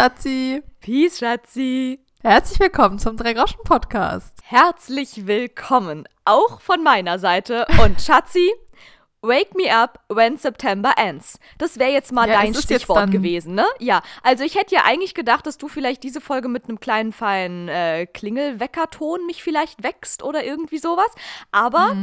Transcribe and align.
Schatzi. 0.00 0.62
Peace, 0.80 1.18
Schatzi. 1.18 1.98
Herzlich 2.22 2.58
willkommen 2.58 2.98
zum 2.98 3.18
Drei-Groschen-Podcast. 3.18 4.32
Herzlich 4.44 5.26
willkommen, 5.26 6.08
auch 6.24 6.62
von 6.62 6.82
meiner 6.82 7.18
Seite. 7.18 7.66
Und 7.84 8.00
Schatzi, 8.00 8.50
Wake 9.22 9.54
me 9.54 9.70
up 9.70 10.00
when 10.08 10.38
September 10.38 10.94
ends. 10.96 11.38
Das 11.58 11.78
wäre 11.78 11.90
jetzt 11.90 12.10
mal 12.10 12.26
Ja, 12.26 12.40
dein 12.40 12.54
Stichwort 12.54 13.10
gewesen, 13.10 13.54
ne? 13.54 13.66
Ja, 13.78 14.00
also 14.22 14.44
ich 14.44 14.54
hätte 14.54 14.74
ja 14.74 14.82
eigentlich 14.84 15.14
gedacht, 15.14 15.46
dass 15.46 15.58
du 15.58 15.68
vielleicht 15.68 16.02
diese 16.02 16.22
Folge 16.22 16.48
mit 16.48 16.68
einem 16.68 16.80
kleinen 16.80 17.12
feinen 17.12 17.68
äh, 17.68 18.06
Klingelweckerton 18.06 19.26
mich 19.26 19.42
vielleicht 19.42 19.82
wächst 19.82 20.22
oder 20.22 20.42
irgendwie 20.42 20.78
sowas. 20.78 21.10
Aber 21.52 21.96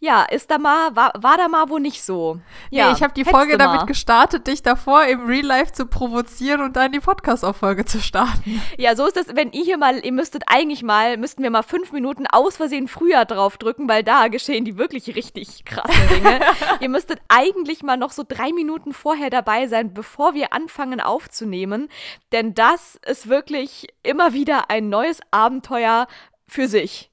ja, 0.00 0.22
ist 0.22 0.50
da 0.50 0.58
mal, 0.58 0.96
war, 0.96 1.12
war 1.18 1.36
da 1.36 1.48
mal 1.48 1.68
wo 1.68 1.78
nicht 1.78 2.02
so. 2.02 2.40
Ja, 2.70 2.88
nee, 2.88 2.96
ich 2.96 3.02
habe 3.02 3.12
die 3.12 3.24
Folge 3.24 3.58
damit 3.58 3.86
gestartet, 3.86 4.46
dich 4.46 4.62
davor 4.62 5.04
im 5.04 5.26
Real 5.26 5.44
Life 5.44 5.72
zu 5.72 5.84
provozieren 5.86 6.62
und 6.62 6.76
dann 6.76 6.92
die 6.92 7.00
Podcast-Auffolge 7.00 7.84
zu 7.84 8.00
starten. 8.00 8.62
Ja, 8.78 8.96
so 8.96 9.06
ist 9.06 9.16
das, 9.16 9.36
wenn 9.36 9.52
ihr 9.52 9.64
hier 9.64 9.76
mal, 9.76 9.98
ihr 10.04 10.12
müsstet 10.12 10.44
eigentlich 10.46 10.82
mal, 10.82 11.18
müssten 11.18 11.42
wir 11.42 11.50
mal 11.50 11.62
fünf 11.62 11.92
Minuten 11.92 12.26
aus 12.26 12.56
Versehen 12.56 12.88
früher 12.88 13.26
drauf 13.26 13.58
drücken, 13.58 13.88
weil 13.88 14.02
da 14.02 14.28
geschehen 14.28 14.64
die 14.64 14.78
wirklich 14.78 15.14
richtig 15.14 15.66
krassen 15.66 16.08
Dinge. 16.08 16.40
ihr 16.80 16.88
müsstet 16.88 17.20
eigentlich 17.28 17.82
mal 17.82 17.96
noch 17.96 18.12
so 18.12 18.24
drei 18.26 18.52
Minuten 18.52 18.92
vorher 18.92 19.30
dabei 19.30 19.66
sein, 19.66 19.94
bevor 19.94 20.34
wir 20.34 20.52
anfangen 20.52 21.00
aufzunehmen, 21.00 21.88
denn 22.32 22.54
das 22.54 22.98
ist 23.06 23.28
wirklich 23.28 23.88
immer 24.02 24.32
wieder 24.32 24.70
ein 24.70 24.88
neues 24.88 25.20
Abenteuer 25.30 26.06
für 26.46 26.68
sich. 26.68 27.10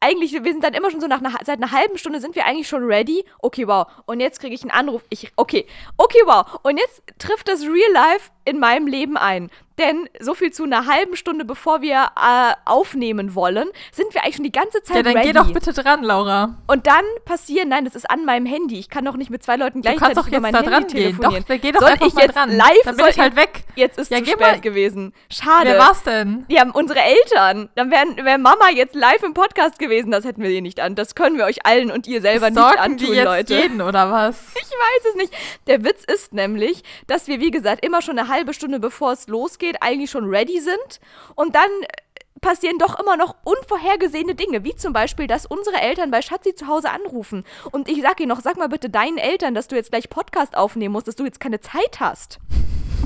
Eigentlich, 0.00 0.32
wir 0.32 0.52
sind 0.52 0.64
dann 0.64 0.74
immer 0.74 0.90
schon 0.90 1.00
so 1.00 1.06
nach 1.06 1.20
einer, 1.20 1.30
seit 1.44 1.58
einer 1.58 1.70
halben 1.70 1.96
Stunde 1.96 2.20
sind 2.20 2.34
wir 2.34 2.44
eigentlich 2.44 2.66
schon 2.66 2.82
ready. 2.82 3.24
Okay, 3.38 3.68
wow. 3.68 3.86
Und 4.04 4.18
jetzt 4.18 4.40
kriege 4.40 4.52
ich 4.52 4.62
einen 4.62 4.72
Anruf. 4.72 5.04
Ich, 5.10 5.30
okay, 5.36 5.64
okay, 5.96 6.18
wow. 6.24 6.58
Und 6.64 6.76
jetzt 6.76 7.04
trifft 7.18 7.46
das 7.46 7.62
Real 7.62 7.92
Life 7.92 8.32
in 8.44 8.58
meinem 8.58 8.86
Leben 8.86 9.16
ein. 9.16 9.50
Denn 9.78 10.06
so 10.20 10.34
viel 10.34 10.52
zu 10.52 10.64
einer 10.64 10.84
halben 10.86 11.16
Stunde, 11.16 11.46
bevor 11.46 11.80
wir 11.80 12.10
äh, 12.14 12.52
aufnehmen 12.66 13.34
wollen, 13.34 13.68
sind 13.90 14.12
wir 14.12 14.22
eigentlich 14.22 14.36
schon 14.36 14.44
die 14.44 14.52
ganze 14.52 14.82
Zeit 14.82 14.96
Ja, 14.98 15.02
dann 15.02 15.14
ready. 15.16 15.28
geh 15.28 15.32
doch 15.32 15.50
bitte 15.50 15.72
dran, 15.72 16.02
Laura. 16.04 16.58
Und 16.66 16.86
dann 16.86 17.04
passieren, 17.24 17.70
nein, 17.70 17.86
das 17.86 17.94
ist 17.94 18.08
an 18.10 18.26
meinem 18.26 18.44
Handy. 18.44 18.78
Ich 18.78 18.90
kann 18.90 19.06
doch 19.06 19.16
nicht 19.16 19.30
mit 19.30 19.42
zwei 19.42 19.56
Leuten 19.56 19.80
gleichzeitig 19.80 20.26
über 20.26 20.40
mein 20.40 20.54
Handy 20.54 20.68
dran 20.70 20.86
gehen. 20.88 21.16
telefonieren. 21.16 21.44
Doch, 21.48 21.56
geh 21.60 21.72
doch 21.72 21.80
Soll 21.80 21.88
einfach 21.90 22.06
ich 22.06 22.14
mal 22.14 22.22
jetzt 22.24 22.36
dran. 22.36 22.50
live? 22.54 22.82
Dann 22.84 22.96
bin 22.96 23.06
ich 23.08 23.18
halt 23.18 23.34
weg. 23.36 23.64
Jetzt 23.74 23.98
ist 23.98 24.10
Ja, 24.10 24.18
zu 24.18 24.26
spät 24.26 24.40
mal. 24.40 24.60
gewesen. 24.60 25.14
Schade. 25.30 25.70
Wer 25.70 25.78
war's 25.78 26.02
denn? 26.02 26.44
Haben 26.54 26.70
unsere 26.72 27.00
Eltern. 27.00 27.70
Dann 27.74 27.90
wären 27.90 28.16
wär 28.22 28.36
Mama 28.36 28.68
jetzt 28.74 28.94
live 28.94 29.22
im 29.22 29.32
Podcast 29.32 29.78
gewesen. 29.78 30.10
Das 30.10 30.26
hätten 30.26 30.42
wir 30.42 30.50
ihr 30.50 30.60
nicht 30.62 30.80
an. 30.80 30.94
Das 30.96 31.14
können 31.14 31.38
wir 31.38 31.46
euch 31.46 31.64
allen 31.64 31.90
und 31.90 32.06
ihr 32.06 32.20
selber 32.20 32.50
nicht 32.50 32.60
Sorgen 32.60 32.78
antun, 32.78 32.96
die 32.98 33.12
jetzt 33.14 33.24
Leute. 33.24 33.54
jeden, 33.54 33.80
oder 33.80 34.10
was? 34.10 34.36
Ich 34.54 34.78
weiß 35.04 35.10
es 35.10 35.14
nicht. 35.16 35.32
Der 35.68 35.84
Witz 35.84 36.02
ist 36.04 36.32
nämlich, 36.34 36.82
dass 37.06 37.28
wir, 37.28 37.40
wie 37.40 37.50
gesagt, 37.52 37.84
immer 37.84 38.02
schon 38.02 38.18
eine 38.18 38.28
halbe 38.32 38.54
Stunde 38.54 38.80
bevor 38.80 39.12
es 39.12 39.28
losgeht, 39.28 39.76
eigentlich 39.80 40.10
schon 40.10 40.28
ready 40.28 40.60
sind. 40.60 41.00
Und 41.34 41.54
dann 41.54 41.70
äh, 41.82 41.86
passieren 42.40 42.78
doch 42.78 42.98
immer 42.98 43.16
noch 43.16 43.36
unvorhergesehene 43.44 44.34
Dinge, 44.34 44.64
wie 44.64 44.74
zum 44.74 44.92
Beispiel, 44.92 45.26
dass 45.26 45.46
unsere 45.46 45.80
Eltern 45.80 46.10
bei 46.10 46.22
Schatzi 46.22 46.54
zu 46.54 46.66
Hause 46.66 46.90
anrufen. 46.90 47.44
Und 47.70 47.88
ich 47.88 48.02
sag 48.02 48.18
ihnen 48.20 48.28
noch, 48.28 48.40
sag 48.40 48.56
mal 48.56 48.68
bitte 48.68 48.90
deinen 48.90 49.18
Eltern, 49.18 49.54
dass 49.54 49.68
du 49.68 49.76
jetzt 49.76 49.90
gleich 49.90 50.10
Podcast 50.10 50.56
aufnehmen 50.56 50.92
musst, 50.92 51.08
dass 51.08 51.16
du 51.16 51.24
jetzt 51.24 51.40
keine 51.40 51.60
Zeit 51.60 52.00
hast. 52.00 52.40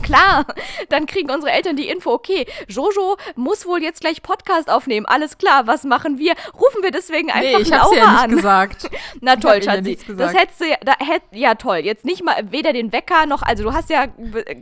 Klar, 0.07 0.47
dann 0.89 1.07
kriegen 1.07 1.31
unsere 1.31 1.53
Eltern 1.53 1.77
die 1.77 1.89
Info, 1.89 2.13
okay, 2.13 2.47
Jojo 2.69 3.17
muss 3.35 3.67
wohl 3.67 3.83
jetzt 3.83 4.01
gleich 4.01 4.23
Podcast 4.23 4.71
aufnehmen. 4.71 5.07
Alles 5.07 5.39
klar, 5.39 5.67
was 5.67 5.85
machen 5.85 6.19
wir? 6.19 6.35
Rufen 6.55 6.83
wir 6.83 6.91
deswegen 6.91 7.31
einfach 7.31 7.59
Nee, 7.59 7.63
ich 7.63 7.69
Laura 7.69 7.95
ja 7.97 8.11
nicht 8.13 8.23
an. 8.23 8.31
gesagt. 8.31 8.91
Na 9.21 9.37
toll, 9.37 9.57
ja 9.57 9.63
Schatzi. 9.63 9.83
nichts 9.83 10.05
das 10.09 10.35
hättest 10.35 10.61
du 10.61 10.69
ja, 10.69 10.77
da 10.85 10.93
hätt, 10.99 11.23
ja 11.33 11.55
toll. 11.55 11.79
Jetzt 11.79 12.05
nicht 12.05 12.23
mal 12.25 12.35
weder 12.51 12.73
den 12.73 12.93
Wecker 12.93 13.27
noch, 13.27 13.43
also 13.43 13.65
du 13.65 13.73
hast 13.73 13.91
ja 13.91 14.07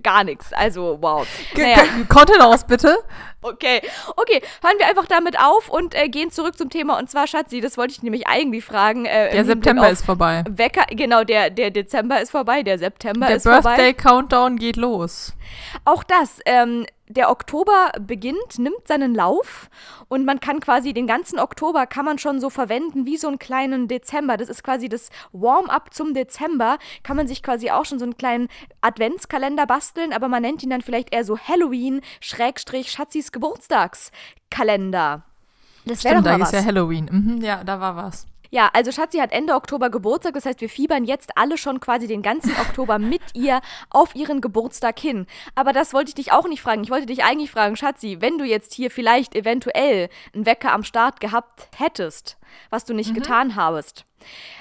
gar 0.03 0.25
nichts. 0.25 0.53
Also 0.53 0.99
wow. 1.01 1.27
Naja, 1.57 1.83
Content 2.09 2.41
aus, 2.41 2.65
bitte. 2.65 2.99
Okay. 3.45 3.81
Okay, 4.17 4.43
hören 4.63 4.75
wir 4.79 4.87
einfach 4.89 5.07
damit 5.07 5.39
auf 5.39 5.69
und 5.69 5.95
äh, 5.95 6.09
gehen 6.09 6.31
zurück 6.31 6.57
zum 6.59 6.71
Thema. 6.71 6.99
Und 6.99 7.11
zwar, 7.11 7.27
Schatzi, 7.27 7.61
das 7.61 7.77
wollte 7.79 7.93
ich 7.93 8.03
nämlich 8.03 8.27
eigentlich 8.27 8.65
fragen. 8.65 9.07
Äh, 9.07 9.31
Der 9.33 9.45
September 9.45 9.89
ist 9.91 10.05
vorbei. 10.05 10.45
Wecker, 10.49 10.85
genau, 10.91 11.25
der, 11.25 11.51
der 11.51 11.71
Dezember 11.71 12.21
ist 12.21 12.31
vorbei, 12.31 12.63
der 12.63 12.79
September 12.79 13.27
Der 13.27 13.37
ist 13.37 13.43
vorbei. 13.45 13.77
Birthday-Countdown 13.77 14.57
geht 14.57 14.77
los. 14.77 15.33
Auch 15.85 16.03
das, 16.05 16.41
ähm, 16.47 16.87
der 17.09 17.31
Oktober 17.31 17.93
beginnt, 18.01 18.59
nimmt 18.59 18.89
seinen 18.89 19.15
Lauf 19.15 19.69
und 20.09 20.25
man 20.25 20.41
kann 20.41 20.61
quasi 20.61 20.95
den 20.95 21.07
ganzen 21.07 21.39
Oktober 21.39 21.87
kann 21.87 22.05
man 22.05 22.19
schon 22.19 22.41
so 22.41 22.51
verwenden 22.51 23.05
wie 23.07 23.17
so 23.17 23.29
einen 23.29 23.39
kleinen 23.39 23.89
Dezember. 23.89 24.37
Das 24.37 24.49
ist 24.49 24.65
quasi 24.65 24.89
das 24.89 25.11
Warm-up 25.33 25.93
zum 25.93 26.15
Dezember. 26.15 26.79
Kann 27.03 27.17
man 27.17 27.29
sich 27.29 27.43
quasi 27.43 27.71
auch 27.71 27.85
schon 27.85 27.99
so 27.99 28.05
einen 28.05 28.17
kleinen 28.17 28.49
Adventskalender 28.81 29.67
basteln, 29.67 30.13
aber 30.13 30.29
man 30.29 30.43
nennt 30.43 30.63
ihn 30.63 30.71
dann 30.71 30.81
vielleicht 30.83 31.15
eher 31.15 31.25
so 31.25 31.39
Halloween 31.39 32.01
Schrägstrich 32.21 32.91
Schatzis 32.91 33.33
Geburtstagskalender. 33.33 35.25
Das 35.87 36.05
wäre 36.05 36.15
doch 36.15 36.23
Stimmt, 36.23 36.27
da 36.27 36.39
mal 36.39 36.45
ist 36.45 36.53
was. 36.55 36.61
ja 36.61 36.65
Halloween. 36.65 37.09
Mhm, 37.11 37.43
ja, 37.43 37.63
da 37.65 37.81
war 37.81 37.97
was. 37.97 38.27
Ja, 38.55 38.71
also 38.73 38.93
Schatzi 38.93 39.19
hat 39.19 39.33
Ende 39.33 39.55
Oktober 39.55 39.91
Geburtstag, 39.91 40.35
das 40.35 40.47
heißt, 40.47 40.61
wir 40.61 40.69
fiebern 40.69 41.05
jetzt 41.05 41.37
alle 41.37 41.59
schon 41.59 41.81
quasi 41.81 42.07
den 42.07 42.23
ganzen 42.23 42.53
Oktober 42.53 42.99
mit 43.01 43.21
ihr 43.35 43.61
auf 43.91 44.15
ihren 44.15 44.41
Geburtstag 44.41 45.01
hin. 45.01 45.27
Aber 45.57 45.73
das 45.73 45.93
wollte 45.93 46.11
ich 46.11 46.15
dich 46.15 46.31
auch 46.31 46.47
nicht 46.47 46.63
fragen. 46.63 46.85
Ich 46.85 46.91
wollte 46.91 47.07
dich 47.07 47.25
eigentlich 47.25 47.51
fragen, 47.51 47.75
Schatzi, 47.75 48.19
wenn 48.21 48.39
du 48.39 48.45
jetzt 48.45 48.73
hier 48.73 48.93
vielleicht 48.93 49.35
eventuell 49.35 50.09
einen 50.33 50.47
Wecker 50.47 50.71
am 50.71 50.85
Start 50.85 51.19
gehabt 51.19 51.67
hättest, 51.77 52.39
was 52.71 52.85
du 52.85 52.95
nicht 52.95 53.13
getan 53.13 53.57
habest. 53.57 54.05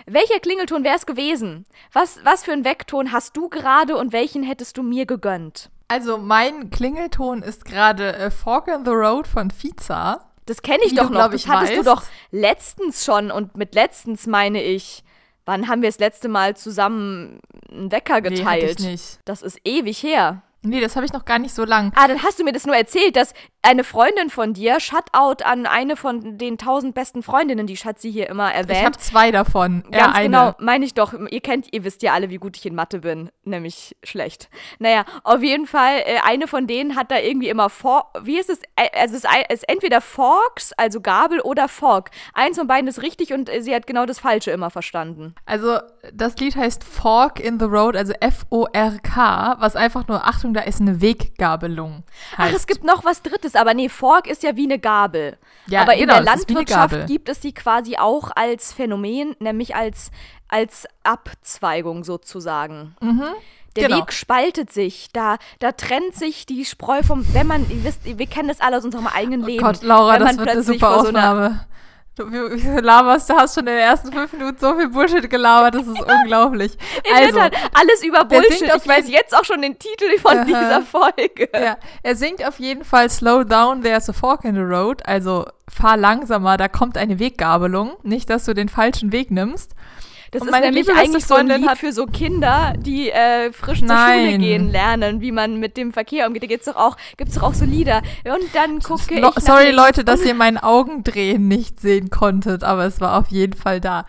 Welcher 0.08 0.40
Klingelton 0.40 0.84
wäre 0.84 0.96
es 0.96 1.06
gewesen? 1.06 1.68
Was, 1.92 2.20
was 2.24 2.44
für 2.44 2.54
einen 2.54 2.66
Weckton 2.66 3.12
hast 3.12 3.38
du 3.38 3.48
gerade 3.48 3.96
und 3.96 4.12
welchen 4.12 4.42
hättest 4.42 4.76
du 4.78 4.82
mir 4.82 5.06
gegönnt? 5.06 5.70
Also, 5.88 6.18
mein 6.18 6.72
Klingelton 6.72 7.44
ist 7.44 7.64
gerade 7.64 8.16
äh, 8.16 8.32
Fork 8.32 8.70
in 8.70 8.86
the 8.86 8.92
Road 8.92 9.28
von 9.28 9.52
Fiza. 9.52 10.33
Das 10.46 10.62
kenne 10.62 10.84
ich 10.86 10.92
Wie 10.92 10.96
doch 10.96 11.08
du, 11.08 11.14
noch. 11.14 11.30
Das 11.32 11.42
ich, 11.42 11.48
hattest 11.48 11.74
du 11.74 11.78
weißt. 11.80 11.88
doch 11.88 12.04
letztens 12.32 13.06
schon. 13.06 13.32
Und 13.32 13.56
mit 13.58 13.76
letztens 13.76 14.28
meine 14.28 14.62
ich, 14.62 15.04
wann 15.46 15.68
haben 15.68 15.82
wir 15.82 15.90
das 15.90 16.00
letzte 16.00 16.28
Mal 16.30 16.56
zusammen 16.58 17.40
einen 17.72 17.92
Wecker 17.92 18.22
Nee, 18.22 18.30
geteilt? 18.30 18.80
ich 18.82 18.86
nicht. 18.86 19.20
Das 19.26 19.42
ist 19.42 19.60
ewig 19.66 20.02
her. 20.04 20.42
Nee, 20.64 20.80
das 20.82 20.96
habe 20.96 21.06
ich 21.06 21.14
noch 21.14 21.26
gar 21.26 21.40
nicht 21.40 21.54
so 21.54 21.66
lang. 21.66 21.92
Ah, 21.96 22.08
dann 22.08 22.24
hast 22.24 22.40
du 22.40 22.44
mir 22.44 22.54
das 22.54 22.66
nur 22.66 22.76
erzählt, 22.76 23.16
dass 23.16 23.34
eine 23.62 23.84
Freundin 23.84 24.30
von 24.30 24.54
dir, 24.54 24.80
Shutout 24.80 25.44
an 25.44 25.66
eine 25.66 25.96
von 25.96 26.38
den 26.38 26.58
tausend 26.58 26.96
besten 26.96 27.24
Freundinnen, 27.24 27.66
die 27.68 27.78
Schatzi 27.78 28.12
hier 28.12 28.30
immer 28.30 28.50
Ich 28.52 28.58
habe 28.58 28.74
erwähnt. 28.74 29.00
zwei 29.02 29.32
davon. 29.32 29.84
ja, 29.92 30.00
Ganz 30.06 30.16
eine. 30.18 30.26
genau, 30.26 30.56
meine 30.60 30.84
ich 30.86 30.94
doch. 30.94 31.14
Ihr 31.30 31.40
kennt, 31.42 31.72
ihr 31.72 31.84
wisst 31.84 32.02
ja 32.02 32.14
alle, 32.14 32.30
wie 32.30 32.38
gut 32.38 32.58
ich 32.58 32.66
in 32.66 32.76
Mathe 32.76 33.00
bin. 33.00 33.30
Nämlich 33.44 33.96
schlecht. 34.04 34.50
Naja, 34.80 35.06
auf 35.24 35.42
jeden 35.42 35.66
Fall, 35.68 36.00
äh, 36.06 36.18
eine 36.26 36.48
von 36.48 36.68
denen 36.68 36.96
hat 36.96 37.10
da 37.12 37.20
irgendwie 37.20 37.50
immer 37.50 37.70
For 37.70 38.12
wie 38.22 38.38
ist 38.40 38.50
es? 38.50 38.60
Also 38.94 39.16
es 39.16 39.24
ist, 39.50 39.64
entweder 39.70 40.02
Forks, 40.02 40.74
also 40.74 41.00
Gabel, 41.02 41.40
oder 41.42 41.68
Fork. 41.68 42.10
Eins 42.34 42.58
von 42.58 42.68
beiden 42.68 42.88
ist 42.88 43.02
richtig 43.02 43.34
und 43.34 43.50
äh, 43.50 43.62
sie 43.62 43.74
hat 43.74 43.88
genau 43.88 44.06
das 44.06 44.20
Falsche 44.20 44.52
immer 44.52 44.70
verstanden. 44.70 45.36
Also, 45.46 45.80
das 46.14 46.38
Lied 46.38 46.56
heißt 46.56 46.84
Fork 46.84 47.40
in 47.40 47.60
the 47.60 47.66
Road, 47.66 47.96
also 47.96 48.14
F-O-R-K, 48.20 49.56
was 49.60 49.76
einfach 49.76 50.08
nur, 50.08 50.26
Achtung, 50.26 50.53
da 50.54 50.62
ist 50.62 50.82
eine 50.82 51.02
Weggabelung. 51.02 52.04
Ach, 52.34 52.40
Heißt. 52.40 52.56
es 52.56 52.68
gibt 52.68 52.84
noch 52.84 53.04
was 53.06 53.22
Drittes, 53.22 53.56
aber 53.56 53.74
nee, 53.74 53.90
Fork 53.90 54.28
ist 54.28 54.44
ja 54.44 54.56
wie 54.56 54.64
eine 54.66 54.80
Gabel. 54.80 55.38
Ja, 55.68 55.82
aber 55.82 55.94
in 55.94 56.02
genau, 56.02 56.14
der 56.16 56.24
wie 56.24 56.28
eine 56.30 56.38
Landwirtschaft 56.38 57.08
gibt 57.08 57.30
es 57.30 57.40
die 57.40 57.54
quasi 57.54 57.98
auch 57.98 58.32
als 58.36 58.74
Phänomen, 58.74 59.36
nämlich 59.40 59.76
als, 59.76 60.12
als 60.48 60.86
Abzweigung 61.04 62.04
sozusagen. 62.04 62.96
Der 63.76 63.88
genau. 63.88 64.02
Weg 64.02 64.14
spaltet 64.14 64.72
sich, 64.72 65.10
da, 65.14 65.38
da 65.60 65.72
trennt 65.72 66.16
sich 66.16 66.46
die 66.46 66.64
Spreu 66.66 67.02
vom, 67.02 67.26
wenn 67.34 67.48
man, 67.48 67.66
ihr 67.72 67.84
wisst, 67.84 68.02
wir 68.06 68.28
kennen 68.28 68.48
das 68.48 68.62
alle 68.62 68.78
aus 68.78 68.86
unserem 68.86 69.08
eigenen 69.08 69.42
Leben. 69.44 69.64
Oh 69.64 69.68
Gott, 69.68 69.82
Laura, 69.82 70.20
das 70.20 70.38
wird 70.38 70.50
eine 70.50 70.62
super 70.64 70.94
vor 70.94 71.02
so 71.04 71.08
einer- 71.10 71.20
Aufnahme. 71.32 71.66
Du, 72.16 72.30
du 72.30 72.80
laberst, 72.80 73.28
du 73.28 73.34
hast 73.34 73.56
schon 73.56 73.66
in 73.66 73.74
den 73.74 73.80
ersten 73.80 74.12
fünf 74.12 74.32
Minuten 74.34 74.58
so 74.60 74.78
viel 74.78 74.88
Bullshit 74.90 75.28
gelabert, 75.28 75.74
das 75.74 75.88
ist 75.88 76.00
unglaublich. 76.22 76.78
Es 77.04 77.12
Also, 77.12 77.42
halt 77.42 77.56
alles 77.74 78.04
über 78.04 78.24
Bullshit. 78.24 78.62
Ich 78.62 78.88
weiß 78.88 79.10
jetzt 79.10 79.36
auch 79.36 79.44
schon 79.44 79.64
den 79.64 79.80
Titel 79.80 80.20
von 80.20 80.38
Aha. 80.38 80.46
dieser 80.46 80.82
Folge. 80.84 81.50
ja, 81.56 81.76
er 82.04 82.16
singt 82.16 82.46
auf 82.48 82.60
jeden 82.60 82.84
Fall 82.84 83.10
Slow 83.10 83.44
down, 83.44 83.82
there's 83.82 84.10
a 84.10 84.14
fork 84.14 84.46
in 84.46 84.54
the 84.54 84.62
road, 84.62 85.04
also 85.08 85.46
fahr 85.68 85.98
langsamer, 85.98 86.58
da 86.58 86.68
kommt 86.68 87.00
eine 87.00 87.18
Weggabelung, 87.18 87.94
nicht, 88.04 88.30
dass 88.30 88.46
du 88.46 88.54
den 88.54 88.70
falschen 88.70 89.12
Weg 89.12 89.32
nimmst. 89.32 89.72
Das 90.34 90.42
Und 90.42 90.48
ist 90.48 90.52
meine 90.52 90.66
nämlich 90.72 90.90
eigentlich 90.94 91.26
so 91.26 91.36
ein 91.36 91.48
Lied 91.48 91.68
hat- 91.68 91.78
für 91.78 91.94
so 91.94 92.06
Kinder, 92.08 92.74
die 92.78 93.12
äh, 93.12 93.52
frisch 93.54 93.80
zur 93.80 93.88
Schule 93.88 93.98
Nein. 94.32 94.42
gehen 94.42 94.70
lernen, 94.72 95.22
wie 95.22 95.32
man 95.32 95.60
mit 95.60 95.78
dem 95.78 95.94
Verkehr 95.94 96.28
umgeht. 96.28 96.44
Da 96.44 96.48
gibt's 96.48 96.66
doch 96.66 96.76
auch, 96.76 96.98
gibt's 97.18 97.36
doch 97.36 97.44
auch 97.44 97.54
so 97.54 97.66
Lieder. 97.66 98.02
Und 98.26 98.44
dann 98.54 98.80
gucke 98.80 99.20
Lo 99.20 99.32
ich. 99.38 99.44
sorry, 99.44 99.72
Leute, 99.72 100.04
dass 100.04 100.26
ihr 100.26 100.34
mein 100.34 100.58
Augendrehen 100.58 101.48
nicht 101.48 101.80
sehen 101.80 102.10
konntet, 102.10 102.64
aber 102.64 102.86
es 102.86 103.00
war 103.00 103.18
auf 103.20 103.28
jeden 103.30 103.54
Fall 103.54 103.80
da. 103.80 104.06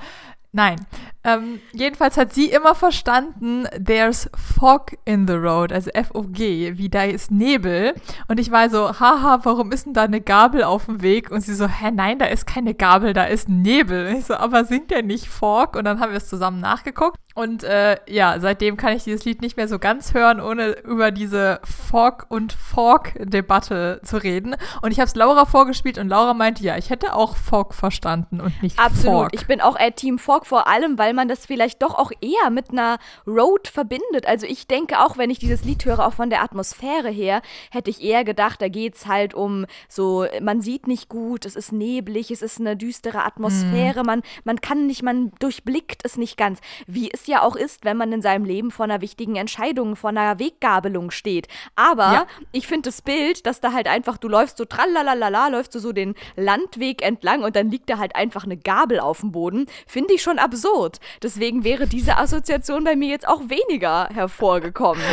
Nein. 0.53 0.87
Ähm, 1.25 1.61
jedenfalls 1.73 2.19
hat 2.19 2.35
sie 2.35 2.51
immer 2.51 2.75
verstanden, 2.75 3.67
there's 3.83 4.29
fog 4.37 4.93
in 5.07 5.27
the 5.27 5.35
road, 5.35 5.73
also 5.73 5.91
F-O-G, 5.91 6.77
wie 6.77 6.91
da 6.91 7.05
ist 7.05 7.31
Nebel. 7.31 7.95
Und 8.29 8.39
ich 8.39 8.51
war 8.51 8.69
so, 8.69 9.01
haha, 9.01 9.41
warum 9.43 9.73
ist 9.73 9.87
denn 9.87 9.95
da 9.95 10.03
eine 10.03 10.21
Gabel 10.21 10.63
auf 10.63 10.85
dem 10.85 11.01
Weg? 11.01 11.31
Und 11.31 11.41
sie 11.41 11.55
so, 11.55 11.67
hä, 11.67 11.91
nein, 11.91 12.19
da 12.19 12.27
ist 12.27 12.47
keine 12.47 12.75
Gabel, 12.75 13.15
da 13.15 13.25
ist 13.25 13.49
Nebel. 13.49 14.07
Und 14.07 14.19
ich 14.19 14.27
so, 14.27 14.35
aber 14.35 14.67
singt 14.67 14.91
der 14.91 15.03
nicht 15.03 15.29
Fog? 15.29 15.77
Und 15.77 15.85
dann 15.85 15.99
haben 15.99 16.13
wir 16.13 16.19
es 16.19 16.29
zusammen 16.29 16.61
nachgeguckt. 16.61 17.19
Und 17.35 17.65
äh, 17.65 17.97
ja, 18.09 18.39
seitdem 18.39 18.77
kann 18.77 18.93
ich 18.97 19.05
dieses 19.05 19.25
Lied 19.25 19.43
nicht 19.43 19.57
mehr 19.57 19.67
so 19.67 19.79
ganz 19.81 20.15
hören, 20.15 20.41
ohne 20.41 20.79
über 20.85 21.11
diese 21.11 21.61
Fork- 21.65 22.27
und 22.29 22.53
Fork-Debatte 22.53 24.01
zu 24.05 24.17
reden. 24.19 24.57
Und 24.83 24.91
ich 24.93 25.01
habe 25.01 25.09
es 25.09 25.15
Laura 25.15 25.45
vorgespielt 25.45 25.99
und 25.99 26.09
Laura 26.09 26.35
meinte, 26.35 26.63
ja, 26.63 26.77
ich 26.77 26.91
hätte 26.91 27.15
auch 27.15 27.37
Fork 27.37 27.75
verstanden 27.75 28.41
und 28.41 28.63
nicht 28.63 28.79
Absolut. 28.79 29.05
Fork. 29.05 29.35
Ich 29.35 29.47
bin 29.47 29.61
auch 29.61 29.79
eher 29.79 29.95
Team 29.95 30.19
Fork, 30.19 30.47
vor 30.47 30.67
allem, 30.67 30.99
weil 30.99 31.13
man 31.13 31.29
das 31.29 31.47
vielleicht 31.47 31.83
doch 31.83 31.95
auch 31.97 32.13
eher 32.21 32.51
mit 32.51 32.71
einer 32.71 32.99
Road 33.27 33.69
verbindet. 33.69 34.27
Also 34.27 34.47
ich 34.47 34.67
denke 34.67 35.01
auch, 35.01 35.19
wenn 35.19 35.31
ich 35.31 35.39
dieses 35.39 35.65
Lied 35.65 35.85
höre, 35.85 36.07
auch 36.07 36.15
von 36.15 36.31
der 36.31 36.43
Atmosphäre 36.43 37.09
her, 37.11 37.43
hätte 37.71 37.91
ich 37.91 38.03
eher 38.03 38.25
gedacht, 38.25 38.63
da 38.63 38.69
geht 38.69 38.95
es 38.97 39.07
halt 39.07 39.35
um 39.35 39.67
so, 39.89 40.27
man 40.41 40.61
sieht 40.61 40.87
nicht 40.87 41.09
gut, 41.09 41.45
es 41.47 41.57
ist 41.57 41.73
neblig, 41.73 42.31
es 42.31 42.43
ist 42.43 42.61
eine 42.61 42.77
düstere 42.77 43.25
Atmosphäre, 43.25 44.01
Mhm. 44.01 44.07
man, 44.07 44.23
man 44.45 44.61
kann 44.61 44.87
nicht, 44.87 45.03
man 45.03 45.33
durchblickt 45.41 46.03
es 46.05 46.17
nicht 46.17 46.37
ganz. 46.37 46.61
Wie 46.87 47.11
es 47.25 47.29
ja 47.29 47.43
auch 47.43 47.57
ist, 47.57 47.85
wenn 47.85 47.97
man 47.97 48.13
in 48.13 48.23
seinem 48.23 48.45
Leben 48.45 48.71
vor 48.71 48.85
einer 48.85 49.01
wichtigen 49.01 49.37
Entscheidung, 49.37 49.97
vor 49.97 50.11
einer 50.11 50.39
Weggabelung 50.39 51.11
steht. 51.11 51.49
Aber 51.75 52.13
Ja. 52.13 52.27
ich 52.53 52.67
finde 52.67 52.89
das 52.91 53.03
Bild, 53.03 53.47
dass 53.47 53.61
da 53.61 53.73
halt 53.73 53.89
einfach, 53.89 54.17
du 54.19 54.29
läufst 54.29 54.59
so 54.59 54.65
tralalala, 54.65 55.49
läufst 55.49 55.75
du 55.75 55.79
so 55.79 55.93
den 55.93 56.15
Landweg 56.37 57.03
entlang 57.03 57.43
und 57.43 57.57
dann 57.57 57.71
liegt 57.71 57.89
da 57.91 57.99
halt 57.99 58.15
einfach 58.15 58.45
eine 58.45 58.57
Gabel 58.57 59.01
auf 59.01 59.21
dem 59.21 59.33
Boden, 59.33 59.67
finde 59.87 60.15
ich 60.15 60.23
schon 60.23 60.39
absurd. 60.39 61.01
Deswegen 61.23 61.65
wäre 61.65 61.87
diese 61.87 62.17
Assoziation 62.19 62.85
bei 62.85 62.95
mir 62.97 63.09
jetzt 63.09 63.27
auch 63.27 63.41
weniger 63.49 64.09
hervorgekommen. 64.13 65.03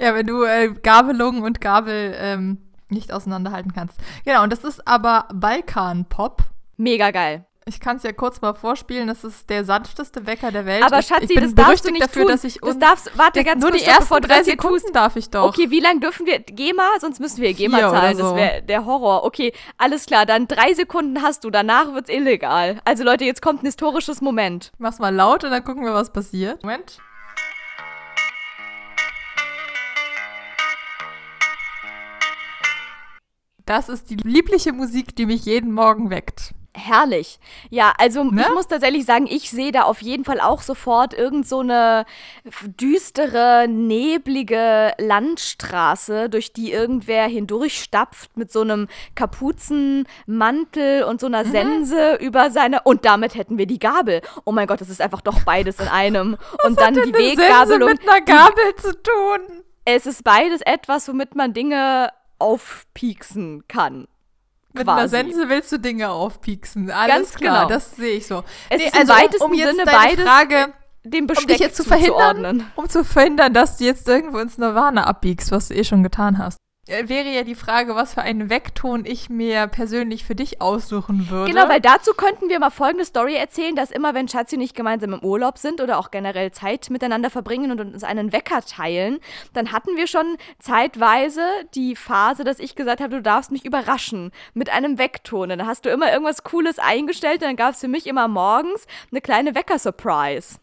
Ja, 0.00 0.14
wenn 0.14 0.26
du 0.26 0.42
äh, 0.44 0.72
Gabelung 0.82 1.42
und 1.42 1.60
Gabel 1.60 2.14
ähm, 2.18 2.58
nicht 2.88 3.12
auseinanderhalten 3.12 3.72
kannst. 3.72 3.98
Genau, 4.24 4.42
und 4.42 4.50
das 4.52 4.64
ist 4.64 4.86
aber 4.88 5.28
Balkan-Pop. 5.32 6.42
Mega 6.76 7.10
geil. 7.10 7.44
Ich 7.72 7.78
kann 7.78 7.98
es 7.98 8.02
ja 8.02 8.10
kurz 8.12 8.40
mal 8.40 8.52
vorspielen. 8.54 9.06
Das 9.06 9.22
ist 9.22 9.48
der 9.48 9.64
sanfteste 9.64 10.26
Wecker 10.26 10.50
der 10.50 10.66
Welt. 10.66 10.82
Aber 10.82 11.00
Schatzi, 11.02 11.22
ich 11.26 11.28
bin 11.34 11.44
das 11.44 11.54
darfst 11.54 11.84
du 11.86 11.92
nicht 11.92 12.02
dafür, 12.02 12.22
tun. 12.24 12.32
dass 12.32 12.42
ich 12.42 12.58
das 12.60 12.74
un- 12.74 12.80
darfst, 12.80 13.16
warte 13.16 13.38
Das- 13.38 13.44
ganz 13.46 13.62
nur 13.62 13.70
kurz, 13.70 13.82
die 13.82 13.86
ersten 13.88 14.02
bevor 14.02 14.20
du 14.20 14.26
drei 14.28 14.38
das 14.38 14.44
hier 14.46 14.52
Sekunden 14.54 14.80
tust. 14.80 14.94
darf 14.96 15.14
ich 15.14 15.30
doch. 15.30 15.44
Okay, 15.48 15.70
wie 15.70 15.78
lange 15.78 16.00
dürfen 16.00 16.26
wir 16.26 16.40
GEMA? 16.40 16.82
Sonst 16.98 17.20
müssen 17.20 17.40
wir 17.40 17.54
GEMA 17.54 17.78
Vier 17.78 17.88
zahlen. 17.90 18.16
so. 18.16 18.22
Das 18.24 18.34
wäre 18.34 18.62
der 18.62 18.84
Horror. 18.86 19.24
Okay, 19.24 19.52
alles 19.78 20.06
klar. 20.06 20.26
Dann 20.26 20.48
drei 20.48 20.74
Sekunden 20.74 21.22
hast 21.22 21.44
du. 21.44 21.50
Danach 21.50 21.94
wird's 21.94 22.10
illegal. 22.10 22.80
Also 22.84 23.04
Leute, 23.04 23.24
jetzt 23.24 23.40
kommt 23.40 23.62
ein 23.62 23.66
historisches 23.66 24.20
Moment. 24.20 24.72
Ich 24.74 24.80
mach's 24.80 24.98
mal 24.98 25.14
laut 25.14 25.44
und 25.44 25.52
dann 25.52 25.62
gucken 25.62 25.84
wir, 25.84 25.94
was 25.94 26.12
passiert. 26.12 26.62
Moment. 26.64 26.98
Das 33.66 33.88
ist 33.88 34.10
die 34.10 34.16
liebliche 34.16 34.72
Musik, 34.72 35.14
die 35.14 35.26
mich 35.26 35.44
jeden 35.44 35.72
Morgen 35.72 36.10
weckt. 36.10 36.54
Herrlich. 36.80 37.38
Ja, 37.68 37.92
also 37.98 38.24
Ne? 38.24 38.42
ich 38.42 38.54
muss 38.54 38.68
tatsächlich 38.68 39.04
sagen, 39.04 39.26
ich 39.28 39.50
sehe 39.50 39.72
da 39.72 39.82
auf 39.82 40.00
jeden 40.02 40.24
Fall 40.24 40.40
auch 40.40 40.62
sofort 40.62 41.14
irgend 41.14 41.46
so 41.46 41.60
eine 41.60 42.04
düstere, 42.62 43.66
neblige 43.68 44.92
Landstraße, 44.98 46.28
durch 46.28 46.52
die 46.52 46.72
irgendwer 46.72 47.26
hindurchstapft 47.26 48.36
mit 48.36 48.50
so 48.52 48.62
einem 48.62 48.88
Kapuzenmantel 49.14 51.04
und 51.04 51.20
so 51.20 51.26
einer 51.26 51.44
Sense 51.44 52.14
über 52.20 52.50
seine. 52.50 52.82
Und 52.82 53.04
damit 53.04 53.34
hätten 53.34 53.58
wir 53.58 53.66
die 53.66 53.78
Gabel. 53.78 54.20
Oh 54.44 54.52
mein 54.52 54.66
Gott, 54.66 54.80
das 54.80 54.88
ist 54.88 55.00
einfach 55.00 55.20
doch 55.20 55.40
beides 55.44 55.78
in 55.80 55.88
einem. 55.88 56.36
und 56.64 56.80
dann 56.80 56.94
die 56.94 57.00
Eine 57.00 57.12
Sense 57.18 57.38
Weggabelung. 57.42 57.88
mit 57.90 58.00
einer 58.08 58.20
Gabel 58.20 58.74
zu 58.76 58.92
tun. 59.02 59.62
Es 59.84 60.06
ist 60.06 60.24
beides 60.24 60.60
etwas, 60.62 61.08
womit 61.08 61.34
man 61.34 61.52
Dinge 61.52 62.10
aufpieksen 62.38 63.64
kann. 63.68 64.06
Mit 64.72 64.88
einer. 64.88 65.08
Sense 65.08 65.48
willst 65.48 65.72
du 65.72 65.78
Dinge 65.78 66.10
aufpieksen. 66.10 66.90
Alles 66.90 67.14
Ganz 67.14 67.34
klar, 67.34 67.66
genau. 67.66 67.74
das 67.74 67.96
sehe 67.96 68.16
ich 68.16 68.26
so. 68.26 68.44
Es 68.68 68.82
ist 68.82 68.96
im 68.96 69.08
weitesten 69.08 69.54
jetzt 69.54 69.70
Sinne 69.70 69.84
deine 69.84 69.98
beides 69.98 70.24
Frage, 70.24 70.72
Dem 71.04 71.22
um 71.22 71.26
Besteck 71.26 71.48
dich 71.48 71.58
jetzt 71.58 71.76
zu 71.76 71.84
verhindern, 71.84 72.70
um 72.76 72.88
zu 72.88 73.04
verhindern, 73.04 73.52
dass 73.52 73.78
du 73.78 73.84
jetzt 73.84 74.06
irgendwo 74.08 74.38
ins 74.38 74.58
Nirvana 74.58 75.04
abbiegst, 75.04 75.50
was 75.50 75.68
du 75.68 75.74
eh 75.74 75.84
schon 75.84 76.02
getan 76.02 76.38
hast. 76.38 76.58
Äh, 76.86 77.08
Wäre 77.08 77.28
ja 77.28 77.42
die 77.42 77.54
Frage, 77.54 77.94
was 77.94 78.14
für 78.14 78.22
einen 78.22 78.48
Weckton 78.48 79.04
ich 79.04 79.28
mir 79.28 79.66
persönlich 79.66 80.24
für 80.24 80.34
dich 80.34 80.62
aussuchen 80.62 81.28
würde. 81.28 81.52
Genau, 81.52 81.68
weil 81.68 81.80
dazu 81.80 82.12
könnten 82.14 82.48
wir 82.48 82.58
mal 82.58 82.70
folgende 82.70 83.04
Story 83.04 83.34
erzählen, 83.34 83.76
dass 83.76 83.90
immer, 83.90 84.14
wenn 84.14 84.28
Schatzi 84.28 84.56
und 84.56 84.62
ich 84.62 84.74
gemeinsam 84.74 85.12
im 85.12 85.22
Urlaub 85.22 85.58
sind 85.58 85.80
oder 85.80 85.98
auch 85.98 86.10
generell 86.10 86.52
Zeit 86.52 86.88
miteinander 86.90 87.28
verbringen 87.28 87.70
und 87.70 87.80
uns 87.80 88.02
einen 88.02 88.32
Wecker 88.32 88.62
teilen, 88.62 89.18
dann 89.52 89.72
hatten 89.72 89.96
wir 89.96 90.06
schon 90.06 90.36
zeitweise 90.58 91.42
die 91.74 91.96
Phase, 91.96 92.44
dass 92.44 92.58
ich 92.58 92.74
gesagt 92.74 93.00
habe, 93.00 93.16
du 93.16 93.22
darfst 93.22 93.50
mich 93.52 93.64
überraschen 93.64 94.32
mit 94.54 94.70
einem 94.70 94.96
Weckton. 94.98 95.42
Und 95.42 95.58
dann 95.58 95.66
hast 95.66 95.84
du 95.84 95.90
immer 95.90 96.10
irgendwas 96.10 96.44
Cooles 96.44 96.78
eingestellt 96.78 97.42
und 97.42 97.48
dann 97.48 97.56
gab 97.56 97.74
es 97.74 97.80
für 97.80 97.88
mich 97.88 98.06
immer 98.06 98.26
morgens 98.26 98.86
eine 99.10 99.20
kleine 99.20 99.54
Wecker-Surprise. 99.54 100.56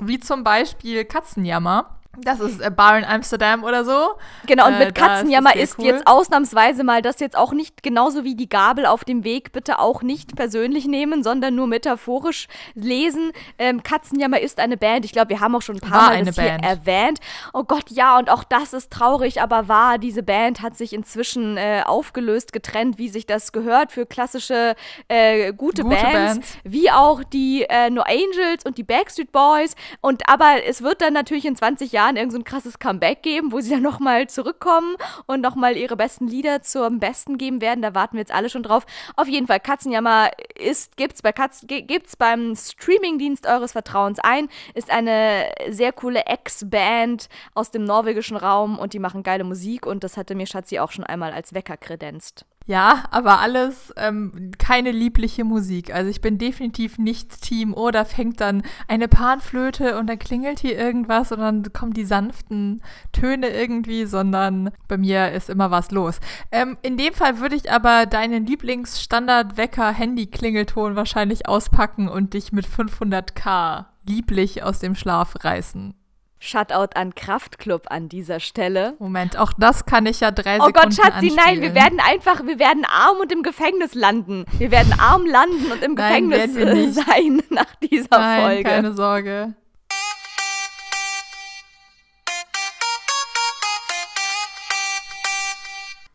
Wie 0.00 0.18
zum 0.20 0.44
Beispiel 0.44 1.04
Katzenjammer. 1.04 1.97
Das 2.22 2.40
ist 2.40 2.60
äh, 2.60 2.70
Bar 2.70 2.98
in 2.98 3.04
Amsterdam 3.04 3.64
oder 3.64 3.84
so. 3.84 4.14
Genau, 4.46 4.66
und 4.66 4.74
Äh, 4.74 4.78
mit 4.86 4.88
ist 4.88 4.94
Katzenjammer 5.04 5.52
sehr 5.52 5.62
ist 5.62 5.78
cool. 5.78 5.84
jetzt 5.86 6.06
ausnahmsweise 6.06 6.84
mal 6.84 7.02
das 7.02 7.20
jetzt 7.20 7.36
auch 7.36 7.52
nicht 7.52 7.82
genauso 7.82 8.24
wie 8.24 8.34
die 8.34 8.48
Gabel 8.48 8.86
auf 8.86 9.04
dem 9.04 9.24
Weg, 9.24 9.52
bitte 9.52 9.78
auch 9.78 10.02
nicht 10.02 10.36
persönlich 10.36 10.86
nehmen, 10.86 11.22
sondern 11.22 11.54
nur 11.54 11.66
metaphorisch 11.66 12.48
lesen. 12.74 13.32
Ähm, 13.58 13.82
Katzenjammer 13.82 14.40
ist 14.40 14.58
eine 14.60 14.76
Band. 14.76 15.04
Ich 15.04 15.12
glaube, 15.12 15.30
wir 15.30 15.40
haben 15.40 15.54
auch 15.54 15.62
schon 15.62 15.76
ein 15.76 15.80
paar 15.80 15.92
War 16.00 16.06
Mal 16.08 16.14
eine 16.16 16.26
das 16.26 16.34
hier 16.36 16.44
Band. 16.50 16.64
erwähnt. 16.64 17.20
Oh 17.52 17.64
Gott, 17.64 17.90
ja, 17.90 18.18
und 18.18 18.30
auch 18.30 18.44
das 18.44 18.72
ist 18.72 18.92
traurig, 18.92 19.40
aber 19.42 19.68
wahr. 19.68 19.98
Diese 19.98 20.22
Band 20.22 20.60
hat 20.62 20.76
sich 20.76 20.92
inzwischen 20.92 21.56
äh, 21.56 21.82
aufgelöst, 21.84 22.52
getrennt, 22.52 22.98
wie 22.98 23.08
sich 23.08 23.26
das 23.26 23.52
gehört 23.52 23.92
für 23.92 24.06
klassische 24.06 24.74
äh, 25.08 25.52
gute, 25.52 25.82
Gute 25.82 25.94
Bands, 25.96 26.12
Bands. 26.12 26.58
wie 26.64 26.90
auch 26.90 27.22
die 27.24 27.64
äh, 27.68 27.90
No 27.90 28.02
Angels 28.02 28.64
und 28.64 28.78
die 28.78 28.82
Backstreet 28.82 29.32
Boys. 29.32 29.74
Und 30.00 30.28
aber 30.28 30.64
es 30.66 30.82
wird 30.82 31.00
dann 31.00 31.12
natürlich 31.12 31.44
in 31.46 31.56
20 31.56 31.92
Jahren 31.92 32.07
irgend 32.16 32.32
so 32.32 32.38
ein 32.38 32.44
krasses 32.44 32.78
Comeback 32.78 33.22
geben, 33.22 33.52
wo 33.52 33.60
sie 33.60 33.70
dann 33.70 33.82
nochmal 33.82 34.28
zurückkommen 34.28 34.96
und 35.26 35.40
nochmal 35.40 35.76
ihre 35.76 35.96
besten 35.96 36.26
Lieder 36.26 36.62
zum 36.62 37.00
Besten 37.00 37.38
geben 37.38 37.60
werden. 37.60 37.82
Da 37.82 37.94
warten 37.94 38.16
wir 38.16 38.20
jetzt 38.20 38.34
alle 38.34 38.50
schon 38.50 38.62
drauf. 38.62 38.86
Auf 39.16 39.28
jeden 39.28 39.46
Fall, 39.46 39.60
Katzenjammer 39.60 40.30
ist, 40.58 40.96
gibt's 40.96 41.22
bei 41.22 41.32
Katz, 41.32 41.64
gibt's 41.66 42.16
beim 42.16 42.54
Streamingdienst 42.56 43.46
eures 43.46 43.72
Vertrauens 43.72 44.18
ein, 44.20 44.48
ist 44.74 44.90
eine 44.90 45.50
sehr 45.68 45.92
coole 45.92 46.26
Ex-Band 46.26 47.28
aus 47.54 47.70
dem 47.70 47.84
norwegischen 47.84 48.36
Raum 48.36 48.78
und 48.78 48.92
die 48.92 48.98
machen 48.98 49.22
geile 49.22 49.44
Musik 49.44 49.86
und 49.86 50.04
das 50.04 50.16
hatte 50.16 50.34
mir 50.34 50.46
Schatzi 50.46 50.78
auch 50.78 50.92
schon 50.92 51.04
einmal 51.04 51.32
als 51.32 51.54
Wecker 51.54 51.76
kredenzt. 51.76 52.44
Ja, 52.68 53.04
aber 53.10 53.40
alles 53.40 53.92
ähm, 53.96 54.52
keine 54.58 54.92
liebliche 54.92 55.42
Musik. 55.42 55.94
Also 55.94 56.10
ich 56.10 56.20
bin 56.20 56.36
definitiv 56.36 56.98
nicht 56.98 57.40
Team, 57.40 57.72
oh, 57.72 57.90
da 57.90 58.04
fängt 58.04 58.42
dann 58.42 58.62
eine 58.86 59.08
Panflöte 59.08 59.98
und 59.98 60.06
dann 60.06 60.18
klingelt 60.18 60.58
hier 60.58 60.76
irgendwas 60.76 61.32
und 61.32 61.38
dann 61.38 61.72
kommen 61.72 61.94
die 61.94 62.04
sanften 62.04 62.82
Töne 63.10 63.48
irgendwie, 63.48 64.04
sondern 64.04 64.70
bei 64.86 64.98
mir 64.98 65.32
ist 65.32 65.48
immer 65.48 65.70
was 65.70 65.90
los. 65.92 66.20
Ähm, 66.52 66.76
in 66.82 66.98
dem 66.98 67.14
Fall 67.14 67.40
würde 67.40 67.56
ich 67.56 67.72
aber 67.72 68.04
deinen 68.04 68.44
Lieblingsstandard-Wecker-Handy-Klingelton 68.44 70.94
wahrscheinlich 70.94 71.48
auspacken 71.48 72.06
und 72.06 72.34
dich 72.34 72.52
mit 72.52 72.66
500k 72.66 73.86
lieblich 74.06 74.62
aus 74.62 74.80
dem 74.80 74.94
Schlaf 74.94 75.42
reißen. 75.42 75.94
Shoutout 76.40 76.94
an 76.94 77.14
Kraftklub 77.16 77.86
an 77.90 78.08
dieser 78.08 78.38
Stelle. 78.38 78.94
Moment, 79.00 79.36
auch 79.36 79.52
das 79.58 79.86
kann 79.86 80.06
ich 80.06 80.20
ja 80.20 80.30
drei 80.30 80.60
Oh 80.60 80.66
Sekunden 80.66 80.90
Gott, 80.90 80.94
Schatzi, 80.94 81.32
nein, 81.34 81.60
wir 81.60 81.74
werden 81.74 81.98
einfach, 81.98 82.44
wir 82.46 82.60
werden 82.60 82.84
arm 82.84 83.18
und 83.18 83.32
im 83.32 83.42
Gefängnis 83.42 83.94
landen. 83.94 84.44
Wir 84.56 84.70
werden 84.70 84.92
arm 85.00 85.26
landen 85.26 85.72
und 85.72 85.82
im 85.82 85.94
Nein, 85.94 86.30
Gefängnis 86.30 86.94
sein 86.94 87.42
nach 87.50 87.74
dieser 87.76 88.18
Nein, 88.18 88.42
Folge. 88.42 88.62
keine 88.62 88.94
Sorge. 88.94 89.54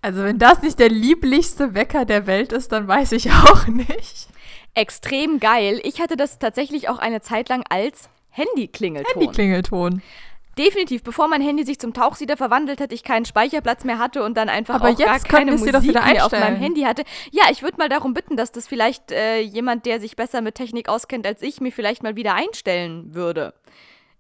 Also 0.02 0.24
wenn 0.24 0.38
das 0.38 0.62
nicht 0.62 0.80
der 0.80 0.90
lieblichste 0.90 1.74
Wecker 1.74 2.06
der 2.06 2.28
Welt 2.28 2.52
ist, 2.52 2.72
dann 2.72 2.88
weiß 2.88 3.14
ich 3.14 3.32
auch 3.32 3.68
nicht. 3.68 4.28
Extrem 4.74 5.40
geil. 5.40 5.80
Ich 5.84 6.02
hatte 6.02 6.18
das 6.18 6.40
tatsächlich 6.40 6.90
auch 6.90 7.00
eine 7.00 7.22
Zeit 7.22 7.50
lang 7.50 7.64
als 7.70 8.10
Handy-Klingelton. 8.34 9.22
Die 9.22 9.28
Klingelton. 9.28 10.02
Definitiv, 10.58 11.02
bevor 11.02 11.28
mein 11.28 11.42
Handy 11.42 11.64
sich 11.64 11.80
zum 11.80 11.94
Tauchsieder 11.94 12.38
verwandelt 12.38 12.80
hat, 12.80 12.92
ich 12.92 13.04
keinen 13.04 13.26
Speicherplatz 13.26 13.86
mehr 13.86 13.98
hatte 13.98 14.24
und 14.24 14.38
dann 14.38 14.50
einfach 14.50 14.76
Aber 14.76 14.90
auch 14.90 14.98
gar 14.98 15.20
keine 15.20 15.52
Musik 15.52 15.72
mehr 15.72 15.82
auf 15.82 15.84
meinem 15.84 16.04
einstellen. 16.04 16.56
Handy 16.58 16.82
hatte. 16.82 17.04
Ja, 17.32 17.46
ich 17.50 17.64
würde 17.64 17.78
mal 17.78 17.90
darum 17.90 18.14
bitten, 18.14 18.38
dass 18.38 18.52
das 18.52 18.68
vielleicht 18.68 19.12
äh, 19.12 19.40
jemand, 19.40 19.88
der 19.88 20.00
sich 20.00 20.16
besser 20.16 20.42
mit 20.42 20.54
Technik 20.54 20.90
auskennt 20.90 21.26
als 21.26 21.42
ich, 21.42 21.60
mir 21.60 21.72
vielleicht 21.72 22.04
mal 22.04 22.16
wieder 22.16 22.36
einstellen 22.36 23.16
würde. 23.16 23.56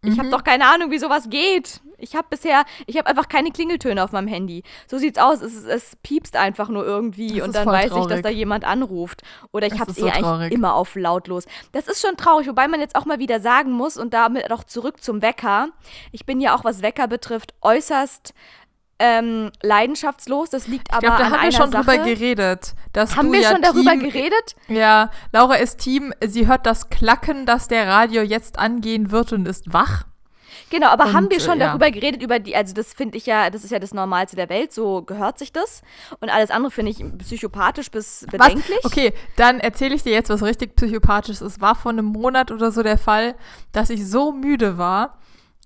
Ich 0.03 0.11
Mhm. 0.15 0.19
habe 0.19 0.29
doch 0.29 0.43
keine 0.43 0.65
Ahnung, 0.67 0.91
wie 0.91 0.99
sowas 0.99 1.29
geht. 1.29 1.81
Ich 1.97 2.15
habe 2.17 2.27
bisher, 2.29 2.65
ich 2.85 2.97
habe 2.97 3.07
einfach 3.07 3.29
keine 3.29 3.51
Klingeltöne 3.51 4.03
auf 4.03 4.11
meinem 4.11 4.27
Handy. 4.27 4.63
So 4.87 4.97
sieht's 4.97 5.17
aus. 5.17 5.41
Es, 5.41 5.63
es 5.63 5.95
piepst 6.03 6.35
einfach 6.35 6.67
nur 6.67 6.85
irgendwie 6.85 7.37
Das 7.37 7.47
und 7.47 7.55
dann 7.55 7.65
weiß 7.65 7.85
ich, 7.85 7.91
dass 7.91 8.07
traurig. 8.07 8.21
da 8.23 8.29
jemand 8.29 8.65
anruft. 8.65 9.21
Oder 9.53 9.67
ich 9.67 9.79
habe 9.79 9.91
es 9.91 9.97
so 9.97 10.05
eh 10.07 10.09
eigentlich 10.09 10.21
traurig. 10.23 10.51
immer 10.51 10.73
auf 10.75 10.95
lautlos. 10.95 11.45
Das 11.71 11.87
ist 11.87 12.05
schon 12.05 12.17
traurig, 12.17 12.47
wobei 12.49 12.67
man 12.67 12.81
jetzt 12.81 12.95
auch 12.97 13.05
mal 13.05 13.19
wieder 13.19 13.39
sagen 13.39 13.71
muss 13.71 13.97
und 13.97 14.13
damit 14.13 14.51
auch 14.51 14.65
zurück 14.65 15.01
zum 15.01 15.21
Wecker. 15.21 15.69
Ich 16.11 16.25
bin 16.25 16.41
ja 16.41 16.53
auch, 16.55 16.65
was 16.65 16.81
Wecker 16.81 17.07
betrifft, 17.07 17.53
äußerst 17.61 18.33
ähm, 19.03 19.51
leidenschaftslos. 19.61 20.49
Das 20.49 20.67
liegt 20.67 20.93
aber 20.93 21.07
ich 21.07 21.07
glaub, 21.07 21.17
da 21.17 21.25
an 21.25 21.31
haben 21.33 21.43
wir 21.43 21.51
schon 21.51 21.71
Sache. 21.71 21.83
drüber 21.83 21.97
geredet. 22.05 22.73
Dass 22.93 23.17
Haben 23.17 23.27
du 23.27 23.33
wir 23.33 23.41
ja 23.41 23.51
schon 23.51 23.61
darüber 23.61 23.91
Team, 23.91 23.99
geredet? 23.99 24.55
Ja, 24.69 25.11
Laura 25.33 25.55
ist 25.55 25.79
Team, 25.79 26.13
sie 26.25 26.47
hört 26.47 26.65
das 26.65 26.89
Klacken, 26.89 27.45
dass 27.45 27.67
der 27.67 27.87
Radio 27.87 28.21
jetzt 28.21 28.57
angehen 28.57 29.11
wird 29.11 29.33
und 29.33 29.45
ist 29.45 29.73
wach. 29.73 30.05
Genau, 30.69 30.87
aber 30.87 31.05
Und, 31.05 31.13
haben 31.13 31.29
wir 31.29 31.37
äh, 31.37 31.41
schon 31.41 31.59
ja. 31.59 31.67
darüber 31.67 31.91
geredet, 31.91 32.23
über 32.23 32.39
die, 32.39 32.55
also 32.55 32.73
das 32.73 32.93
finde 32.93 33.17
ich 33.17 33.25
ja, 33.25 33.49
das 33.49 33.63
ist 33.63 33.71
ja 33.71 33.79
das 33.79 33.93
Normalste 33.93 34.35
der 34.35 34.49
Welt, 34.49 34.71
so 34.71 35.01
gehört 35.01 35.37
sich 35.37 35.51
das. 35.51 35.81
Und 36.21 36.29
alles 36.29 36.49
andere 36.49 36.71
finde 36.71 36.91
ich 36.91 37.03
psychopathisch 37.19 37.91
bis 37.91 38.25
bedenklich. 38.31 38.79
Was? 38.81 38.85
Okay, 38.85 39.13
dann 39.35 39.59
erzähle 39.59 39.95
ich 39.95 40.03
dir 40.03 40.13
jetzt 40.13 40.29
was 40.29 40.41
richtig 40.41 40.75
psychopathisches. 40.75 41.41
Es 41.41 41.61
war 41.61 41.75
vor 41.75 41.91
einem 41.91 42.05
Monat 42.05 42.51
oder 42.51 42.71
so 42.71 42.83
der 42.83 42.97
Fall, 42.97 43.35
dass 43.73 43.89
ich 43.89 44.07
so 44.07 44.31
müde 44.31 44.77
war, 44.77 45.19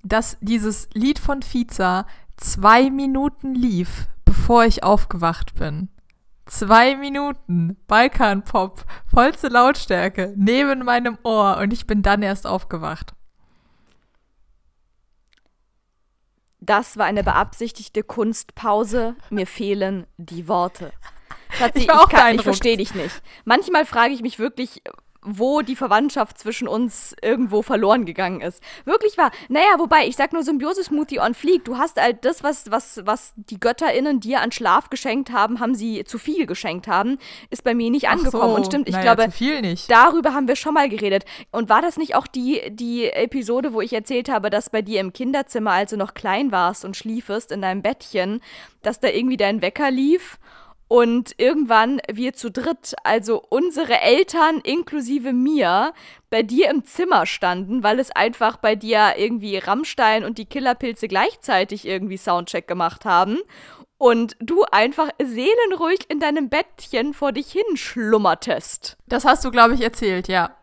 dass 0.03 0.37
dieses 0.41 0.89
Lied 0.93 1.19
von 1.19 1.41
Fiza 1.41 2.05
zwei 2.37 2.89
Minuten 2.89 3.53
lief, 3.55 4.07
bevor 4.25 4.65
ich 4.65 4.83
aufgewacht 4.83 5.55
bin. 5.55 5.89
Zwei 6.45 6.95
Minuten, 6.95 7.75
Balkanpop, 7.87 8.85
vollste 9.05 9.49
Lautstärke, 9.49 10.33
neben 10.37 10.85
meinem 10.85 11.17
Ohr 11.23 11.57
und 11.57 11.73
ich 11.73 11.85
bin 11.87 12.01
dann 12.03 12.21
erst 12.21 12.47
aufgewacht. 12.47 13.13
Das 16.59 16.97
war 16.97 17.05
eine 17.05 17.23
beabsichtigte 17.23 18.03
Kunstpause. 18.03 19.15
Mir 19.29 19.45
fehlen 19.47 20.07
die 20.17 20.47
Worte. 20.47 20.91
Schatzi, 21.51 21.79
Ich 21.81 21.87
ich 21.87 22.07
beeindruckt. 22.09 22.43
verstehe 22.43 22.77
dich 22.77 22.95
nicht. 22.95 23.21
Manchmal 23.45 23.85
frage 23.85 24.13
ich 24.13 24.21
mich 24.21 24.39
wirklich, 24.39 24.81
wo 25.27 25.61
die 25.61 25.75
Verwandtschaft 25.75 26.39
zwischen 26.39 26.67
uns 26.67 27.15
irgendwo 27.21 27.61
verloren 27.61 28.05
gegangen 28.05 28.41
ist. 28.41 28.63
Wirklich 28.85 29.17
wahr. 29.17 29.31
Naja, 29.49 29.77
wobei, 29.77 30.07
ich 30.07 30.15
sag 30.15 30.33
nur 30.33 30.43
Symbiose-Smoothie 30.43 31.19
on 31.19 31.33
Fleek. 31.33 31.65
Du 31.65 31.77
hast 31.77 31.99
halt 32.01 32.23
das, 32.23 32.43
was, 32.43 32.71
was, 32.71 33.01
was 33.03 33.33
die 33.35 33.59
GötterInnen 33.59 34.19
dir 34.19 34.41
an 34.41 34.51
Schlaf 34.51 34.89
geschenkt 34.89 35.31
haben, 35.31 35.59
haben 35.59 35.75
sie 35.75 36.05
zu 36.05 36.17
viel 36.17 36.45
geschenkt 36.45 36.87
haben, 36.87 37.17
ist 37.49 37.63
bei 37.63 37.75
mir 37.75 37.89
nicht 37.91 38.07
angekommen. 38.09 38.49
so, 38.49 38.55
Und 38.55 38.65
stimmt, 38.65 38.87
ich 38.87 38.95
naja, 38.95 39.13
glaube, 39.15 39.31
zu 39.31 39.37
viel 39.37 39.61
nicht. 39.61 39.91
Darüber 39.91 40.33
haben 40.33 40.47
wir 40.47 40.55
schon 40.55 40.73
mal 40.73 40.89
geredet. 40.89 41.25
Und 41.51 41.69
war 41.69 41.81
das 41.81 41.97
nicht 41.97 42.15
auch 42.15 42.27
die, 42.27 42.61
die 42.69 43.09
Episode, 43.09 43.73
wo 43.73 43.81
ich 43.81 43.93
erzählt 43.93 44.29
habe, 44.29 44.49
dass 44.49 44.69
bei 44.69 44.81
dir 44.81 45.01
im 45.01 45.13
Kinderzimmer, 45.13 45.71
als 45.71 45.91
du 45.91 45.97
noch 45.97 46.13
klein 46.13 46.51
warst 46.51 46.85
und 46.85 46.95
schliefest 46.95 47.51
in 47.51 47.61
deinem 47.61 47.81
Bettchen, 47.81 48.41
dass 48.81 48.99
da 48.99 49.09
irgendwie 49.09 49.37
dein 49.37 49.61
Wecker 49.61 49.91
lief 49.91 50.39
und 50.87 51.33
irgendwann 51.37 51.99
wir 52.11 52.33
zu 52.33 52.49
dritt, 52.49 52.95
also 53.03 53.43
unsere 53.49 53.99
Eltern 53.99 54.59
inklusive 54.59 55.33
mir, 55.33 55.93
bei 56.29 56.43
dir 56.43 56.69
im 56.69 56.85
Zimmer 56.85 57.25
standen, 57.25 57.83
weil 57.83 57.99
es 57.99 58.11
einfach 58.11 58.57
bei 58.57 58.75
dir 58.75 59.13
irgendwie 59.17 59.57
Rammstein 59.57 60.23
und 60.23 60.37
die 60.37 60.45
Killerpilze 60.45 61.07
gleichzeitig 61.07 61.85
irgendwie 61.85 62.17
Soundcheck 62.17 62.67
gemacht 62.67 63.05
haben 63.05 63.37
und 63.97 64.35
du 64.39 64.63
einfach 64.71 65.09
seelenruhig 65.21 66.09
in 66.09 66.19
deinem 66.19 66.49
Bettchen 66.49 67.13
vor 67.13 67.31
dich 67.31 67.51
hin 67.51 67.75
schlummertest. 67.75 68.97
Das 69.07 69.25
hast 69.25 69.43
du, 69.45 69.51
glaube 69.51 69.73
ich, 69.73 69.81
erzählt, 69.81 70.27
ja. 70.27 70.56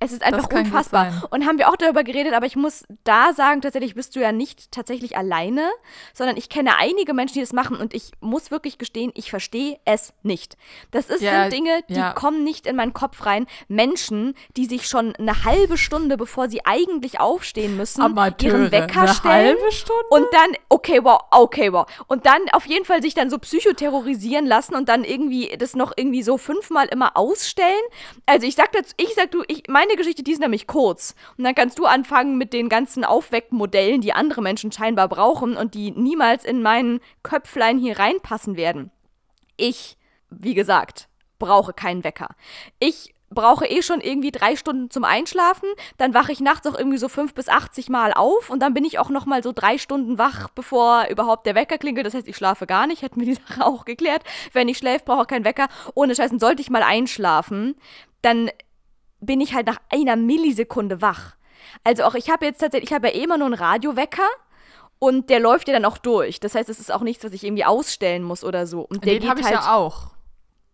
Es 0.00 0.12
ist 0.12 0.22
einfach 0.22 0.48
unfassbar. 0.50 1.24
Und 1.30 1.46
haben 1.46 1.58
wir 1.58 1.68
auch 1.68 1.76
darüber 1.76 2.04
geredet, 2.04 2.34
aber 2.34 2.46
ich 2.46 2.56
muss 2.56 2.84
da 3.04 3.32
sagen, 3.32 3.60
tatsächlich 3.60 3.94
bist 3.94 4.16
du 4.16 4.20
ja 4.20 4.32
nicht 4.32 4.72
tatsächlich 4.72 5.16
alleine, 5.16 5.68
sondern 6.12 6.36
ich 6.36 6.48
kenne 6.48 6.76
einige 6.78 7.14
Menschen, 7.14 7.34
die 7.34 7.40
das 7.40 7.52
machen 7.52 7.76
und 7.76 7.94
ich 7.94 8.12
muss 8.20 8.50
wirklich 8.50 8.78
gestehen, 8.78 9.12
ich 9.14 9.30
verstehe 9.30 9.78
es 9.84 10.12
nicht. 10.22 10.56
Das 10.90 11.10
ist, 11.10 11.22
Ja, 11.22 11.42
sind 11.42 11.52
Dinge, 11.52 11.82
die 11.88 11.94
ja. 11.94 12.12
kommen 12.12 12.44
nicht 12.44 12.66
in 12.66 12.76
meinen 12.76 12.92
Kopf 12.92 13.24
rein. 13.26 13.46
Menschen, 13.68 14.34
die 14.56 14.66
sich 14.66 14.88
schon 14.88 15.14
eine 15.16 15.44
halbe 15.44 15.76
Stunde, 15.78 16.16
bevor 16.16 16.48
sie 16.48 16.64
eigentlich 16.64 17.20
aufstehen 17.20 17.76
müssen, 17.76 18.02
Amateure. 18.02 18.50
ihren 18.50 18.72
Wecker 18.72 19.00
Eine 19.02 19.14
stellen. 19.14 19.58
halbe 19.58 19.72
Stunde? 19.72 20.04
Und 20.10 20.26
dann, 20.32 20.52
okay, 20.68 21.00
wow, 21.02 21.20
okay, 21.30 21.72
wow. 21.72 21.86
Und 22.06 22.26
dann 22.26 22.40
auf 22.52 22.66
jeden 22.66 22.84
Fall 22.84 23.02
sich 23.02 23.14
dann 23.14 23.30
so 23.30 23.38
psychoterrorisieren 23.38 24.46
lassen 24.46 24.74
und 24.74 24.88
dann 24.88 25.04
irgendwie 25.04 25.54
das 25.58 25.74
noch 25.74 25.92
irgendwie 25.96 26.22
so 26.22 26.38
fünfmal 26.38 26.86
immer 26.88 27.16
ausstellen. 27.16 27.82
Also 28.26 28.46
ich 28.46 28.54
sag 28.54 28.72
dazu, 28.72 28.94
ich 28.96 29.14
sag 29.14 29.30
du, 29.30 29.42
ich, 29.48 29.64
meine 29.74 29.96
Geschichte, 29.96 30.22
die 30.22 30.32
ist 30.32 30.40
nämlich 30.40 30.66
kurz. 30.68 31.16
Und 31.36 31.44
dann 31.44 31.54
kannst 31.54 31.78
du 31.80 31.84
anfangen 31.84 32.38
mit 32.38 32.52
den 32.52 32.68
ganzen 32.68 33.04
Aufweckmodellen, 33.04 34.00
die 34.00 34.12
andere 34.12 34.40
Menschen 34.40 34.70
scheinbar 34.70 35.08
brauchen 35.08 35.56
und 35.56 35.74
die 35.74 35.90
niemals 35.90 36.44
in 36.44 36.62
meinen 36.62 37.00
Köpflein 37.24 37.78
hier 37.78 37.98
reinpassen 37.98 38.56
werden. 38.56 38.92
Ich, 39.56 39.98
wie 40.30 40.54
gesagt, 40.54 41.08
brauche 41.40 41.72
keinen 41.72 42.04
Wecker. 42.04 42.28
Ich 42.78 43.14
brauche 43.30 43.66
eh 43.66 43.82
schon 43.82 44.00
irgendwie 44.00 44.30
drei 44.30 44.54
Stunden 44.54 44.90
zum 44.90 45.02
Einschlafen, 45.02 45.68
dann 45.98 46.14
wache 46.14 46.30
ich 46.30 46.38
nachts 46.38 46.68
auch 46.68 46.78
irgendwie 46.78 46.98
so 46.98 47.08
fünf 47.08 47.34
bis 47.34 47.48
80 47.48 47.88
Mal 47.88 48.12
auf 48.12 48.50
und 48.50 48.60
dann 48.60 48.74
bin 48.74 48.84
ich 48.84 49.00
auch 49.00 49.10
noch 49.10 49.26
mal 49.26 49.42
so 49.42 49.50
drei 49.52 49.76
Stunden 49.76 50.18
wach, 50.18 50.50
bevor 50.54 51.08
überhaupt 51.10 51.46
der 51.46 51.56
Wecker 51.56 51.78
klingelt. 51.78 52.06
Das 52.06 52.14
heißt, 52.14 52.28
ich 52.28 52.36
schlafe 52.36 52.66
gar 52.66 52.86
nicht, 52.86 53.02
hätten 53.02 53.18
wir 53.18 53.26
die 53.26 53.40
Sache 53.48 53.66
auch 53.66 53.84
geklärt. 53.84 54.22
Wer 54.52 54.64
nicht 54.64 54.78
schläft, 54.78 55.04
braucht 55.04 55.22
auch 55.22 55.26
keinen 55.26 55.44
Wecker. 55.44 55.66
Ohne 55.94 56.14
Scheißen, 56.14 56.38
sollte 56.38 56.62
ich 56.62 56.70
mal 56.70 56.84
einschlafen, 56.84 57.74
dann 58.22 58.50
bin 59.26 59.40
ich 59.40 59.54
halt 59.54 59.66
nach 59.66 59.78
einer 59.90 60.16
Millisekunde 60.16 61.00
wach. 61.00 61.34
Also 61.82 62.04
auch 62.04 62.14
ich 62.14 62.30
habe 62.30 62.46
jetzt 62.46 62.58
tatsächlich, 62.58 62.90
ich 62.90 62.94
habe 62.94 63.08
ja 63.08 63.14
eh 63.14 63.24
immer 63.24 63.38
nur 63.38 63.46
einen 63.46 63.54
Radiowecker 63.54 64.28
und 64.98 65.28
der 65.30 65.40
läuft 65.40 65.68
ja 65.68 65.74
dann 65.74 65.84
auch 65.84 65.98
durch. 65.98 66.40
Das 66.40 66.54
heißt, 66.54 66.68
es 66.68 66.80
ist 66.80 66.92
auch 66.92 67.02
nichts, 67.02 67.24
was 67.24 67.32
ich 67.32 67.44
irgendwie 67.44 67.64
ausstellen 67.64 68.22
muss 68.22 68.44
oder 68.44 68.66
so. 68.66 68.80
Und 68.82 69.04
der 69.04 69.18
Den 69.18 69.28
habe 69.28 69.40
ich 69.40 69.46
halt 69.46 69.56
ja 69.56 69.74
auch. 69.74 70.13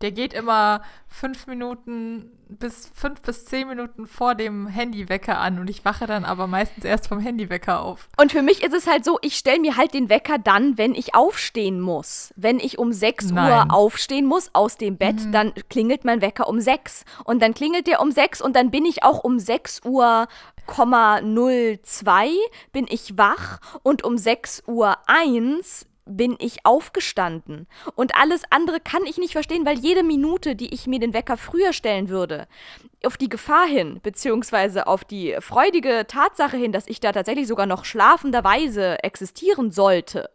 Der 0.01 0.13
geht 0.13 0.33
immer 0.33 0.83
fünf 1.09 1.47
Minuten 1.47 2.31
bis 2.49 2.91
fünf 2.95 3.21
bis 3.23 3.45
zehn 3.45 3.69
Minuten 3.69 4.07
vor 4.07 4.35
dem 4.35 4.67
Handywecker 4.67 5.39
an 5.39 5.59
und 5.59 5.69
ich 5.69 5.85
wache 5.85 6.07
dann 6.07 6.25
aber 6.25 6.47
meistens 6.47 6.85
erst 6.85 7.09
vom 7.09 7.21
Handywecker 7.21 7.83
auf. 7.83 8.09
Und 8.17 8.33
für 8.33 8.43
mich 8.43 8.63
ist 8.63 8.75
es 8.75 8.87
halt 8.87 9.05
so, 9.05 9.19
ich 9.23 9.37
stelle 9.37 9.61
mir 9.61 9.77
halt 9.77 9.95
den 9.95 10.09
Wecker 10.09 10.39
dann, 10.39 10.79
wenn 10.79 10.95
ich 10.95 11.15
aufstehen 11.15 11.81
muss. 11.81 12.33
Wenn 12.37 12.59
ich 12.59 12.79
um 12.79 12.93
6 12.93 13.31
Nein. 13.31 13.53
Uhr 13.53 13.75
aufstehen 13.75 14.27
muss 14.27 14.51
aus 14.53 14.77
dem 14.77 14.97
Bett, 14.97 15.17
dann 15.33 15.53
klingelt 15.69 16.05
mein 16.05 16.23
Wecker 16.23 16.49
um 16.49 16.61
6. 16.61 17.05
Und 17.25 17.43
dann 17.43 17.55
klingelt 17.55 17.87
der 17.87 18.01
um 18.01 18.11
6 18.11 18.41
und 18.41 18.57
dann 18.57 18.71
bin 18.71 18.85
ich 18.85 19.03
auch 19.05 19.23
um 19.23 19.39
6 19.39 19.83
Uhr 19.85 20.27
02 20.67 22.31
bin 22.73 22.87
ich 22.89 23.19
wach 23.19 23.59
und 23.83 24.05
um 24.05 24.17
6 24.17 24.63
Uhr 24.67 24.97
1 25.07 25.87
bin 26.11 26.37
ich 26.39 26.65
aufgestanden. 26.65 27.67
Und 27.95 28.17
alles 28.17 28.43
andere 28.51 28.81
kann 28.81 29.05
ich 29.07 29.19
nicht 29.19 29.33
verstehen, 29.33 29.65
weil 29.65 29.79
jede 29.79 30.03
Minute, 30.03 30.57
die 30.57 30.73
ich 30.75 30.87
mir 30.87 30.99
den 30.99 31.15
Wecker 31.15 31.37
früher 31.37 31.73
stellen 31.73 32.09
würde, 32.09 32.47
auf 33.05 33.17
die 33.17 33.29
Gefahr 33.29 33.67
hin, 33.67 34.01
beziehungsweise 34.03 34.87
auf 34.87 35.05
die 35.05 35.37
freudige 35.41 36.07
Tatsache 36.07 36.57
hin, 36.57 36.73
dass 36.73 36.87
ich 36.87 37.01
da 37.01 37.13
tatsächlich 37.13 37.47
sogar 37.47 37.67
noch 37.67 37.85
schlafenderweise 37.85 39.03
existieren 39.03 39.71
sollte, 39.71 40.31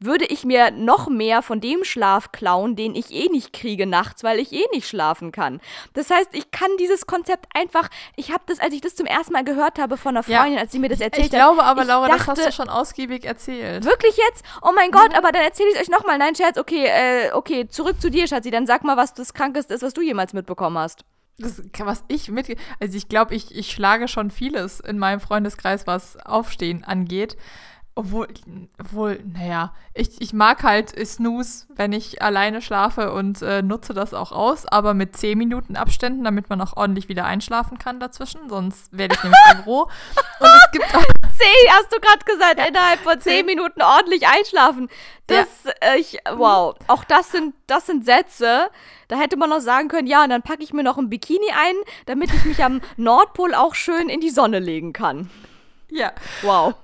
würde 0.00 0.24
ich 0.26 0.44
mir 0.44 0.70
noch 0.70 1.08
mehr 1.08 1.42
von 1.42 1.60
dem 1.60 1.84
Schlaf 1.84 2.32
klauen, 2.32 2.76
den 2.76 2.94
ich 2.94 3.10
eh 3.10 3.28
nicht 3.28 3.52
kriege 3.52 3.86
nachts, 3.86 4.22
weil 4.22 4.38
ich 4.38 4.52
eh 4.52 4.64
nicht 4.72 4.88
schlafen 4.88 5.32
kann. 5.32 5.60
Das 5.92 6.10
heißt, 6.10 6.30
ich 6.32 6.50
kann 6.50 6.70
dieses 6.78 7.06
Konzept 7.06 7.46
einfach, 7.54 7.88
ich 8.16 8.30
habe 8.32 8.42
das, 8.46 8.60
als 8.60 8.74
ich 8.74 8.80
das 8.80 8.94
zum 8.94 9.06
ersten 9.06 9.32
Mal 9.32 9.44
gehört 9.44 9.78
habe 9.78 9.96
von 9.96 10.16
einer 10.16 10.28
Ja. 10.28 10.42
Freundin, 10.42 10.58
als 10.60 10.72
sie 10.72 10.78
mir 10.78 10.88
das 10.88 11.00
erzählt 11.00 11.26
Ich 11.26 11.30
glaube 11.30 11.64
aber, 11.64 11.84
Laura, 11.84 12.08
das 12.08 12.18
dachte, 12.18 12.42
hast 12.42 12.46
du 12.48 12.52
schon 12.52 12.68
ausgiebig 12.68 13.24
erzählt. 13.24 13.84
Wirklich 13.84 14.16
jetzt? 14.16 14.44
Oh 14.62 14.70
mein 14.74 14.90
Gott, 14.90 15.14
aber 15.16 15.32
dann 15.32 15.42
erzähle 15.42 15.70
ich 15.70 15.76
es 15.76 15.82
euch 15.82 15.88
nochmal. 15.88 16.18
Nein, 16.18 16.34
Scherz, 16.34 16.58
okay, 16.58 16.86
äh, 16.86 17.32
okay, 17.32 17.68
zurück 17.68 18.00
zu 18.00 18.10
dir, 18.10 18.26
Schatzi. 18.28 18.50
Dann 18.50 18.66
sag 18.66 18.84
mal, 18.84 18.96
was 18.96 19.14
das 19.14 19.34
Krankeste 19.34 19.74
ist, 19.74 19.82
was 19.82 19.94
du 19.94 20.00
jemals 20.02 20.32
mitbekommen 20.32 20.78
hast. 20.78 21.04
Das, 21.40 21.62
was 21.78 22.04
ich 22.08 22.30
mit, 22.30 22.56
also 22.80 22.96
ich 22.96 23.08
glaube, 23.08 23.34
ich, 23.34 23.54
ich 23.54 23.70
schlage 23.70 24.08
schon 24.08 24.30
vieles 24.30 24.80
in 24.80 24.98
meinem 24.98 25.20
Freundeskreis, 25.20 25.86
was 25.86 26.16
Aufstehen 26.16 26.82
angeht. 26.82 27.36
Obwohl, 27.98 28.28
obwohl, 28.78 29.18
naja, 29.24 29.74
ich, 29.92 30.20
ich 30.20 30.32
mag 30.32 30.62
halt 30.62 30.94
Snooze, 31.04 31.66
wenn 31.74 31.92
ich 31.92 32.22
alleine 32.22 32.62
schlafe 32.62 33.12
und 33.12 33.42
äh, 33.42 33.60
nutze 33.60 33.92
das 33.92 34.14
auch 34.14 34.30
aus, 34.30 34.66
aber 34.66 34.94
mit 34.94 35.16
10 35.16 35.36
Minuten 35.36 35.74
Abständen, 35.74 36.22
damit 36.22 36.48
man 36.48 36.60
auch 36.60 36.76
ordentlich 36.76 37.08
wieder 37.08 37.24
einschlafen 37.24 37.76
kann 37.76 37.98
dazwischen, 37.98 38.48
sonst 38.48 38.96
werde 38.96 39.16
ich 39.16 39.22
nämlich 39.24 39.40
aggro. 39.48 39.90
Und 40.38 40.46
es 40.46 40.70
gibt 40.70 40.94
auch, 40.94 41.02
Zehn, 41.38 41.72
hast 41.72 41.92
du 41.92 41.98
gerade 41.98 42.24
gesagt, 42.24 42.68
innerhalb 42.68 43.00
von 43.00 43.20
zehn 43.20 43.38
zehn. 43.38 43.46
Minuten 43.46 43.82
ordentlich 43.82 44.28
einschlafen. 44.28 44.88
Das, 45.26 45.48
äh, 45.80 45.98
ich, 45.98 46.18
wow. 46.36 46.76
Auch 46.86 47.02
das 47.02 47.32
sind, 47.32 47.56
das 47.66 47.86
sind 47.86 48.04
Sätze. 48.04 48.70
Da 49.08 49.16
hätte 49.16 49.36
man 49.36 49.50
noch 49.50 49.60
sagen 49.60 49.88
können, 49.88 50.06
ja, 50.06 50.22
und 50.22 50.30
dann 50.30 50.42
packe 50.42 50.62
ich 50.62 50.72
mir 50.72 50.84
noch 50.84 50.98
ein 50.98 51.10
Bikini 51.10 51.50
ein, 51.50 51.74
damit 52.06 52.32
ich 52.32 52.44
mich 52.44 52.62
am 52.62 52.80
Nordpol 52.96 53.54
auch 53.54 53.74
schön 53.74 54.08
in 54.08 54.20
die 54.20 54.30
Sonne 54.30 54.60
legen 54.60 54.92
kann. 54.92 55.30
ja. 55.90 56.12
Wow. 56.42 56.74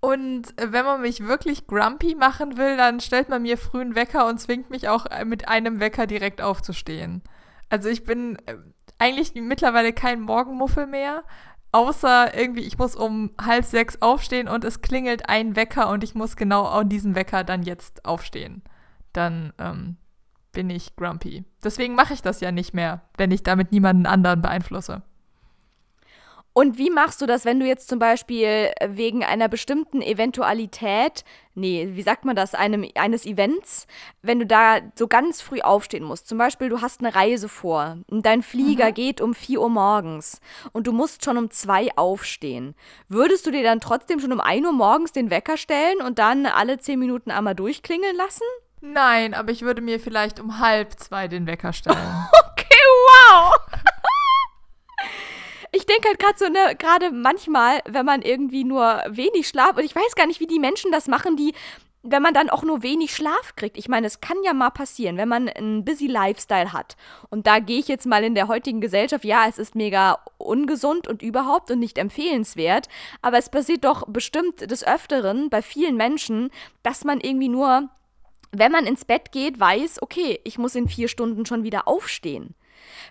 Und 0.00 0.58
äh, 0.58 0.72
wenn 0.72 0.84
man 0.84 1.02
mich 1.02 1.26
wirklich 1.26 1.66
grumpy 1.66 2.14
machen 2.14 2.56
will, 2.56 2.76
dann 2.76 3.00
stellt 3.00 3.28
man 3.28 3.42
mir 3.42 3.58
früh 3.58 3.82
einen 3.82 3.94
Wecker 3.94 4.26
und 4.26 4.40
zwingt 4.40 4.70
mich 4.70 4.88
auch 4.88 5.06
äh, 5.06 5.24
mit 5.24 5.48
einem 5.48 5.78
Wecker 5.78 6.06
direkt 6.06 6.40
aufzustehen. 6.40 7.22
Also 7.68 7.88
ich 7.88 8.04
bin 8.04 8.36
äh, 8.46 8.56
eigentlich 8.98 9.34
mittlerweile 9.34 9.92
kein 9.92 10.20
Morgenmuffel 10.20 10.86
mehr, 10.86 11.24
außer 11.72 12.34
irgendwie, 12.34 12.62
ich 12.62 12.78
muss 12.78 12.96
um 12.96 13.30
halb 13.40 13.64
sechs 13.64 14.00
aufstehen 14.00 14.48
und 14.48 14.64
es 14.64 14.80
klingelt 14.80 15.28
ein 15.28 15.54
Wecker 15.54 15.90
und 15.90 16.02
ich 16.02 16.14
muss 16.14 16.36
genau 16.36 16.64
an 16.64 16.88
diesem 16.88 17.14
Wecker 17.14 17.44
dann 17.44 17.62
jetzt 17.62 18.04
aufstehen. 18.04 18.62
Dann 19.12 19.52
ähm, 19.58 19.96
bin 20.52 20.70
ich 20.70 20.96
grumpy. 20.96 21.44
Deswegen 21.62 21.94
mache 21.94 22.14
ich 22.14 22.22
das 22.22 22.40
ja 22.40 22.52
nicht 22.52 22.74
mehr, 22.74 23.02
wenn 23.16 23.30
ich 23.30 23.42
damit 23.42 23.70
niemanden 23.70 24.06
anderen 24.06 24.42
beeinflusse. 24.42 25.02
Und 26.60 26.76
wie 26.76 26.90
machst 26.90 27.22
du 27.22 27.26
das, 27.26 27.46
wenn 27.46 27.58
du 27.58 27.64
jetzt 27.64 27.88
zum 27.88 27.98
Beispiel 27.98 28.70
wegen 28.86 29.24
einer 29.24 29.48
bestimmten 29.48 30.02
Eventualität, 30.02 31.24
nee, 31.54 31.88
wie 31.92 32.02
sagt 32.02 32.26
man 32.26 32.36
das, 32.36 32.54
einem, 32.54 32.86
eines 32.96 33.24
Events, 33.24 33.86
wenn 34.20 34.40
du 34.40 34.44
da 34.44 34.80
so 34.94 35.08
ganz 35.08 35.40
früh 35.40 35.62
aufstehen 35.62 36.04
musst? 36.04 36.28
Zum 36.28 36.36
Beispiel, 36.36 36.68
du 36.68 36.82
hast 36.82 37.00
eine 37.00 37.14
Reise 37.14 37.48
vor 37.48 37.96
und 38.10 38.26
dein 38.26 38.42
Flieger 38.42 38.90
mhm. 38.90 38.94
geht 38.94 39.20
um 39.22 39.32
4 39.32 39.58
Uhr 39.58 39.70
morgens 39.70 40.42
und 40.72 40.86
du 40.86 40.92
musst 40.92 41.24
schon 41.24 41.38
um 41.38 41.50
2 41.50 41.96
aufstehen. 41.96 42.74
Würdest 43.08 43.46
du 43.46 43.50
dir 43.50 43.62
dann 43.62 43.80
trotzdem 43.80 44.20
schon 44.20 44.30
um 44.30 44.40
1 44.42 44.66
Uhr 44.66 44.74
morgens 44.74 45.12
den 45.12 45.30
Wecker 45.30 45.56
stellen 45.56 46.02
und 46.02 46.18
dann 46.18 46.44
alle 46.44 46.78
10 46.78 46.98
Minuten 46.98 47.30
einmal 47.30 47.54
durchklingeln 47.54 48.16
lassen? 48.16 48.44
Nein, 48.82 49.32
aber 49.32 49.50
ich 49.50 49.62
würde 49.62 49.80
mir 49.80 49.98
vielleicht 49.98 50.38
um 50.38 50.58
halb 50.58 50.98
zwei 50.98 51.26
den 51.26 51.46
Wecker 51.46 51.72
stellen. 51.72 51.96
okay, 52.50 52.69
ich 55.72 55.86
denke 55.86 56.08
halt 56.08 56.18
gerade 56.18 56.38
so, 56.38 56.48
ne, 56.48 56.74
gerade 56.76 57.10
manchmal, 57.10 57.80
wenn 57.88 58.06
man 58.06 58.22
irgendwie 58.22 58.64
nur 58.64 59.02
wenig 59.08 59.48
Schlaf, 59.48 59.76
und 59.76 59.84
ich 59.84 59.94
weiß 59.94 60.14
gar 60.14 60.26
nicht, 60.26 60.40
wie 60.40 60.46
die 60.46 60.58
Menschen 60.58 60.90
das 60.92 61.08
machen, 61.08 61.36
die, 61.36 61.54
wenn 62.02 62.22
man 62.22 62.34
dann 62.34 62.50
auch 62.50 62.62
nur 62.62 62.82
wenig 62.82 63.14
Schlaf 63.14 63.54
kriegt. 63.56 63.76
Ich 63.76 63.88
meine, 63.88 64.06
es 64.06 64.20
kann 64.20 64.38
ja 64.42 64.54
mal 64.54 64.70
passieren, 64.70 65.16
wenn 65.16 65.28
man 65.28 65.48
einen 65.48 65.84
busy 65.84 66.06
Lifestyle 66.06 66.72
hat. 66.72 66.96
Und 67.28 67.46
da 67.46 67.58
gehe 67.58 67.78
ich 67.78 67.88
jetzt 67.88 68.06
mal 68.06 68.24
in 68.24 68.34
der 68.34 68.48
heutigen 68.48 68.80
Gesellschaft, 68.80 69.24
ja, 69.24 69.46
es 69.48 69.58
ist 69.58 69.74
mega 69.74 70.18
ungesund 70.38 71.08
und 71.08 71.22
überhaupt 71.22 71.70
und 71.70 71.78
nicht 71.78 71.98
empfehlenswert, 71.98 72.88
aber 73.22 73.38
es 73.38 73.50
passiert 73.50 73.84
doch 73.84 74.06
bestimmt 74.08 74.70
des 74.70 74.86
Öfteren 74.86 75.50
bei 75.50 75.62
vielen 75.62 75.96
Menschen, 75.96 76.50
dass 76.82 77.04
man 77.04 77.20
irgendwie 77.20 77.48
nur 77.48 77.90
wenn 78.52 78.72
man 78.72 78.86
ins 78.86 79.04
Bett 79.04 79.32
geht, 79.32 79.60
weiß, 79.60 80.02
okay, 80.02 80.40
ich 80.44 80.58
muss 80.58 80.74
in 80.74 80.88
vier 80.88 81.08
Stunden 81.08 81.46
schon 81.46 81.62
wieder 81.62 81.86
aufstehen. 81.86 82.54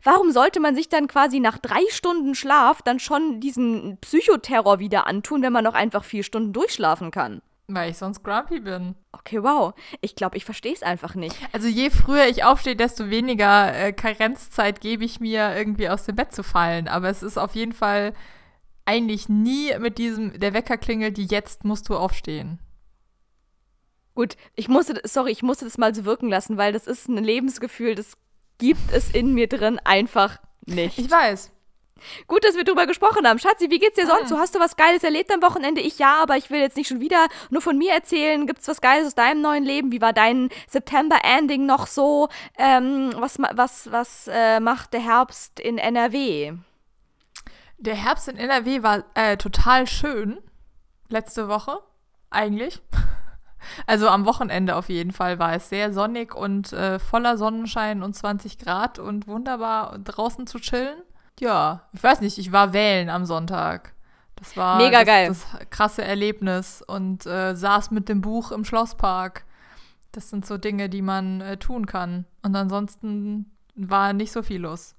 Warum 0.04 0.32
sollte 0.32 0.60
man 0.60 0.76
sich 0.76 0.90
dann 0.90 1.08
quasi 1.08 1.40
nach 1.40 1.58
drei 1.58 1.82
Stunden 1.90 2.36
Schlaf 2.36 2.82
dann 2.82 3.00
schon 3.00 3.40
diesen 3.40 3.98
Psychoterror 4.02 4.80
wieder 4.80 5.08
antun, 5.08 5.42
wenn 5.42 5.54
man 5.54 5.64
noch 5.64 5.74
einfach 5.74 6.04
vier 6.04 6.24
Stunden 6.24 6.54
durchschlafen 6.54 7.12
kann? 7.12 7.42
Weil 7.72 7.92
ich 7.92 7.98
sonst 7.98 8.24
grumpy 8.24 8.60
bin. 8.60 8.96
Okay, 9.12 9.44
wow. 9.44 9.76
Ich 10.02 10.16
glaube, 10.16 10.38
ich 10.38 10.46
verstehe 10.46 10.74
es 10.74 10.82
einfach 10.82 11.14
nicht. 11.14 11.36
Also 11.52 11.68
je 11.68 11.92
früher 11.92 12.26
ich 12.26 12.44
aufstehe, 12.44 12.76
desto 12.76 13.12
weniger 13.12 13.76
äh, 13.76 13.94
Karenzzeit 13.94 14.82
gebe 14.82 15.06
ich 15.06 15.20
mir, 15.20 15.56
irgendwie 15.56 15.88
aus 15.90 16.06
dem 16.06 16.16
Bett 16.16 16.34
zu 16.34 16.42
fallen. 16.42 16.88
Aber 16.88 17.10
es 17.10 17.22
ist 17.22 17.38
auf 17.38 17.54
jeden 17.54 17.74
Fall 17.74 18.14
eigentlich 18.86 19.30
nie 19.30 19.78
mit 19.78 20.00
diesem, 20.00 20.40
der 20.40 20.54
Wecker 20.56 20.78
klingelt, 20.78 21.18
die 21.18 21.28
jetzt 21.28 21.64
musst 21.64 21.88
du 21.90 21.96
aufstehen. 21.96 22.58
Gut, 24.16 24.36
ich 24.56 24.68
musste, 24.68 25.00
sorry, 25.04 25.32
ich 25.32 25.44
musste 25.44 25.66
das 25.66 25.78
mal 25.78 25.94
so 25.94 26.06
wirken 26.06 26.28
lassen, 26.28 26.58
weil 26.58 26.74
das 26.74 26.88
ist 26.88 27.08
ein 27.08 27.24
Lebensgefühl, 27.24 27.94
das 27.94 28.18
gibt 28.60 28.92
es 28.92 29.10
in 29.10 29.34
mir 29.34 29.48
drin 29.48 29.80
einfach 29.84 30.38
nicht. 30.66 31.00
Ich 31.00 31.10
weiß. 31.10 31.52
Gut, 32.28 32.46
dass 32.46 32.56
wir 32.56 32.64
drüber 32.64 32.88
gesprochen 32.88 33.28
haben. 33.28 33.40
Schatzi, 33.40 33.70
wie 33.70 33.80
geht's 33.80 33.96
dir 33.96 34.08
sonst? 34.08 34.32
Ah. 34.32 34.36
Du 34.36 34.38
hast 34.38 34.56
du 34.56 34.60
was 34.60 34.78
Geiles 34.78 35.04
erlebt 35.04 35.32
am 35.32 35.42
Wochenende? 35.42 35.82
Ich 35.82 36.00
ja, 36.00 36.22
aber 36.22 36.38
ich 36.38 36.50
will 36.50 36.60
jetzt 36.60 36.78
nicht 36.78 36.88
schon 36.88 37.02
wieder 37.02 37.28
nur 37.50 37.62
von 37.62 37.78
mir 37.78 37.94
erzählen. 37.94 38.48
Gibt's 38.48 38.68
was 38.68 38.82
Geiles 38.82 39.08
aus 39.08 39.16
deinem 39.16 39.42
neuen 39.42 39.64
Leben? 39.64 39.92
Wie 39.92 40.02
war 40.02 40.14
dein 40.14 40.50
September-Ending 40.68 41.66
noch 41.66 41.88
so? 41.88 42.30
Ähm, 42.58 43.12
was 43.18 43.38
was, 43.40 43.92
was 43.92 44.30
äh, 44.32 44.60
macht 44.60 44.94
der 44.94 45.02
Herbst 45.02 45.60
in 45.60 45.78
NRW? 45.78 46.54
Der 47.78 47.96
Herbst 47.96 48.28
in 48.28 48.38
NRW 48.38 48.84
war 48.84 49.04
äh, 49.16 49.38
total 49.38 49.88
schön. 49.88 50.40
Letzte 51.08 51.48
Woche, 51.48 51.80
eigentlich. 52.30 52.82
Also 53.88 54.08
am 54.08 54.26
Wochenende 54.26 54.76
auf 54.76 54.90
jeden 54.90 55.12
Fall 55.12 55.40
war 55.40 55.54
es 55.54 55.70
sehr 55.70 55.94
sonnig 55.94 56.36
und 56.36 56.74
äh, 56.74 57.00
voller 57.00 57.38
Sonnenschein 57.38 58.04
und 58.04 58.14
20 58.14 58.58
Grad 58.58 59.00
und 59.00 59.28
wunderbar 59.28 60.00
draußen 60.00 60.48
zu 60.48 60.60
chillen. 60.60 61.02
Ja, 61.40 61.88
ich 61.94 62.04
weiß 62.04 62.22
nicht, 62.22 62.38
ich 62.38 62.52
war 62.52 62.74
wählen 62.74 63.10
am 63.10 63.26
Sonntag. 63.26 63.94
Das 64.36 64.56
war 64.56 64.78
Mega 64.78 65.00
das, 65.00 65.08
geil. 65.08 65.28
das 65.28 65.46
krasse 65.70 66.04
Erlebnis 66.04 66.82
und 66.86 67.26
äh, 67.26 67.56
saß 67.56 67.92
mit 67.92 68.10
dem 68.10 68.22
Buch 68.22 68.52
im 68.52 68.66
Schlosspark. 68.66 69.46
Das 70.12 70.30
sind 70.30 70.46
so 70.46 70.58
Dinge, 70.58 70.90
die 70.90 71.02
man 71.02 71.42
äh, 71.42 71.58
tun 71.58 71.86
kann. 71.86 72.26
Und 72.42 72.56
ansonsten 72.56 73.52
war 73.76 74.14
nicht 74.14 74.32
so 74.32 74.42
viel 74.42 74.62
los. 74.62 74.96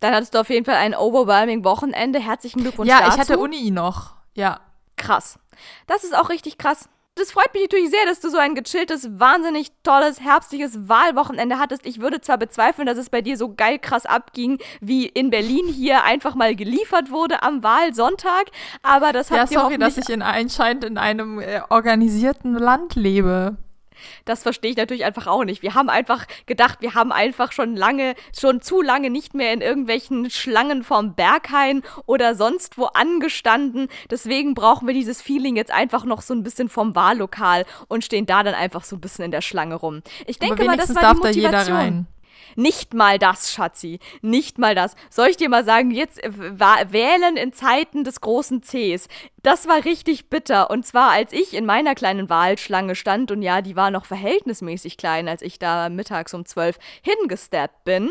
Dann 0.00 0.14
hattest 0.14 0.34
du 0.34 0.40
auf 0.40 0.48
jeden 0.48 0.64
Fall 0.64 0.76
ein 0.76 0.94
overwhelming 0.94 1.64
Wochenende. 1.64 2.20
Herzlichen 2.20 2.60
Glückwunsch 2.60 2.88
ja, 2.88 3.00
dazu. 3.00 3.08
Ja, 3.08 3.14
ich 3.14 3.20
hatte 3.20 3.38
Uni 3.38 3.70
noch. 3.70 4.14
Ja. 4.34 4.60
Krass. 4.96 5.38
Das 5.86 6.04
ist 6.04 6.16
auch 6.16 6.30
richtig 6.30 6.58
krass. 6.58 6.88
Das 7.18 7.32
freut 7.32 7.54
mich 7.54 7.62
natürlich 7.62 7.88
sehr, 7.88 8.04
dass 8.04 8.20
du 8.20 8.28
so 8.28 8.36
ein 8.36 8.54
gechilltes, 8.54 9.18
wahnsinnig 9.18 9.72
tolles, 9.82 10.20
herbstliches 10.20 10.86
Wahlwochenende 10.86 11.58
hattest. 11.58 11.86
Ich 11.86 11.98
würde 11.98 12.20
zwar 12.20 12.36
bezweifeln, 12.36 12.86
dass 12.86 12.98
es 12.98 13.08
bei 13.08 13.22
dir 13.22 13.38
so 13.38 13.54
geil 13.54 13.78
krass 13.78 14.04
abging, 14.04 14.58
wie 14.82 15.06
in 15.06 15.30
Berlin 15.30 15.66
hier 15.66 16.04
einfach 16.04 16.34
mal 16.34 16.54
geliefert 16.54 17.10
wurde 17.10 17.42
am 17.42 17.62
Wahlsonntag, 17.62 18.50
aber 18.82 19.14
das 19.14 19.30
hat 19.30 19.50
ja, 19.50 19.60
sorry, 19.62 19.78
dass 19.78 19.96
ich 19.96 20.10
in 20.10 20.20
anscheinend 20.20 20.84
in 20.84 20.98
einem 20.98 21.40
äh, 21.40 21.62
organisierten 21.70 22.52
Land 22.52 22.96
lebe. 22.96 23.56
Das 24.24 24.42
verstehe 24.42 24.70
ich 24.70 24.76
natürlich 24.76 25.04
einfach 25.04 25.26
auch 25.26 25.44
nicht. 25.44 25.62
Wir 25.62 25.74
haben 25.74 25.88
einfach 25.88 26.26
gedacht, 26.46 26.80
wir 26.80 26.94
haben 26.94 27.12
einfach 27.12 27.52
schon 27.52 27.76
lange, 27.76 28.14
schon 28.36 28.60
zu 28.60 28.82
lange 28.82 29.10
nicht 29.10 29.34
mehr 29.34 29.52
in 29.52 29.60
irgendwelchen 29.60 30.30
Schlangen 30.30 30.82
vom 30.82 31.14
Berghain 31.14 31.82
oder 32.06 32.34
sonst 32.34 32.78
wo 32.78 32.86
angestanden. 32.86 33.88
Deswegen 34.10 34.54
brauchen 34.54 34.86
wir 34.86 34.94
dieses 34.94 35.22
Feeling 35.22 35.56
jetzt 35.56 35.70
einfach 35.70 36.04
noch 36.04 36.22
so 36.22 36.34
ein 36.34 36.42
bisschen 36.42 36.68
vom 36.68 36.94
Wahllokal 36.94 37.64
und 37.88 38.04
stehen 38.04 38.26
da 38.26 38.42
dann 38.42 38.54
einfach 38.54 38.84
so 38.84 38.96
ein 38.96 39.00
bisschen 39.00 39.24
in 39.24 39.30
der 39.30 39.42
Schlange 39.42 39.76
rum. 39.76 40.02
Ich 40.26 40.38
denke 40.38 40.64
mal, 40.64 40.76
das 40.76 40.94
war 40.94 41.14
die 41.14 41.20
Motivation. 41.20 42.06
Nicht 42.56 42.94
mal 42.94 43.18
das, 43.18 43.52
Schatzi. 43.52 44.00
Nicht 44.22 44.58
mal 44.58 44.74
das. 44.74 44.96
Soll 45.10 45.28
ich 45.28 45.36
dir 45.36 45.48
mal 45.48 45.64
sagen, 45.64 45.90
jetzt 45.90 46.18
wählen 46.18 47.36
in 47.36 47.52
Zeiten 47.52 48.02
des 48.02 48.20
großen 48.20 48.62
Cs. 48.62 49.08
Das 49.42 49.68
war 49.68 49.84
richtig 49.84 50.28
bitter. 50.28 50.70
Und 50.70 50.86
zwar, 50.86 51.10
als 51.10 51.32
ich 51.32 51.54
in 51.54 51.66
meiner 51.66 51.94
kleinen 51.94 52.28
Wahlschlange 52.28 52.96
stand, 52.96 53.30
und 53.30 53.42
ja, 53.42 53.60
die 53.60 53.76
war 53.76 53.90
noch 53.90 54.06
verhältnismäßig 54.06 54.96
klein, 54.96 55.28
als 55.28 55.42
ich 55.42 55.58
da 55.58 55.88
mittags 55.88 56.34
um 56.34 56.46
zwölf 56.46 56.78
hingesteppt 57.02 57.84
bin, 57.84 58.10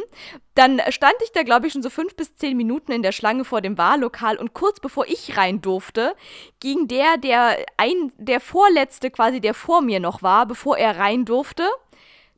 dann 0.53 0.79
stand 0.89 1.15
ich 1.23 1.31
da, 1.33 1.43
glaube 1.43 1.67
ich, 1.67 1.73
schon 1.73 1.83
so 1.83 1.89
fünf 1.89 2.15
bis 2.15 2.35
zehn 2.35 2.55
Minuten 2.55 2.91
in 2.91 3.03
der 3.03 3.11
Schlange 3.11 3.43
vor 3.43 3.61
dem 3.61 3.77
Wahllokal 3.77 4.37
und 4.37 4.53
kurz 4.53 4.79
bevor 4.79 5.05
ich 5.07 5.35
rein 5.35 5.59
durfte, 5.61 6.15
ging 6.59 6.87
der, 6.87 7.17
der 7.17 7.57
ein, 7.77 8.13
der 8.17 8.39
vorletzte 8.39 9.11
quasi, 9.11 9.41
der 9.41 9.53
vor 9.53 9.81
mir 9.81 9.99
noch 9.99 10.21
war, 10.21 10.45
bevor 10.45 10.77
er 10.77 10.97
rein 10.97 11.25
durfte, 11.25 11.67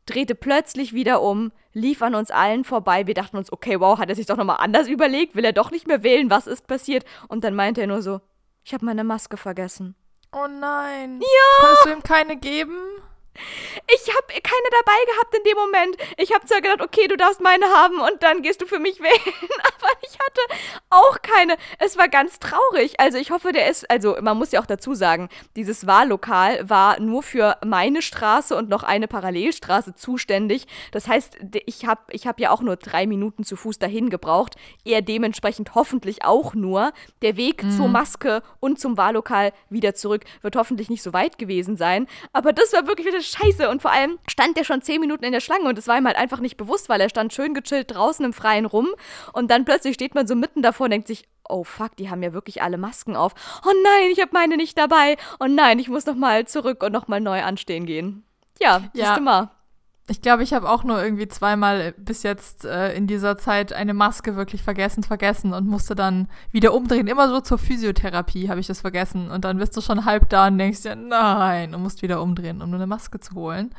drehte 0.07 0.33
plötzlich 0.33 0.93
wieder 0.93 1.21
um, 1.21 1.51
lief 1.77 2.01
an 2.01 2.15
uns 2.15 2.31
allen 2.31 2.63
vorbei. 2.63 3.07
Wir 3.07 3.13
dachten 3.13 3.37
uns, 3.37 3.51
okay, 3.51 3.79
wow, 3.79 3.97
hat 3.97 4.09
er 4.09 4.15
sich 4.15 4.25
doch 4.25 4.37
nochmal 4.37 4.57
anders 4.59 4.87
überlegt? 4.87 5.35
Will 5.35 5.45
er 5.45 5.53
doch 5.53 5.71
nicht 5.71 5.87
mehr 5.87 6.03
wählen? 6.03 6.29
Was 6.29 6.47
ist 6.47 6.67
passiert? 6.67 7.05
Und 7.27 7.43
dann 7.43 7.55
meinte 7.55 7.81
er 7.81 7.87
nur 7.87 8.01
so, 8.01 8.19
ich 8.63 8.73
habe 8.73 8.85
meine 8.85 9.03
Maske 9.03 9.37
vergessen. 9.37 9.95
Oh 10.33 10.47
nein. 10.47 11.21
Ja! 11.21 11.65
Konntest 11.65 11.85
du 11.85 11.89
ihm 11.91 12.03
keine 12.03 12.35
geben? 12.35 12.77
Ich 13.93 14.13
habe 14.13 14.27
keine 14.27 14.69
dabei 14.71 15.13
gehabt 15.13 15.35
in 15.35 15.43
dem 15.43 15.57
Moment. 15.57 15.97
Ich 16.17 16.33
habe 16.33 16.45
zwar 16.45 16.61
gedacht, 16.61 16.81
okay, 16.81 17.07
du 17.07 17.17
darfst 17.17 17.41
meine 17.41 17.65
haben 17.65 17.99
und 17.99 18.21
dann 18.21 18.41
gehst 18.41 18.61
du 18.61 18.65
für 18.65 18.79
mich 18.79 18.99
wählen, 19.01 19.35
aber 19.63 19.91
ich 20.01 20.13
hatte 20.13 20.41
auch 20.89 21.21
keine. 21.21 21.57
Es 21.79 21.97
war 21.97 22.07
ganz 22.07 22.39
traurig. 22.39 22.99
Also 22.99 23.17
ich 23.17 23.31
hoffe, 23.31 23.51
der 23.51 23.69
ist, 23.69 23.89
also 23.89 24.17
man 24.21 24.37
muss 24.37 24.51
ja 24.51 24.61
auch 24.61 24.65
dazu 24.65 24.93
sagen, 24.93 25.29
dieses 25.55 25.87
Wahllokal 25.87 26.69
war 26.69 26.99
nur 26.99 27.23
für 27.23 27.57
meine 27.65 28.01
Straße 28.01 28.55
und 28.55 28.69
noch 28.69 28.83
eine 28.83 29.07
Parallelstraße 29.07 29.95
zuständig. 29.95 30.67
Das 30.91 31.07
heißt, 31.07 31.37
ich 31.65 31.85
habe 31.85 32.01
ich 32.11 32.27
hab 32.27 32.39
ja 32.39 32.51
auch 32.51 32.61
nur 32.61 32.75
drei 32.75 33.07
Minuten 33.07 33.43
zu 33.43 33.55
Fuß 33.55 33.79
dahin 33.79 34.09
gebraucht. 34.09 34.55
Er 34.85 35.01
dementsprechend 35.01 35.75
hoffentlich 35.75 36.23
auch 36.23 36.53
nur. 36.53 36.91
Der 37.21 37.37
Weg 37.37 37.63
mhm. 37.63 37.71
zur 37.71 37.87
Maske 37.87 38.43
und 38.59 38.79
zum 38.79 38.97
Wahllokal 38.97 39.53
wieder 39.69 39.95
zurück 39.95 40.23
wird 40.41 40.55
hoffentlich 40.55 40.89
nicht 40.89 41.03
so 41.03 41.13
weit 41.13 41.37
gewesen 41.37 41.77
sein. 41.77 42.07
Aber 42.33 42.53
das 42.53 42.73
war 42.73 42.87
wirklich 42.87 43.07
wieder 43.07 43.21
scheiße. 43.31 43.69
Und 43.69 43.81
vor 43.81 43.91
allem 43.91 44.19
stand 44.27 44.57
der 44.57 44.63
schon 44.63 44.81
zehn 44.81 45.01
Minuten 45.01 45.23
in 45.23 45.31
der 45.31 45.39
Schlange 45.39 45.69
und 45.69 45.77
es 45.77 45.87
war 45.87 45.97
ihm 45.97 46.07
halt 46.07 46.17
einfach 46.17 46.39
nicht 46.39 46.57
bewusst, 46.57 46.89
weil 46.89 47.01
er 47.01 47.09
stand 47.09 47.33
schön 47.33 47.53
gechillt 47.53 47.93
draußen 47.93 48.25
im 48.25 48.33
Freien 48.33 48.65
rum. 48.65 48.87
Und 49.33 49.51
dann 49.51 49.65
plötzlich 49.65 49.95
steht 49.95 50.15
man 50.15 50.27
so 50.27 50.35
mitten 50.35 50.61
davor 50.61 50.85
und 50.85 50.91
denkt 50.91 51.07
sich, 51.07 51.27
oh 51.49 51.63
fuck, 51.63 51.95
die 51.95 52.09
haben 52.09 52.23
ja 52.23 52.33
wirklich 52.33 52.61
alle 52.61 52.77
Masken 52.77 53.15
auf. 53.15 53.33
Oh 53.65 53.73
nein, 53.83 54.11
ich 54.11 54.19
habe 54.19 54.31
meine 54.33 54.57
nicht 54.57 54.77
dabei. 54.77 55.17
Oh 55.39 55.47
nein, 55.47 55.79
ich 55.79 55.89
muss 55.89 56.05
nochmal 56.05 56.47
zurück 56.47 56.83
und 56.83 56.91
nochmal 56.91 57.21
neu 57.21 57.41
anstehen 57.43 57.85
gehen. 57.85 58.23
Ja, 58.59 58.77
ja. 58.93 59.05
siehst 59.05 59.17
du 59.17 59.21
mal. 59.21 59.51
Ich 60.09 60.21
glaube, 60.21 60.41
ich 60.41 60.53
habe 60.53 60.69
auch 60.69 60.85
nur 60.85 61.03
irgendwie 61.03 61.27
zweimal 61.27 61.93
bis 61.97 62.23
jetzt 62.23 62.63
äh, 62.63 62.93
in 62.93 63.07
dieser 63.07 63.37
Zeit 63.37 63.73
eine 63.73 63.93
Maske 63.93 64.37
wirklich 64.37 64.63
vergessen, 64.63 65.03
vergessen 65.03 65.53
und 65.53 65.67
musste 65.67 65.95
dann 65.95 66.29
wieder 66.51 66.73
umdrehen. 66.73 67.07
Immer 67.07 67.27
so 67.27 67.41
zur 67.41 67.57
Physiotherapie 67.57 68.49
habe 68.49 68.61
ich 68.61 68.67
das 68.67 68.79
vergessen. 68.79 69.29
Und 69.29 69.43
dann 69.43 69.57
bist 69.57 69.75
du 69.75 69.81
schon 69.81 70.05
halb 70.05 70.29
da 70.29 70.47
und 70.47 70.57
denkst 70.59 70.83
dir, 70.83 70.95
nein, 70.95 71.75
und 71.75 71.83
musst 71.83 72.01
wieder 72.03 72.21
umdrehen, 72.21 72.61
um 72.61 72.69
nur 72.69 72.79
eine 72.79 72.87
Maske 72.87 73.19
zu 73.19 73.35
holen. 73.35 73.71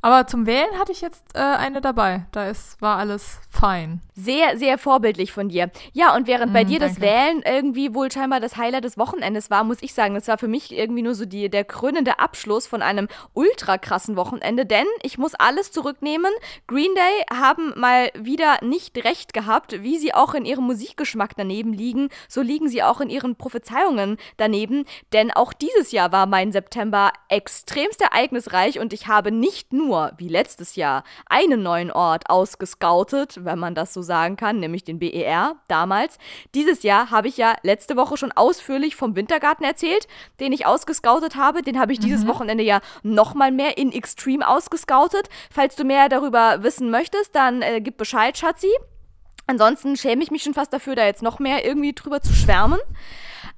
Aber 0.00 0.26
zum 0.28 0.46
Wählen 0.46 0.78
hatte 0.78 0.92
ich 0.92 1.00
jetzt 1.00 1.24
äh, 1.34 1.38
eine 1.40 1.80
dabei. 1.80 2.26
Da 2.30 2.48
ist, 2.48 2.80
war 2.80 2.98
alles 2.98 3.40
fein. 3.50 4.00
Sehr, 4.14 4.56
sehr 4.56 4.78
vorbildlich 4.78 5.32
von 5.32 5.48
dir. 5.48 5.70
Ja, 5.92 6.14
und 6.14 6.26
während 6.28 6.52
bei 6.52 6.64
Mm, 6.64 6.68
dir 6.68 6.78
das 6.78 6.94
danke. 6.94 7.02
Wählen 7.06 7.42
irgendwie 7.44 7.94
wohl 7.94 8.10
scheinbar 8.10 8.38
das 8.38 8.56
Highlight 8.56 8.84
des 8.84 8.96
Wochenendes 8.96 9.50
war, 9.50 9.64
muss 9.64 9.78
ich 9.80 9.94
sagen, 9.94 10.14
es 10.14 10.28
war 10.28 10.38
für 10.38 10.46
mich 10.46 10.70
irgendwie 10.72 11.02
nur 11.02 11.14
so 11.14 11.24
die, 11.24 11.48
der 11.48 11.64
krönende 11.64 12.20
Abschluss 12.20 12.66
von 12.68 12.80
einem 12.82 13.08
ultra 13.34 13.76
krassen 13.78 14.14
Wochenende, 14.16 14.64
denn 14.66 14.86
ich 15.02 15.18
muss 15.18 15.34
alles 15.34 15.72
zurücknehmen. 15.72 16.30
Green 16.68 16.94
Day 16.94 17.36
haben 17.36 17.72
mal 17.76 18.10
wieder 18.14 18.58
nicht 18.62 19.04
recht 19.04 19.32
gehabt, 19.32 19.82
wie 19.82 19.98
sie 19.98 20.14
auch 20.14 20.34
in 20.34 20.44
ihrem 20.44 20.64
Musikgeschmack 20.64 21.32
daneben 21.36 21.72
liegen, 21.72 22.08
so 22.28 22.40
liegen 22.40 22.68
sie 22.68 22.84
auch 22.84 23.00
in 23.00 23.10
ihren 23.10 23.34
Prophezeiungen 23.36 24.16
daneben, 24.36 24.84
denn 25.12 25.32
auch 25.32 25.52
dieses 25.52 25.90
Jahr 25.90 26.12
war 26.12 26.26
mein 26.26 26.52
September 26.52 27.12
extremst 27.28 28.00
ereignisreich 28.00 28.78
und 28.78 28.92
ich 28.92 29.08
habe 29.08 29.32
nicht 29.32 29.72
nur, 29.72 29.87
wie 30.16 30.28
letztes 30.28 30.76
Jahr, 30.76 31.04
einen 31.26 31.62
neuen 31.62 31.90
Ort 31.90 32.28
ausgescoutet, 32.30 33.44
wenn 33.44 33.58
man 33.58 33.74
das 33.74 33.92
so 33.94 34.02
sagen 34.02 34.36
kann, 34.36 34.60
nämlich 34.60 34.84
den 34.84 34.98
BER 34.98 35.56
damals. 35.68 36.18
Dieses 36.54 36.82
Jahr 36.82 37.10
habe 37.10 37.28
ich 37.28 37.36
ja 37.36 37.54
letzte 37.62 37.96
Woche 37.96 38.16
schon 38.16 38.32
ausführlich 38.32 38.96
vom 38.96 39.16
Wintergarten 39.16 39.64
erzählt, 39.64 40.06
den 40.40 40.52
ich 40.52 40.66
ausgescoutet 40.66 41.36
habe. 41.36 41.62
Den 41.62 41.78
habe 41.80 41.92
ich 41.92 42.00
dieses 42.00 42.26
Wochenende 42.26 42.64
ja 42.64 42.80
nochmal 43.02 43.50
mehr 43.52 43.78
in 43.78 43.92
Extreme 43.92 44.46
ausgescoutet. 44.46 45.28
Falls 45.50 45.76
du 45.76 45.84
mehr 45.84 46.08
darüber 46.08 46.62
wissen 46.62 46.90
möchtest, 46.90 47.34
dann 47.34 47.62
äh, 47.62 47.80
gib 47.80 47.96
Bescheid, 47.96 48.36
Schatzi. 48.36 48.70
Ansonsten 49.46 49.96
schäme 49.96 50.22
ich 50.22 50.30
mich 50.30 50.42
schon 50.42 50.52
fast 50.54 50.72
dafür, 50.74 50.94
da 50.94 51.06
jetzt 51.06 51.22
noch 51.22 51.38
mehr 51.38 51.64
irgendwie 51.64 51.94
drüber 51.94 52.20
zu 52.20 52.34
schwärmen. 52.34 52.78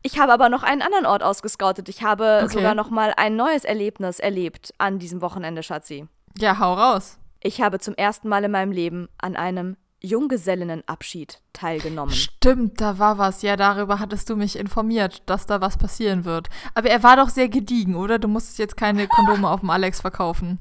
Ich 0.03 0.19
habe 0.19 0.33
aber 0.33 0.49
noch 0.49 0.63
einen 0.63 0.83
anderen 0.83 1.05
Ort 1.05 1.23
ausgescoutet. 1.23 1.89
Ich 1.89 2.03
habe 2.03 2.43
Okay. 2.45 2.55
sogar 2.55 2.75
noch 2.75 2.91
mal 2.91 3.13
ein 3.17 3.35
neues 3.37 3.65
Erlebnis 3.65 4.19
erlebt 4.21 4.73
an 4.79 4.99
diesem 4.99 5.21
Wochenende, 5.21 5.63
Schatzi. 5.63 6.07
Ja, 6.39 6.59
hau 6.59 6.75
raus. 6.75 7.19
Ich 7.41 7.61
habe 7.61 7.79
zum 7.79 7.95
ersten 7.95 8.29
Mal 8.29 8.45
in 8.45 8.51
meinem 8.51 8.73
Leben 8.73 9.09
an 9.19 9.37
einem 9.37 9.77
Junggesellinnenabschied 10.03 11.41
teilgenommen. 11.53 12.15
Stimmt, 12.15 12.81
da 12.81 12.99
war 12.99 13.19
was. 13.19 13.43
Ja, 13.43 13.57
darüber 13.57 13.99
hattest 13.99 14.31
du 14.31 14.37
mich 14.37 14.59
informiert, 14.59 15.23
dass 15.27 15.47
da 15.47 15.61
was 15.61 15.77
passieren 15.77 16.25
wird. 16.25 16.49
Aber 16.75 16.89
er 16.89 17.03
war 17.03 17.17
doch 17.17 17.29
sehr 17.29 17.49
gediegen, 17.49 17.95
oder? 17.95 18.19
Du 18.19 18.29
musstest 18.29 18.59
jetzt 18.59 18.77
keine 18.77 19.09
Kondome 19.09 19.49
auf 19.49 19.61
dem 19.61 19.71
Alex 19.71 20.01
verkaufen. 20.01 20.59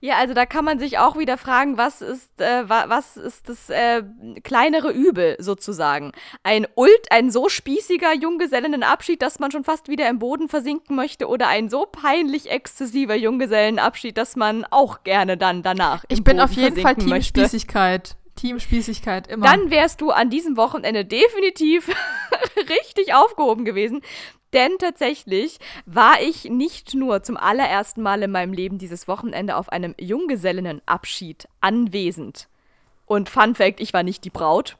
Ja, 0.00 0.16
also 0.16 0.34
da 0.34 0.46
kann 0.46 0.64
man 0.64 0.78
sich 0.78 0.98
auch 0.98 1.18
wieder 1.18 1.38
fragen, 1.38 1.76
was 1.78 2.02
ist, 2.02 2.40
äh, 2.40 2.68
wa 2.68 2.84
was 2.88 3.16
ist 3.16 3.48
das 3.48 3.70
äh, 3.70 4.02
kleinere 4.42 4.92
Übel 4.92 5.36
sozusagen? 5.38 6.12
Ein 6.42 6.66
Ult, 6.74 7.10
ein 7.10 7.30
so 7.30 7.48
spießiger 7.48 8.14
Junggesellinnenabschied, 8.14 9.22
dass 9.22 9.38
man 9.38 9.50
schon 9.50 9.64
fast 9.64 9.88
wieder 9.88 10.08
im 10.08 10.18
Boden 10.18 10.48
versinken 10.48 10.96
möchte, 10.96 11.28
oder 11.28 11.48
ein 11.48 11.68
so 11.68 11.86
peinlich 11.86 12.50
exzessiver 12.50 13.14
Junggesellenabschied, 13.14 14.16
dass 14.16 14.36
man 14.36 14.64
auch 14.70 15.02
gerne 15.04 15.36
dann 15.36 15.62
danach 15.62 16.04
Ich 16.08 16.22
bin 16.22 16.36
Boden 16.36 16.40
auf 16.40 16.52
jeden 16.52 16.80
Fall 16.80 16.96
Team 16.96 17.08
möchte. 17.08 17.40
Spießigkeit. 17.40 18.16
Team 18.36 18.60
Spießigkeit, 18.60 19.28
immer. 19.28 19.46
Dann 19.46 19.70
wärst 19.70 20.02
du 20.02 20.10
an 20.10 20.30
diesem 20.30 20.56
Wochenende 20.56 21.04
definitiv 21.04 21.88
richtig 22.68 23.14
aufgehoben 23.14 23.64
gewesen. 23.64 24.02
Denn 24.56 24.72
tatsächlich 24.78 25.58
war 25.84 26.20
ich 26.20 26.44
nicht 26.46 26.94
nur 26.94 27.22
zum 27.22 27.36
allerersten 27.36 28.02
Mal 28.02 28.22
in 28.22 28.30
meinem 28.32 28.52
Leben 28.54 28.78
dieses 28.78 29.06
Wochenende 29.06 29.54
auf 29.56 29.68
einem 29.68 29.94
Junggesellinnenabschied 30.00 31.46
anwesend. 31.60 32.48
Und 33.04 33.28
Fun 33.28 33.54
Fact, 33.54 33.80
ich 33.80 33.92
war 33.92 34.02
nicht 34.02 34.24
die 34.24 34.30
Braut. 34.30 34.76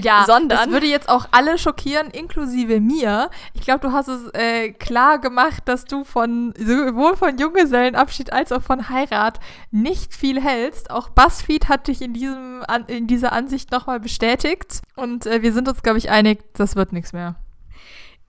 ja, 0.00 0.24
sondern- 0.26 0.58
das 0.58 0.70
würde 0.70 0.86
jetzt 0.86 1.08
auch 1.08 1.26
alle 1.32 1.58
schockieren, 1.58 2.10
inklusive 2.10 2.80
mir. 2.80 3.30
Ich 3.54 3.62
glaube, 3.62 3.80
du 3.80 3.92
hast 3.92 4.08
es 4.08 4.28
äh, 4.32 4.70
klar 4.72 5.18
gemacht, 5.18 5.64
dass 5.66 5.84
du 5.84 6.04
von 6.04 6.54
sowohl 6.56 7.16
von 7.16 7.36
Junggesellenabschied 7.36 8.32
als 8.32 8.52
auch 8.52 8.62
von 8.62 8.88
Heirat 8.88 9.40
nicht 9.70 10.14
viel 10.14 10.40
hältst. 10.40 10.90
Auch 10.90 11.08
BuzzFeed 11.10 11.68
hat 11.68 11.88
dich 11.88 12.00
in, 12.00 12.14
diesem, 12.14 12.62
an, 12.68 12.86
in 12.86 13.06
dieser 13.06 13.32
Ansicht 13.32 13.70
nochmal 13.72 14.00
bestätigt. 14.00 14.82
Und 14.94 15.26
äh, 15.26 15.42
wir 15.42 15.52
sind 15.52 15.68
uns, 15.68 15.82
glaube 15.82 15.98
ich, 15.98 16.10
einig, 16.10 16.44
das 16.54 16.76
wird 16.76 16.92
nichts 16.92 17.12
mehr. 17.12 17.34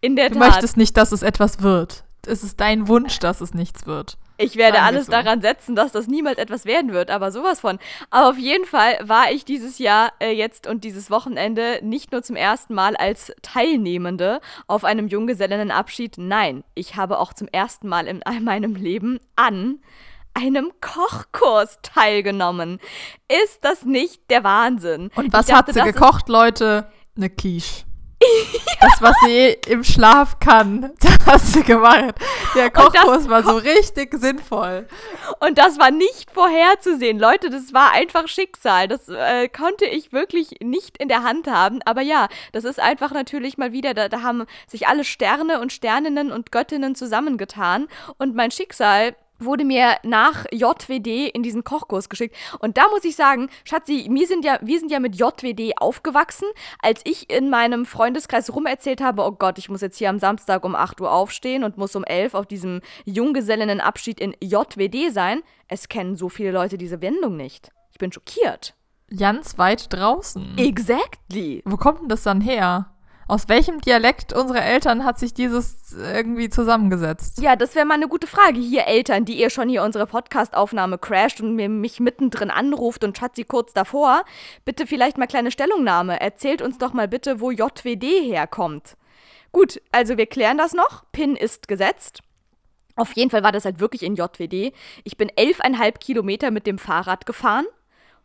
In 0.01 0.15
der 0.15 0.29
Du 0.29 0.39
Tat. 0.39 0.49
möchtest 0.49 0.77
nicht, 0.77 0.95
dass 0.97 1.11
es 1.11 1.21
etwas 1.21 1.61
wird. 1.61 2.03
Es 2.25 2.43
ist 2.43 2.59
dein 2.59 2.87
Wunsch, 2.87 3.19
dass 3.19 3.41
es 3.41 3.53
nichts 3.53 3.85
wird. 3.85 4.17
Ich 4.39 4.55
werde 4.55 4.77
Sagen 4.77 4.85
alles 4.87 5.05
so. 5.07 5.11
daran 5.11 5.41
setzen, 5.41 5.75
dass 5.75 5.91
das 5.93 6.07
niemals 6.07 6.37
etwas 6.37 6.65
werden 6.65 6.91
wird, 6.93 7.09
aber 7.09 7.31
sowas 7.31 7.59
von. 7.59 7.79
Aber 8.11 8.29
auf 8.29 8.37
jeden 8.37 8.65
Fall 8.65 8.99
war 9.01 9.31
ich 9.31 9.45
dieses 9.45 9.79
Jahr 9.79 10.11
äh, 10.19 10.31
jetzt 10.31 10.67
und 10.67 10.83
dieses 10.83 11.09
Wochenende 11.09 11.79
nicht 11.81 12.11
nur 12.11 12.21
zum 12.21 12.35
ersten 12.35 12.75
Mal 12.75 12.95
als 12.97 13.31
Teilnehmende 13.41 14.39
auf 14.67 14.83
einem 14.83 15.07
Junggesellinnenabschied. 15.07 16.17
Nein, 16.19 16.63
ich 16.75 16.95
habe 16.95 17.17
auch 17.17 17.33
zum 17.33 17.47
ersten 17.47 17.87
Mal 17.87 18.05
in 18.07 18.21
all 18.23 18.41
meinem 18.41 18.75
Leben 18.75 19.19
an 19.35 19.79
einem 20.35 20.71
Kochkurs 20.81 21.79
teilgenommen. 21.81 22.79
Ist 23.43 23.63
das 23.65 23.85
nicht 23.85 24.29
der 24.29 24.43
Wahnsinn? 24.43 25.09
Und 25.15 25.33
was 25.33 25.47
dachte, 25.47 25.73
hat 25.73 25.73
sie 25.73 25.81
gekocht, 25.93 26.29
Leute? 26.29 26.91
Eine 27.15 27.31
Quiche. 27.31 27.86
Das, 28.79 29.01
was 29.01 29.15
sie 29.25 29.57
im 29.67 29.83
Schlaf 29.83 30.39
kann, 30.39 30.93
das 30.99 31.25
hat 31.25 31.41
sie 31.41 31.63
gemacht. 31.63 32.15
Der 32.55 32.69
das 32.69 32.73
Kochkurs 32.73 33.27
war 33.27 33.43
so 33.43 33.57
richtig 33.57 34.13
sinnvoll. 34.13 34.87
Und 35.39 35.57
das 35.57 35.79
war 35.79 35.89
nicht 35.89 36.29
vorherzusehen. 36.29 37.17
Leute, 37.17 37.49
das 37.49 37.73
war 37.73 37.91
einfach 37.91 38.27
Schicksal. 38.27 38.87
Das 38.87 39.09
äh, 39.09 39.49
konnte 39.49 39.85
ich 39.85 40.13
wirklich 40.13 40.59
nicht 40.61 40.97
in 40.97 41.07
der 41.07 41.23
Hand 41.23 41.47
haben. 41.47 41.79
Aber 41.85 42.01
ja, 42.01 42.27
das 42.51 42.65
ist 42.65 42.79
einfach 42.79 43.11
natürlich 43.11 43.57
mal 43.57 43.71
wieder, 43.71 43.95
da, 43.95 44.09
da 44.09 44.21
haben 44.21 44.45
sich 44.67 44.87
alle 44.87 45.03
Sterne 45.03 45.59
und 45.59 45.73
Sterninnen 45.73 46.31
und 46.31 46.51
Göttinnen 46.51 46.93
zusammengetan. 46.93 47.87
Und 48.19 48.35
mein 48.35 48.51
Schicksal 48.51 49.15
wurde 49.39 49.65
mir 49.65 49.97
nach 50.03 50.45
JWD 50.51 51.29
in 51.33 51.43
diesen 51.43 51.63
Kochkurs 51.63 52.09
geschickt. 52.09 52.35
Und 52.59 52.77
da 52.77 52.87
muss 52.89 53.03
ich 53.03 53.15
sagen, 53.15 53.49
Schatzi, 53.63 54.07
mir 54.09 54.27
sind 54.27 54.45
ja, 54.45 54.59
wir 54.61 54.79
sind 54.79 54.91
ja 54.91 54.99
mit 54.99 55.15
JWD 55.15 55.77
aufgewachsen. 55.77 56.47
Als 56.81 57.01
ich 57.03 57.29
in 57.29 57.49
meinem 57.49 57.85
Freundeskreis 57.85 58.53
rumerzählt 58.53 59.01
habe, 59.01 59.23
oh 59.23 59.31
Gott, 59.31 59.57
ich 59.57 59.69
muss 59.69 59.81
jetzt 59.81 59.97
hier 59.97 60.09
am 60.09 60.19
Samstag 60.19 60.63
um 60.65 60.75
8 60.75 61.01
Uhr 61.01 61.11
aufstehen 61.11 61.63
und 61.63 61.77
muss 61.77 61.95
um 61.95 62.03
11 62.03 62.33
auf 62.33 62.45
diesem 62.45 62.81
Junggesellinnenabschied 63.05 64.19
in 64.19 64.35
JWD 64.41 65.11
sein, 65.11 65.41
es 65.67 65.89
kennen 65.89 66.15
so 66.15 66.29
viele 66.29 66.51
Leute 66.51 66.77
diese 66.77 67.01
Wendung 67.01 67.35
nicht. 67.35 67.71
Ich 67.91 67.97
bin 67.97 68.11
schockiert. 68.11 68.75
Ganz 69.15 69.57
weit 69.57 69.93
draußen. 69.93 70.57
Exactly. 70.57 71.61
Wo 71.65 71.77
kommt 71.77 72.01
denn 72.01 72.09
das 72.09 72.23
dann 72.23 72.41
her? 72.41 72.93
Aus 73.29 73.49
welchem 73.49 73.81
Dialekt 73.81 74.31
unserer 74.31 74.63
Eltern 74.63 75.03
hat 75.03 75.19
sich 75.19 75.33
dieses 75.33 75.93
irgendwie 75.93 76.49
zusammengesetzt? 76.49 77.41
Ja, 77.41 77.57
das 77.57 77.75
wäre 77.75 77.85
mal 77.85 77.95
eine 77.95 78.07
gute 78.07 78.25
Frage. 78.25 78.57
Hier 78.57 78.87
Eltern, 78.87 79.25
die 79.25 79.37
ihr 79.37 79.49
schon 79.49 79.67
hier 79.67 79.83
unsere 79.83 80.07
Podcast-Aufnahme 80.07 80.97
crasht 80.97 81.41
und 81.41 81.53
mir 81.53 81.67
mich 81.67 81.99
mittendrin 81.99 82.49
anruft 82.49 83.03
und 83.03 83.17
Schatzi 83.17 83.43
kurz 83.43 83.73
davor, 83.73 84.23
bitte 84.63 84.87
vielleicht 84.87 85.17
mal 85.17 85.27
kleine 85.27 85.51
Stellungnahme. 85.51 86.21
Erzählt 86.21 86.61
uns 86.61 86.77
doch 86.77 86.93
mal 86.93 87.09
bitte, 87.09 87.41
wo 87.41 87.51
JWD 87.51 88.03
herkommt. 88.03 88.95
Gut, 89.51 89.81
also 89.91 90.17
wir 90.17 90.27
klären 90.27 90.57
das 90.57 90.73
noch. 90.73 91.03
PIN 91.11 91.35
ist 91.35 91.67
gesetzt. 91.67 92.21
Auf 92.95 93.11
jeden 93.13 93.29
Fall 93.29 93.43
war 93.43 93.51
das 93.51 93.65
halt 93.65 93.81
wirklich 93.81 94.03
in 94.03 94.15
JWD. 94.15 94.73
Ich 95.03 95.17
bin 95.17 95.29
elfeinhalb 95.35 95.99
Kilometer 95.99 96.49
mit 96.49 96.65
dem 96.65 96.77
Fahrrad 96.77 97.25
gefahren. 97.25 97.65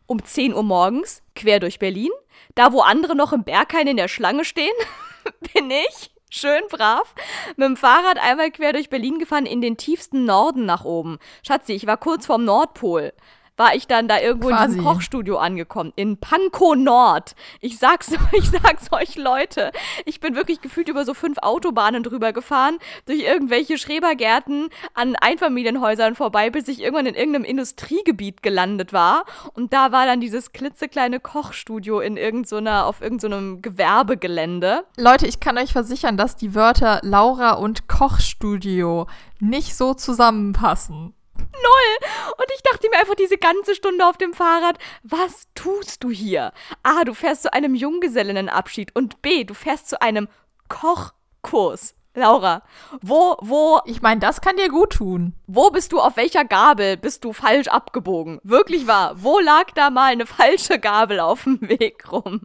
Um 0.05 0.23
10 0.23 0.53
Uhr 0.53 0.63
morgens, 0.63 1.23
quer 1.35 1.59
durch 1.59 1.79
Berlin. 1.79 2.11
Da, 2.55 2.73
wo 2.73 2.81
andere 2.81 3.15
noch 3.15 3.33
im 3.33 3.43
Berghain 3.43 3.87
in 3.87 3.97
der 3.97 4.07
Schlange 4.07 4.45
stehen, 4.45 4.73
bin 5.53 5.71
ich 5.71 6.11
schön 6.29 6.63
brav 6.69 7.13
mit 7.55 7.67
dem 7.67 7.77
Fahrrad 7.77 8.17
einmal 8.17 8.49
quer 8.51 8.73
durch 8.73 8.89
Berlin 8.89 9.19
gefahren 9.19 9.45
in 9.45 9.61
den 9.61 9.77
tiefsten 9.77 10.25
Norden 10.25 10.65
nach 10.65 10.83
oben. 10.83 11.19
Schatzi, 11.45 11.73
ich 11.73 11.85
war 11.85 11.97
kurz 11.97 12.25
vorm 12.25 12.43
Nordpol. 12.43 13.13
War 13.55 13.75
ich 13.75 13.85
dann 13.85 14.07
da 14.07 14.19
irgendwo 14.19 14.49
in 14.49 14.55
Quasi. 14.55 14.75
diesem 14.75 14.83
Kochstudio 14.83 15.37
angekommen. 15.37 15.93
In 15.95 16.17
Pankow 16.17 16.75
Nord. 16.75 17.35
Ich 17.61 17.77
sag's, 17.77 18.11
ich 18.31 18.49
sag's 18.49 18.91
euch, 18.91 19.15
Leute. 19.15 19.71
Ich 20.05 20.19
bin 20.19 20.35
wirklich 20.35 20.61
gefühlt 20.61 20.89
über 20.89 21.05
so 21.05 21.13
fünf 21.13 21.37
Autobahnen 21.39 22.01
drüber 22.01 22.33
gefahren, 22.33 22.79
durch 23.05 23.21
irgendwelche 23.21 23.77
Schrebergärten 23.77 24.69
an 24.95 25.15
Einfamilienhäusern 25.15 26.15
vorbei, 26.15 26.49
bis 26.49 26.67
ich 26.67 26.81
irgendwann 26.81 27.05
in 27.05 27.15
irgendeinem 27.15 27.45
Industriegebiet 27.45 28.41
gelandet 28.41 28.91
war. 28.91 29.25
Und 29.53 29.71
da 29.71 29.91
war 29.91 30.05
dann 30.05 30.19
dieses 30.19 30.51
klitzekleine 30.51 31.19
Kochstudio 31.19 31.99
in 31.99 32.17
irgendeiner, 32.17 32.87
auf 32.87 33.01
irgendeinem 33.01 33.61
Gewerbegelände. 33.61 34.85
Leute, 34.97 35.27
ich 35.27 35.39
kann 35.39 35.57
euch 35.59 35.73
versichern, 35.73 36.17
dass 36.17 36.35
die 36.35 36.55
Wörter 36.55 36.99
Laura 37.03 37.51
und 37.51 37.87
Kochstudio 37.87 39.07
nicht 39.39 39.75
so 39.75 39.93
zusammenpassen. 39.93 41.13
Und 41.35 42.47
ich 42.55 42.61
dachte 42.63 42.89
mir 42.89 42.99
einfach 42.99 43.15
diese 43.15 43.37
ganze 43.37 43.75
Stunde 43.75 44.05
auf 44.05 44.17
dem 44.17 44.33
Fahrrad, 44.33 44.77
was 45.03 45.47
tust 45.55 46.03
du 46.03 46.09
hier? 46.09 46.51
A, 46.83 47.03
du 47.03 47.13
fährst 47.13 47.43
zu 47.43 47.53
einem 47.53 47.75
Junggesellinnenabschied 47.75 48.95
und 48.95 49.21
B, 49.21 49.43
du 49.43 49.53
fährst 49.53 49.89
zu 49.89 50.01
einem 50.01 50.27
Kochkurs. 50.69 51.95
Laura, 52.15 52.61
wo, 53.01 53.37
wo, 53.41 53.81
Ich 53.85 54.03
meine, 54.03 54.19
das 54.19 54.39
kann 54.39 54.55
dir 54.55 54.69
gut 54.69 54.93
tun. 54.93 55.33
wo 55.47 55.71
bist 55.71 55.91
du, 55.91 55.99
auf 55.99 56.15
welcher 56.15 56.45
Gabel 56.45 56.95
bist 56.95 57.23
du 57.23 57.33
falsch 57.33 57.67
abgebogen? 57.67 58.39
Wirklich 58.43 58.85
wahr, 58.85 59.15
wo 59.23 59.39
lag 59.39 59.71
da 59.73 59.89
mal 59.89 60.11
eine 60.11 60.27
falsche 60.27 60.77
Gabel 60.77 61.19
auf 61.19 61.43
dem 61.45 61.59
Weg 61.61 62.11
rum? 62.11 62.41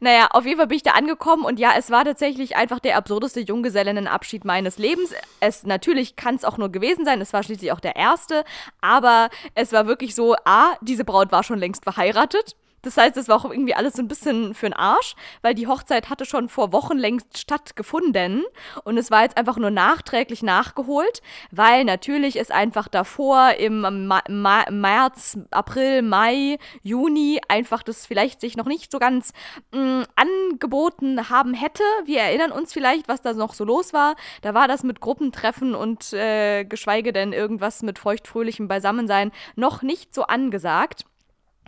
Naja, 0.00 0.28
auf 0.30 0.44
jeden 0.44 0.58
Fall 0.58 0.66
bin 0.66 0.76
ich 0.76 0.82
da 0.82 0.92
angekommen 0.92 1.44
und 1.44 1.58
ja, 1.58 1.72
es 1.76 1.90
war 1.90 2.04
tatsächlich 2.04 2.56
einfach 2.56 2.80
der 2.80 2.96
absurdeste 2.96 3.40
Junggesellinnenabschied 3.40 4.44
meines 4.44 4.78
Lebens. 4.78 5.14
Es 5.40 5.64
natürlich 5.64 6.16
kann 6.16 6.34
es 6.34 6.44
auch 6.44 6.58
nur 6.58 6.70
gewesen 6.70 7.04
sein, 7.04 7.20
es 7.20 7.32
war 7.32 7.42
schließlich 7.42 7.72
auch 7.72 7.80
der 7.80 7.96
erste, 7.96 8.44
aber 8.80 9.30
es 9.54 9.72
war 9.72 9.86
wirklich 9.86 10.14
so, 10.14 10.34
a, 10.44 10.76
diese 10.80 11.04
Braut 11.04 11.32
war 11.32 11.42
schon 11.42 11.58
längst 11.58 11.84
verheiratet. 11.84 12.56
Das 12.86 12.96
heißt, 12.96 13.16
es 13.16 13.26
war 13.26 13.38
auch 13.38 13.50
irgendwie 13.50 13.74
alles 13.74 13.94
so 13.94 14.02
ein 14.02 14.06
bisschen 14.06 14.54
für 14.54 14.66
den 14.66 14.72
Arsch, 14.72 15.16
weil 15.42 15.56
die 15.56 15.66
Hochzeit 15.66 16.08
hatte 16.08 16.24
schon 16.24 16.48
vor 16.48 16.72
Wochen 16.72 16.96
längst 16.96 17.36
stattgefunden 17.36 18.44
und 18.84 18.96
es 18.96 19.10
war 19.10 19.24
jetzt 19.24 19.36
einfach 19.36 19.56
nur 19.56 19.72
nachträglich 19.72 20.44
nachgeholt, 20.44 21.20
weil 21.50 21.84
natürlich 21.84 22.38
es 22.38 22.52
einfach 22.52 22.86
davor 22.86 23.54
im 23.58 23.80
Ma 23.80 24.22
Ma 24.28 24.70
März, 24.70 25.36
April, 25.50 26.02
Mai, 26.02 26.58
Juni 26.84 27.40
einfach 27.48 27.82
das 27.82 28.06
vielleicht 28.06 28.40
sich 28.40 28.56
noch 28.56 28.66
nicht 28.66 28.92
so 28.92 29.00
ganz 29.00 29.32
mh, 29.72 29.80
mm, 29.80 30.04
angeboten 30.14 31.28
haben 31.28 31.54
hätte. 31.54 31.82
Wir 32.04 32.20
erinnern 32.20 32.52
uns 32.52 32.72
vielleicht, 32.72 33.08
was 33.08 33.20
da 33.20 33.32
noch 33.32 33.54
so 33.54 33.64
los 33.64 33.94
war. 33.94 34.14
Da 34.42 34.54
war 34.54 34.68
das 34.68 34.84
mit 34.84 35.00
Gruppentreffen 35.00 35.74
und 35.74 36.12
äh, 36.12 36.64
geschweige 36.64 37.12
denn 37.12 37.32
irgendwas 37.32 37.82
mit 37.82 37.98
feuchtfröhlichem 37.98 38.68
Beisammensein 38.68 39.32
noch 39.56 39.82
nicht 39.82 40.14
so 40.14 40.22
angesagt. 40.22 41.04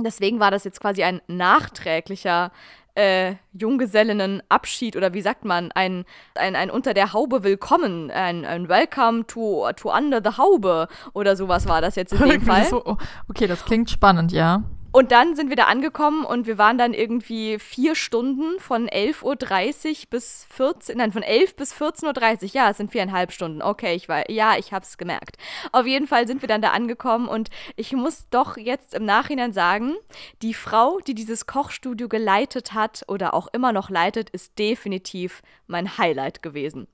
Deswegen 0.00 0.40
war 0.40 0.50
das 0.50 0.64
jetzt 0.64 0.80
quasi 0.80 1.02
ein 1.02 1.20
nachträglicher 1.26 2.52
äh, 2.94 3.36
Junggesellinnenabschied 3.52 4.96
oder 4.96 5.14
wie 5.14 5.22
sagt 5.22 5.44
man, 5.44 5.70
ein, 5.72 6.04
ein, 6.34 6.56
ein 6.56 6.70
unter 6.70 6.94
der 6.94 7.12
Haube 7.12 7.44
willkommen, 7.44 8.10
ein, 8.10 8.44
ein 8.44 8.68
Welcome 8.68 9.26
to, 9.26 9.70
to 9.76 9.94
under 9.94 10.20
the 10.22 10.36
Haube 10.36 10.88
oder 11.12 11.36
sowas 11.36 11.68
war 11.68 11.80
das 11.80 11.94
jetzt 11.94 12.12
in 12.12 12.28
dem 12.28 12.42
Fall. 12.46 12.64
So, 12.64 12.96
okay, 13.28 13.46
das 13.46 13.64
klingt 13.64 13.88
spannend, 13.90 14.32
ja. 14.32 14.64
Und 14.90 15.12
dann 15.12 15.36
sind 15.36 15.50
wir 15.50 15.56
da 15.56 15.64
angekommen 15.64 16.24
und 16.24 16.46
wir 16.46 16.56
waren 16.56 16.78
dann 16.78 16.94
irgendwie 16.94 17.58
vier 17.58 17.94
Stunden 17.94 18.58
von 18.58 18.88
11.30 18.88 19.22
Uhr 19.24 20.06
bis 20.08 20.46
14, 20.50 20.96
nein, 20.96 21.12
von 21.12 21.22
11 21.22 21.56
bis 21.56 21.74
14.30 21.74 22.42
Uhr. 22.42 22.48
Ja, 22.54 22.70
es 22.70 22.78
sind 22.78 22.90
viereinhalb 22.90 23.32
Stunden. 23.32 23.60
Okay, 23.60 23.94
ich 23.94 24.08
war, 24.08 24.30
ja, 24.30 24.56
ich 24.56 24.72
hab's 24.72 24.96
gemerkt. 24.96 25.36
Auf 25.72 25.86
jeden 25.86 26.06
Fall 26.06 26.26
sind 26.26 26.40
wir 26.40 26.48
dann 26.48 26.62
da 26.62 26.70
angekommen 26.70 27.28
und 27.28 27.50
ich 27.76 27.92
muss 27.92 28.28
doch 28.30 28.56
jetzt 28.56 28.94
im 28.94 29.04
Nachhinein 29.04 29.52
sagen, 29.52 29.94
die 30.40 30.54
Frau, 30.54 30.98
die 31.06 31.14
dieses 31.14 31.46
Kochstudio 31.46 32.08
geleitet 32.08 32.72
hat 32.72 33.04
oder 33.08 33.34
auch 33.34 33.48
immer 33.52 33.72
noch 33.72 33.90
leitet, 33.90 34.30
ist 34.30 34.58
definitiv 34.58 35.42
mein 35.66 35.98
Highlight 35.98 36.42
gewesen. 36.42 36.88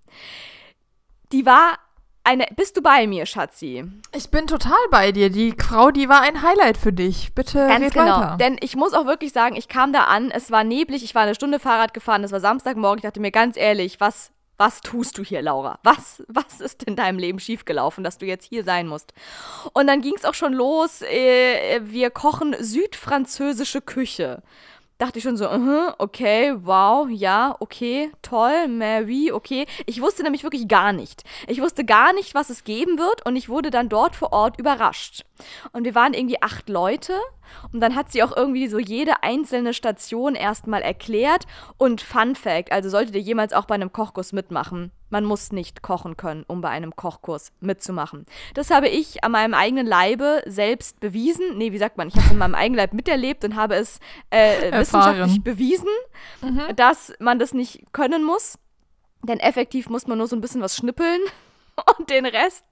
Die 1.31 1.47
war 1.47 1.79
eine. 2.25 2.47
Bist 2.57 2.77
du 2.77 2.83
bei 2.83 3.07
mir, 3.07 3.27
Schatzi? 3.27 3.85
Ich 4.15 4.31
bin 4.31 4.47
total 4.47 4.73
bei 4.91 5.13
dir. 5.13 5.31
Die 5.31 5.55
Frau, 5.59 5.91
die 5.91 6.09
war 6.09 6.23
ein 6.23 6.43
Highlight 6.43 6.77
für 6.77 6.93
dich. 6.93 7.35
Bitte 7.35 7.67
Ganz 7.67 7.93
genau. 7.93 8.21
weiter. 8.21 8.37
Denn 8.39 8.57
ich 8.61 8.77
muss 8.77 8.95
auch 8.95 9.07
wirklich 9.07 9.33
sagen, 9.33 9.57
ich 9.57 9.69
kam 9.69 9.93
da 9.93 10.05
an, 10.05 10.31
es 10.31 10.51
war 10.51 10.65
neblig, 10.65 11.05
ich 11.05 11.15
war 11.15 11.23
eine 11.23 11.35
Stunde 11.35 11.59
Fahrrad 11.59 11.95
gefahren, 11.95 12.25
es 12.25 12.33
war 12.33 12.41
Samstagmorgen. 12.41 12.99
Ich 12.99 13.03
dachte 13.03 13.21
mir 13.21 13.31
ganz 13.31 13.57
ehrlich, 13.57 14.01
was, 14.01 14.33
was 14.57 14.81
tust 14.81 15.19
du 15.19 15.25
hier, 15.25 15.43
Laura? 15.43 15.79
Was, 15.83 16.23
was 16.29 16.61
ist 16.61 16.85
in 16.85 16.97
deinem 16.97 17.19
Leben 17.19 17.41
schiefgelaufen, 17.41 18.05
dass 18.05 18.19
du 18.19 18.27
jetzt 18.27 18.45
hier 18.45 18.65
sein 18.65 18.87
musst? 18.87 19.13
Und 19.73 19.87
dann 19.87 20.01
ging 20.01 20.15
es 20.17 20.25
auch 20.25 20.35
schon 20.35 20.53
los. 20.53 21.03
Äh, 21.03 21.81
wir 21.85 22.11
kochen 22.11 22.55
südfranzösische 22.59 23.81
Küche 23.81 24.43
dachte 25.05 25.19
ich 25.19 25.25
schon 25.25 25.37
so, 25.37 25.45
uh 25.45 25.53
-huh, 25.53 25.95
okay, 25.99 26.55
wow, 26.63 27.07
ja, 27.11 27.57
okay, 27.61 28.11
toll, 28.23 28.69
Mary, 28.69 29.33
okay. 29.33 29.67
Ich 29.85 30.01
wusste 30.01 30.23
nämlich 30.23 30.45
wirklich 30.45 30.67
gar 30.67 30.93
nicht. 30.93 31.25
Ich 31.47 31.61
wusste 31.61 31.85
gar 31.85 32.15
nicht, 32.15 32.35
was 32.35 32.49
es 32.49 32.65
geben 32.65 32.99
wird 32.99 33.27
und 33.27 33.37
ich 33.37 33.51
wurde 33.51 33.71
dann 33.71 33.91
dort 33.91 34.17
vor 34.17 34.33
Ort 34.33 34.59
überrascht. 34.59 35.25
Und 35.73 35.85
wir 35.85 35.95
waren 35.95 36.15
irgendwie 36.15 36.41
acht 36.43 36.69
Leute 36.69 37.15
und 37.73 37.81
dann 37.81 37.95
hat 37.95 38.11
sie 38.11 38.23
auch 38.23 38.37
irgendwie 38.37 38.69
so 38.69 38.79
jede 38.79 39.23
einzelne 39.23 39.75
Station 39.75 40.35
erstmal 40.35 40.83
erklärt. 40.83 41.45
Und 41.77 42.01
Fun 42.01 42.35
Fact, 42.35 42.73
also 42.73 42.89
solltet 42.89 43.15
ihr 43.15 43.21
jemals 43.21 43.53
auch 43.53 43.65
bei 43.67 43.75
einem 43.75 43.93
Kochkurs 43.93 44.33
mitmachen, 44.33 44.91
man 45.11 45.25
muss 45.25 45.53
nicht 45.53 45.83
kochen 45.83 46.17
können, 46.17 46.45
um 46.49 46.61
bei 46.61 46.71
einem 46.71 46.97
Kochkurs 46.97 47.53
mitzumachen. 47.61 48.27
Das 48.55 48.71
habe 48.71 48.89
ich 48.89 49.23
an 49.23 49.33
meinem 49.33 49.55
eigenen 49.55 49.87
Leibe 49.87 50.43
selbst 50.47 50.99
bewiesen. 50.99 51.57
Nee, 51.57 51.73
wie 51.73 51.79
sagt 51.79 51.97
man? 51.97 52.09
Ich 52.09 52.15
habe 52.15 52.27
es 52.27 52.33
in 52.33 52.39
meinem 52.39 52.57
eigenen 52.57 52.79
Leib 52.79 52.93
miterlebt 52.95 53.45
und 53.45 53.55
habe 53.55 53.77
es 53.77 54.01
äh, 54.31 54.73
wissenschaftlich 54.73 55.43
bewiesen, 55.43 55.89
mhm. 56.43 56.75
dass 56.75 57.13
man 57.21 57.39
das 57.39 57.55
nicht 57.55 57.85
können 57.93 58.25
muss. 58.25 58.59
Denn 59.23 59.39
effektiv 59.39 59.89
muss 59.89 60.07
man 60.07 60.19
nur 60.19 60.27
so 60.27 60.37
ein 60.37 60.41
bisschen 60.41 60.61
was 60.61 60.77
schnippeln 60.77 61.21
und 61.99 62.11
den 62.11 62.27
Rest 62.27 62.65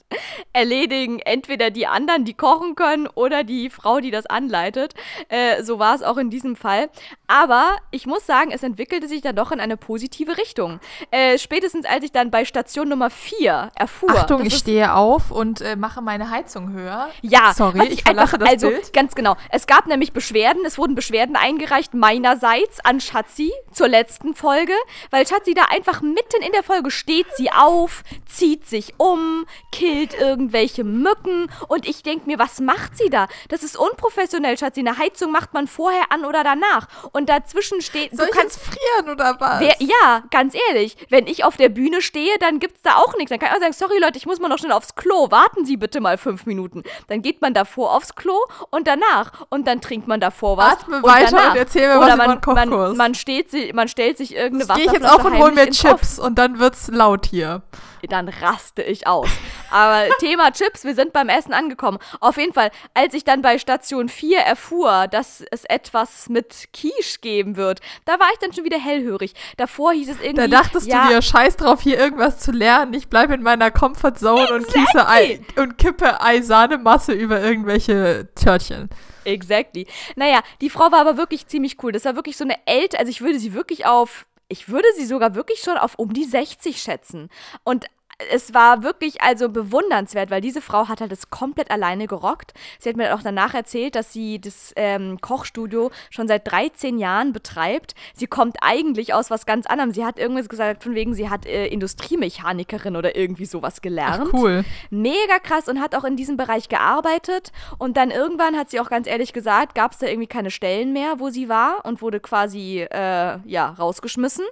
erledigen 0.53 1.19
entweder 1.21 1.71
die 1.71 1.87
anderen, 1.87 2.25
die 2.25 2.35
kochen 2.35 2.75
können, 2.75 3.09
oder 3.15 3.45
die 3.45 3.71
Frau, 3.71 4.01
die 4.01 4.11
das 4.11 4.27
anleitet. 4.27 4.95
Äh, 5.29 5.62
so 5.62 5.79
war 5.79 5.95
es 5.95 6.03
auch 6.03 6.17
in 6.17 6.31
diesem 6.31 6.57
Fall. 6.57 6.91
Aber 7.27 7.77
ich 7.91 8.07
muss 8.07 8.27
sagen, 8.27 8.51
es 8.53 8.62
entwickelte 8.62 9.09
sich 9.09 9.23
dann 9.23 9.37
doch 9.37 9.53
in 9.53 9.61
eine 9.61 9.77
positive 9.77 10.37
Richtung. 10.37 10.81
Äh, 11.11 11.38
spätestens 11.38 11.87
als 11.87 12.05
ich 12.05 12.12
dann 12.12 12.31
bei 12.31 12.45
Station 12.45 12.88
Nummer 12.88 13.11
4 13.11 13.73
erfuhr. 13.75 14.11
Achtung, 14.11 14.45
ich 14.45 14.57
stehe 14.57 14.95
auf 14.95 15.31
und 15.31 15.61
äh, 15.61 15.77
mache 15.77 16.03
meine 16.03 16.31
Heizung 16.31 16.73
höher. 16.73 17.09
Ja, 17.23 17.53
sorry, 17.55 17.85
ich, 17.85 17.93
ich 17.93 18.03
verlasse 18.03 18.38
das 18.38 18.49
also, 18.49 18.69
Bild. 18.69 18.93
Ganz 18.93 19.15
genau. 19.15 19.37
Es 19.51 19.67
gab 19.67 19.87
nämlich 19.87 20.12
Beschwerden, 20.12 20.65
es 20.67 20.79
wurden 20.79 20.95
Beschwerden 20.95 21.37
eingereicht 21.37 21.95
meinerseits 21.95 22.85
an 22.85 23.01
Schatzi 23.01 23.53
zur 23.73 23.88
letzten 23.88 24.35
Folge, 24.35 24.75
weil 25.11 25.27
Schatzi 25.27 25.55
da 25.55 25.65
einfach 25.71 26.03
mitten 26.03 26.43
in 26.45 26.53
der 26.53 26.62
Folge 26.62 26.91
steht 26.91 27.27
sie 27.37 27.51
auf, 27.51 28.03
zieht 28.27 28.67
sich 28.67 28.92
um, 28.97 29.47
killt 29.71 30.15
irgendwelche 30.19 30.85
Mücken 30.85 31.49
und 31.69 31.89
ich 31.89 32.03
denke 32.03 32.27
mir, 32.27 32.39
was 32.39 32.61
macht 32.61 32.97
sie 32.97 33.11
da? 33.11 33.29
Das 33.49 33.63
ist 33.63 33.77
unprofessionell, 33.77 34.59
Schatzi. 34.59 34.81
Eine 34.81 34.99
Heizung 34.99 35.33
macht 35.33 35.55
man 35.55 35.67
vorher 35.67 36.05
an 36.11 36.25
oder 36.25 36.45
danach 36.45 36.89
und 37.13 37.29
dazwischen 37.29 37.81
steht. 37.81 38.17
Soll 38.17 38.27
du 38.27 38.33
kannst 38.33 38.61
frieren 38.61 39.11
oder 39.11 39.37
was? 39.39 39.61
Wer, 39.61 39.75
ja, 39.81 40.23
ganz 40.31 40.55
ehrlich, 40.69 40.97
wenn 41.09 41.27
ich 41.27 41.45
auf 41.45 41.57
der 41.57 41.69
Bühne 41.69 42.03
stehe, 42.03 42.39
dann 42.39 42.59
gibt 42.59 42.77
es 42.77 42.83
da 42.83 42.97
auch 42.97 43.17
nichts. 43.17 43.31
Dann 43.31 43.39
kann 43.39 43.51
ich 43.51 43.57
auch 43.57 43.61
sagen, 43.61 43.73
sorry 43.73 43.99
Leute, 43.99 44.19
ich 44.19 44.27
muss 44.27 44.41
mal 44.41 44.49
noch 44.49 44.59
schnell 44.59 44.73
aufs 44.73 44.95
Klo. 44.95 45.31
Warten 45.31 45.65
Sie 45.65 45.77
bitte 45.77 46.01
mal 46.01 46.19
fünf 46.19 46.47
Minuten. 46.47 46.83
Dann 47.09 47.23
geht 47.23 47.41
man 47.41 47.55
davor 47.55 47.97
aufs 47.97 48.15
Klo 48.15 48.39
und 48.71 48.87
danach 48.87 49.47
und 49.51 49.67
dann 49.67 49.81
trinkt 49.81 50.09
man 50.09 50.21
davor 50.21 50.57
was. 50.57 50.73
Atme 50.73 50.97
und 50.99 51.05
weiter 51.05 51.31
danach. 51.31 51.53
und 51.53 51.59
erzähl 51.59 51.89
mir 51.89 51.99
oder 51.99 52.19
was 52.19 52.47
man, 52.47 52.71
man, 52.71 52.97
man, 52.97 53.15
steht, 53.15 53.75
man 53.75 53.89
stellt 53.89 54.19
sich 54.19 54.35
irgendeine 54.35 54.69
Wasserflasche 54.69 54.91
Gehe 54.91 54.99
ich 54.99 55.03
jetzt 55.03 55.19
auf 55.19 55.25
und 55.25 55.39
hol 55.39 55.53
mir 55.53 55.71
Chips 55.71 56.19
und 56.19 56.39
dann 56.39 56.59
wird's 56.59 56.89
laut 56.89 57.27
hier 57.27 57.63
dann 58.09 58.29
raste 58.29 58.83
ich 58.83 59.07
aus. 59.07 59.29
Aber 59.71 60.05
Thema 60.19 60.53
Chips, 60.53 60.85
wir 60.85 60.95
sind 60.95 61.12
beim 61.12 61.29
Essen 61.29 61.53
angekommen. 61.53 61.99
Auf 62.21 62.37
jeden 62.37 62.53
Fall, 62.53 62.71
als 62.95 63.15
ich 63.15 63.25
dann 63.25 63.43
bei 63.43 63.59
Station 63.59 64.09
4 64.09 64.38
erfuhr, 64.38 65.09
dass 65.09 65.43
es 65.51 65.65
etwas 65.65 66.29
mit 66.29 66.69
Quiche 66.73 67.21
geben 67.21 67.57
wird, 67.57 67.81
da 68.05 68.19
war 68.19 68.29
ich 68.33 68.38
dann 68.38 68.53
schon 68.53 68.65
wieder 68.65 68.79
hellhörig. 68.79 69.35
Davor 69.57 69.93
hieß 69.93 70.11
es 70.11 70.21
irgendwie. 70.21 70.49
Da 70.51 70.62
dachtest 70.62 70.87
ja, 70.87 71.07
du 71.07 71.15
dir, 71.15 71.23
scheiß 71.23 71.57
drauf, 71.57 71.81
hier 71.81 71.99
irgendwas 71.99 72.38
zu 72.38 72.53
lernen. 72.53 72.95
Ich 72.95 73.09
bleibe 73.09 73.35
in 73.35 73.43
meiner 73.43 73.71
Comfortzone 73.71 74.57
exactly. 74.57 74.81
und, 74.95 75.09
Ei, 75.09 75.41
und 75.61 75.79
kippe 75.79 76.21
Ei-Sahne-Masse 76.21 77.12
über 77.12 77.41
irgendwelche 77.41 78.29
Törtchen. 78.35 78.88
Exactly. 79.25 79.87
Naja, 80.17 80.41
die 80.61 80.71
Frau 80.71 80.91
war 80.91 81.01
aber 81.01 81.17
wirklich 81.17 81.47
ziemlich 81.47 81.83
cool. 81.83 81.93
Das 81.93 82.05
war 82.05 82.17
wirklich 82.17 82.37
so 82.37 82.45
eine 82.45 82.57
ältere, 82.67 83.01
also 83.01 83.11
ich 83.11 83.21
würde 83.21 83.38
sie 83.38 83.55
wirklich 83.55 83.87
auf 83.87 84.27
ich 84.53 84.69
würde 84.69 84.87
sie 84.97 85.07
sogar 85.07 85.35
wirklich 85.35 85.61
schon 85.61 85.79
auf 85.79 85.95
um 85.97 86.12
die 86.12 86.25
60 86.25 86.81
schätzen. 86.81 87.31
Und 87.65 87.87
es 88.31 88.55
war 88.55 88.83
wirklich 88.83 89.21
also 89.23 89.49
bewundernswert, 89.49 90.31
weil 90.31 90.41
diese 90.41 90.61
Frau 90.61 90.89
hat 90.89 91.01
halt 91.01 91.13
das 91.13 91.31
komplett 91.31 91.71
alleine 91.71 92.07
gerockt. 92.07 92.53
Sie 92.79 92.89
hat 92.89 92.97
mir 92.97 93.15
auch 93.15 93.23
danach 93.23 93.55
erzählt, 93.55 93.95
dass 93.95 94.13
sie 94.13 94.41
das 94.41 94.73
ähm, 94.77 95.21
Kochstudio 95.21 95.91
schon 96.11 96.29
seit 96.29 96.51
13 96.51 96.99
Jahren 96.99 97.33
betreibt. 97.33 97.95
Sie 98.15 98.27
kommt 98.27 98.57
eigentlich 98.61 99.15
aus 99.15 99.31
was 99.31 99.47
ganz 99.47 99.67
anderem. 99.67 99.93
Sie 99.93 100.05
hat 100.05 100.19
irgendwas 100.19 100.49
gesagt, 100.49 100.83
von 100.83 100.95
wegen, 100.95 101.15
sie 101.15 101.31
hat 101.31 101.47
äh, 101.47 101.67
Industriemechanikerin 101.67 102.97
oder 102.97 103.17
irgendwie 103.17 103.47
sowas 103.47 103.81
gelernt. 103.81 104.29
Ach, 104.29 104.33
cool. 104.33 104.65
Mega 104.91 105.39
krass 105.43 105.69
und 105.69 105.81
hat 105.81 105.95
auch 105.95 106.05
in 106.05 106.17
diesem 106.17 106.37
Bereich 106.37 106.69
gearbeitet. 106.69 107.53
Und 107.79 107.97
dann 107.97 108.11
irgendwann 108.11 108.57
hat 108.57 108.71
sie 108.71 108.81
auch 108.81 108.91
ganz 108.91 109.07
ehrlich 109.07 109.33
gesagt, 109.33 109.75
gab 109.75 109.93
es 109.93 109.99
da 109.99 110.07
irgendwie 110.07 110.29
keine 110.29 110.51
Stellen 110.51 110.93
mehr, 110.93 111.15
wo 111.19 111.31
sie 111.31 111.49
war 111.49 111.85
und 111.85 112.03
wurde 112.03 112.21
quasi, 112.21 112.81
äh, 112.81 113.39
ja, 113.45 113.71
rausgeschmissen. 113.79 114.45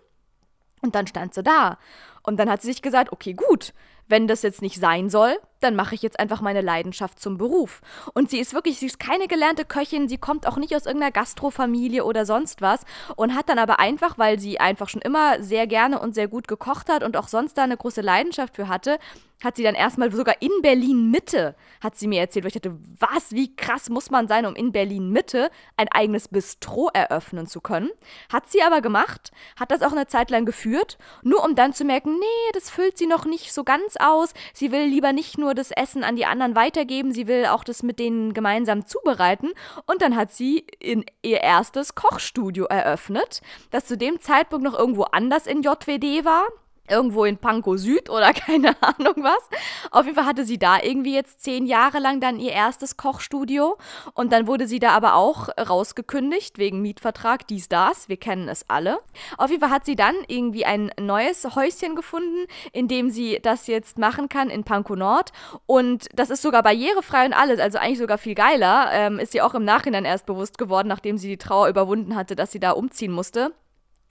Und 0.82 0.94
dann 0.94 1.06
stand 1.06 1.34
sie 1.34 1.42
da 1.42 1.78
und 2.22 2.38
dann 2.38 2.50
hat 2.50 2.62
sie 2.62 2.68
sich 2.68 2.82
gesagt, 2.82 3.12
okay, 3.12 3.32
gut, 3.34 3.72
wenn 4.08 4.26
das 4.26 4.42
jetzt 4.42 4.62
nicht 4.62 4.78
sein 4.78 5.08
soll, 5.10 5.38
dann 5.60 5.76
mache 5.76 5.94
ich 5.94 6.02
jetzt 6.02 6.18
einfach 6.18 6.40
meine 6.40 6.60
Leidenschaft 6.60 7.20
zum 7.20 7.38
Beruf. 7.38 7.80
Und 8.14 8.30
sie 8.30 8.38
ist 8.38 8.54
wirklich, 8.54 8.78
sie 8.78 8.86
ist 8.86 8.98
keine 8.98 9.28
gelernte 9.28 9.64
Köchin, 9.64 10.08
sie 10.08 10.18
kommt 10.18 10.46
auch 10.46 10.56
nicht 10.56 10.74
aus 10.74 10.86
irgendeiner 10.86 11.12
Gastrofamilie 11.12 12.04
oder 12.04 12.26
sonst 12.26 12.60
was 12.60 12.84
und 13.16 13.34
hat 13.34 13.48
dann 13.48 13.58
aber 13.58 13.78
einfach, 13.78 14.18
weil 14.18 14.38
sie 14.38 14.60
einfach 14.60 14.88
schon 14.88 15.02
immer 15.02 15.42
sehr 15.42 15.66
gerne 15.66 16.00
und 16.00 16.14
sehr 16.14 16.28
gut 16.28 16.48
gekocht 16.48 16.88
hat 16.88 17.02
und 17.02 17.16
auch 17.16 17.28
sonst 17.28 17.58
da 17.58 17.64
eine 17.64 17.76
große 17.76 18.00
Leidenschaft 18.00 18.56
für 18.56 18.68
hatte, 18.68 18.98
hat 19.42 19.56
sie 19.56 19.62
dann 19.62 19.74
erstmal 19.74 20.12
sogar 20.12 20.36
in 20.40 20.50
Berlin 20.62 21.10
Mitte, 21.10 21.54
hat 21.80 21.96
sie 21.96 22.06
mir 22.06 22.20
erzählt, 22.20 22.44
weil 22.44 22.48
ich 22.48 22.60
dachte, 22.60 22.76
was, 22.98 23.32
wie 23.32 23.54
krass 23.56 23.88
muss 23.88 24.10
man 24.10 24.28
sein, 24.28 24.46
um 24.46 24.54
in 24.54 24.72
Berlin 24.72 25.10
Mitte 25.10 25.50
ein 25.76 25.88
eigenes 25.88 26.28
Bistro 26.28 26.90
eröffnen 26.92 27.46
zu 27.46 27.60
können. 27.60 27.90
Hat 28.30 28.50
sie 28.50 28.62
aber 28.62 28.80
gemacht, 28.80 29.32
hat 29.58 29.70
das 29.70 29.82
auch 29.82 29.92
eine 29.92 30.06
Zeit 30.06 30.30
lang 30.30 30.44
geführt, 30.44 30.98
nur 31.22 31.44
um 31.44 31.54
dann 31.54 31.72
zu 31.72 31.84
merken, 31.84 32.18
nee, 32.18 32.52
das 32.52 32.70
füllt 32.70 32.98
sie 32.98 33.06
noch 33.06 33.24
nicht 33.24 33.52
so 33.52 33.64
ganz 33.64 33.96
aus. 33.98 34.34
Sie 34.52 34.72
will 34.72 34.84
lieber 34.84 35.12
nicht 35.12 35.38
nur 35.38 35.49
nur 35.50 35.54
das 35.56 35.72
Essen 35.72 36.04
an 36.04 36.14
die 36.14 36.26
anderen 36.26 36.54
weitergeben, 36.54 37.10
sie 37.10 37.26
will 37.26 37.46
auch 37.46 37.64
das 37.64 37.82
mit 37.82 37.98
denen 37.98 38.34
gemeinsam 38.34 38.86
zubereiten. 38.86 39.50
Und 39.84 40.00
dann 40.00 40.14
hat 40.14 40.30
sie 40.32 40.64
in 40.78 41.04
ihr 41.22 41.40
erstes 41.40 41.96
Kochstudio 41.96 42.66
eröffnet, 42.66 43.40
das 43.72 43.86
zu 43.86 43.98
dem 43.98 44.20
Zeitpunkt 44.20 44.64
noch 44.64 44.78
irgendwo 44.78 45.02
anders 45.02 45.48
in 45.48 45.62
JWD 45.62 46.24
war 46.24 46.46
irgendwo 46.90 47.24
in 47.24 47.38
Pankow 47.38 47.78
Süd 47.78 48.10
oder 48.10 48.32
keine 48.34 48.74
Ahnung 48.82 49.14
was. 49.18 49.48
Auf 49.90 50.04
jeden 50.04 50.16
Fall 50.16 50.26
hatte 50.26 50.44
sie 50.44 50.58
da 50.58 50.78
irgendwie 50.82 51.14
jetzt 51.14 51.42
zehn 51.42 51.66
Jahre 51.66 51.98
lang 51.98 52.20
dann 52.20 52.38
ihr 52.38 52.52
erstes 52.52 52.96
Kochstudio 52.96 53.78
und 54.14 54.32
dann 54.32 54.46
wurde 54.46 54.66
sie 54.66 54.78
da 54.78 54.90
aber 54.90 55.14
auch 55.14 55.48
rausgekündigt 55.58 56.58
wegen 56.58 56.82
Mietvertrag, 56.82 57.46
dies, 57.46 57.68
das, 57.68 58.08
wir 58.08 58.16
kennen 58.16 58.48
es 58.48 58.68
alle. 58.68 58.98
Auf 59.38 59.50
jeden 59.50 59.60
Fall 59.60 59.70
hat 59.70 59.86
sie 59.86 59.96
dann 59.96 60.14
irgendwie 60.28 60.64
ein 60.64 60.90
neues 61.00 61.44
Häuschen 61.54 61.94
gefunden, 61.94 62.46
in 62.72 62.88
dem 62.88 63.10
sie 63.10 63.38
das 63.42 63.66
jetzt 63.66 63.98
machen 63.98 64.28
kann 64.28 64.50
in 64.50 64.64
Pankow 64.64 64.96
Nord 64.96 65.32
und 65.66 66.06
das 66.14 66.30
ist 66.30 66.42
sogar 66.42 66.62
barrierefrei 66.62 67.26
und 67.26 67.32
alles, 67.32 67.60
also 67.60 67.78
eigentlich 67.78 67.98
sogar 67.98 68.18
viel 68.18 68.34
geiler, 68.34 68.90
ähm, 68.92 69.18
ist 69.18 69.32
sie 69.32 69.42
auch 69.42 69.54
im 69.54 69.64
Nachhinein 69.64 70.04
erst 70.04 70.26
bewusst 70.26 70.58
geworden, 70.58 70.88
nachdem 70.88 71.18
sie 71.18 71.28
die 71.28 71.38
Trauer 71.38 71.68
überwunden 71.68 72.16
hatte, 72.16 72.36
dass 72.36 72.52
sie 72.52 72.60
da 72.60 72.72
umziehen 72.72 73.12
musste. 73.12 73.52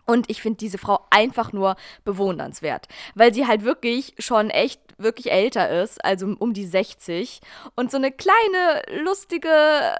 Und 0.09 0.27
ich 0.27 0.41
finde 0.41 0.57
diese 0.57 0.79
Frau 0.79 1.05
einfach 1.11 1.53
nur 1.53 1.75
bewundernswert, 2.03 2.87
weil 3.13 3.31
sie 3.31 3.45
halt 3.45 3.63
wirklich 3.63 4.15
schon 4.17 4.49
echt 4.49 4.81
wirklich 4.97 5.31
älter 5.31 5.69
ist, 5.83 6.03
also 6.03 6.35
um 6.39 6.53
die 6.53 6.65
60 6.65 7.41
und 7.75 7.91
so 7.91 7.97
eine 7.97 8.11
kleine 8.11 8.81
lustige 9.03 9.95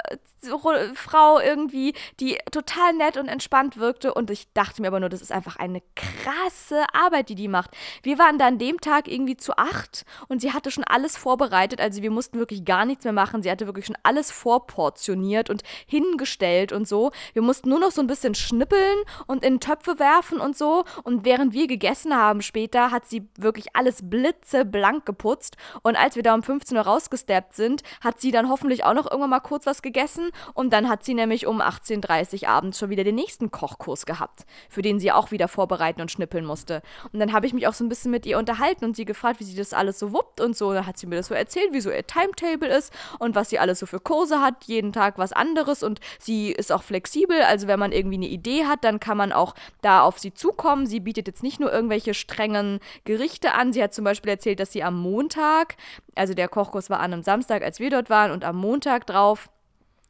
Frau 0.96 1.40
irgendwie, 1.40 1.94
die 2.20 2.38
total 2.52 2.94
nett 2.94 3.18
und 3.18 3.28
entspannt 3.28 3.78
wirkte 3.78 4.14
und 4.14 4.30
ich 4.32 4.52
dachte 4.54 4.82
mir 4.82 4.88
aber 4.88 5.00
nur, 5.00 5.10
das 5.10 5.22
ist 5.22 5.32
einfach 5.32 5.58
eine 5.58 5.82
krasse 5.96 6.84
Arbeit, 6.94 7.30
die 7.30 7.36
die 7.36 7.48
macht. 7.48 7.72
Wir 8.04 8.18
waren 8.18 8.38
da 8.38 8.48
an 8.48 8.58
dem 8.58 8.80
Tag 8.80 9.08
irgendwie 9.08 9.36
zu 9.36 9.58
acht 9.58 10.06
und 10.28 10.42
sie 10.42 10.54
hatte 10.54 10.72
schon 10.72 10.84
alles 10.86 11.18
vorbereitet, 11.18 11.82
also 11.82 12.02
wir 12.02 12.12
mussten 12.12 12.40
wirklich 12.40 12.64
gar 12.64 12.86
nichts 12.86 13.04
mehr 13.04 13.14
machen. 13.14 13.44
Sie 13.44 13.52
hatte 13.52 13.66
wirklich 13.66 13.86
schon 13.86 13.98
alles 14.04 14.32
vorportioniert 14.32 15.50
und 15.50 15.64
hingestellt 15.88 16.72
und 16.72 16.88
so. 16.88 17.12
Wir 17.34 17.42
mussten 17.42 17.70
nur 17.70 17.80
noch 17.80 17.92
so 17.92 18.02
ein 18.02 18.08
bisschen 18.08 18.36
schnippeln 18.36 18.98
und 19.28 19.44
in 19.44 19.60
Töpfe 19.60 20.00
werfen 20.00 20.40
und 20.40 20.58
so 20.58 20.86
und 21.04 21.26
während 21.26 21.54
wir 21.54 21.68
gegessen 21.68 22.16
haben 22.16 22.42
später, 22.42 22.92
hat 22.92 23.06
sie 23.08 23.28
wirklich 23.38 23.76
alles 23.76 24.10
blitzeblank 24.10 25.06
geputzt 25.06 25.58
und 25.84 25.98
als 25.98 26.16
wir 26.16 26.24
da 26.24 26.34
um 26.34 26.44
15 26.44 26.78
Uhr 26.78 26.84
rausgesteppt 26.84 27.56
sind, 27.56 27.82
hat 28.02 28.22
sie 28.22 28.32
dann 28.32 28.50
hoffentlich 28.50 28.86
auch 28.86 28.94
noch 28.94 29.10
irgendwann 29.10 29.30
mal 29.32 29.40
kurz 29.40 29.66
was 29.66 29.82
gegessen 29.82 30.29
und 30.54 30.72
dann 30.74 30.90
hat 30.90 31.04
sie 31.04 31.14
nämlich 31.14 31.48
um 31.48 31.62
18.30 31.62 32.44
Uhr 32.44 32.50
abends 32.50 32.80
schon 32.80 32.90
wieder 32.90 33.04
den 33.04 33.16
nächsten 33.16 33.52
Kochkurs 33.52 34.06
gehabt, 34.06 34.46
für 34.70 34.82
den 34.82 35.00
sie 35.00 35.12
auch 35.12 35.32
wieder 35.32 35.48
vorbereiten 35.48 36.02
und 36.02 36.12
schnippeln 36.12 36.46
musste. 36.46 36.82
Und 37.12 37.20
dann 37.20 37.34
habe 37.34 37.46
ich 37.46 37.54
mich 37.54 37.68
auch 37.68 37.74
so 37.74 37.84
ein 37.84 37.90
bisschen 37.90 38.12
mit 38.12 38.26
ihr 38.26 38.38
unterhalten 38.38 38.86
und 38.86 38.96
sie 38.96 39.06
gefragt, 39.06 39.40
wie 39.40 39.44
sie 39.44 39.56
das 39.56 39.74
alles 39.74 40.00
so 40.00 40.14
wuppt 40.14 40.42
und 40.42 40.56
so. 40.56 40.74
Dann 40.74 40.86
hat 40.86 40.98
sie 40.98 41.08
mir 41.08 41.16
das 41.16 41.28
so 41.28 41.34
erzählt, 41.34 41.74
wie 41.74 41.82
so 41.82 41.92
ihr 41.92 42.06
Timetable 42.06 42.68
ist 42.70 42.94
und 43.20 43.36
was 43.36 43.50
sie 43.50 43.60
alles 43.60 43.80
so 43.80 43.86
für 43.86 44.00
Kurse 44.00 44.42
hat, 44.42 44.66
jeden 44.66 44.94
Tag 44.94 45.18
was 45.18 45.34
anderes 45.34 45.84
und 45.84 46.00
sie 46.20 46.52
ist 46.52 46.72
auch 46.72 46.84
flexibel, 46.84 47.42
also 47.42 47.68
wenn 47.68 47.80
man 47.80 47.92
irgendwie 47.92 48.18
eine 48.18 48.28
Idee 48.28 48.66
hat, 48.66 48.84
dann 48.84 49.00
kann 49.00 49.18
man 49.18 49.32
auch 49.32 49.56
da 49.82 50.02
auf 50.02 50.20
sie 50.20 50.34
zukommen. 50.34 50.86
Sie 50.86 51.00
bietet 51.00 51.28
jetzt 51.28 51.44
nicht 51.44 51.60
nur 51.60 51.72
irgendwelche 51.72 52.14
strengen 52.14 52.80
Gerichte 53.06 53.54
an. 53.54 53.74
Sie 53.74 53.84
hat 53.84 53.94
zum 53.94 54.06
Beispiel 54.06 54.32
erzählt, 54.32 54.60
dass 54.60 54.72
sie 54.72 54.84
am 54.84 55.00
Montag, 55.00 55.76
also 56.16 56.34
der 56.34 56.48
Kochkurs 56.48 56.90
war 56.90 57.00
an 57.00 57.14
einem 57.14 57.24
Samstag, 57.24 57.64
als 57.64 57.80
wir 57.80 57.90
dort 57.90 58.10
waren 58.10 58.32
und 58.32 58.44
am 58.44 58.58
Montag 58.58 59.06
drauf 59.06 59.50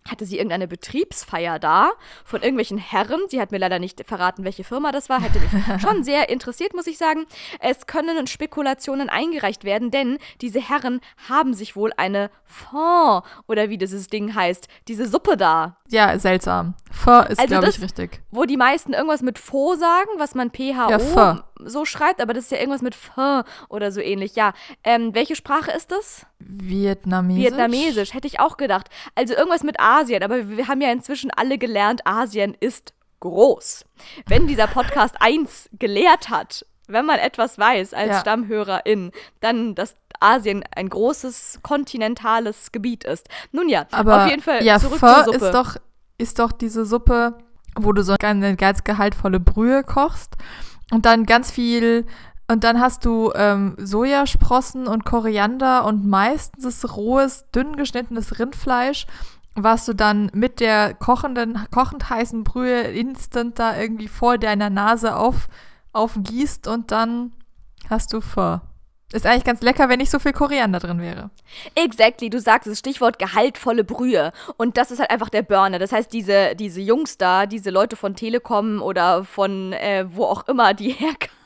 hatte 0.09 0.25
sie 0.25 0.37
irgendeine 0.37 0.67
Betriebsfeier 0.67 1.59
da 1.59 1.91
von 2.25 2.41
irgendwelchen 2.41 2.77
Herren. 2.77 3.21
Sie 3.27 3.39
hat 3.39 3.51
mir 3.51 3.57
leider 3.57 3.79
nicht 3.79 4.03
verraten, 4.05 4.43
welche 4.43 4.63
Firma 4.63 4.91
das 4.91 5.09
war. 5.09 5.21
Hätte 5.21 5.39
mich 5.39 5.81
schon 5.81 6.03
sehr 6.03 6.29
interessiert, 6.29 6.73
muss 6.73 6.87
ich 6.87 6.97
sagen. 6.97 7.25
Es 7.59 7.87
können 7.87 8.27
Spekulationen 8.27 9.09
eingereicht 9.09 9.63
werden, 9.63 9.91
denn 9.91 10.17
diese 10.41 10.59
Herren 10.59 11.01
haben 11.29 11.53
sich 11.53 11.75
wohl 11.75 11.91
eine 11.97 12.29
Fond 12.45 13.23
oder 13.47 13.69
wie 13.69 13.77
dieses 13.77 14.07
Ding 14.07 14.35
heißt, 14.35 14.67
diese 14.87 15.07
Suppe 15.07 15.37
da. 15.37 15.77
Ja, 15.89 16.17
seltsam. 16.19 16.75
Pho 16.99 17.21
ist, 17.21 17.39
also 17.39 17.47
glaube 17.47 17.69
ich, 17.69 17.81
richtig. 17.81 18.21
Wo 18.29 18.43
die 18.43 18.57
meisten 18.57 18.93
irgendwas 18.93 19.21
mit 19.21 19.39
Pho 19.39 19.75
sagen, 19.75 20.09
was 20.17 20.35
man 20.35 20.51
PHO 20.51 20.89
ja, 20.89 21.43
so 21.63 21.85
schreibt, 21.85 22.21
aber 22.21 22.33
das 22.33 22.45
ist 22.45 22.51
ja 22.51 22.57
irgendwas 22.57 22.81
mit 22.81 22.93
Pho 22.93 23.43
oder 23.69 23.91
so 23.91 24.01
ähnlich. 24.01 24.35
Ja, 24.35 24.53
ähm, 24.83 25.15
welche 25.15 25.35
Sprache 25.35 25.71
ist 25.71 25.91
das? 25.91 26.25
Vietnamesisch. 26.39 27.43
Vietnamesisch, 27.43 28.13
hätte 28.13 28.27
ich 28.27 28.41
auch 28.41 28.57
gedacht. 28.57 28.89
Also 29.15 29.33
irgendwas 29.33 29.63
mit 29.63 29.79
Asien, 29.79 30.23
aber 30.23 30.49
wir 30.49 30.67
haben 30.67 30.81
ja 30.81 30.91
inzwischen 30.91 31.31
alle 31.31 31.57
gelernt, 31.57 32.01
Asien 32.05 32.55
ist 32.59 32.93
groß. 33.21 33.85
Wenn 34.27 34.47
dieser 34.47 34.67
Podcast 34.67 35.15
eins 35.21 35.69
gelehrt 35.71 36.29
hat, 36.29 36.65
wenn 36.87 37.05
man 37.05 37.19
etwas 37.19 37.57
weiß 37.57 37.93
als 37.93 38.09
ja. 38.09 38.19
Stammhörerin, 38.19 39.11
dann, 39.39 39.73
dass 39.73 39.95
Asien 40.19 40.65
ein 40.75 40.89
großes 40.89 41.59
kontinentales 41.61 42.73
Gebiet 42.73 43.05
ist. 43.05 43.29
Nun 43.53 43.69
ja, 43.69 43.85
aber 43.91 44.23
auf 44.23 44.29
jeden 44.29 44.41
Fall 44.41 44.63
ja, 44.63 44.79
zurück 44.79 44.99
Pho 44.99 45.07
zur 45.23 45.33
Suppe. 45.33 45.45
Ist 45.45 45.53
doch, 45.53 45.75
ist 46.19 46.37
doch 46.39 46.51
diese 46.51 46.85
Suppe, 46.85 47.37
wo 47.75 47.91
du 47.93 48.03
so 48.03 48.15
eine 48.21 48.55
ganz 48.55 48.83
gehaltvolle 48.83 49.39
Brühe 49.39 49.83
kochst 49.83 50.35
und 50.91 51.05
dann 51.05 51.25
ganz 51.25 51.49
viel 51.49 52.05
und 52.47 52.63
dann 52.63 52.79
hast 52.79 53.05
du 53.05 53.31
ähm, 53.35 53.75
Sojasprossen 53.77 54.87
und 54.87 55.05
Koriander 55.05 55.85
und 55.85 56.07
meistens 56.07 56.95
rohes, 56.95 57.45
dünn 57.53 57.75
geschnittenes 57.75 58.39
Rindfleisch, 58.39 59.05
was 59.53 59.85
du 59.85 59.93
dann 59.93 60.31
mit 60.33 60.59
der 60.59 60.95
kochenden, 60.95 61.59
kochend 61.71 62.09
heißen 62.09 62.43
Brühe 62.43 62.81
instant 62.81 63.59
da 63.59 63.77
irgendwie 63.77 64.07
vor 64.07 64.39
deiner 64.39 64.71
Nase 64.71 65.15
auf, 65.15 65.47
aufgießt 65.93 66.67
und 66.67 66.91
dann 66.91 67.33
hast 67.87 68.13
du 68.13 68.21
Pho. 68.21 68.61
Ist 69.11 69.25
eigentlich 69.25 69.43
ganz 69.43 69.61
lecker, 69.61 69.89
wenn 69.89 69.97
nicht 69.97 70.11
so 70.11 70.19
viel 70.19 70.33
Koriander 70.33 70.79
drin 70.79 71.01
wäre. 71.01 71.31
Exactly, 71.73 72.29
du 72.29 72.39
sagst 72.39 72.67
es, 72.67 72.77
Stichwort 72.77 73.17
gehaltvolle 73.17 73.83
Brühe. 73.83 74.31
Und 74.57 74.77
das 74.77 74.91
ist 74.91 74.99
halt 74.99 75.09
einfach 75.09 75.29
der 75.29 75.41
Burner. 75.41 75.79
Das 75.79 75.91
heißt, 75.91 76.13
diese, 76.13 76.55
diese 76.55 76.79
Jungs 76.79 77.17
da, 77.17 77.47
diese 77.47 77.71
Leute 77.71 77.95
von 77.95 78.15
Telekom 78.15 78.83
oder 78.83 79.23
von 79.23 79.73
äh, 79.73 80.05
wo 80.07 80.25
auch 80.25 80.47
immer 80.47 80.75
die 80.75 80.89
herkamen, 80.93 81.38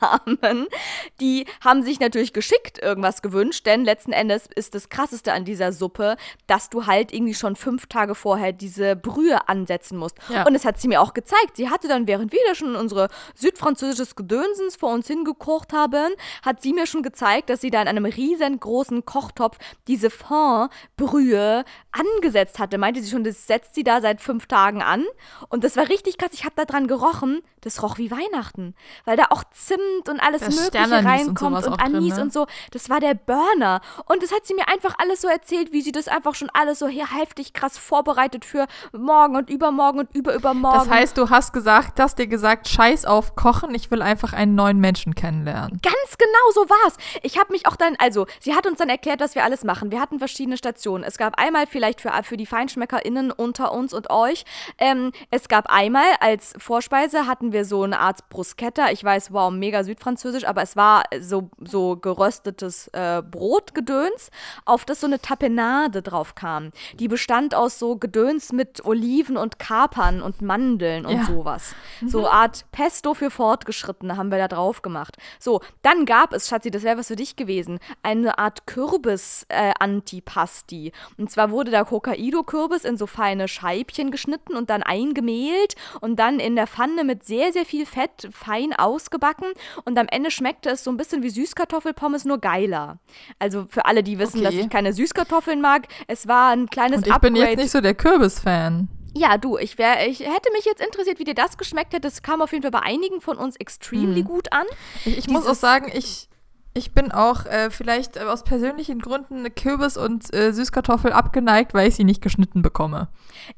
die 1.20 1.46
haben 1.62 1.82
sich 1.82 2.00
natürlich 2.00 2.32
geschickt 2.32 2.78
irgendwas 2.82 3.22
gewünscht, 3.22 3.66
denn 3.66 3.84
letzten 3.84 4.12
Endes 4.12 4.48
ist 4.54 4.74
das 4.74 4.88
Krasseste 4.88 5.32
an 5.32 5.44
dieser 5.44 5.72
Suppe, 5.72 6.16
dass 6.46 6.70
du 6.70 6.86
halt 6.86 7.12
irgendwie 7.12 7.34
schon 7.34 7.56
fünf 7.56 7.86
Tage 7.86 8.14
vorher 8.14 8.52
diese 8.52 8.96
Brühe 8.96 9.48
ansetzen 9.48 9.98
musst. 9.98 10.16
Ja. 10.28 10.46
Und 10.46 10.54
das 10.54 10.64
hat 10.64 10.80
sie 10.80 10.88
mir 10.88 11.00
auch 11.00 11.14
gezeigt. 11.14 11.56
Sie 11.56 11.70
hatte 11.70 11.88
dann, 11.88 12.06
während 12.06 12.32
wir 12.32 12.40
da 12.46 12.54
schon 12.54 12.76
unsere 12.76 13.08
südfranzösisches 13.34 14.16
Gedönsens 14.16 14.76
vor 14.76 14.92
uns 14.92 15.06
hingekocht 15.06 15.72
haben, 15.72 16.12
hat 16.44 16.62
sie 16.62 16.72
mir 16.72 16.86
schon 16.86 17.02
gezeigt, 17.02 17.50
dass 17.50 17.60
sie 17.60 17.70
da 17.70 17.82
in 17.82 17.88
einem 17.88 18.04
riesengroßen 18.04 19.04
Kochtopf 19.04 19.58
diese 19.86 20.10
Fondbrühe 20.10 21.64
angesetzt 21.94 22.58
hatte. 22.58 22.78
Meinte 22.78 23.00
sie 23.00 23.10
schon, 23.10 23.24
das 23.24 23.46
setzt 23.46 23.74
sie 23.74 23.84
da 23.84 24.00
seit 24.00 24.20
fünf 24.20 24.46
Tagen 24.46 24.82
an. 24.82 25.04
Und 25.48 25.64
das 25.64 25.76
war 25.76 25.88
richtig 25.88 26.18
krass. 26.18 26.30
Ich 26.32 26.44
habe 26.44 26.54
da 26.56 26.64
dran 26.64 26.88
gerochen. 26.88 27.42
Das 27.60 27.82
roch 27.82 27.96
wie 27.96 28.10
Weihnachten. 28.10 28.74
Weil 29.06 29.16
da 29.16 29.26
auch 29.30 29.42
Zimt 29.52 30.08
und 30.08 30.20
alles 30.20 30.42
das 30.42 30.54
Mögliche 30.54 31.04
reinkommt 31.04 31.56
und, 31.56 31.72
und 31.72 31.80
Anis 31.80 32.08
drin, 32.08 32.16
ne? 32.16 32.22
und 32.22 32.32
so. 32.32 32.46
Das 32.72 32.90
war 32.90 33.00
der 33.00 33.14
Burner. 33.14 33.80
Und 34.04 34.22
das 34.22 34.32
hat 34.32 34.46
sie 34.46 34.54
mir 34.54 34.68
einfach 34.68 34.96
alles 34.98 35.22
so 35.22 35.28
erzählt, 35.28 35.72
wie 35.72 35.80
sie 35.80 35.92
das 35.92 36.08
einfach 36.08 36.34
schon 36.34 36.50
alles 36.52 36.80
so 36.80 36.88
hier 36.88 37.10
heftig 37.10 37.54
krass 37.54 37.78
vorbereitet 37.78 38.44
für 38.44 38.66
morgen 38.92 39.36
und 39.36 39.48
übermorgen 39.48 40.00
und 40.00 40.14
überübermorgen. 40.14 40.80
Das 40.80 40.90
heißt, 40.90 41.16
du 41.16 41.30
hast 41.30 41.52
gesagt, 41.52 42.00
hast 42.00 42.18
dir 42.18 42.26
gesagt, 42.26 42.68
scheiß 42.68 43.06
auf 43.06 43.34
Kochen, 43.34 43.74
ich 43.74 43.90
will 43.90 44.02
einfach 44.02 44.34
einen 44.34 44.54
neuen 44.54 44.78
Menschen 44.78 45.14
kennenlernen. 45.14 45.80
Ganz 45.82 46.18
genau 46.18 46.50
so 46.52 46.68
war's. 46.68 46.96
Ich 47.22 47.38
habe 47.38 47.44
habe 47.44 47.52
mich 47.52 47.66
auch 47.66 47.76
dann, 47.76 47.94
also, 47.98 48.26
sie 48.40 48.54
hat 48.54 48.66
uns 48.66 48.78
dann 48.78 48.88
erklärt, 48.88 49.20
was 49.20 49.34
wir 49.34 49.44
alles 49.44 49.64
machen. 49.64 49.90
Wir 49.90 50.00
hatten 50.00 50.18
verschiedene 50.18 50.56
Stationen. 50.56 51.04
Es 51.04 51.18
gab 51.18 51.38
einmal 51.38 51.66
vielleicht 51.66 51.83
für, 52.00 52.12
für 52.22 52.36
die 52.36 52.46
FeinschmeckerInnen 52.46 53.30
unter 53.30 53.72
uns 53.72 53.92
und 53.92 54.10
euch. 54.10 54.44
Ähm, 54.78 55.12
es 55.30 55.48
gab 55.48 55.66
einmal 55.68 56.06
als 56.20 56.54
Vorspeise 56.58 57.26
hatten 57.26 57.52
wir 57.52 57.64
so 57.64 57.82
eine 57.82 58.00
Art 58.00 58.28
Bruschetta. 58.28 58.90
Ich 58.90 59.04
weiß, 59.04 59.32
wow, 59.32 59.50
mega 59.50 59.84
südfranzösisch, 59.84 60.46
aber 60.46 60.62
es 60.62 60.76
war 60.76 61.04
so, 61.20 61.50
so 61.60 61.96
geröstetes 61.96 62.88
äh, 62.88 63.22
Brotgedöns, 63.22 64.30
auf 64.64 64.84
das 64.84 65.00
so 65.00 65.06
eine 65.06 65.20
Tapenade 65.20 66.02
drauf 66.02 66.34
kam. 66.34 66.70
Die 66.98 67.08
bestand 67.08 67.54
aus 67.54 67.78
so 67.78 67.96
Gedöns 67.96 68.52
mit 68.52 68.84
Oliven 68.84 69.36
und 69.36 69.58
Kapern 69.58 70.22
und 70.22 70.42
Mandeln 70.42 71.06
und 71.06 71.16
ja. 71.16 71.24
sowas. 71.24 71.74
Mhm. 72.00 72.08
So 72.08 72.28
Art 72.28 72.64
Pesto 72.72 73.14
für 73.14 73.30
Fortgeschrittene 73.30 74.16
haben 74.16 74.30
wir 74.30 74.38
da 74.38 74.48
drauf 74.48 74.82
gemacht. 74.82 75.16
So, 75.38 75.60
dann 75.82 76.06
gab 76.06 76.32
es, 76.32 76.48
Schatzi, 76.48 76.70
das 76.70 76.82
wäre 76.82 76.98
was 76.98 77.08
für 77.08 77.16
dich 77.16 77.36
gewesen. 77.36 77.78
Eine 78.02 78.38
Art 78.38 78.66
Kürbis-Antipasti. 78.66 80.88
Äh, 80.88 80.92
und 81.18 81.30
zwar 81.30 81.50
wurde 81.50 81.70
da 81.74 81.90
Hokkaido-Kürbis 81.90 82.84
in 82.84 82.96
so 82.96 83.06
feine 83.06 83.48
Scheibchen 83.48 84.10
geschnitten 84.10 84.56
und 84.56 84.70
dann 84.70 84.82
eingemehlt 84.82 85.74
und 86.00 86.16
dann 86.16 86.40
in 86.40 86.56
der 86.56 86.66
Pfanne 86.66 87.04
mit 87.04 87.24
sehr, 87.24 87.52
sehr 87.52 87.66
viel 87.66 87.86
Fett 87.86 88.28
fein 88.32 88.72
ausgebacken. 88.72 89.48
Und 89.84 89.98
am 89.98 90.06
Ende 90.08 90.30
schmeckte 90.30 90.70
es 90.70 90.84
so 90.84 90.90
ein 90.90 90.96
bisschen 90.96 91.22
wie 91.22 91.30
Süßkartoffelpommes, 91.30 92.24
nur 92.24 92.38
geiler. 92.38 92.98
Also 93.38 93.66
für 93.68 93.84
alle, 93.86 94.02
die 94.02 94.18
wissen, 94.18 94.38
okay. 94.38 94.44
dass 94.44 94.54
ich 94.54 94.70
keine 94.70 94.92
Süßkartoffeln 94.92 95.60
mag, 95.60 95.88
es 96.06 96.26
war 96.28 96.52
ein 96.52 96.68
kleines 96.68 96.98
und 96.98 97.06
ich 97.06 97.12
Upgrade. 97.12 97.32
bin 97.32 97.42
jetzt 97.42 97.58
nicht 97.58 97.70
so 97.70 97.80
der 97.80 97.94
Kürbis-Fan. 97.94 98.88
Ja, 99.16 99.38
du, 99.38 99.58
ich, 99.58 99.78
wär, 99.78 100.08
ich 100.08 100.20
hätte 100.20 100.50
mich 100.52 100.64
jetzt 100.64 100.84
interessiert, 100.84 101.20
wie 101.20 101.24
dir 101.24 101.34
das 101.34 101.56
geschmeckt 101.56 101.94
hätte. 101.94 102.08
Es 102.08 102.22
kam 102.22 102.42
auf 102.42 102.50
jeden 102.50 102.62
Fall 102.62 102.72
bei 102.72 102.80
einigen 102.80 103.20
von 103.20 103.36
uns 103.36 103.54
extremely 103.56 104.20
hm. 104.20 104.24
gut 104.24 104.52
an. 104.52 104.66
Ich, 105.04 105.18
ich 105.18 105.28
muss 105.28 105.46
auch 105.46 105.54
sagen, 105.54 105.90
ich, 105.94 106.28
Ich 106.76 106.92
bin 106.92 107.12
auch 107.12 107.46
äh, 107.46 107.70
vielleicht 107.70 108.18
aus 108.20 108.42
persönlichen 108.42 108.98
Gründen 108.98 109.46
Kürbis 109.54 109.96
und 109.96 110.34
äh, 110.34 110.52
Süßkartoffel 110.52 111.12
abgeneigt, 111.12 111.72
weil 111.72 111.88
ich 111.88 111.94
sie 111.94 112.04
nicht 112.04 112.20
geschnitten 112.20 112.62
bekomme. 112.62 113.08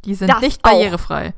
Die 0.04 0.14
sind 0.14 0.28
Das 0.28 0.40
nicht 0.42 0.62
auch. 0.64 0.70
barrierefrei. 0.70 1.32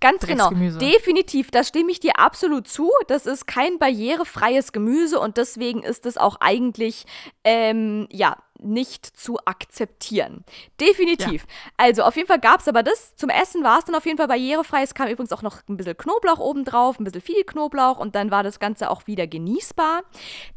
Ganz 0.00 0.26
genau. 0.26 0.50
Definitiv, 0.50 1.50
da 1.50 1.64
stimme 1.64 1.90
ich 1.90 1.98
dir 1.98 2.18
absolut 2.18 2.68
zu. 2.68 2.90
Das 3.08 3.24
ist 3.24 3.46
kein 3.46 3.78
barrierefreies 3.78 4.72
Gemüse 4.72 5.18
und 5.18 5.38
deswegen 5.38 5.82
ist 5.82 6.04
es 6.04 6.18
auch 6.18 6.36
eigentlich, 6.40 7.06
ähm, 7.42 8.06
ja, 8.10 8.36
nicht 8.64 9.06
zu 9.06 9.38
akzeptieren. 9.44 10.44
Definitiv. 10.80 11.46
Also 11.76 12.02
auf 12.02 12.16
jeden 12.16 12.28
Fall 12.28 12.40
gab 12.40 12.60
es 12.60 12.68
aber 12.68 12.82
das. 12.82 13.14
Zum 13.16 13.30
Essen 13.30 13.62
war 13.62 13.78
es 13.78 13.84
dann 13.84 13.94
auf 13.94 14.06
jeden 14.06 14.18
Fall 14.18 14.28
barrierefrei. 14.28 14.82
Es 14.82 14.94
kam 14.94 15.08
übrigens 15.08 15.32
auch 15.32 15.42
noch 15.42 15.58
ein 15.68 15.76
bisschen 15.76 15.96
Knoblauch 15.96 16.38
obendrauf, 16.38 16.98
ein 16.98 17.04
bisschen 17.04 17.20
viel 17.20 17.44
Knoblauch 17.44 17.98
und 17.98 18.14
dann 18.14 18.30
war 18.30 18.42
das 18.42 18.58
Ganze 18.58 18.90
auch 18.90 19.06
wieder 19.06 19.26
genießbar. 19.26 20.02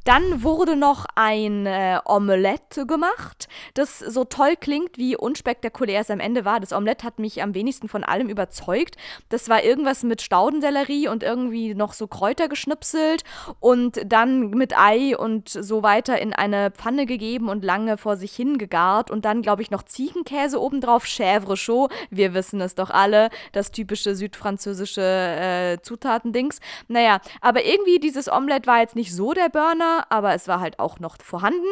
Dann 0.04 0.44
wurde 0.44 0.76
noch 0.76 1.06
ein 1.16 1.66
äh, 1.66 2.00
Omelette 2.06 2.86
gemacht, 2.86 3.48
das 3.74 4.00
so 4.00 4.24
toll 4.24 4.56
klingt, 4.56 4.98
wie 4.98 5.16
unspektakulär 5.16 6.02
es 6.02 6.10
am 6.10 6.20
Ende 6.20 6.46
war. 6.46 6.60
Das 6.60 6.74
Omelette 6.74 7.06
hat 7.06 7.20
mich 7.20 7.44
am 7.44 7.54
wenigsten 7.54 7.90
von 7.90 8.04
allem 8.04 8.30
überzeugt. 8.30 8.96
Das 9.30 9.50
war 9.50 9.64
irgendwas 9.64 10.04
mit 10.04 10.22
Staudensellerie 10.22 11.08
und 11.08 11.24
irgendwie 11.24 11.76
noch 11.76 11.94
so 11.94 12.08
Kräuter 12.08 12.48
geschnipselt 12.48 13.24
und 13.60 14.02
dann 14.06 14.50
mit 14.52 14.78
Ei 14.78 15.18
und 15.18 15.50
so 15.50 15.84
weiter 15.84 16.20
in 16.20 16.34
eine 16.34 16.72
Pfanne 16.72 17.06
gegeben 17.06 17.50
und 17.50 17.64
lange 17.64 17.97
vor 17.98 18.18
sich 18.18 18.36
hingegart 18.36 19.12
und 19.12 19.26
dann, 19.26 19.42
glaube 19.42 19.62
ich, 19.62 19.72
noch 19.72 19.84
Ziegenkäse 19.84 20.62
obendrauf, 20.62 21.06
Chèvre 21.06 21.56
chaud. 21.56 21.92
Wir 22.10 22.34
wissen 22.34 22.62
es 22.62 22.76
doch 22.76 22.90
alle, 22.90 23.30
das 23.52 23.72
typische 23.72 24.16
südfranzösische 24.16 25.02
äh, 25.02 25.82
Zutatendings. 25.82 26.60
Naja, 26.88 27.20
aber 27.42 27.66
irgendwie 27.66 28.00
dieses 28.00 28.32
Omelette 28.32 28.68
war 28.68 28.80
jetzt 28.80 28.96
nicht 28.96 29.14
so 29.14 29.34
der 29.34 29.50
Burner, 29.50 30.06
aber 30.10 30.34
es 30.34 30.48
war 30.48 30.60
halt 30.60 30.80
auch 30.80 31.00
noch 31.00 31.18
vorhanden. 31.22 31.66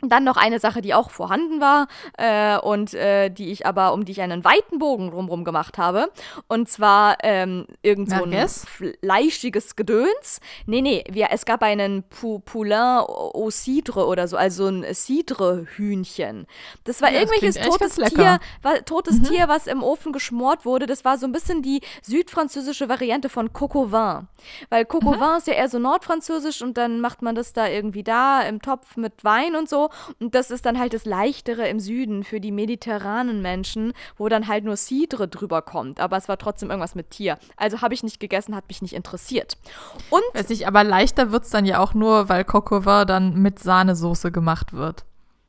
Dann 0.00 0.22
noch 0.24 0.36
eine 0.36 0.60
Sache, 0.60 0.80
die 0.80 0.94
auch 0.94 1.10
vorhanden 1.10 1.60
war 1.60 1.88
äh, 2.16 2.56
und 2.58 2.94
äh, 2.94 3.30
die 3.30 3.50
ich 3.50 3.66
aber, 3.66 3.92
um 3.92 4.04
die 4.04 4.12
ich 4.12 4.20
einen 4.20 4.44
weiten 4.44 4.78
Bogen 4.78 5.10
drumherum 5.10 5.44
gemacht 5.44 5.76
habe. 5.76 6.10
Und 6.46 6.68
zwar 6.68 7.16
ähm, 7.22 7.66
irgend 7.82 8.10
so 8.10 8.22
ein 8.22 8.30
Merguez? 8.30 8.64
fleischiges 8.64 9.74
Gedöns. 9.74 10.40
Nee, 10.66 10.82
nee, 10.82 11.04
wir, 11.10 11.28
es 11.30 11.44
gab 11.44 11.62
einen 11.62 12.04
Pou 12.04 12.38
Poulain 12.38 13.00
au 13.00 13.50
Cidre 13.50 14.06
oder 14.06 14.28
so, 14.28 14.36
also 14.36 14.68
ein 14.68 14.84
Cidre-Hühnchen. 14.94 16.46
Das 16.84 17.02
war 17.02 17.10
Ja, 17.10 17.20
das 17.20 17.30
irgendwelches 17.30 17.56
echt 17.56 17.68
totes 17.68 17.96
Tier, 17.96 18.38
war, 18.62 18.84
totes 18.84 19.22
Tier, 19.22 19.48
was 19.48 19.66
im 19.66 19.82
Ofen 19.82 20.12
geschmort 20.12 20.64
wurde. 20.64 20.86
Das 20.86 21.04
war 21.04 21.18
so 21.18 21.26
ein 21.26 21.32
bisschen 21.32 21.62
die 21.62 21.80
südfranzösische 22.02 22.88
Variante 22.88 23.28
von 23.28 23.50
au 23.52 23.92
vin. 23.92 24.28
Weil 24.70 24.84
Coq 24.84 25.04
au 25.04 25.12
vin 25.18 25.38
ist 25.38 25.48
ja 25.48 25.54
eher 25.54 25.68
so 25.68 25.78
nordfranzösisch 25.78 26.62
und 26.62 26.76
dann 26.78 27.00
macht 27.00 27.22
man 27.22 27.34
das 27.34 27.52
da 27.52 27.66
irgendwie 27.68 28.04
da 28.04 28.42
im 28.42 28.62
Topf 28.62 28.96
mit 28.96 29.24
Wein 29.24 29.56
und 29.56 29.68
so. 29.68 29.87
Und 30.20 30.34
das 30.34 30.50
ist 30.50 30.66
dann 30.66 30.78
halt 30.78 30.94
das 30.94 31.04
Leichtere 31.04 31.68
im 31.68 31.80
Süden 31.80 32.24
für 32.24 32.40
die 32.40 32.52
mediterranen 32.52 33.42
Menschen, 33.42 33.92
wo 34.16 34.28
dann 34.28 34.48
halt 34.48 34.64
nur 34.64 34.76
Cidre 34.76 35.28
drüber 35.28 35.62
kommt. 35.62 36.00
Aber 36.00 36.16
es 36.16 36.28
war 36.28 36.38
trotzdem 36.38 36.70
irgendwas 36.70 36.94
mit 36.94 37.10
Tier. 37.10 37.38
Also 37.56 37.80
habe 37.80 37.94
ich 37.94 38.02
nicht 38.02 38.20
gegessen, 38.20 38.54
hat 38.54 38.68
mich 38.68 38.82
nicht 38.82 38.94
interessiert. 38.94 39.56
Und 40.10 40.22
Weiß 40.34 40.48
nicht, 40.48 40.66
aber 40.66 40.84
leichter 40.84 41.32
wird 41.32 41.44
es 41.44 41.50
dann 41.50 41.64
ja 41.64 41.80
auch 41.80 41.94
nur, 41.94 42.28
weil 42.28 42.44
vin 42.44 43.04
dann 43.06 43.34
mit 43.34 43.58
Sahnesoße 43.58 44.30
gemacht 44.32 44.72
wird. 44.72 45.04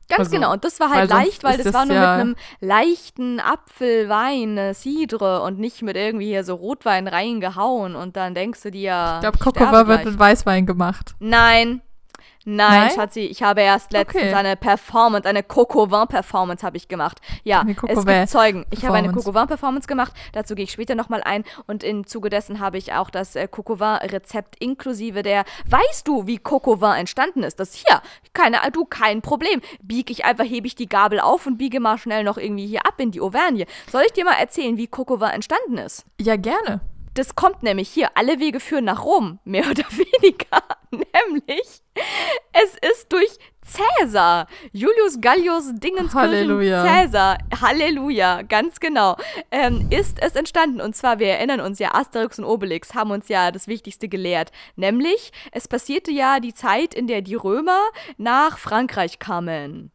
Ganz 0.09 0.21
Also, 0.21 0.31
genau, 0.31 0.53
und 0.53 0.63
das 0.63 0.79
war 0.79 0.89
halt 0.89 1.11
weil 1.11 1.17
leicht, 1.19 1.43
weil 1.43 1.57
das 1.57 1.65
das 1.65 1.73
war 1.75 1.85
nur 1.85 1.95
ja- 1.95 2.01
mit 2.17 2.21
einem 2.21 2.35
leichten 2.61 3.39
Apfelwein, 3.39 4.57
äh, 4.57 4.73
Cidre 4.73 5.41
und 5.43 5.59
nicht 5.59 5.83
mit 5.83 5.95
irgendwie 5.95 6.25
hier 6.25 6.43
so 6.43 6.55
Rotwein 6.55 7.07
reingehauen 7.07 7.95
und 7.95 8.15
dann 8.17 8.33
denkst 8.33 8.61
du 8.63 8.71
dir, 8.71 9.19
Ich 9.21 9.21
glaube, 9.21 9.37
vin 9.37 9.87
wird 9.87 10.05
mit 10.05 10.19
Weißwein 10.19 10.65
gemacht. 10.65 11.13
Nein. 11.19 11.81
Nein, 12.45 12.87
Nein? 12.87 12.91
Schatzi, 12.95 13.21
ich 13.21 13.43
habe 13.43 13.61
erst 13.61 13.91
letztens 13.91 14.23
Okay. 14.23 14.33
eine 14.33 14.55
Performance, 14.55 15.27
eine 15.27 15.43
Coco 15.43 15.91
Vin 15.91 16.07
Performance 16.07 16.65
habe 16.65 16.77
ich 16.77 16.87
gemacht. 16.87 17.19
Ja, 17.43 17.65
es 17.87 18.05
gibt 18.05 18.29
Zeugen. 18.29 18.65
Ich 18.71 18.85
habe 18.85 18.95
eine 18.95 19.09
Performance. 19.09 19.25
Coco 19.25 19.39
Vin 19.39 19.47
Performance 19.47 19.87
gemacht, 19.87 20.13
dazu 20.31 20.55
gehe 20.55 20.63
ich 20.63 20.71
später 20.71 20.95
nochmal 20.95 21.21
ein 21.23 21.43
und 21.67 21.83
im 21.83 22.07
Zuge 22.07 22.29
dessen 22.29 22.59
habe 22.59 22.77
ich 22.77 22.93
auch 22.93 23.09
das 23.09 23.35
äh, 23.35 23.47
Coco 23.47 23.79
Vin 23.79 24.09
Rezept 24.09 24.55
inklusive 24.63 25.21
der, 25.21 25.43
weißt 25.67 26.07
du, 26.07 26.27
wie 26.27 26.37
Coco 26.37 26.79
Vin 26.81 26.93
entstanden 26.93 27.43
ist? 27.43 27.59
Das 27.59 27.73
hier, 27.73 28.01
keine, 28.33 28.59
du, 28.71 28.85
kein 28.85 29.21
Problem. 29.21 29.61
Bieg 29.81 30.09
ich 30.09 30.23
einfach, 30.23 30.45
hebe 30.45 30.65
ich 30.65 30.75
die 30.75 30.87
Gabel 30.87 31.19
auf 31.19 31.45
und 31.45 31.57
biege 31.57 31.79
mal 31.79 31.97
schnell 31.97 32.23
noch 32.23 32.37
irgendwie 32.37 32.67
hier 32.67 32.85
ab 32.85 32.95
in 32.99 33.11
die 33.11 33.19
Auvergne. 33.21 33.65
Soll 33.91 34.03
ich 34.05 34.13
dir 34.13 34.23
mal 34.23 34.39
erzählen, 34.39 34.77
wie 34.77 34.87
Coco 34.87 35.19
Vin 35.19 35.29
entstanden 35.29 35.77
ist? 35.77 36.05
Ja, 36.19 36.37
gerne. 36.37 36.79
Das 37.13 37.35
kommt 37.35 37.63
nämlich 37.63 37.89
hier, 37.89 38.09
alle 38.15 38.39
Wege 38.39 38.59
führen 38.59 38.85
nach 38.85 39.03
Rom, 39.03 39.39
mehr 39.43 39.69
oder 39.69 39.83
weniger. 39.91 40.63
nämlich, 40.91 41.81
es 42.53 42.89
ist 42.91 43.11
durch 43.11 43.29
Cäsar, 43.69 44.47
Julius 44.71 45.21
Gallius 45.21 45.71
Dingenskirchen 45.73 46.13
Halleluja. 46.13 46.83
Cäsar, 46.83 47.37
Halleluja, 47.61 48.41
ganz 48.43 48.79
genau, 48.79 49.15
ähm, 49.51 49.87
ist 49.91 50.17
es 50.21 50.35
entstanden. 50.35 50.81
Und 50.81 50.95
zwar, 50.95 51.19
wir 51.19 51.27
erinnern 51.27 51.59
uns 51.59 51.79
ja, 51.79 51.93
Asterix 51.93 52.39
und 52.39 52.45
Obelix 52.45 52.95
haben 52.95 53.11
uns 53.11 53.27
ja 53.27 53.51
das 53.51 53.67
Wichtigste 53.67 54.07
gelehrt. 54.07 54.51
Nämlich, 54.75 55.31
es 55.51 55.67
passierte 55.67 56.11
ja 56.11 56.39
die 56.39 56.53
Zeit, 56.53 56.93
in 56.93 57.07
der 57.07 57.21
die 57.21 57.35
Römer 57.35 57.81
nach 58.17 58.57
Frankreich 58.57 59.19
kamen. 59.19 59.91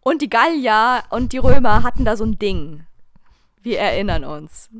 Und 0.00 0.22
die 0.22 0.30
Gallier 0.30 1.02
und 1.10 1.32
die 1.32 1.38
Römer 1.38 1.82
hatten 1.82 2.04
da 2.04 2.16
so 2.16 2.24
ein 2.24 2.38
Ding. 2.38 2.87
Wir 3.62 3.78
erinnern 3.80 4.24
uns. 4.24 4.70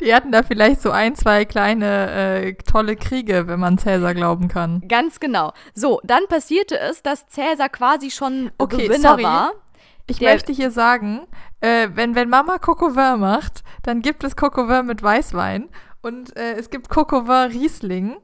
Die 0.00 0.14
hatten 0.14 0.30
da 0.32 0.42
vielleicht 0.42 0.80
so 0.80 0.90
ein, 0.90 1.14
zwei 1.16 1.44
kleine 1.44 2.10
äh, 2.10 2.54
tolle 2.54 2.96
Kriege, 2.96 3.46
wenn 3.48 3.60
man 3.60 3.78
Cäsar 3.78 4.14
glauben 4.14 4.48
kann. 4.48 4.82
Ganz 4.88 5.20
genau. 5.20 5.52
So, 5.74 6.00
dann 6.04 6.26
passierte 6.28 6.78
es, 6.78 7.02
dass 7.02 7.26
Cäsar 7.28 7.68
quasi 7.68 8.10
schon 8.10 8.50
Okay, 8.58 8.86
Gewinner 8.86 9.10
sorry. 9.10 9.22
war. 9.24 9.52
Ich 10.06 10.18
Der- 10.18 10.32
möchte 10.32 10.52
hier 10.52 10.70
sagen, 10.70 11.26
äh, 11.60 11.88
wenn, 11.94 12.14
wenn 12.14 12.28
Mama 12.28 12.56
vin 12.58 13.20
macht, 13.20 13.62
dann 13.82 14.00
gibt 14.02 14.24
es 14.24 14.36
vin 14.36 14.86
mit 14.86 15.02
Weißwein 15.02 15.68
und 16.02 16.36
äh, 16.36 16.54
es 16.54 16.70
gibt 16.70 16.88
vin 16.94 17.30
Riesling, 17.50 18.16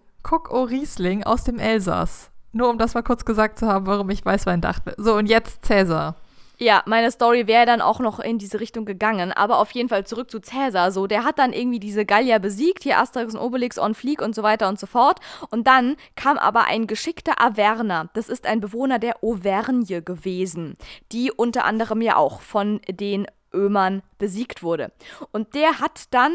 au 0.50 0.62
Riesling 0.62 1.24
aus 1.24 1.44
dem 1.44 1.58
Elsass. 1.58 2.30
Nur 2.52 2.70
um 2.70 2.78
das 2.78 2.94
mal 2.94 3.02
kurz 3.02 3.24
gesagt 3.24 3.58
zu 3.58 3.66
haben, 3.66 3.86
warum 3.86 4.08
ich 4.10 4.24
Weißwein 4.24 4.60
dachte. 4.60 4.94
So, 4.96 5.14
und 5.16 5.26
jetzt 5.26 5.64
Cäsar. 5.64 6.14
Ja, 6.58 6.82
meine 6.86 7.10
Story 7.10 7.46
wäre 7.46 7.66
dann 7.66 7.80
auch 7.80 7.98
noch 7.98 8.20
in 8.20 8.38
diese 8.38 8.60
Richtung 8.60 8.84
gegangen, 8.84 9.32
aber 9.32 9.58
auf 9.58 9.72
jeden 9.72 9.88
Fall 9.88 10.06
zurück 10.06 10.30
zu 10.30 10.40
Cäsar. 10.40 10.92
So, 10.92 11.06
der 11.06 11.24
hat 11.24 11.38
dann 11.38 11.52
irgendwie 11.52 11.80
diese 11.80 12.04
Gallier 12.04 12.38
besiegt, 12.38 12.84
hier 12.84 12.98
Asterix 12.98 13.34
und 13.34 13.40
Obelix 13.40 13.78
on 13.78 13.94
Fleek 13.94 14.22
und 14.22 14.34
so 14.34 14.42
weiter 14.42 14.68
und 14.68 14.78
so 14.78 14.86
fort. 14.86 15.18
Und 15.50 15.66
dann 15.66 15.96
kam 16.14 16.38
aber 16.38 16.64
ein 16.66 16.86
geschickter 16.86 17.40
Averner. 17.40 18.08
Das 18.14 18.28
ist 18.28 18.46
ein 18.46 18.60
Bewohner 18.60 18.98
der 18.98 19.22
Auvergne 19.24 20.02
gewesen, 20.02 20.76
die 21.10 21.32
unter 21.32 21.64
anderem 21.64 22.00
ja 22.00 22.16
auch 22.16 22.40
von 22.40 22.80
den 22.88 23.26
Ömern 23.52 24.02
besiegt 24.18 24.62
wurde. 24.62 24.92
Und 25.32 25.54
der 25.54 25.80
hat 25.80 26.12
dann 26.12 26.34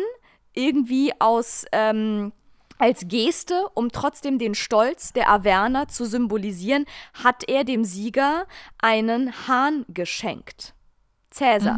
irgendwie 0.54 1.14
aus 1.20 1.66
ähm, 1.72 2.34
als 2.80 3.08
Geste, 3.08 3.68
um 3.76 3.92
trotzdem 3.92 4.40
den 4.40 4.56
Stolz 4.56 5.14
der 5.14 5.30
Averner 5.30 5.88
zu 5.88 6.06
symbolisieren, 6.06 6.86
hat 7.14 7.48
er 7.48 7.64
dem 7.64 7.84
Sieger 7.84 8.48
einen 8.80 9.48
Hahn 9.48 9.86
geschenkt. 9.90 10.74
Cäsar. 11.30 11.78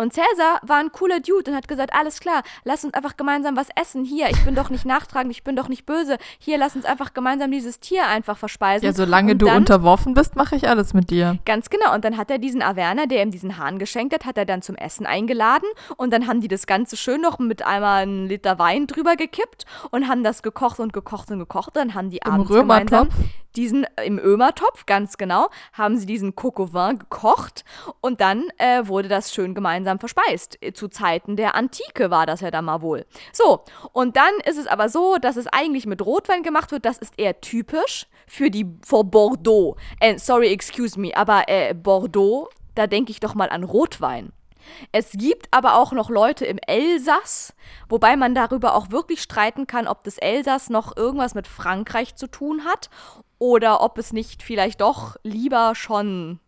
Und 0.00 0.14
Cäsar 0.14 0.60
war 0.62 0.78
ein 0.78 0.92
cooler 0.92 1.20
Dude 1.20 1.50
und 1.50 1.54
hat 1.54 1.68
gesagt, 1.68 1.92
alles 1.92 2.20
klar, 2.20 2.42
lass 2.64 2.86
uns 2.86 2.94
einfach 2.94 3.18
gemeinsam 3.18 3.54
was 3.54 3.68
essen. 3.78 4.02
Hier, 4.02 4.30
ich 4.30 4.42
bin 4.46 4.54
doch 4.54 4.70
nicht 4.70 4.86
nachtragend, 4.86 5.30
ich 5.30 5.44
bin 5.44 5.56
doch 5.56 5.68
nicht 5.68 5.84
böse. 5.84 6.16
Hier, 6.38 6.56
lass 6.56 6.74
uns 6.74 6.86
einfach 6.86 7.12
gemeinsam 7.12 7.50
dieses 7.50 7.80
Tier 7.80 8.06
einfach 8.06 8.38
verspeisen. 8.38 8.86
Ja, 8.86 8.94
solange 8.94 9.32
und 9.32 9.42
du 9.42 9.46
dann, 9.46 9.58
unterworfen 9.58 10.14
bist, 10.14 10.36
mache 10.36 10.56
ich 10.56 10.66
alles 10.66 10.94
mit 10.94 11.10
dir. 11.10 11.36
Ganz 11.44 11.68
genau. 11.68 11.94
Und 11.94 12.02
dann 12.06 12.16
hat 12.16 12.30
er 12.30 12.38
diesen 12.38 12.62
Averner, 12.62 13.08
der 13.08 13.22
ihm 13.22 13.30
diesen 13.30 13.58
Hahn 13.58 13.78
geschenkt 13.78 14.14
hat, 14.14 14.24
hat 14.24 14.38
er 14.38 14.46
dann 14.46 14.62
zum 14.62 14.74
Essen 14.74 15.04
eingeladen. 15.04 15.68
Und 15.98 16.14
dann 16.14 16.26
haben 16.26 16.40
die 16.40 16.48
das 16.48 16.66
Ganze 16.66 16.96
schön 16.96 17.20
noch 17.20 17.38
mit 17.38 17.66
einmal 17.66 18.04
einen 18.04 18.26
Liter 18.26 18.58
Wein 18.58 18.86
drüber 18.86 19.16
gekippt 19.16 19.66
und 19.90 20.08
haben 20.08 20.24
das 20.24 20.42
gekocht 20.42 20.80
und 20.80 20.94
gekocht 20.94 21.30
und 21.30 21.40
gekocht. 21.40 21.76
Dann 21.76 21.92
haben 21.92 22.08
die 22.08 22.20
Im 22.24 22.32
abends 22.32 22.48
gemeinsam 22.50 23.10
diesen 23.56 23.86
im 24.04 24.18
Ömertopf, 24.18 24.86
ganz 24.86 25.16
genau, 25.16 25.48
haben 25.72 25.96
sie 25.96 26.06
diesen 26.06 26.34
vin 26.36 26.98
gekocht 26.98 27.64
und 28.00 28.20
dann 28.20 28.48
äh, 28.58 28.86
wurde 28.86 29.08
das 29.08 29.34
schön 29.34 29.54
gemeinsam 29.54 29.98
verspeist. 29.98 30.58
Zu 30.74 30.88
Zeiten 30.88 31.36
der 31.36 31.54
Antike 31.54 32.10
war 32.10 32.26
das 32.26 32.40
ja 32.40 32.50
dann 32.50 32.64
mal 32.64 32.82
wohl. 32.82 33.06
So, 33.32 33.64
und 33.92 34.16
dann 34.16 34.32
ist 34.44 34.58
es 34.58 34.66
aber 34.66 34.88
so, 34.88 35.16
dass 35.20 35.36
es 35.36 35.46
eigentlich 35.46 35.86
mit 35.86 36.04
Rotwein 36.04 36.42
gemacht 36.42 36.72
wird. 36.72 36.84
Das 36.84 36.98
ist 36.98 37.14
eher 37.16 37.40
typisch 37.40 38.06
für 38.26 38.50
die 38.50 38.66
vor 38.84 39.04
Bordeaux. 39.04 39.76
Äh, 40.00 40.18
sorry, 40.18 40.52
excuse 40.52 40.98
me, 40.98 41.16
aber 41.16 41.48
äh, 41.48 41.74
Bordeaux, 41.74 42.48
da 42.74 42.86
denke 42.86 43.10
ich 43.10 43.20
doch 43.20 43.34
mal 43.34 43.48
an 43.48 43.64
Rotwein. 43.64 44.32
Es 44.92 45.12
gibt 45.12 45.48
aber 45.50 45.76
auch 45.76 45.92
noch 45.92 46.10
Leute 46.10 46.44
im 46.46 46.58
Elsass, 46.58 47.54
wobei 47.88 48.16
man 48.16 48.34
darüber 48.34 48.74
auch 48.74 48.90
wirklich 48.90 49.22
streiten 49.22 49.66
kann, 49.66 49.88
ob 49.88 50.04
das 50.04 50.18
Elsass 50.18 50.70
noch 50.70 50.96
irgendwas 50.96 51.34
mit 51.34 51.48
Frankreich 51.48 52.14
zu 52.14 52.26
tun 52.28 52.64
hat 52.64 52.90
oder 53.40 53.80
ob 53.80 53.98
es 53.98 54.12
nicht 54.12 54.44
vielleicht 54.44 54.80
doch 54.82 55.16
lieber 55.24 55.74
schon 55.74 56.38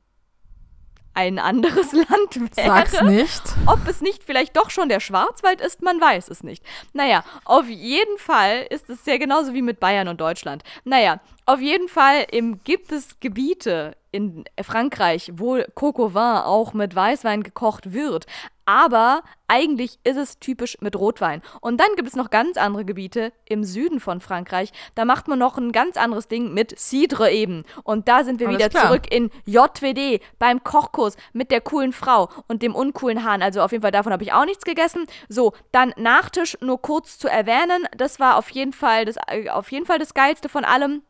ein 1.14 1.38
anderes 1.38 1.93
Land 1.93 2.57
wäre. 2.57 2.68
Sag's 2.68 3.03
nicht. 3.03 3.43
Ob 3.66 3.86
es 3.88 4.01
nicht 4.01 4.22
vielleicht 4.24 4.57
doch 4.57 4.70
schon 4.70 4.88
der 4.88 5.01
Schwarzwald 5.01 5.61
ist, 5.61 5.82
man 5.82 6.01
weiß 6.01 6.28
es 6.28 6.43
nicht. 6.43 6.64
Naja, 6.93 7.24
auf 7.45 7.68
jeden 7.68 8.18
Fall 8.18 8.66
ist 8.70 8.88
es 8.88 9.05
ja 9.07 9.16
genauso 9.16 9.53
wie 9.55 9.62
mit 9.62 9.80
Bayern 9.80 10.09
und 10.09 10.20
Deutschland. 10.20 10.62
Naja, 10.84 11.20
auf 11.45 11.61
jeden 11.61 11.88
Fall 11.88 12.26
im, 12.30 12.62
gibt 12.62 12.93
es 12.93 13.20
Gebiete 13.20 13.97
in 14.11 14.45
Frankreich, 14.62 15.32
wo 15.34 15.61
Coco 15.74 16.14
Vin 16.14 16.20
auch 16.20 16.74
mit 16.74 16.95
Weißwein 16.95 17.43
gekocht 17.43 17.93
wird. 17.93 18.26
Aber 18.64 19.22
eigentlich 19.48 19.98
ist 20.04 20.16
es 20.16 20.38
typisch 20.38 20.78
mit 20.80 20.96
Rotwein. 20.96 21.42
Und 21.60 21.78
dann 21.80 21.88
gibt 21.96 22.08
es 22.08 22.16
noch 22.16 22.30
ganz 22.30 22.56
andere 22.56 22.84
Gebiete 22.84 23.32
im 23.44 23.64
Süden 23.64 24.00
von 24.00 24.20
Frankreich. 24.20 24.72
Da 24.94 25.04
macht 25.04 25.28
man 25.28 25.38
noch 25.38 25.58
ein 25.58 25.72
ganz 25.72 25.96
anderes 25.96 26.28
Ding 26.28 26.54
mit 26.54 26.78
Cidre 26.78 27.30
eben. 27.30 27.64
Und 27.84 28.08
da 28.08 28.24
sind 28.24 28.40
wir 28.40 28.48
Alles 28.48 28.58
wieder 28.58 28.68
klar. 28.70 28.88
zurück 28.88 29.12
in 29.12 29.30
JWD 29.46 30.20
beim 30.38 30.64
Kochkurs 30.64 31.16
mit 31.32 31.50
der 31.50 31.60
coolen 31.60 31.92
Frau 31.92 32.28
und 32.48 32.62
dem 32.62 32.74
uncoolen 32.74 33.24
Hahn. 33.24 33.42
Also 33.42 33.60
auf 33.62 33.72
jeden 33.72 33.82
Fall 33.82 33.90
davon 33.90 34.12
habe 34.12 34.24
ich 34.24 34.32
auch 34.32 34.44
nichts 34.44 34.64
gegessen. 34.64 35.06
So, 35.28 35.52
dann 35.70 35.92
Nachtisch 35.96 36.56
nur 36.60 36.80
kurz 36.80 37.18
zu 37.18 37.28
erwähnen. 37.28 37.86
Das 37.96 38.18
war 38.18 38.36
auf 38.36 38.50
jeden 38.50 38.72
Fall 38.72 39.04
das, 39.04 39.16
äh, 39.28 39.48
auf 39.50 39.70
jeden 39.70 39.86
Fall 39.86 39.98
das 39.98 40.14
Geilste 40.14 40.48
von 40.48 40.64
allem. 40.64 41.02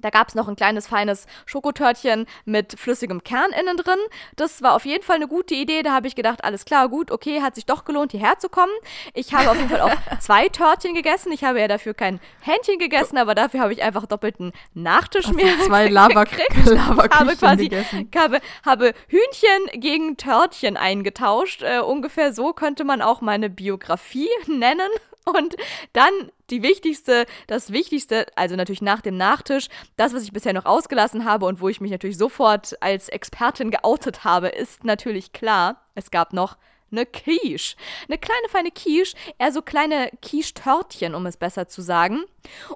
Da 0.00 0.10
gab 0.10 0.28
es 0.28 0.34
noch 0.34 0.48
ein 0.48 0.56
kleines 0.56 0.86
feines 0.86 1.26
Schokotörtchen 1.46 2.26
mit 2.44 2.78
flüssigem 2.78 3.22
Kern 3.24 3.50
innen 3.58 3.76
drin. 3.76 3.98
Das 4.36 4.62
war 4.62 4.74
auf 4.74 4.84
jeden 4.84 5.04
Fall 5.04 5.16
eine 5.16 5.28
gute 5.28 5.54
Idee. 5.54 5.82
Da 5.82 5.92
habe 5.92 6.06
ich 6.06 6.14
gedacht, 6.14 6.44
alles 6.44 6.64
klar, 6.64 6.88
gut, 6.88 7.10
okay, 7.10 7.42
hat 7.42 7.54
sich 7.54 7.66
doch 7.66 7.84
gelohnt, 7.84 8.12
hierher 8.12 8.38
zu 8.38 8.48
kommen. 8.48 8.72
Ich 9.14 9.34
habe 9.34 9.50
auf 9.50 9.56
jeden 9.56 9.68
Fall 9.68 9.80
auch 9.80 9.96
zwei 10.20 10.48
Törtchen 10.48 10.94
gegessen. 10.94 11.32
Ich 11.32 11.44
habe 11.44 11.60
ja 11.60 11.68
dafür 11.68 11.94
kein 11.94 12.20
Hähnchen 12.40 12.78
gegessen, 12.78 13.18
aber 13.18 13.34
dafür 13.34 13.60
habe 13.60 13.72
ich 13.72 13.82
einfach 13.82 14.06
doppelten 14.06 14.52
Nachtisch 14.74 15.28
mir 15.32 15.56
du 15.56 15.64
zwei 15.64 15.88
Lava, 15.90 16.24
gekriegt. 16.24 16.66
Lava 16.66 17.08
habe 17.10 17.36
quasi 17.36 17.68
gegessen. 17.68 18.10
habe, 18.16 18.40
habe 18.64 18.94
Hühnchen 19.08 19.80
gegen 19.80 20.16
Törtchen 20.16 20.76
eingetauscht. 20.76 21.62
Äh, 21.62 21.80
ungefähr 21.80 22.32
so 22.32 22.52
könnte 22.52 22.84
man 22.84 23.02
auch 23.02 23.20
meine 23.20 23.50
Biografie 23.50 24.28
nennen. 24.46 24.88
Und 25.24 25.56
dann 25.92 26.12
die 26.50 26.62
wichtigste, 26.62 27.26
das 27.46 27.72
Wichtigste, 27.72 28.26
also 28.36 28.56
natürlich 28.56 28.82
nach 28.82 29.00
dem 29.00 29.16
Nachtisch, 29.16 29.68
das, 29.96 30.14
was 30.14 30.24
ich 30.24 30.32
bisher 30.32 30.52
noch 30.52 30.64
ausgelassen 30.64 31.24
habe 31.24 31.46
und 31.46 31.60
wo 31.60 31.68
ich 31.68 31.80
mich 31.80 31.90
natürlich 31.90 32.18
sofort 32.18 32.76
als 32.82 33.08
Expertin 33.08 33.70
geoutet 33.70 34.24
habe, 34.24 34.48
ist 34.48 34.84
natürlich 34.84 35.32
klar, 35.32 35.82
es 35.94 36.10
gab 36.10 36.32
noch 36.32 36.56
eine 36.92 37.06
Quiche. 37.06 37.76
Eine 38.08 38.18
kleine 38.18 38.48
feine 38.48 38.70
Quiche, 38.70 39.14
eher 39.38 39.52
so 39.52 39.62
kleine 39.62 40.10
Quiche-Törtchen, 40.22 41.14
um 41.14 41.26
es 41.26 41.36
besser 41.36 41.68
zu 41.68 41.82
sagen. 41.82 42.20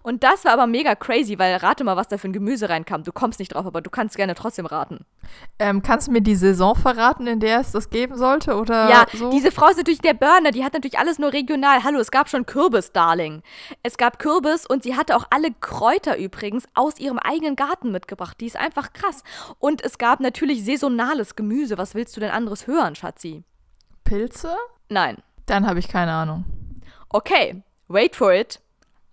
Und 0.02 0.22
das 0.22 0.44
war 0.44 0.52
aber 0.52 0.66
mega 0.66 0.94
crazy, 0.94 1.38
weil 1.38 1.56
rate 1.56 1.84
mal, 1.84 1.96
was 1.96 2.08
da 2.08 2.18
für 2.18 2.28
ein 2.28 2.32
Gemüse 2.32 2.68
reinkam. 2.68 3.02
Du 3.02 3.12
kommst 3.12 3.38
nicht 3.38 3.54
drauf, 3.54 3.66
aber 3.66 3.80
du 3.80 3.90
kannst 3.90 4.16
gerne 4.16 4.34
trotzdem 4.34 4.66
raten. 4.66 5.04
Ähm, 5.58 5.82
kannst 5.82 6.08
du 6.08 6.12
mir 6.12 6.20
die 6.20 6.34
Saison 6.36 6.74
verraten, 6.76 7.26
in 7.26 7.40
der 7.40 7.60
es 7.60 7.72
das 7.72 7.88
geben 7.90 8.16
sollte? 8.16 8.56
Oder 8.56 8.90
Ja, 8.90 9.06
so? 9.12 9.30
diese 9.30 9.50
Frau 9.50 9.68
ist 9.68 9.78
natürlich 9.78 10.00
der 10.00 10.14
Burner, 10.14 10.50
die 10.50 10.64
hat 10.64 10.74
natürlich 10.74 10.98
alles 10.98 11.18
nur 11.18 11.32
regional. 11.32 11.82
Hallo, 11.82 11.98
es 11.98 12.10
gab 12.10 12.28
schon 12.28 12.44
Kürbis, 12.46 12.92
Darling. 12.92 13.42
Es 13.82 13.96
gab 13.96 14.18
Kürbis 14.18 14.66
und 14.66 14.82
sie 14.82 14.96
hatte 14.96 15.16
auch 15.16 15.24
alle 15.30 15.48
Kräuter 15.60 16.18
übrigens 16.18 16.66
aus 16.74 16.98
ihrem 16.98 17.18
eigenen 17.18 17.56
Garten 17.56 17.90
mitgebracht. 17.90 18.36
Die 18.40 18.46
ist 18.46 18.56
einfach 18.56 18.92
krass. 18.92 19.22
Und 19.58 19.82
es 19.82 19.96
gab 19.98 20.20
natürlich 20.20 20.64
saisonales 20.64 21.36
Gemüse. 21.36 21.78
Was 21.78 21.94
willst 21.94 22.16
du 22.16 22.20
denn 22.20 22.30
anderes 22.30 22.66
hören, 22.66 22.94
Schatzi? 22.94 23.44
Pilze? 24.04 24.54
Nein. 24.88 25.22
Dann 25.46 25.66
habe 25.66 25.78
ich 25.78 25.88
keine 25.88 26.12
Ahnung. 26.12 26.44
Okay, 27.08 27.62
wait 27.88 28.16
for 28.16 28.32
it. 28.32 28.60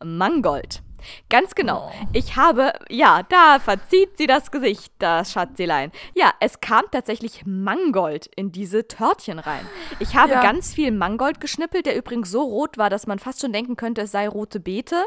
Mangold. 0.03 0.81
Ganz 1.29 1.55
genau. 1.55 1.91
Oh. 1.93 2.05
Ich 2.13 2.35
habe, 2.35 2.73
ja, 2.89 3.23
da 3.29 3.59
verzieht 3.59 4.17
sie 4.17 4.27
das 4.27 4.51
Gesicht, 4.51 4.93
das 4.99 5.31
Schatzilein. 5.31 5.91
Ja, 6.15 6.31
es 6.39 6.59
kam 6.61 6.83
tatsächlich 6.91 7.45
Mangold 7.45 8.27
in 8.35 8.51
diese 8.51 8.87
Törtchen 8.87 9.39
rein. 9.39 9.67
Ich 9.99 10.15
habe 10.15 10.33
Ja. 10.33 10.41
ganz 10.41 10.73
viel 10.73 10.91
Mangold 10.91 11.39
geschnippelt, 11.39 11.85
der 11.85 11.95
übrigens 11.97 12.31
so 12.31 12.41
rot 12.41 12.77
war, 12.77 12.89
dass 12.89 13.07
man 13.07 13.19
fast 13.19 13.41
schon 13.41 13.53
denken 13.53 13.75
könnte, 13.75 14.01
es 14.01 14.11
sei 14.11 14.27
rote 14.27 14.59
Beete. 14.59 15.05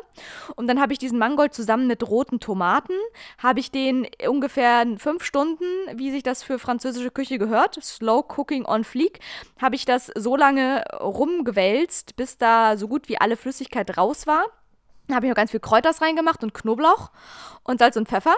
Und 0.57 0.67
dann 0.69 0.81
habe 0.81 0.93
ich 0.93 0.99
diesen 0.99 1.19
Mangold 1.19 1.55
zusammen 1.55 1.87
mit 1.87 2.09
roten 2.09 2.41
Tomaten, 2.41 2.95
habe 3.43 3.61
ich 3.61 3.71
den 3.71 4.07
ungefähr 4.29 4.85
fünf 4.99 5.25
Stunden, 5.25 5.65
wie 5.95 6.11
sich 6.11 6.23
das 6.23 6.43
für 6.43 6.59
französische 6.59 7.11
Küche 7.11 7.39
gehört, 7.39 7.79
Slow 7.83 8.25
Cooking 8.37 8.65
on 8.67 8.85
Fleek, 8.85 9.21
habe 9.61 9.75
ich 9.77 9.85
das 9.85 10.11
so 10.15 10.37
lange 10.37 10.85
rumgewälzt, 11.01 12.17
bis 12.17 12.39
da 12.39 12.77
so 12.77 12.89
gut 12.89 13.09
wie 13.09 13.19
alle 13.21 13.37
Flüssigkeit 13.37 13.97
raus 13.97 14.27
war. 14.27 14.45
Dann 15.07 15.17
habe 15.17 15.27
ich 15.27 15.31
noch 15.31 15.37
ganz 15.37 15.51
viel 15.51 15.61
Kräuters 15.61 16.01
reingemacht 16.01 16.43
und 16.43 16.55
Knoblauch 16.55 17.11
und 17.63 17.79
Salz 17.79 17.97
und 17.97 18.09
Pfeffer. 18.09 18.35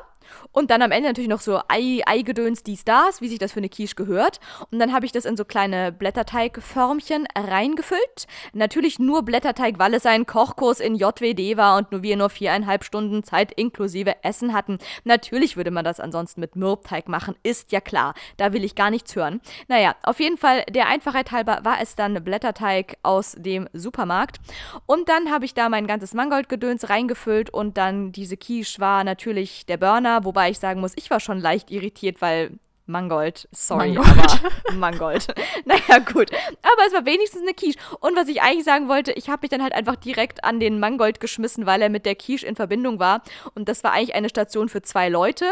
Und 0.52 0.70
dann 0.70 0.82
am 0.82 0.90
Ende 0.90 1.08
natürlich 1.08 1.30
noch 1.30 1.40
so 1.40 1.60
Ei, 1.68 2.00
Eigedöns, 2.06 2.62
dies, 2.62 2.84
das, 2.84 3.20
wie 3.20 3.28
sich 3.28 3.38
das 3.38 3.52
für 3.52 3.60
eine 3.60 3.68
Quiche 3.68 3.94
gehört. 3.94 4.40
Und 4.70 4.78
dann 4.78 4.92
habe 4.92 5.06
ich 5.06 5.12
das 5.12 5.24
in 5.24 5.36
so 5.36 5.44
kleine 5.44 5.92
Blätterteigförmchen 5.92 7.26
reingefüllt. 7.36 8.26
Natürlich 8.52 8.98
nur 8.98 9.22
Blätterteig, 9.22 9.78
weil 9.78 9.94
es 9.94 10.06
ein 10.06 10.26
Kochkurs 10.26 10.80
in 10.80 10.94
JWD 10.94 11.56
war 11.56 11.76
und 11.76 11.92
nur 11.92 12.02
wir 12.02 12.16
nur 12.16 12.30
viereinhalb 12.30 12.84
Stunden 12.84 13.22
Zeit 13.22 13.52
inklusive 13.52 14.24
Essen 14.24 14.52
hatten. 14.52 14.78
Natürlich 15.04 15.56
würde 15.56 15.70
man 15.70 15.84
das 15.84 16.00
ansonsten 16.00 16.40
mit 16.40 16.56
Mürbteig 16.56 17.08
machen, 17.08 17.34
ist 17.42 17.72
ja 17.72 17.80
klar. 17.80 18.14
Da 18.36 18.52
will 18.52 18.64
ich 18.64 18.74
gar 18.74 18.90
nichts 18.90 19.14
hören. 19.14 19.40
Naja, 19.68 19.94
auf 20.02 20.20
jeden 20.20 20.38
Fall, 20.38 20.64
der 20.68 20.88
Einfachheit 20.88 21.32
halber 21.32 21.60
war 21.62 21.80
es 21.80 21.96
dann 21.96 22.22
Blätterteig 22.22 22.96
aus 23.02 23.34
dem 23.38 23.68
Supermarkt. 23.72 24.38
Und 24.86 25.08
dann 25.08 25.30
habe 25.30 25.44
ich 25.44 25.54
da 25.54 25.68
mein 25.68 25.86
ganzes 25.86 26.14
Mangoldgedöns 26.14 26.88
reingefüllt 26.88 27.50
und 27.50 27.76
dann 27.76 28.12
diese 28.12 28.36
Quiche 28.36 28.80
war 28.80 29.04
natürlich 29.04 29.66
der 29.66 29.76
Burner, 29.76 30.15
wobei 30.24 30.50
ich 30.50 30.58
sagen 30.58 30.80
muss, 30.80 30.92
ich 30.96 31.10
war 31.10 31.20
schon 31.20 31.40
leicht 31.40 31.70
irritiert, 31.70 32.20
weil 32.20 32.58
Mangold, 32.86 33.48
sorry, 33.50 33.92
Mangold. 33.92 34.18
aber 34.18 34.72
Mangold. 34.76 35.26
naja, 35.64 35.98
gut. 35.98 36.30
Aber 36.62 36.86
es 36.86 36.92
war 36.92 37.04
wenigstens 37.04 37.42
eine 37.42 37.52
Quiche. 37.52 37.78
Und 38.00 38.16
was 38.16 38.28
ich 38.28 38.42
eigentlich 38.42 38.64
sagen 38.64 38.88
wollte, 38.88 39.12
ich 39.12 39.28
habe 39.28 39.40
mich 39.42 39.50
dann 39.50 39.62
halt 39.62 39.72
einfach 39.72 39.96
direkt 39.96 40.44
an 40.44 40.60
den 40.60 40.78
Mangold 40.78 41.18
geschmissen, 41.18 41.66
weil 41.66 41.82
er 41.82 41.88
mit 41.88 42.06
der 42.06 42.14
Quiche 42.14 42.46
in 42.46 42.54
Verbindung 42.54 43.00
war. 43.00 43.22
Und 43.54 43.68
das 43.68 43.82
war 43.82 43.92
eigentlich 43.92 44.14
eine 44.14 44.28
Station 44.28 44.68
für 44.68 44.82
zwei 44.82 45.08
Leute. 45.08 45.46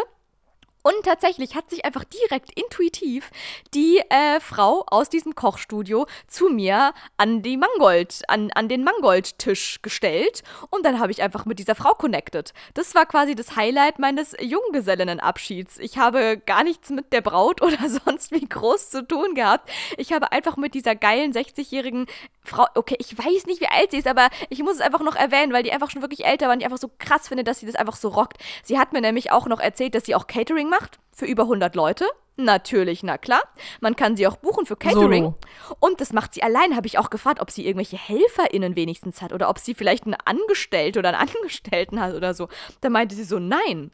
Und 0.87 1.03
tatsächlich 1.03 1.55
hat 1.55 1.71
sich 1.71 1.87
einfach 1.87 2.05
direkt 2.05 2.51
intuitiv 2.61 3.31
die 3.73 4.03
äh, 4.11 4.39
Frau 4.39 4.85
aus 4.87 5.09
diesem 5.09 5.35
Kochstudio 5.35 6.07
zu 6.29 6.51
mir 6.51 6.93
an 7.17 7.41
die 7.41 7.57
Mangold, 7.57 8.21
an, 8.29 8.51
an 8.55 8.69
den 8.69 8.85
Mangoldtisch 8.85 9.81
gestellt. 9.81 10.43
Und 10.69 10.85
dann 10.85 11.01
habe 11.01 11.11
ich 11.11 11.23
einfach 11.23 11.47
mit 11.47 11.59
dieser 11.59 11.75
Frau 11.75 11.95
connected. 11.95 12.53
Das 12.75 12.95
war 12.95 13.07
quasi 13.07 13.35
das 13.35 13.57
Highlight 13.57 13.99
meines 13.99 14.37
Junggesellinnenabschieds. 14.39 15.79
Ich 15.79 15.97
habe 15.97 16.37
gar 16.45 16.65
nichts 16.65 16.91
mit 16.91 17.15
der 17.15 17.23
Braut 17.23 17.63
oder 17.63 17.89
sonst 17.89 18.31
wie 18.31 18.47
groß 18.47 18.91
zu 18.91 19.09
tun 19.09 19.35
gehabt. 19.35 19.71
Ich 19.97 20.13
habe 20.13 20.33
einfach 20.33 20.59
mit 20.59 20.75
dieser 20.75 20.95
geilen 20.95 21.33
60-jährigen 21.33 22.09
Frau, 22.43 22.67
okay, 22.75 22.97
ich 22.99 23.17
weiß 23.17 23.47
nicht, 23.47 23.63
wie 23.63 23.69
alt 23.69 23.93
sie 23.93 23.97
ist, 23.97 24.07
aber 24.07 24.29
ich 24.51 24.63
muss 24.63 24.75
es 24.75 24.81
einfach 24.83 25.01
noch 25.01 25.17
erwähnen, 25.17 25.55
weil 25.55 25.63
die 25.63 25.73
einfach 25.73 25.91
schon 25.91 26.03
wirklich 26.03 26.27
älter 26.27 26.49
war 26.49 26.53
und 26.53 26.61
ich 26.61 26.67
einfach 26.67 26.77
so 26.77 26.91
krass 26.99 27.29
finde, 27.29 27.43
dass 27.43 27.61
sie 27.61 27.67
das 27.67 27.75
einfach 27.75 27.97
so 27.97 28.09
rockt. 28.09 28.37
Sie 28.63 28.79
hat 28.79 28.93
mir 28.93 29.01
nämlich 29.01 29.33
auch 29.33 29.47
noch 29.47 29.61
erzählt, 29.61 29.95
dass 29.95 30.05
sie 30.05 30.15
auch 30.15 30.27
Catering 30.27 30.69
macht 30.69 30.74
für 31.13 31.27
über 31.27 31.45
100 31.45 31.75
Leute. 31.75 32.07
Natürlich, 32.37 33.03
na 33.05 33.17
klar. 33.17 33.43
Man 33.81 33.95
kann 33.95 34.17
sie 34.17 34.27
auch 34.27 34.37
buchen 34.37 34.67
für 34.67 34.77
Catering. 34.77 35.25
Solo. 35.25 35.39
Und 35.79 36.01
das 36.01 36.13
macht 36.13 36.35
sie 36.35 36.43
allein. 36.43 36.75
Habe 36.75 36.89
ich 36.89 36.99
auch 36.99 37.11
gefragt, 37.11 37.41
ob 37.41 37.51
sie 37.51 37.65
irgendwelche 37.65 37.97
HelferInnen 37.97 38.75
wenigstens 38.75 39.23
hat 39.23 39.33
oder 39.33 39.49
ob 39.49 39.59
sie 39.59 39.75
vielleicht 39.75 40.05
einen 40.05 40.17
Angestellte 40.25 40.99
oder 40.99 41.11
einen 41.11 41.29
Angestellten 41.35 42.01
hat 42.01 42.15
oder 42.15 42.35
so. 42.35 42.49
Da 42.81 42.91
meinte 42.91 43.15
sie 43.15 43.25
so, 43.25 43.39
nein. 43.39 43.93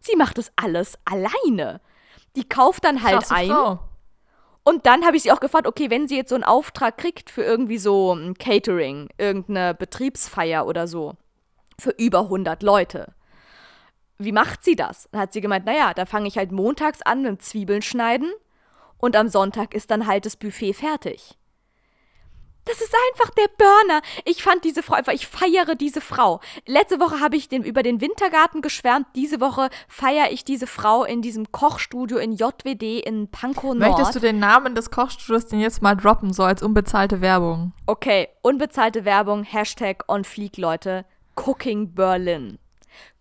Sie 0.00 0.16
macht 0.16 0.38
das 0.38 0.50
alles 0.56 0.98
alleine. 1.04 1.80
Die 2.34 2.48
kauft 2.48 2.84
dann 2.84 3.02
halt 3.02 3.20
Krasse 3.20 3.34
ein. 3.34 3.48
Frau. 3.48 3.78
Und 4.64 4.84
dann 4.86 5.04
habe 5.04 5.16
ich 5.16 5.22
sie 5.22 5.30
auch 5.30 5.38
gefragt, 5.38 5.68
okay, 5.68 5.90
wenn 5.90 6.08
sie 6.08 6.16
jetzt 6.16 6.30
so 6.30 6.34
einen 6.34 6.42
Auftrag 6.42 6.98
kriegt 6.98 7.30
für 7.30 7.44
irgendwie 7.44 7.78
so 7.78 8.12
ein 8.12 8.34
Catering, 8.34 9.08
irgendeine 9.16 9.74
Betriebsfeier 9.74 10.66
oder 10.66 10.88
so, 10.88 11.14
für 11.78 11.90
über 11.90 12.22
100 12.22 12.64
Leute, 12.64 13.14
wie 14.18 14.32
macht 14.32 14.64
sie 14.64 14.76
das? 14.76 15.08
Dann 15.12 15.20
hat 15.20 15.32
sie 15.32 15.40
gemeint, 15.40 15.66
naja, 15.66 15.94
da 15.94 16.06
fange 16.06 16.28
ich 16.28 16.38
halt 16.38 16.52
montags 16.52 17.02
an 17.02 17.22
mit 17.22 17.42
Zwiebeln 17.42 17.82
schneiden 17.82 18.32
und 18.98 19.16
am 19.16 19.28
Sonntag 19.28 19.74
ist 19.74 19.90
dann 19.90 20.06
halt 20.06 20.26
das 20.26 20.36
Buffet 20.36 20.72
fertig. 20.72 21.36
Das 22.66 22.80
ist 22.80 22.92
einfach 23.12 23.30
der 23.30 23.46
Burner. 23.56 24.02
Ich 24.24 24.42
fand 24.42 24.64
diese 24.64 24.82
Frau 24.82 24.96
einfach, 24.96 25.12
ich 25.12 25.28
feiere 25.28 25.76
diese 25.76 26.00
Frau. 26.00 26.40
Letzte 26.66 26.98
Woche 26.98 27.20
habe 27.20 27.36
ich 27.36 27.48
den, 27.48 27.62
über 27.62 27.84
den 27.84 28.00
Wintergarten 28.00 28.60
geschwärmt. 28.60 29.06
Diese 29.14 29.40
Woche 29.40 29.70
feiere 29.86 30.32
ich 30.32 30.44
diese 30.44 30.66
Frau 30.66 31.04
in 31.04 31.22
diesem 31.22 31.52
Kochstudio 31.52 32.18
in 32.18 32.32
JWD 32.32 33.06
in 33.06 33.30
Pankow 33.30 33.72
Nord. 33.72 33.78
Möchtest 33.78 34.16
du 34.16 34.18
den 34.18 34.40
Namen 34.40 34.74
des 34.74 34.90
Kochstudios 34.90 35.46
denn 35.46 35.60
jetzt 35.60 35.80
mal 35.80 35.94
droppen, 35.94 36.32
so 36.32 36.42
als 36.42 36.60
unbezahlte 36.60 37.20
Werbung? 37.20 37.72
Okay, 37.86 38.28
unbezahlte 38.42 39.04
Werbung, 39.04 39.44
Hashtag 39.44 40.02
on 40.08 40.24
Fleek, 40.24 40.56
Leute. 40.56 41.04
Cooking 41.36 41.94
Berlin. 41.94 42.58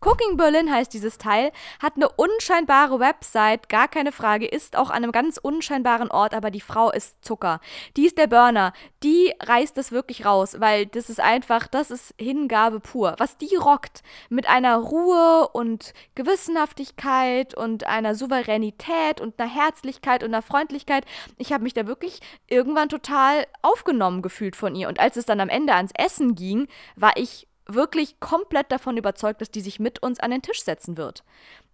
Cooking 0.01 0.38
Berlin 0.38 0.71
heißt 0.71 0.93
dieses 0.93 1.17
Teil, 1.17 1.51
hat 1.82 1.95
eine 1.95 2.09
unscheinbare 2.09 2.99
Website, 2.99 3.69
gar 3.69 3.88
keine 3.88 4.11
Frage, 4.11 4.45
ist 4.45 4.78
auch 4.78 4.89
an 4.89 4.97
einem 4.97 5.11
ganz 5.11 5.38
unscheinbaren 5.38 6.11
Ort, 6.11 6.36
aber 6.36 6.51
die 6.51 6.61
Frau 6.61 6.91
ist 6.91 7.26
Zucker. 7.26 7.59
Die 7.97 8.05
ist 8.05 8.17
der 8.17 8.28
Burner, 8.28 8.73
die 9.01 9.34
reißt 9.41 9.78
es 9.80 9.91
wirklich 9.91 10.26
raus, 10.26 10.57
weil 10.59 10.86
das 10.86 11.09
ist 11.09 11.19
einfach, 11.19 11.67
das 11.67 11.89
ist 11.89 12.13
Hingabe 12.19 12.80
pur. 12.80 13.15
Was 13.17 13.38
die 13.38 13.55
rockt, 13.55 14.03
mit 14.30 14.47
einer 14.47 14.78
Ruhe 14.78 15.49
und 15.53 15.93
Gewissenhaftigkeit 16.13 17.55
und 17.55 17.88
einer 17.88 18.13
Souveränität 18.13 19.21
und 19.21 19.39
einer 19.39 19.49
Herzlichkeit 19.49 20.23
und 20.23 20.34
einer 20.34 20.43
Freundlichkeit, 20.43 21.05
ich 21.38 21.51
habe 21.51 21.63
mich 21.63 21.73
da 21.73 21.88
wirklich 21.88 22.19
irgendwann 22.47 22.89
total 22.89 23.45
aufgenommen 23.63 24.21
gefühlt 24.21 24.55
von 24.55 24.76
ihr. 24.76 24.88
Und 24.88 24.99
als 24.99 25.17
es 25.17 25.26
dann 25.26 25.39
am 25.39 25.49
Ende 25.49 25.73
ans 25.73 25.91
Essen 25.97 26.36
ging, 26.36 26.67
war 26.95 27.13
ich 27.15 27.47
wirklich 27.68 28.20
komplett 28.20 28.72
davon 28.72 28.97
überzeugt, 28.97 29.41
dass 29.41 29.51
die 29.51 29.61
sich 29.61 29.80
mit 29.80 30.01
uns 30.01 30.20
an 30.20 30.32
den 30.32 30.41
Tisch 30.41 30.63
setzen 30.63 30.97
wird. 30.97 31.24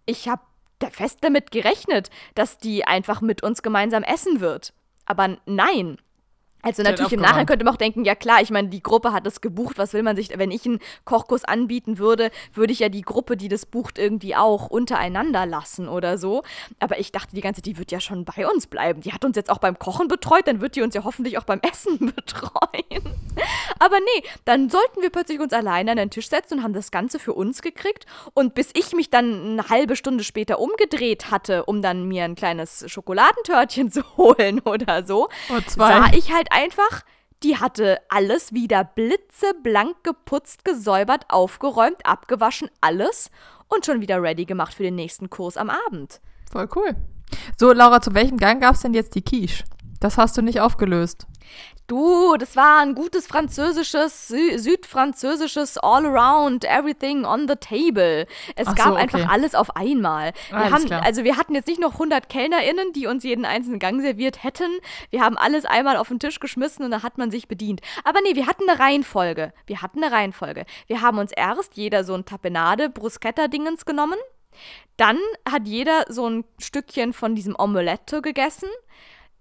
Ich 0.06 0.28
habe 0.28 0.42
fest 0.90 1.18
damit 1.20 1.50
gerechnet, 1.50 2.10
dass 2.34 2.58
die 2.58 2.84
einfach 2.84 3.20
mit 3.20 3.42
uns 3.42 3.62
gemeinsam 3.62 4.02
essen 4.02 4.40
wird. 4.40 4.72
Aber 5.06 5.36
nein, 5.46 5.98
also 6.62 6.82
natürlich 6.82 7.12
im 7.12 7.20
Nachhinein 7.20 7.46
könnte 7.46 7.64
man 7.64 7.74
auch 7.74 7.78
denken, 7.78 8.04
ja 8.04 8.14
klar, 8.14 8.40
ich 8.40 8.50
meine, 8.50 8.68
die 8.68 8.82
Gruppe 8.82 9.12
hat 9.12 9.26
das 9.26 9.40
gebucht, 9.40 9.78
was 9.78 9.92
will 9.92 10.04
man 10.04 10.14
sich, 10.14 10.36
wenn 10.38 10.52
ich 10.52 10.64
einen 10.64 10.78
Kochkurs 11.04 11.44
anbieten 11.44 11.98
würde, 11.98 12.30
würde 12.54 12.72
ich 12.72 12.78
ja 12.78 12.88
die 12.88 13.02
Gruppe, 13.02 13.36
die 13.36 13.48
das 13.48 13.66
bucht, 13.66 13.98
irgendwie 13.98 14.36
auch 14.36 14.68
untereinander 14.68 15.44
lassen 15.44 15.88
oder 15.88 16.18
so. 16.18 16.44
Aber 16.78 17.00
ich 17.00 17.10
dachte 17.10 17.34
die 17.34 17.40
ganze 17.40 17.62
die 17.62 17.78
wird 17.78 17.90
ja 17.90 18.00
schon 18.00 18.24
bei 18.24 18.46
uns 18.46 18.68
bleiben. 18.68 19.00
Die 19.00 19.12
hat 19.12 19.24
uns 19.24 19.36
jetzt 19.36 19.50
auch 19.50 19.58
beim 19.58 19.78
Kochen 19.78 20.06
betreut, 20.06 20.46
dann 20.46 20.60
wird 20.60 20.76
die 20.76 20.82
uns 20.82 20.94
ja 20.94 21.02
hoffentlich 21.02 21.36
auch 21.38 21.44
beim 21.44 21.60
Essen 21.60 21.98
betreuen. 22.14 23.18
Aber 23.80 23.98
nee, 23.98 24.22
dann 24.44 24.70
sollten 24.70 25.02
wir 25.02 25.10
plötzlich 25.10 25.40
uns 25.40 25.52
alleine 25.52 25.90
an 25.90 25.96
den 25.96 26.10
Tisch 26.10 26.28
setzen 26.28 26.58
und 26.58 26.62
haben 26.62 26.74
das 26.74 26.92
Ganze 26.92 27.18
für 27.18 27.32
uns 27.32 27.62
gekriegt. 27.62 28.06
Und 28.34 28.54
bis 28.54 28.70
ich 28.74 28.92
mich 28.92 29.10
dann 29.10 29.58
eine 29.58 29.68
halbe 29.68 29.96
Stunde 29.96 30.22
später 30.22 30.60
umgedreht 30.60 31.32
hatte, 31.32 31.64
um 31.64 31.82
dann 31.82 32.06
mir 32.06 32.24
ein 32.24 32.36
kleines 32.36 32.84
Schokoladentörtchen 32.86 33.90
zu 33.90 34.02
holen 34.16 34.60
oder 34.60 35.04
so, 35.04 35.28
sah 35.66 36.12
ich 36.14 36.32
halt 36.32 36.51
einfach, 36.52 37.02
die 37.42 37.56
hatte 37.56 37.98
alles 38.08 38.52
wieder 38.52 38.84
blitzeblank 38.84 40.04
geputzt, 40.04 40.64
gesäubert, 40.64 41.24
aufgeräumt, 41.28 42.04
abgewaschen, 42.04 42.70
alles 42.80 43.30
und 43.68 43.86
schon 43.86 44.00
wieder 44.00 44.22
ready 44.22 44.44
gemacht 44.44 44.74
für 44.74 44.82
den 44.82 44.94
nächsten 44.94 45.30
Kurs 45.30 45.56
am 45.56 45.70
Abend. 45.70 46.20
Voll 46.50 46.68
cool. 46.76 46.94
So, 47.56 47.72
Laura, 47.72 48.00
zu 48.00 48.14
welchem 48.14 48.36
Gang 48.36 48.60
gab 48.60 48.74
es 48.74 48.82
denn 48.82 48.94
jetzt 48.94 49.14
die 49.14 49.22
Quiche? 49.22 49.64
Das 50.02 50.18
hast 50.18 50.36
du 50.36 50.42
nicht 50.42 50.60
aufgelöst. 50.60 51.28
Du, 51.86 52.36
das 52.36 52.56
war 52.56 52.80
ein 52.80 52.96
gutes 52.96 53.28
französisches, 53.28 54.26
Sü 54.26 54.58
südfranzösisches 54.58 55.78
All-Around, 55.78 56.64
Everything 56.64 57.24
on 57.24 57.46
the 57.46 57.54
Table. 57.54 58.26
Es 58.56 58.66
Ach 58.66 58.74
gab 58.74 58.86
so, 58.86 58.92
okay. 58.94 59.02
einfach 59.02 59.28
alles 59.28 59.54
auf 59.54 59.76
einmal. 59.76 60.32
Wir 60.48 60.58
alles 60.58 60.72
haben, 60.72 60.84
klar. 60.86 61.04
also 61.04 61.22
wir 61.22 61.36
hatten 61.36 61.54
jetzt 61.54 61.68
nicht 61.68 61.80
noch 61.80 61.92
100 61.92 62.28
KellnerInnen, 62.28 62.92
die 62.92 63.06
uns 63.06 63.22
jeden 63.22 63.44
einzelnen 63.44 63.78
Gang 63.78 64.00
serviert 64.00 64.42
hätten. 64.42 64.72
Wir 65.10 65.20
haben 65.20 65.38
alles 65.38 65.66
einmal 65.66 65.96
auf 65.96 66.08
den 66.08 66.18
Tisch 66.18 66.40
geschmissen 66.40 66.84
und 66.84 66.90
da 66.90 67.04
hat 67.04 67.16
man 67.16 67.30
sich 67.30 67.46
bedient. 67.46 67.80
Aber 68.02 68.20
nee, 68.22 68.34
wir 68.34 68.48
hatten 68.48 68.68
eine 68.68 68.80
Reihenfolge. 68.80 69.52
Wir 69.66 69.82
hatten 69.82 70.02
eine 70.02 70.12
Reihenfolge. 70.12 70.64
Wir 70.88 71.00
haben 71.00 71.18
uns 71.18 71.30
erst 71.30 71.76
jeder 71.76 72.02
so 72.02 72.14
ein 72.14 72.24
Tapenade, 72.24 72.90
Bruschetta-Dingens 72.90 73.84
genommen. 73.84 74.18
Dann 74.96 75.18
hat 75.48 75.68
jeder 75.68 76.06
so 76.08 76.28
ein 76.28 76.44
Stückchen 76.58 77.12
von 77.12 77.36
diesem 77.36 77.54
Omelette 77.56 78.20
gegessen. 78.20 78.68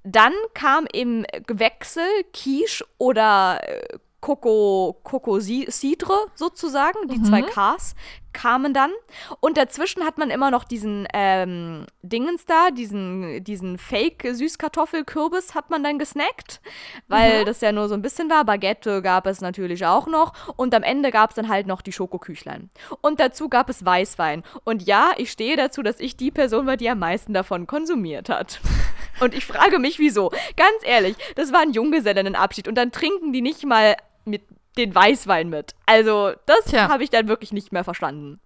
Dann 0.03 0.33
kam 0.53 0.87
im 0.91 1.25
Wechsel 1.47 2.03
Quiche 2.33 2.85
oder 2.97 3.59
äh, 3.61 3.99
Coco, 4.21 4.99
Coco 5.03 5.39
Cidre 5.39 6.27
sozusagen, 6.35 7.07
die 7.07 7.17
mhm. 7.17 7.25
zwei 7.25 7.41
Ks 7.41 7.95
kamen 8.33 8.73
dann. 8.73 8.91
Und 9.39 9.57
dazwischen 9.57 10.03
hat 10.03 10.17
man 10.17 10.29
immer 10.29 10.51
noch 10.51 10.63
diesen 10.63 11.07
ähm, 11.13 11.85
Dingens 12.01 12.45
da, 12.45 12.71
diesen, 12.71 13.43
diesen 13.43 13.77
Fake-Süßkartoffelkürbis 13.77 15.55
hat 15.55 15.69
man 15.69 15.83
dann 15.83 15.99
gesnackt, 15.99 16.61
weil 17.07 17.41
mhm. 17.41 17.45
das 17.45 17.61
ja 17.61 17.71
nur 17.71 17.87
so 17.87 17.93
ein 17.93 18.01
bisschen 18.01 18.29
war. 18.29 18.45
Baguette 18.45 19.01
gab 19.01 19.27
es 19.27 19.41
natürlich 19.41 19.85
auch 19.85 20.07
noch. 20.07 20.33
Und 20.55 20.73
am 20.73 20.83
Ende 20.83 21.11
gab 21.11 21.31
es 21.31 21.35
dann 21.35 21.49
halt 21.49 21.67
noch 21.67 21.81
die 21.81 21.91
Schokoküchlein. 21.91 22.69
Und 23.01 23.19
dazu 23.19 23.49
gab 23.49 23.69
es 23.69 23.85
Weißwein. 23.85 24.43
Und 24.63 24.83
ja, 24.83 25.11
ich 25.17 25.31
stehe 25.31 25.57
dazu, 25.57 25.81
dass 25.81 25.99
ich 25.99 26.17
die 26.17 26.31
Person 26.31 26.67
war, 26.67 26.77
die 26.77 26.89
am 26.89 26.99
meisten 26.99 27.33
davon 27.33 27.67
konsumiert 27.67 28.29
hat. 28.29 28.61
Und 29.19 29.35
ich 29.35 29.45
frage 29.45 29.77
mich, 29.77 29.99
wieso. 29.99 30.29
Ganz 30.57 30.83
ehrlich, 30.83 31.15
das 31.35 31.53
war 31.53 31.61
ein 31.61 31.73
Junggesellenabschied. 31.73 32.67
Und 32.67 32.75
dann 32.75 32.91
trinken 32.91 33.33
die 33.33 33.41
nicht 33.41 33.65
mal 33.65 33.95
mit 34.25 34.43
den 34.77 34.93
Weißwein 34.93 35.49
mit. 35.49 35.75
Also, 35.85 36.31
das 36.45 36.73
habe 36.73 37.03
ich 37.03 37.09
dann 37.09 37.27
wirklich 37.27 37.51
nicht 37.51 37.71
mehr 37.71 37.83
verstanden. 37.83 38.39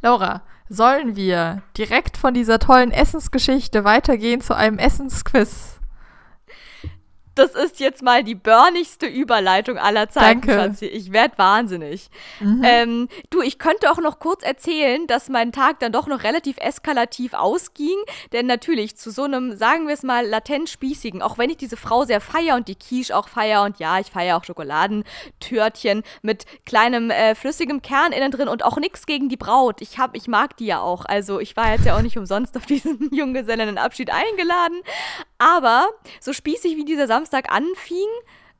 Laura, 0.00 0.42
sollen 0.68 1.16
wir 1.16 1.62
direkt 1.76 2.16
von 2.16 2.34
dieser 2.34 2.58
tollen 2.58 2.92
Essensgeschichte 2.92 3.84
weitergehen 3.84 4.40
zu 4.40 4.54
einem 4.56 4.78
Essensquiz? 4.78 5.71
Das 7.34 7.54
ist 7.54 7.80
jetzt 7.80 8.02
mal 8.02 8.22
die 8.22 8.34
börnigste 8.34 9.06
Überleitung 9.06 9.78
aller 9.78 10.08
Zeiten, 10.08 10.42
Danke. 10.42 10.52
Schatzi. 10.52 10.86
Ich 10.86 11.12
werde 11.12 11.38
wahnsinnig. 11.38 12.10
Mhm. 12.40 12.62
Ähm, 12.64 13.08
du, 13.30 13.40
ich 13.40 13.58
könnte 13.58 13.90
auch 13.90 13.98
noch 13.98 14.18
kurz 14.18 14.42
erzählen, 14.42 15.06
dass 15.06 15.28
mein 15.28 15.52
Tag 15.52 15.80
dann 15.80 15.92
doch 15.92 16.06
noch 16.06 16.24
relativ 16.24 16.56
eskalativ 16.58 17.32
ausging. 17.32 17.96
Denn 18.32 18.46
natürlich 18.46 18.96
zu 18.96 19.10
so 19.10 19.22
einem, 19.22 19.56
sagen 19.56 19.86
wir 19.86 19.94
es 19.94 20.02
mal, 20.02 20.26
latent 20.26 20.68
spießigen, 20.68 21.22
auch 21.22 21.38
wenn 21.38 21.50
ich 21.50 21.56
diese 21.56 21.76
Frau 21.76 22.04
sehr 22.04 22.20
feier 22.20 22.56
und 22.56 22.68
die 22.68 22.76
Quiche 22.76 23.16
auch 23.16 23.28
feier 23.28 23.62
und 23.64 23.78
ja, 23.78 23.98
ich 23.98 24.10
feiere 24.10 24.36
auch 24.36 24.44
Schokoladentörtchen 24.44 26.02
mit 26.20 26.44
kleinem 26.66 27.10
äh, 27.10 27.34
flüssigem 27.34 27.80
Kern 27.80 28.12
innen 28.12 28.30
drin 28.30 28.48
und 28.48 28.64
auch 28.64 28.76
nichts 28.76 29.06
gegen 29.06 29.28
die 29.28 29.36
Braut. 29.36 29.80
Ich 29.80 29.98
hab, 29.98 30.14
ich 30.16 30.28
mag 30.28 30.56
die 30.58 30.66
ja 30.66 30.80
auch. 30.80 31.06
Also 31.06 31.40
ich 31.40 31.56
war 31.56 31.72
jetzt 31.72 31.86
ja 31.86 31.96
auch 31.96 32.02
nicht 32.02 32.18
umsonst 32.18 32.56
auf 32.56 32.66
diesen 32.66 33.08
Junggesellenabschied 33.12 34.10
eingeladen. 34.10 34.82
Aber 35.38 35.88
so 36.20 36.32
spießig 36.32 36.76
wie 36.76 36.84
dieser 36.84 37.06
Samstag 37.06 37.21
anfing, 37.30 38.08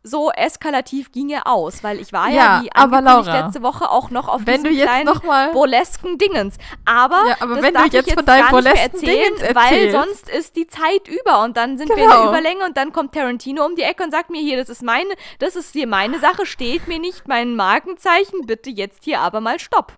so 0.04 0.30
eskalativ 0.32 1.12
ging 1.12 1.30
er 1.30 1.46
aus, 1.46 1.84
weil 1.84 2.00
ich 2.00 2.12
war 2.12 2.28
ja, 2.28 2.34
ja 2.34 2.62
wie 2.62 2.72
aber 2.72 3.00
Laura, 3.00 3.40
letzte 3.40 3.62
Woche 3.62 3.88
auch 3.88 4.10
noch 4.10 4.28
auf 4.28 4.42
wenn 4.46 4.64
diesem 4.64 4.76
du 4.76 4.84
jetzt 4.84 5.04
noch 5.04 5.22
mal 5.22 5.52
burlesken 5.52 6.18
Dingens. 6.18 6.56
Aber, 6.84 7.22
ja, 7.28 7.36
aber 7.40 7.62
wenn 7.62 7.72
du 7.72 7.82
jetzt, 7.84 7.94
jetzt 7.94 8.12
von 8.12 8.24
deinem 8.24 8.50
burlesken 8.50 8.94
erzählen, 8.94 9.34
Dingens 9.36 9.54
weil 9.54 9.90
sonst 9.92 10.28
ist 10.28 10.56
die 10.56 10.66
Zeit 10.66 11.06
über 11.06 11.42
und 11.42 11.56
dann 11.56 11.78
sind 11.78 11.88
genau. 11.88 11.98
wir 11.98 12.04
in 12.04 12.10
der 12.10 12.18
genau. 12.18 12.30
Überlänge 12.30 12.64
und 12.64 12.76
dann 12.76 12.92
kommt 12.92 13.14
Tarantino 13.14 13.64
um 13.64 13.76
die 13.76 13.82
Ecke 13.82 14.02
und 14.02 14.10
sagt 14.10 14.30
mir 14.30 14.40
hier, 14.40 14.56
das 14.56 14.68
ist 14.68 14.82
meine, 14.82 15.10
das 15.38 15.54
ist 15.54 15.72
hier 15.72 15.86
meine 15.86 16.18
Sache, 16.18 16.46
steht 16.46 16.88
mir 16.88 16.98
nicht 16.98 17.28
mein 17.28 17.54
Markenzeichen, 17.54 18.46
bitte 18.46 18.70
jetzt 18.70 19.04
hier 19.04 19.20
aber 19.20 19.40
mal 19.40 19.60
Stopp. 19.60 19.92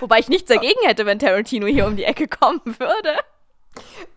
Wobei 0.00 0.18
ich 0.18 0.28
nichts 0.28 0.48
dagegen 0.48 0.80
hätte, 0.84 1.06
wenn 1.06 1.18
Tarantino 1.18 1.66
hier 1.66 1.86
um 1.86 1.96
die 1.96 2.04
Ecke 2.04 2.28
kommen 2.28 2.60
würde. 2.64 3.16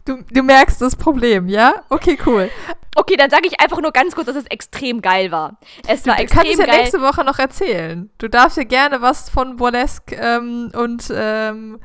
Du, 0.06 0.22
du 0.30 0.44
merkst 0.44 0.82
das 0.82 0.96
Problem, 0.96 1.48
ja? 1.48 1.76
Okay, 1.90 2.18
cool. 2.26 2.50
Okay, 2.96 3.16
dann 3.16 3.30
sage 3.30 3.48
ich 3.48 3.60
einfach 3.60 3.82
nur 3.82 3.92
ganz 3.92 4.16
kurz, 4.16 4.28
dass 4.28 4.36
es 4.36 4.46
extrem 4.48 5.02
geil 5.02 5.32
war. 5.32 5.58
Es 5.88 6.06
war 6.06 6.18
du, 6.18 6.24
extrem 6.24 6.44
kannst 6.44 6.58
geil. 6.58 6.68
ja 6.68 6.78
nächste 6.78 7.02
Woche 7.02 7.24
noch 7.24 7.40
erzählen. 7.40 8.10
Du 8.18 8.28
darfst 8.28 8.58
ja 8.58 8.64
gerne 8.64 9.02
was 9.02 9.30
von 9.30 9.56
Burlesque 9.56 10.16
ähm, 10.16 10.72
und 10.76 11.12
ähm, 11.16 11.80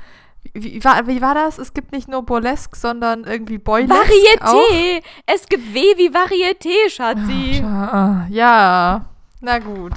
wie, 0.55 0.83
war, 0.85 1.07
wie 1.07 1.21
war 1.21 1.35
das? 1.35 1.59
Es 1.59 1.75
gibt 1.75 1.93
nicht 1.93 2.09
nur 2.09 2.23
Burlesque, 2.23 2.77
sondern 2.77 3.25
irgendwie 3.25 3.59
Boylesque 3.59 3.95
Varieté! 3.95 4.99
Auch? 4.99 5.03
Es 5.27 5.47
gibt 5.47 5.75
W 5.75 5.81
wie 5.97 6.11
Varieté, 6.11 6.91
Schatzi. 6.91 7.63
Ah, 7.65 8.27
ja, 8.29 9.05
na 9.41 9.59
gut. 9.59 9.93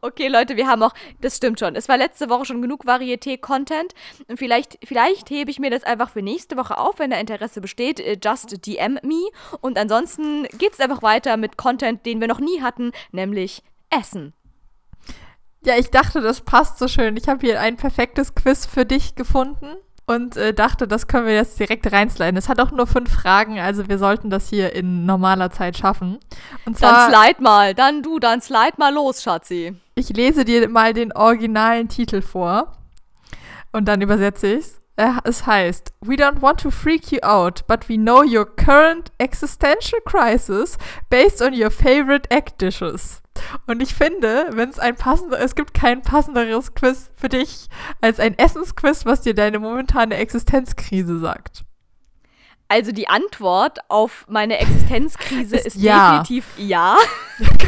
Okay, 0.00 0.28
Leute, 0.28 0.56
wir 0.56 0.66
haben 0.66 0.82
auch, 0.82 0.94
das 1.20 1.36
stimmt 1.36 1.58
schon. 1.60 1.76
Es 1.76 1.88
war 1.88 1.96
letzte 1.96 2.28
Woche 2.28 2.44
schon 2.44 2.62
genug 2.62 2.84
Varieté-Content. 2.84 3.94
Und 4.28 4.38
vielleicht, 4.38 4.78
vielleicht 4.84 5.30
hebe 5.30 5.50
ich 5.50 5.58
mir 5.58 5.70
das 5.70 5.84
einfach 5.84 6.10
für 6.10 6.22
nächste 6.22 6.56
Woche 6.56 6.78
auf, 6.78 6.98
wenn 6.98 7.10
da 7.10 7.18
Interesse 7.18 7.60
besteht. 7.60 8.00
Äh, 8.00 8.18
just 8.22 8.66
DM 8.66 8.98
me. 9.02 9.28
Und 9.60 9.78
ansonsten 9.78 10.44
geht 10.58 10.74
es 10.74 10.80
einfach 10.80 11.02
weiter 11.02 11.36
mit 11.36 11.56
Content, 11.56 12.04
den 12.06 12.20
wir 12.20 12.28
noch 12.28 12.40
nie 12.40 12.62
hatten, 12.62 12.92
nämlich 13.12 13.62
Essen. 13.90 14.34
Ja, 15.64 15.76
ich 15.76 15.90
dachte, 15.90 16.20
das 16.20 16.42
passt 16.42 16.78
so 16.78 16.88
schön. 16.88 17.16
Ich 17.16 17.28
habe 17.28 17.44
hier 17.46 17.60
ein 17.60 17.76
perfektes 17.76 18.34
Quiz 18.34 18.66
für 18.66 18.86
dich 18.86 19.16
gefunden 19.16 19.76
und 20.08 20.38
äh, 20.38 20.54
dachte, 20.54 20.88
das 20.88 21.06
können 21.06 21.26
wir 21.26 21.34
jetzt 21.34 21.60
direkt 21.60 21.92
reinsliden. 21.92 22.36
Es 22.38 22.48
hat 22.48 22.60
auch 22.60 22.70
nur 22.70 22.86
fünf 22.86 23.12
Fragen, 23.12 23.60
also 23.60 23.88
wir 23.88 23.98
sollten 23.98 24.30
das 24.30 24.48
hier 24.48 24.72
in 24.72 25.04
normaler 25.04 25.50
Zeit 25.50 25.76
schaffen. 25.76 26.18
Und 26.64 26.78
zwar, 26.78 27.10
dann 27.10 27.12
slide 27.12 27.42
mal, 27.42 27.74
dann 27.74 28.02
du, 28.02 28.18
dann 28.18 28.40
slide 28.40 28.74
mal 28.78 28.92
los, 28.92 29.22
Schatzi. 29.22 29.76
Ich 29.94 30.08
lese 30.08 30.46
dir 30.46 30.66
mal 30.68 30.94
den 30.94 31.12
originalen 31.12 31.88
Titel 31.88 32.22
vor 32.22 32.72
und 33.72 33.84
dann 33.84 34.00
übersetze 34.00 34.54
ich's. 34.54 34.77
Äh, 34.98 35.12
es 35.22 35.46
heißt, 35.46 35.92
We 36.00 36.16
don't 36.16 36.42
want 36.42 36.60
to 36.60 36.70
freak 36.70 37.12
you 37.12 37.20
out, 37.22 37.64
but 37.68 37.88
we 37.88 37.96
know 37.96 38.24
your 38.24 38.44
current 38.44 39.12
existential 39.18 40.00
crisis 40.04 40.76
based 41.08 41.40
on 41.40 41.54
your 41.54 41.70
favorite 41.70 42.28
egg 42.30 42.58
dishes. 42.58 43.22
Und 43.68 43.80
ich 43.80 43.94
finde, 43.94 44.48
wenn 44.50 44.68
es 44.68 44.80
ein 44.80 44.96
passender, 44.96 45.38
es 45.38 45.54
gibt 45.54 45.72
kein 45.72 46.02
passenderes 46.02 46.74
Quiz 46.74 47.12
für 47.14 47.28
dich 47.28 47.68
als 48.00 48.18
ein 48.18 48.36
Essensquiz, 48.36 49.06
was 49.06 49.20
dir 49.20 49.34
deine 49.34 49.60
momentane 49.60 50.16
Existenzkrise 50.16 51.20
sagt. 51.20 51.64
Also 52.70 52.92
die 52.92 53.08
Antwort 53.08 53.78
auf 53.88 54.26
meine 54.28 54.58
Existenzkrise 54.58 55.56
ist, 55.56 55.66
Ist 55.68 55.76
ja. 55.76 56.18
definitiv 56.18 56.44
ja. 56.58 56.96
Ganz 57.38 57.58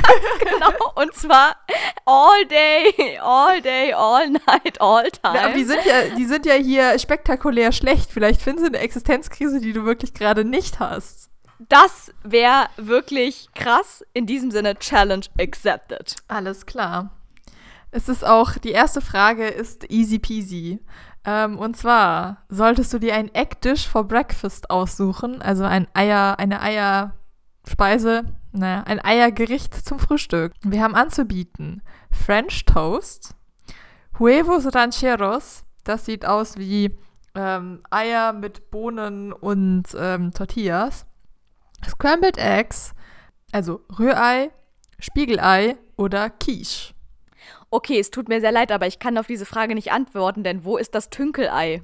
genau. 0.41 0.93
Und 0.95 1.15
zwar 1.15 1.57
all 2.05 2.45
day, 2.47 3.19
all 3.19 3.63
day, 3.63 3.95
all 3.95 4.29
night, 4.29 4.79
all 4.81 5.11
time. 5.11 5.35
Ja, 5.37 5.45
aber 5.47 5.55
die 5.55 5.65
sind 5.65 5.81
ja, 5.87 6.15
die 6.17 6.27
sind 6.27 6.45
ja 6.45 6.55
hier 6.55 6.99
spektakulär 6.99 7.73
schlecht. 7.73 8.11
Vielleicht 8.13 8.43
findest 8.43 8.67
du 8.67 8.77
eine 8.77 8.85
Existenzkrise, 8.85 9.61
die 9.61 9.73
du 9.73 9.85
wirklich 9.85 10.13
gerade 10.13 10.45
nicht 10.45 10.81
hast. 10.81 11.31
das 11.59 12.13
wäre 12.23 12.69
wirklich 12.77 13.49
krass. 13.55 14.05
In 14.13 14.27
diesem 14.27 14.51
Sinne, 14.51 14.79
Challenge 14.79 15.25
accepted. 15.39 16.17
Alles 16.29 16.67
klar. 16.67 17.11
Es 17.93 18.09
ist 18.09 18.25
auch, 18.25 18.53
die 18.59 18.71
erste 18.71 19.01
Frage 19.01 19.49
ist 19.49 19.91
easy 19.91 20.19
peasy. 20.19 20.79
Ähm, 21.25 21.59
und 21.59 21.77
zwar, 21.77 22.45
solltest 22.49 22.93
du 22.93 22.99
dir 22.99 23.15
ein 23.15 23.35
Eckdish 23.35 23.87
for 23.87 24.05
Breakfast 24.05 24.71
aussuchen, 24.71 25.43
also 25.43 25.65
ein 25.65 25.87
Eier, 25.93 26.39
eine 26.39 26.61
Eierspeise, 26.63 28.25
naja, 28.53 28.83
ein 28.85 29.05
Eiergericht 29.05 29.75
zum 29.75 29.99
Frühstück. 29.99 30.55
Wir 30.63 30.83
haben 30.83 30.95
anzubieten 30.95 31.83
French 32.11 32.65
Toast, 32.65 33.35
Huevos 34.19 34.75
Rancheros, 34.75 35.65
das 35.85 36.07
sieht 36.07 36.25
aus 36.25 36.57
wie 36.57 36.99
ähm, 37.35 37.83
Eier 37.91 38.33
mit 38.33 38.71
Bohnen 38.71 39.33
und 39.33 39.85
ähm, 39.97 40.33
Tortillas, 40.33 41.07
Scrambled 41.87 42.39
Eggs, 42.39 42.95
also 43.53 43.83
Rührei, 43.99 44.51
Spiegelei 44.99 45.77
oder 45.97 46.31
Quiche. 46.31 46.95
Okay, 47.71 48.01
es 48.01 48.11
tut 48.11 48.29
mir 48.29 48.41
sehr 48.41 48.53
leid, 48.53 48.73
aber 48.73 48.87
ich 48.87 48.99
kann 48.99 49.17
auf 49.17 49.27
diese 49.27 49.47
Frage 49.47 49.75
nicht 49.75 49.93
antworten, 49.93 50.43
denn 50.43 50.65
wo 50.65 50.77
ist 50.77 50.95
das 50.95 51.09
Tünkelei? 51.09 51.83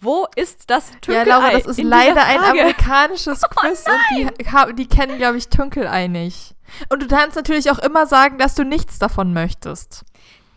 Wo 0.00 0.26
ist 0.36 0.70
das 0.70 0.90
Ja, 0.90 0.98
Tünkelei? 1.00 1.24
Laura, 1.24 1.50
das 1.50 1.66
ist 1.66 1.82
leider 1.82 2.24
ein 2.24 2.38
Frage? 2.38 2.58
Oh 2.58 2.60
amerikanisches 2.60 3.42
Quiz 3.42 3.84
und 3.86 4.00
die, 4.16 4.74
die 4.74 4.86
kennen, 4.86 5.18
glaube 5.18 5.38
ich, 5.38 5.48
Tünkelei 5.48 6.06
nicht. 6.06 6.54
Und 6.88 7.02
du 7.02 7.08
kannst 7.08 7.36
natürlich 7.36 7.70
auch 7.70 7.78
immer 7.78 8.06
sagen, 8.06 8.38
dass 8.38 8.54
du 8.54 8.64
nichts 8.64 8.98
davon 8.98 9.32
möchtest. 9.32 10.04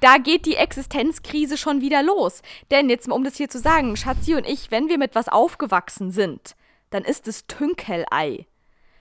Da 0.01 0.18
geht 0.18 0.45
die 0.45 0.55
Existenzkrise 0.55 1.57
schon 1.57 1.82
wieder 1.82 2.03
los. 2.03 2.41
Denn 2.72 2.89
jetzt, 2.89 3.07
mal, 3.07 3.16
um 3.16 3.24
das 3.24 3.36
hier 3.36 3.49
zu 3.49 3.60
sagen, 3.60 3.95
Schatzi 3.95 4.36
und 4.36 4.47
ich, 4.47 4.72
wenn 4.72 4.88
wir 4.88 4.97
mit 4.97 5.16
was 5.16 5.28
aufgewachsen 5.28 6.12
sind, 6.12 6.55
dann 6.89 7.03
ist 7.03 7.28
es 7.28 7.47
Tünkelei. 7.47 8.47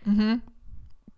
Mhm. 0.04 0.42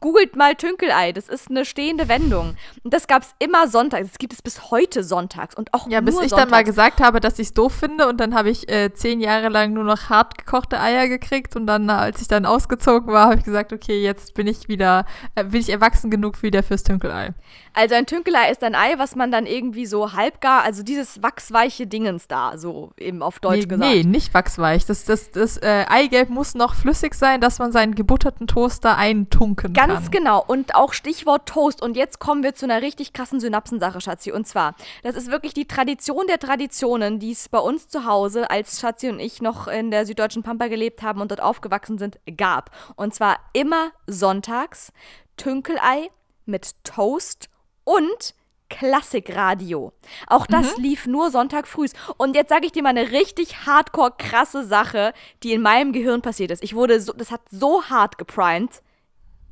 Googelt 0.00 0.34
mal 0.34 0.54
Tünkelei, 0.54 1.12
das 1.12 1.28
ist 1.28 1.50
eine 1.50 1.64
stehende 1.64 2.08
Wendung. 2.08 2.56
Und 2.82 2.94
das 2.94 3.06
gab 3.06 3.22
es 3.22 3.34
immer 3.38 3.68
sonntags. 3.68 4.08
Das 4.08 4.18
gibt 4.18 4.32
es 4.32 4.40
bis 4.40 4.70
heute 4.70 5.04
sonntags 5.04 5.54
und 5.54 5.74
auch 5.74 5.88
Ja, 5.88 6.00
bis 6.00 6.14
ich 6.14 6.20
sonntags. 6.30 6.40
dann 6.40 6.50
mal 6.50 6.64
gesagt 6.64 7.00
habe, 7.00 7.20
dass 7.20 7.38
ich 7.38 7.48
es 7.48 7.52
doof 7.52 7.74
finde 7.74 8.08
und 8.08 8.18
dann 8.18 8.34
habe 8.34 8.48
ich 8.48 8.70
äh, 8.70 8.92
zehn 8.94 9.20
Jahre 9.20 9.48
lang 9.50 9.74
nur 9.74 9.84
noch 9.84 10.08
hart 10.08 10.38
gekochte 10.38 10.80
Eier 10.80 11.06
gekriegt 11.08 11.54
und 11.54 11.66
dann, 11.66 11.90
als 11.90 12.22
ich 12.22 12.28
dann 12.28 12.46
ausgezogen 12.46 13.12
war, 13.12 13.26
habe 13.26 13.36
ich 13.36 13.44
gesagt, 13.44 13.72
okay, 13.72 14.02
jetzt 14.02 14.34
bin 14.34 14.46
ich 14.46 14.68
wieder, 14.68 15.04
äh, 15.34 15.44
bin 15.44 15.60
ich 15.60 15.68
erwachsen 15.68 16.10
genug 16.10 16.42
wieder 16.42 16.62
fürs 16.62 16.82
Tünkelei. 16.82 17.34
Also 17.74 17.94
ein 17.94 18.06
Tünkelei 18.06 18.50
ist 18.50 18.64
ein 18.64 18.74
Ei, 18.74 18.94
was 18.96 19.16
man 19.16 19.30
dann 19.30 19.46
irgendwie 19.46 19.86
so 19.86 20.14
halbgar, 20.14 20.62
also 20.62 20.82
dieses 20.82 21.22
wachsweiche 21.22 21.86
Dingens 21.86 22.26
da, 22.26 22.56
so 22.56 22.92
eben 22.96 23.22
auf 23.22 23.38
Deutsch 23.38 23.60
nee, 23.60 23.66
gesagt. 23.66 23.94
nee, 23.94 24.02
nicht 24.02 24.32
wachsweich. 24.32 24.86
Das, 24.86 25.04
das, 25.04 25.30
das 25.30 25.58
äh, 25.58 25.84
Eigelb 25.88 26.30
muss 26.30 26.54
noch 26.54 26.74
flüssig 26.74 27.14
sein, 27.14 27.40
dass 27.40 27.58
man 27.58 27.70
seinen 27.70 27.94
gebutterten 27.94 28.46
Toaster 28.46 28.96
eintunken 28.96 29.74
kann. 29.74 29.89
Ganz 29.94 30.10
genau. 30.12 30.44
Und 30.46 30.74
auch 30.76 30.92
Stichwort 30.92 31.48
Toast. 31.48 31.82
Und 31.82 31.96
jetzt 31.96 32.20
kommen 32.20 32.42
wir 32.42 32.54
zu 32.54 32.64
einer 32.64 32.80
richtig 32.80 33.12
krassen 33.12 33.40
Synapsensache, 33.40 34.00
Schatzi. 34.00 34.30
Und 34.30 34.46
zwar, 34.46 34.74
das 35.02 35.16
ist 35.16 35.30
wirklich 35.30 35.52
die 35.52 35.66
Tradition 35.66 36.26
der 36.28 36.38
Traditionen, 36.38 37.18
die 37.18 37.32
es 37.32 37.48
bei 37.48 37.58
uns 37.58 37.88
zu 37.88 38.04
Hause, 38.04 38.50
als 38.50 38.80
Schatzi 38.80 39.08
und 39.08 39.18
ich 39.18 39.42
noch 39.42 39.66
in 39.66 39.90
der 39.90 40.06
süddeutschen 40.06 40.44
Pampa 40.44 40.68
gelebt 40.68 41.02
haben 41.02 41.20
und 41.20 41.32
dort 41.32 41.42
aufgewachsen 41.42 41.98
sind, 41.98 42.20
gab. 42.36 42.70
Und 42.94 43.14
zwar 43.14 43.38
immer 43.52 43.90
sonntags 44.06 44.92
Tünkelei 45.36 46.10
mit 46.46 46.74
Toast 46.84 47.48
und 47.84 48.34
Klassikradio. 48.68 49.92
Auch 50.28 50.46
das 50.46 50.76
lief 50.76 51.06
nur 51.06 51.30
Sonntag 51.30 51.66
früh. 51.66 51.86
Und 52.16 52.36
jetzt 52.36 52.50
sage 52.50 52.66
ich 52.66 52.72
dir 52.72 52.84
mal 52.84 52.90
eine 52.90 53.10
richtig 53.10 53.66
hardcore 53.66 54.12
krasse 54.16 54.64
Sache, 54.64 55.12
die 55.42 55.52
in 55.52 55.62
meinem 55.62 55.92
Gehirn 55.92 56.22
passiert 56.22 56.52
ist. 56.52 56.62
Ich 56.62 56.76
wurde 56.76 57.00
so, 57.00 57.12
das 57.12 57.32
hat 57.32 57.40
so 57.50 57.82
hart 57.86 58.16
geprimed, 58.16 58.82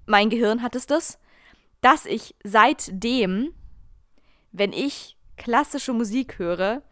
mein 0.09 0.31
Gehirn 0.31 0.63
hat 0.63 0.75
es 0.75 0.87
das, 0.87 1.19
dass 1.81 2.07
ich 2.07 2.35
seitdem, 2.43 3.55
wenn 4.53 4.73
ich 4.73 5.17
klassische 5.37 5.93
Musik 5.93 6.39
höre, 6.39 6.83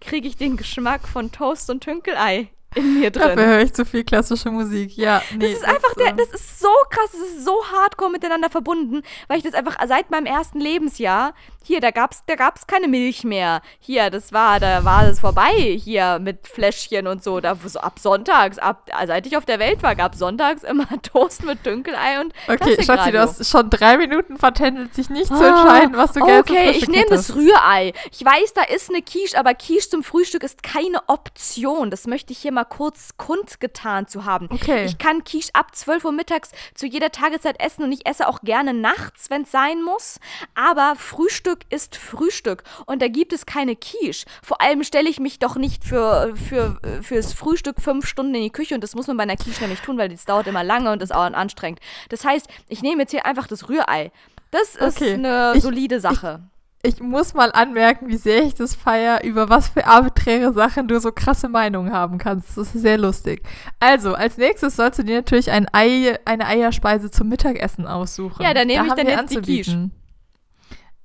kriege 0.00 0.28
ich 0.28 0.36
den 0.36 0.56
Geschmack 0.56 1.08
von 1.08 1.32
Toast 1.32 1.70
und 1.70 1.82
Tünkelei 1.82 2.50
in 2.74 3.00
mir 3.00 3.10
Dafür 3.10 3.36
drin. 3.36 3.46
höre 3.46 3.60
ich 3.62 3.72
zu 3.72 3.84
viel 3.84 4.04
klassische 4.04 4.50
Musik. 4.50 4.96
Ja, 4.96 5.22
nee. 5.34 5.50
Das 5.50 5.58
ist 5.58 5.64
einfach 5.64 5.94
der, 5.94 6.12
das 6.12 6.28
ist 6.28 6.60
so 6.60 6.68
krass, 6.90 7.10
das 7.12 7.20
ist 7.20 7.44
so 7.44 7.64
hardcore 7.72 8.10
miteinander 8.10 8.50
verbunden, 8.50 9.02
weil 9.26 9.38
ich 9.38 9.44
das 9.44 9.54
einfach 9.54 9.76
seit 9.86 10.10
meinem 10.10 10.26
ersten 10.26 10.60
Lebensjahr, 10.60 11.34
hier, 11.68 11.80
da 11.80 11.90
gab's, 11.90 12.22
da 12.26 12.34
gab's 12.34 12.66
keine 12.66 12.88
Milch 12.88 13.24
mehr. 13.24 13.60
Hier, 13.78 14.08
das 14.08 14.32
war, 14.32 14.58
da 14.58 14.84
war 14.86 15.06
es 15.06 15.20
vorbei, 15.20 15.52
hier 15.52 16.18
mit 16.18 16.48
Fläschchen 16.48 17.06
und 17.06 17.22
so. 17.22 17.40
Da 17.40 17.56
so 17.62 17.78
ab 17.78 17.98
sonntags, 17.98 18.58
ab, 18.58 18.88
seit 19.06 19.26
ich 19.26 19.36
auf 19.36 19.44
der 19.44 19.58
Welt 19.58 19.82
war, 19.82 19.94
gab 19.94 20.14
sonntags 20.14 20.62
immer 20.62 20.86
Toast 21.02 21.44
mit 21.44 21.66
Dünkelei 21.66 22.20
und 22.22 22.32
Okay, 22.48 22.82
Schatzi, 22.82 23.12
du 23.12 23.20
hast 23.20 23.46
schon 23.46 23.68
drei 23.68 23.98
Minuten 23.98 24.38
vertändelt, 24.38 24.94
sich 24.94 25.10
nicht 25.10 25.26
zu 25.26 25.34
Ah, 25.34 25.48
entscheiden, 25.48 25.96
was 25.96 26.12
du 26.14 26.20
gerne 26.24 26.40
Okay, 26.40 26.70
ich 26.70 26.88
nehme 26.88 27.04
das. 27.10 27.34
Rührei. 27.36 27.92
Ich 28.12 28.24
weiß, 28.24 28.54
da 28.54 28.62
ist 28.62 28.88
eine 28.88 29.02
Quiche, 29.02 29.38
aber 29.38 29.52
Quiche 29.52 29.90
zum 29.90 30.02
Frühstück 30.02 30.42
ist 30.44 30.62
keine 30.62 31.06
Option. 31.08 31.90
Das 31.90 32.06
möchte 32.06 32.32
ich 32.32 32.38
hier 32.38 32.52
mal 32.52 32.64
kurz 32.64 33.10
kundgetan 33.18 34.08
zu 34.08 34.24
haben. 34.24 34.48
Okay. 34.50 34.86
Ich 34.86 34.96
kann 34.96 35.22
Quiche 35.22 35.50
ab 35.52 35.76
12 35.76 36.06
Uhr 36.06 36.12
mittags 36.12 36.50
zu 36.74 36.86
jeder 36.86 37.10
Tageszeit 37.10 37.60
essen 37.60 37.82
und 37.84 37.92
ich 37.92 38.06
esse 38.06 38.26
auch 38.26 38.40
gerne 38.40 38.72
nachts, 38.72 39.28
wenn 39.28 39.42
es 39.42 39.50
sein 39.50 39.82
muss. 39.82 40.18
Aber 40.54 40.94
Frühstück 40.96 41.57
ist 41.70 41.96
Frühstück 41.96 42.62
und 42.86 43.02
da 43.02 43.08
gibt 43.08 43.32
es 43.32 43.46
keine 43.46 43.76
Quiche. 43.76 44.26
Vor 44.42 44.60
allem 44.60 44.82
stelle 44.84 45.08
ich 45.08 45.20
mich 45.20 45.38
doch 45.38 45.56
nicht 45.56 45.84
für, 45.84 46.34
für, 46.36 46.78
fürs 47.02 47.32
Frühstück 47.32 47.80
fünf 47.80 48.06
Stunden 48.06 48.34
in 48.34 48.42
die 48.42 48.50
Küche 48.50 48.74
und 48.74 48.82
das 48.82 48.94
muss 48.94 49.06
man 49.06 49.16
bei 49.16 49.22
einer 49.24 49.36
Quiche 49.36 49.60
nämlich 49.62 49.80
tun, 49.80 49.98
weil 49.98 50.08
das 50.08 50.24
dauert 50.24 50.46
immer 50.46 50.64
lange 50.64 50.90
und 50.92 51.02
ist 51.02 51.14
auch 51.14 51.22
anstrengend. 51.22 51.80
Das 52.08 52.24
heißt, 52.24 52.46
ich 52.68 52.82
nehme 52.82 53.02
jetzt 53.02 53.10
hier 53.10 53.26
einfach 53.26 53.46
das 53.46 53.68
Rührei. 53.68 54.10
Das 54.50 54.76
ist 54.76 54.96
Okay. 55.00 55.14
eine 55.14 55.52
Ich- 55.56 55.62
solide 55.62 56.00
Sache. 56.00 56.40
Ich 56.84 57.00
muss 57.00 57.34
mal 57.34 57.50
anmerken, 57.50 58.06
wie 58.08 58.16
sehr 58.16 58.44
ich 58.44 58.54
das 58.54 58.76
feier, 58.76 59.24
über 59.24 59.48
was 59.48 59.68
für 59.68 59.84
arbiträre 59.88 60.52
Sachen 60.52 60.86
du 60.86 61.00
so 61.00 61.10
krasse 61.10 61.48
Meinungen 61.48 61.92
haben 61.92 62.18
kannst. 62.18 62.56
Das 62.56 62.72
ist 62.72 62.82
sehr 62.82 62.96
lustig. 62.98 63.42
Also, 63.80 64.14
als 64.14 64.36
nächstes 64.38 64.76
sollst 64.76 65.00
du 65.00 65.02
dir 65.02 65.16
natürlich 65.16 65.50
ein 65.50 65.66
Ei, 65.72 66.16
eine 66.24 66.46
Eierspeise 66.46 67.10
zum 67.10 67.28
Mittagessen 67.30 67.84
aussuchen. 67.84 68.44
Ja, 68.44 68.54
dann 68.54 68.68
nehme 68.68 68.86
Da 68.86 68.94
ich 68.94 68.94
dann 68.94 69.06
jetzt 69.08 69.30
die 69.32 69.36
anzubieten. 69.38 69.90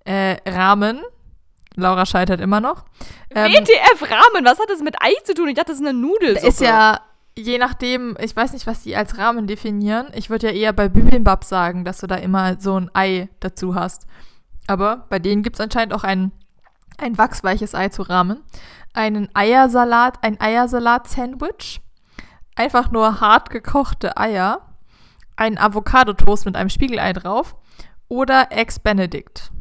Äh, 0.05 0.37
Ramen. 0.49 1.01
Laura 1.75 2.05
scheitert 2.05 2.39
immer 2.39 2.61
noch. 2.61 2.85
Ähm, 3.31 3.51
WTF 3.51 4.03
Ramen, 4.03 4.45
was 4.45 4.59
hat 4.59 4.69
das 4.69 4.81
mit 4.81 4.95
Ei 5.01 5.13
zu 5.23 5.33
tun? 5.33 5.47
Ich 5.47 5.55
dachte, 5.55 5.71
das 5.71 5.79
ist 5.79 5.87
eine 5.87 5.97
Nudelsuppe. 5.97 6.47
Ist 6.47 6.61
ja, 6.61 6.99
je 7.35 7.57
nachdem, 7.57 8.15
ich 8.19 8.35
weiß 8.35 8.53
nicht, 8.53 8.67
was 8.67 8.83
die 8.83 8.95
als 8.95 9.17
Rahmen 9.17 9.47
definieren. 9.47 10.07
Ich 10.13 10.29
würde 10.29 10.47
ja 10.47 10.53
eher 10.53 10.73
bei 10.73 10.89
Bibimbap 10.89 11.43
sagen, 11.43 11.83
dass 11.83 11.99
du 11.99 12.07
da 12.07 12.15
immer 12.15 12.59
so 12.59 12.79
ein 12.79 12.91
Ei 12.93 13.29
dazu 13.39 13.75
hast. 13.75 14.05
Aber 14.67 15.05
bei 15.09 15.19
denen 15.19 15.43
gibt 15.43 15.55
es 15.55 15.61
anscheinend 15.61 15.93
auch 15.93 16.03
ein, 16.03 16.31
ein 16.97 17.17
wachsweiches 17.17 17.75
Ei 17.75 17.89
zu 17.89 18.03
Rahmen. 18.03 18.43
Einen 18.93 19.29
Eiersalat, 19.33 20.19
ein 20.21 20.39
Eiersalat-Sandwich. 20.39 21.81
Einfach 22.55 22.91
nur 22.91 23.19
hart 23.19 23.49
gekochte 23.49 24.15
Eier. 24.17 24.61
Ein 25.35 25.57
Avocado-Toast 25.57 26.45
mit 26.45 26.55
einem 26.55 26.69
Spiegelei 26.69 27.13
drauf. 27.13 27.55
Oder 28.07 28.51
Eggs 28.51 28.77
Benedict. 28.79 29.52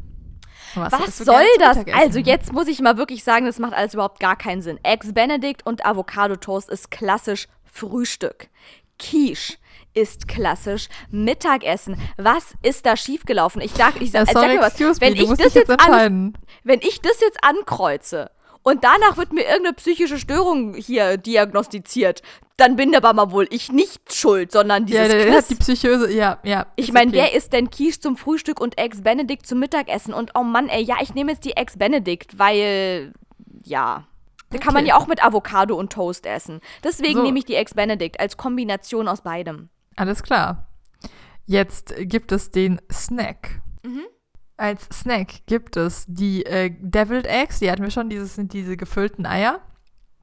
Was 0.75 1.17
du 1.17 1.23
soll 1.23 1.45
das? 1.59 1.79
Also 1.93 2.19
jetzt 2.19 2.53
muss 2.53 2.67
ich 2.67 2.79
mal 2.79 2.97
wirklich 2.97 3.23
sagen, 3.23 3.45
das 3.45 3.59
macht 3.59 3.73
alles 3.73 3.93
überhaupt 3.93 4.19
gar 4.19 4.35
keinen 4.35 4.61
Sinn. 4.61 4.79
Eggs 4.83 5.13
Benedict 5.13 5.65
und 5.65 5.85
Avocado 5.85 6.35
Toast 6.35 6.69
ist 6.69 6.91
klassisch 6.91 7.47
Frühstück. 7.65 8.49
Quiche 8.99 9.57
ist 9.93 10.27
klassisch 10.27 10.87
Mittagessen. 11.11 11.97
Was 12.17 12.53
ist 12.61 12.85
da 12.85 12.95
schiefgelaufen? 12.97 13.61
Ich 13.61 13.71
sag, 13.71 14.01
ich 14.01 14.11
Ja, 14.11 14.25
sag, 14.25 14.33
sorry, 14.33 14.57
sag 14.59 14.79
mir 14.79 14.89
was. 14.89 15.01
Wenn 15.01 15.13
me, 15.13 15.19
ich 15.19 15.29
das 15.37 15.53
jetzt 15.53 15.69
an, 15.69 16.37
wenn 16.63 16.79
ich 16.81 17.01
das 17.01 17.19
jetzt 17.21 17.43
ankreuze 17.43 18.31
und 18.63 18.83
danach 18.83 19.17
wird 19.17 19.33
mir 19.33 19.43
irgendeine 19.43 19.73
psychische 19.73 20.17
Störung 20.17 20.73
hier 20.73 21.17
diagnostiziert, 21.17 22.21
dann 22.57 22.75
bin 22.75 22.95
aber 22.95 23.13
mal 23.13 23.31
wohl 23.31 23.47
ich 23.49 23.71
nicht 23.71 24.13
schuld, 24.13 24.51
sondern 24.51 24.85
dieses 24.85 25.11
Ja, 25.11 25.19
Quiz. 25.19 25.35
hat 25.35 25.49
die 25.49 25.55
Psychose, 25.55 26.11
ja, 26.13 26.39
ja. 26.43 26.67
Ich 26.75 26.89
ist 26.89 26.93
meine, 26.93 27.09
okay. 27.09 27.17
wer 27.17 27.33
isst 27.33 27.51
denn 27.53 27.69
Quiche 27.69 27.99
zum 27.99 28.15
Frühstück 28.17 28.61
und 28.61 28.77
Eggs 28.77 29.01
Benedict 29.01 29.45
zum 29.47 29.59
Mittagessen? 29.59 30.13
Und 30.13 30.31
oh 30.35 30.43
Mann, 30.43 30.69
ey, 30.69 30.83
ja, 30.83 30.97
ich 31.01 31.13
nehme 31.13 31.31
jetzt 31.31 31.45
die 31.45 31.57
Eggs 31.57 31.77
Benedict, 31.77 32.37
weil, 32.39 33.13
ja, 33.63 34.05
da 34.51 34.57
kann 34.59 34.73
man 34.75 34.83
Okay. 34.83 34.89
ja 34.89 34.97
auch 34.97 35.07
mit 35.07 35.23
Avocado 35.25 35.75
und 35.75 35.91
Toast 35.91 36.27
essen. 36.27 36.61
Deswegen 36.83 37.15
So. 37.15 37.23
nehme 37.23 37.39
ich 37.39 37.45
die 37.45 37.55
Eggs 37.55 37.73
Benedict 37.73 38.19
als 38.19 38.37
Kombination 38.37 39.07
aus 39.07 39.21
beidem. 39.21 39.69
Alles 39.95 40.21
klar. 40.21 40.67
Jetzt 41.45 41.93
gibt 41.97 42.31
es 42.31 42.51
den 42.51 42.79
Snack. 42.91 43.61
Mhm. 43.83 44.03
Als 44.63 44.87
Snack 44.93 45.45
gibt 45.45 45.75
es 45.75 46.05
die 46.07 46.45
äh, 46.45 46.73
Deviled 46.79 47.27
Eggs, 47.27 47.59
die 47.59 47.69
hatten 47.69 47.83
wir 47.83 47.91
schon, 47.91 48.09
dieses 48.09 48.35
sind 48.35 48.53
diese 48.53 48.77
gefüllten 48.77 49.25
Eier. 49.25 49.59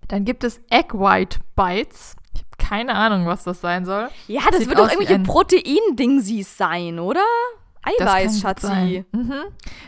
Dann 0.08 0.24
gibt 0.24 0.44
es 0.44 0.60
Egg 0.70 0.94
White 0.98 1.40
Bites. 1.54 2.16
Ich 2.32 2.40
habe 2.40 2.56
keine 2.70 2.94
Ahnung, 2.94 3.26
was 3.26 3.44
das 3.44 3.60
sein 3.60 3.84
soll. 3.84 4.08
Ja, 4.28 4.40
das 4.50 4.60
Sieht 4.60 4.68
wird 4.68 4.78
doch 4.78 4.86
irgendwelche 4.88 5.16
ein- 5.16 5.24
Protein-Dingsies 5.24 6.56
sein, 6.56 6.98
oder? 6.98 7.20
Das 7.98 8.08
Eiweiß, 8.08 8.40
Schatzi. 8.40 9.04
Mhm. 9.12 9.34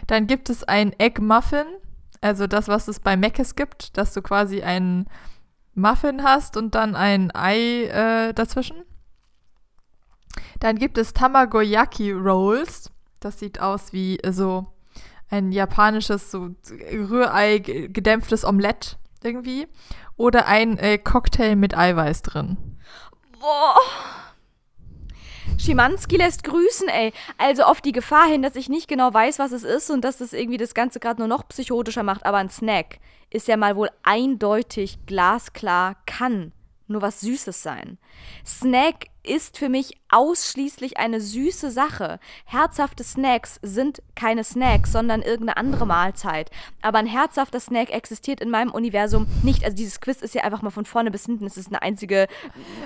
Dann 0.07 0.27
gibt 0.27 0.51
es 0.51 0.65
ein 0.65 0.93
Egg 0.99 1.23
Muffin, 1.23 1.65
also 2.21 2.47
das, 2.47 2.69
was 2.69 2.89
es 2.89 3.01
bei 3.01 3.17
Mc's 3.17 3.55
gibt, 3.57 3.97
dass 3.97 4.13
du 4.13 4.21
quasi 4.21 4.61
einen 4.63 5.07
Muffin 5.75 6.23
hast 6.25 6.59
und 6.59 6.75
dann 6.75 6.95
ein 6.95 7.35
Ei 7.35 7.85
äh, 7.87 8.35
dazwischen. 8.35 8.77
Dann 10.61 10.77
gibt 10.77 10.99
es 10.99 11.15
Tamagoyaki 11.15 12.13
Rolls. 12.13 12.92
Das 13.25 13.39
sieht 13.39 13.61
aus 13.61 13.93
wie 13.93 14.19
äh, 14.19 14.33
so 14.33 14.67
ein 15.31 15.53
japanisches 15.53 16.31
so 16.31 16.51
Rührei 16.93 17.59
ge- 17.59 17.89
gedämpftes 17.89 18.45
Omelett 18.45 18.99
irgendwie. 19.23 19.69
Oder 20.17 20.47
ein 20.47 20.77
äh, 20.79 20.99
Cocktail 20.99 21.57
mit 21.57 21.77
Eiweiß 21.77 22.23
drin. 22.23 22.57
Boah. 23.41 23.77
Schimanski 25.59 26.17
lässt 26.17 26.45
grüßen, 26.45 26.89
ey. 26.89 27.13
Also 27.39 27.63
auf 27.65 27.81
die 27.81 27.93
Gefahr 27.93 28.27
hin, 28.27 28.43
dass 28.43 28.57
ich 28.57 28.69
nicht 28.69 28.89
genau 28.89 29.13
weiß, 29.13 29.39
was 29.39 29.53
es 29.53 29.65
ist 29.65 29.91
und 29.91 30.03
dass 30.03 30.19
das 30.19 30.33
irgendwie 30.33 30.59
das 30.59 30.75
Ganze 30.75 30.99
gerade 31.01 31.21
nur 31.21 31.29
noch 31.29 31.47
psychotischer 31.49 32.03
macht. 32.03 32.27
Aber 32.27 32.39
ein 32.39 32.51
Snack 32.51 32.99
ist 33.31 33.49
ja 33.49 33.57
mal 33.57 33.77
wohl 33.77 33.91
eindeutig 34.03 34.99
glasklar, 35.07 35.97
kann 36.07 36.53
nur 36.89 37.01
was 37.01 37.21
Süßes 37.21 37.63
sein. 37.63 37.99
Snack 38.45 39.07
ist 39.25 39.59
für 39.59 39.69
mich 39.69 39.99
ausschließlich 40.11 40.99
eine 40.99 41.21
süße 41.21 41.71
Sache. 41.71 42.19
Herzhafte 42.45 43.03
Snacks 43.05 43.59
sind 43.63 44.03
keine 44.15 44.45
Snacks, 44.45 44.93
sondern 44.93 45.23
irgendeine 45.23 45.57
andere 45.57 45.87
Mahlzeit. 45.87 46.51
Aber 46.83 46.99
ein 46.99 47.07
herzhafter 47.07 47.61
Snack 47.61 47.91
existiert 47.91 48.41
in 48.41 48.51
meinem 48.51 48.71
Universum 48.71 49.27
nicht. 49.43 49.65
Also 49.65 49.77
dieses 49.77 50.01
Quiz 50.01 50.21
ist 50.23 50.35
ja 50.35 50.43
einfach 50.45 50.63
mal 50.63 50.71
von 50.71 50.85
vorne 50.85 51.11
bis 51.11 51.27
hinten. 51.27 51.47
Es 51.47 51.57
ist 51.57 51.69
eine 51.69 51.83
einzige. 51.83 52.27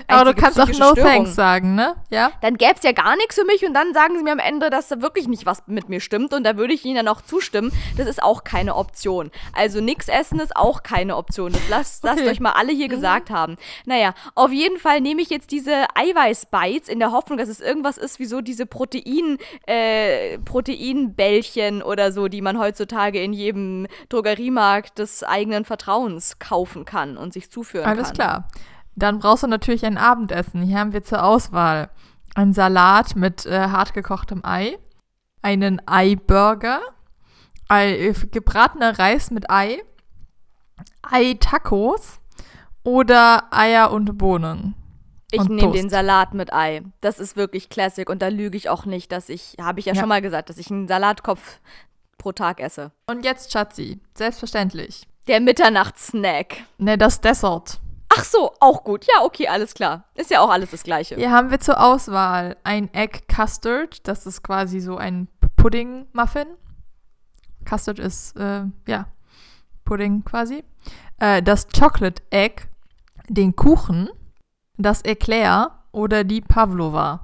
Aber 0.07 0.23
du 0.23 0.29
einzige 0.29 0.41
kannst 0.41 0.59
auch 0.59 0.67
No 0.67 0.91
Störung 0.91 0.95
Thanks 0.95 1.35
sagen, 1.35 1.75
ne? 1.75 1.95
Ja? 2.09 2.31
dann 2.41 2.57
gäbe 2.57 2.75
es 2.75 2.83
ja 2.83 2.91
gar 2.91 3.15
nichts 3.17 3.35
für 3.35 3.45
mich 3.45 3.65
und 3.65 3.73
dann 3.73 3.93
sagen 3.93 4.17
sie 4.17 4.23
mir 4.23 4.31
am 4.31 4.39
Ende, 4.39 4.69
dass 4.69 4.87
da 4.87 5.01
wirklich 5.01 5.27
nicht 5.27 5.45
was 5.45 5.63
mit 5.67 5.89
mir 5.89 5.99
stimmt 5.99 6.33
und 6.33 6.43
da 6.43 6.55
würde 6.57 6.73
ich 6.73 6.85
ihnen 6.85 6.95
dann 6.95 7.07
auch 7.07 7.21
zustimmen. 7.21 7.71
Das 7.97 8.07
ist 8.07 8.21
auch 8.23 8.43
keine 8.43 8.75
Option. 8.75 9.31
Also 9.53 9.81
nichts 9.81 10.07
essen 10.07 10.39
ist 10.39 10.55
auch 10.55 10.83
keine 10.83 11.17
Option. 11.17 11.51
Das 11.51 11.67
lasst, 11.69 12.03
lasst 12.03 12.17
Okay. 12.17 12.29
euch 12.29 12.39
mal 12.39 12.53
alle 12.53 12.71
hier 12.73 12.87
gesagt 12.87 13.29
haben. 13.29 13.57
Naja, 13.85 14.13
auf 14.33 14.51
jeden 14.51 14.79
Fall 14.79 15.01
nehme 15.01 15.21
ich 15.21 15.29
jetzt 15.29 15.51
diese 15.51 15.85
Eiweißbites 16.27 16.89
in 16.89 16.99
der 16.99 17.11
Hoffnung, 17.11 17.37
dass 17.37 17.49
es 17.49 17.59
irgendwas 17.59 17.97
ist 17.97 18.19
wie 18.19 18.25
so 18.25 18.41
diese 18.41 18.65
Protein, 18.65 19.37
äh, 19.65 20.37
Proteinbällchen 20.39 21.81
oder 21.81 22.11
so, 22.11 22.27
die 22.27 22.41
man 22.41 22.59
heutzutage 22.59 23.21
in 23.21 23.33
jedem 23.33 23.87
Drogeriemarkt 24.09 24.99
des 24.99 25.23
eigenen 25.23 25.65
Vertrauens 25.65 26.39
kaufen 26.39 26.85
kann 26.85 27.17
und 27.17 27.33
sich 27.33 27.51
zuführen 27.51 27.85
Alles 27.85 28.07
kann. 28.07 28.15
klar. 28.15 28.47
Dann 28.95 29.19
brauchst 29.19 29.43
du 29.43 29.47
natürlich 29.47 29.85
ein 29.85 29.97
Abendessen. 29.97 30.63
Hier 30.63 30.79
haben 30.79 30.93
wir 30.93 31.03
zur 31.03 31.23
Auswahl 31.23 31.89
einen 32.35 32.53
Salat 32.53 33.15
mit 33.15 33.45
äh, 33.45 33.67
hartgekochtem 33.69 34.43
Ei, 34.43 34.77
einen 35.41 35.81
Eiburger, 35.87 36.81
Ei, 37.67 37.91
äh, 37.91 38.13
gebratener 38.31 38.97
Reis 38.97 39.31
mit 39.31 39.49
Ei, 39.49 39.81
Ei-Tacos 41.03 42.19
oder 42.83 43.43
Eier 43.51 43.91
und 43.91 44.17
Bohnen. 44.17 44.76
Ich 45.31 45.43
nehme 45.49 45.73
den 45.73 45.89
Salat 45.89 46.33
mit 46.33 46.53
Ei. 46.53 46.83
Das 47.01 47.19
ist 47.19 47.35
wirklich 47.35 47.69
Classic 47.69 48.09
und 48.09 48.21
da 48.21 48.29
lüge 48.29 48.55
ich 48.55 48.69
auch 48.69 48.85
nicht, 48.85 49.11
dass 49.11 49.27
ich, 49.29 49.55
habe 49.59 49.79
ich 49.79 49.85
ja, 49.85 49.93
Ja. 49.93 49.99
schon 49.99 50.09
mal 50.09 50.21
gesagt, 50.21 50.49
dass 50.49 50.57
ich 50.57 50.71
einen 50.71 50.87
Salatkopf 50.87 51.59
pro 52.17 52.31
Tag 52.31 52.59
esse. 52.61 52.91
Und 53.07 53.25
jetzt 53.25 53.51
Schatzi, 53.51 53.99
selbstverständlich. 54.13 55.05
Der 55.27 55.41
Mitternachtssnack. 55.41 56.55
Ne, 56.77 56.97
das 56.97 57.19
Dessert. 57.19 57.79
Ach 58.09 58.23
so, 58.23 58.53
auch 58.61 58.85
gut. 58.85 59.05
Ja, 59.05 59.23
okay, 59.25 59.49
alles 59.49 59.73
klar. 59.73 60.05
Ist 60.15 60.31
ja 60.31 60.39
auch 60.39 60.49
alles 60.49 60.71
das 60.71 60.83
Gleiche. 60.83 61.15
Hier 61.15 61.31
haben 61.31 61.51
wir 61.51 61.59
zur 61.59 61.83
Auswahl 61.83 62.55
ein 62.63 62.91
Egg 62.93 63.19
Custard. 63.27 64.07
Das 64.07 64.25
ist 64.25 64.43
quasi 64.43 64.79
so 64.79 64.95
ein 64.95 65.27
Pudding-Muffin. 65.57 66.47
Custard 67.65 67.99
ist, 67.99 68.37
äh, 68.37 68.63
ja, 68.87 69.07
Pudding 69.83 70.23
quasi. 70.23 70.63
Äh, 71.19 71.43
das 71.43 71.67
Chocolate 71.67 72.23
Egg, 72.29 72.63
den 73.27 73.55
Kuchen, 73.57 74.09
das 74.77 75.03
Eclair 75.03 75.71
oder 75.91 76.23
die 76.23 76.41
Pavlova. 76.41 77.21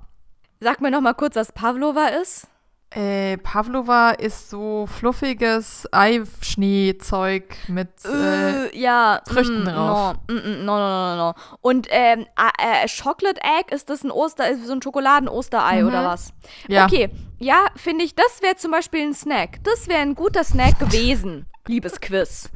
Sag 0.59 0.81
mir 0.81 0.91
noch 0.91 1.01
mal 1.01 1.13
kurz, 1.13 1.35
was 1.35 1.51
Pavlova 1.51 2.07
ist. 2.21 2.47
Äh, 2.95 3.37
Pavlova 3.37 4.11
ist 4.11 4.49
so 4.51 4.85
fluffiges 4.87 5.87
Eischneezeug 5.91 7.55
mit, 7.67 7.89
äh, 8.05 8.67
Äh, 8.67 8.77
ja. 8.79 9.21
Früchten 9.27 9.63
mm, 9.63 9.65
drauf. 9.65 10.15
No, 10.29 10.35
mm, 10.35 10.37
mm, 10.37 10.65
no, 10.65 10.77
no, 10.77 11.15
no, 11.15 11.15
no. 11.15 11.33
Und 11.61 11.87
ähm, 11.89 12.25
äh, 12.37 12.83
äh, 12.83 12.87
Chocolate 12.87 13.41
Egg, 13.41 13.73
ist 13.73 13.89
das 13.89 14.03
ein 14.03 14.11
Oster, 14.11 14.49
ist 14.49 14.65
so 14.67 14.73
ein 14.73 14.81
Schokoladen-Osterei 14.81 15.81
Mhm. 15.81 15.87
oder 15.87 16.05
was? 16.05 16.33
ja. 16.67 16.85
Okay, 16.85 17.09
ja, 17.39 17.65
finde 17.75 18.05
ich, 18.05 18.15
das 18.15 18.41
wäre 18.41 18.55
zum 18.57 18.71
Beispiel 18.71 19.01
ein 19.01 19.13
Snack. 19.13 19.59
Das 19.63 19.87
wäre 19.87 20.01
ein 20.01 20.15
guter 20.15 20.43
Snack 20.43 20.77
gewesen, 20.79 21.47
liebes 21.67 21.99
Quiz. 21.99 22.49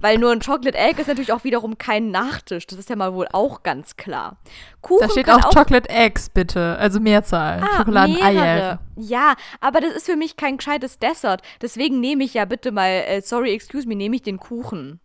Weil 0.00 0.18
nur 0.18 0.30
ein 0.30 0.40
Chocolate 0.40 0.76
Egg 0.76 1.00
ist 1.00 1.08
natürlich 1.08 1.32
auch 1.32 1.44
wiederum 1.44 1.78
kein 1.78 2.10
Nachtisch. 2.10 2.66
Das 2.66 2.78
ist 2.78 2.90
ja 2.90 2.96
mal 2.96 3.14
wohl 3.14 3.26
auch 3.32 3.62
ganz 3.62 3.96
klar. 3.96 4.36
Kuchen 4.80 5.06
Da 5.06 5.10
steht 5.10 5.26
kann 5.26 5.42
auch 5.42 5.50
Chocolate 5.50 5.88
Eggs, 5.88 6.28
bitte. 6.28 6.76
Also 6.78 7.00
Mehrzahl. 7.00 7.62
Ah, 7.62 7.78
Schokoladeneier. 7.78 8.80
Ja, 8.96 9.34
aber 9.60 9.80
das 9.80 9.94
ist 9.94 10.06
für 10.06 10.16
mich 10.16 10.36
kein 10.36 10.56
gescheites 10.56 10.98
Dessert. 10.98 11.42
Deswegen 11.60 12.00
nehme 12.00 12.24
ich 12.24 12.34
ja 12.34 12.44
bitte 12.44 12.72
mal, 12.72 12.88
äh, 12.88 13.20
sorry, 13.22 13.52
excuse 13.52 13.86
me, 13.86 13.96
nehme 13.96 14.16
ich 14.16 14.22
den 14.22 14.38
Kuchen. 14.38 15.00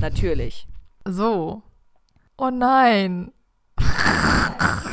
Natürlich. 0.00 0.66
So. 1.04 1.62
Oh 2.36 2.50
nein. 2.50 3.32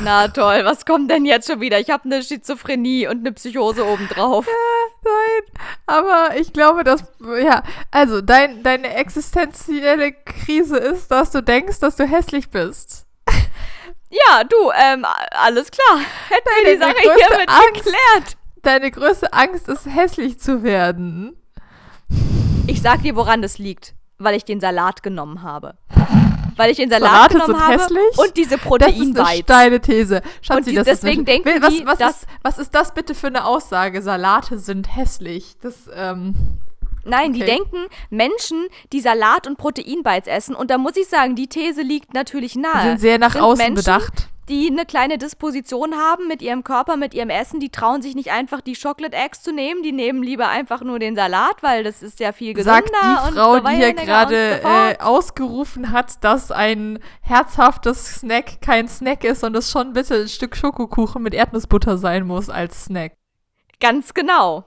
Na 0.02 0.28
toll, 0.28 0.64
was 0.64 0.86
kommt 0.86 1.10
denn 1.10 1.24
jetzt 1.24 1.48
schon 1.50 1.60
wieder? 1.60 1.80
Ich 1.80 1.90
habe 1.90 2.04
eine 2.04 2.22
Schizophrenie 2.22 3.08
und 3.08 3.18
eine 3.18 3.32
Psychose 3.32 3.84
obendrauf. 3.84 4.46
Nein, 5.04 5.62
aber 5.86 6.36
ich 6.36 6.52
glaube, 6.52 6.84
dass, 6.84 7.02
ja, 7.42 7.62
also 7.90 8.20
dein, 8.20 8.62
deine 8.62 8.94
existenzielle 8.94 10.12
Krise 10.12 10.76
ist, 10.76 11.10
dass 11.10 11.30
du 11.32 11.42
denkst, 11.42 11.80
dass 11.80 11.96
du 11.96 12.04
hässlich 12.04 12.50
bist. 12.50 13.06
Ja, 14.10 14.44
du, 14.44 14.70
ähm, 14.74 15.04
alles 15.32 15.70
klar. 15.70 16.00
Hätten 16.28 16.48
wir 16.64 16.74
die 16.74 16.78
Deine 16.78 16.94
Sache 16.94 17.02
hiermit 17.02 17.48
Angst. 17.48 17.74
geklärt. 17.74 18.36
Deine 18.62 18.90
größte 18.90 19.32
Angst 19.32 19.68
ist, 19.68 19.84
hässlich 19.86 20.40
zu 20.40 20.62
werden. 20.62 21.36
Ich 22.66 22.80
sag 22.80 23.02
dir, 23.02 23.16
woran 23.16 23.42
das 23.42 23.58
liegt. 23.58 23.94
Weil 24.18 24.34
ich 24.34 24.44
den 24.44 24.60
Salat 24.60 25.02
genommen 25.02 25.42
habe. 25.42 25.76
Weil 26.58 26.70
ich 26.72 26.76
den 26.76 26.90
Salat 26.90 27.10
Salate 27.32 27.34
genommen 27.34 27.54
sind 27.54 27.62
habe 27.62 27.72
hässlich? 27.82 28.18
und 28.18 28.36
diese 28.36 28.50
Das 28.50 28.58
ist 28.58 28.62
eine 28.62 28.68
Proteinbites. 28.68 29.38
steile 29.38 29.80
These. 29.80 30.22
Schatzi, 30.42 30.58
Und 30.58 30.66
die- 30.66 30.74
das 30.74 30.84
deswegen 30.84 31.22
ist 31.22 31.28
eine, 31.30 31.42
denken 31.44 31.62
was, 31.62 31.74
die, 31.74 31.86
was, 31.86 31.98
dass- 31.98 32.10
ist, 32.22 32.26
was 32.42 32.58
ist 32.58 32.74
das 32.74 32.92
bitte 32.94 33.14
für 33.14 33.28
eine 33.28 33.44
Aussage? 33.46 34.02
Salate 34.02 34.58
sind 34.58 34.94
hässlich. 34.94 35.54
Das, 35.62 35.88
ähm, 35.94 36.34
Nein, 37.04 37.32
die 37.32 37.42
Okay. 37.42 37.56
denken, 37.56 37.86
Menschen, 38.10 38.66
die 38.92 39.00
Salat 39.00 39.46
und 39.46 39.56
Proteinbites 39.56 40.26
essen, 40.26 40.54
und 40.54 40.70
da 40.70 40.76
muss 40.76 40.94
ich 40.96 41.08
sagen, 41.08 41.36
die 41.36 41.46
These 41.46 41.80
liegt 41.80 42.12
natürlich 42.12 42.54
nahe. 42.54 42.82
sind 42.82 43.00
sehr 43.00 43.18
nach 43.18 43.32
sind 43.32 43.40
außen 43.40 43.58
Menschen, 43.64 43.76
bedacht. 43.76 44.28
Die 44.48 44.68
eine 44.70 44.86
kleine 44.86 45.18
Disposition 45.18 45.94
haben 45.94 46.26
mit 46.26 46.40
ihrem 46.40 46.64
Körper, 46.64 46.96
mit 46.96 47.12
ihrem 47.12 47.28
Essen, 47.28 47.60
die 47.60 47.68
trauen 47.68 48.00
sich 48.00 48.14
nicht 48.14 48.30
einfach 48.30 48.62
die 48.62 48.74
Chocolate 48.74 49.14
Eggs 49.14 49.42
zu 49.42 49.52
nehmen, 49.52 49.82
die 49.82 49.92
nehmen 49.92 50.22
lieber 50.22 50.48
einfach 50.48 50.80
nur 50.80 50.98
den 50.98 51.14
Salat, 51.14 51.62
weil 51.62 51.84
das 51.84 52.02
ist 52.02 52.18
ja 52.18 52.32
viel 52.32 52.54
gesünder. 52.54 52.76
Sagt 52.76 52.88
die 52.88 53.34
Frau, 53.34 53.54
so 53.54 53.60
die 53.60 53.76
hier 53.76 53.92
gerade 53.92 54.62
äh, 54.62 54.98
ausgerufen 55.00 55.92
hat, 55.92 56.24
dass 56.24 56.50
ein 56.50 56.98
herzhaftes 57.20 58.20
Snack 58.20 58.62
kein 58.62 58.88
Snack 58.88 59.24
ist 59.24 59.44
und 59.44 59.54
es 59.54 59.70
schon 59.70 59.92
bitte 59.92 60.22
ein 60.22 60.28
Stück 60.28 60.56
Schokokuchen 60.56 61.22
mit 61.22 61.34
Erdnussbutter 61.34 61.98
sein 61.98 62.26
muss 62.26 62.48
als 62.48 62.86
Snack. 62.86 63.12
Ganz 63.80 64.14
genau. 64.14 64.64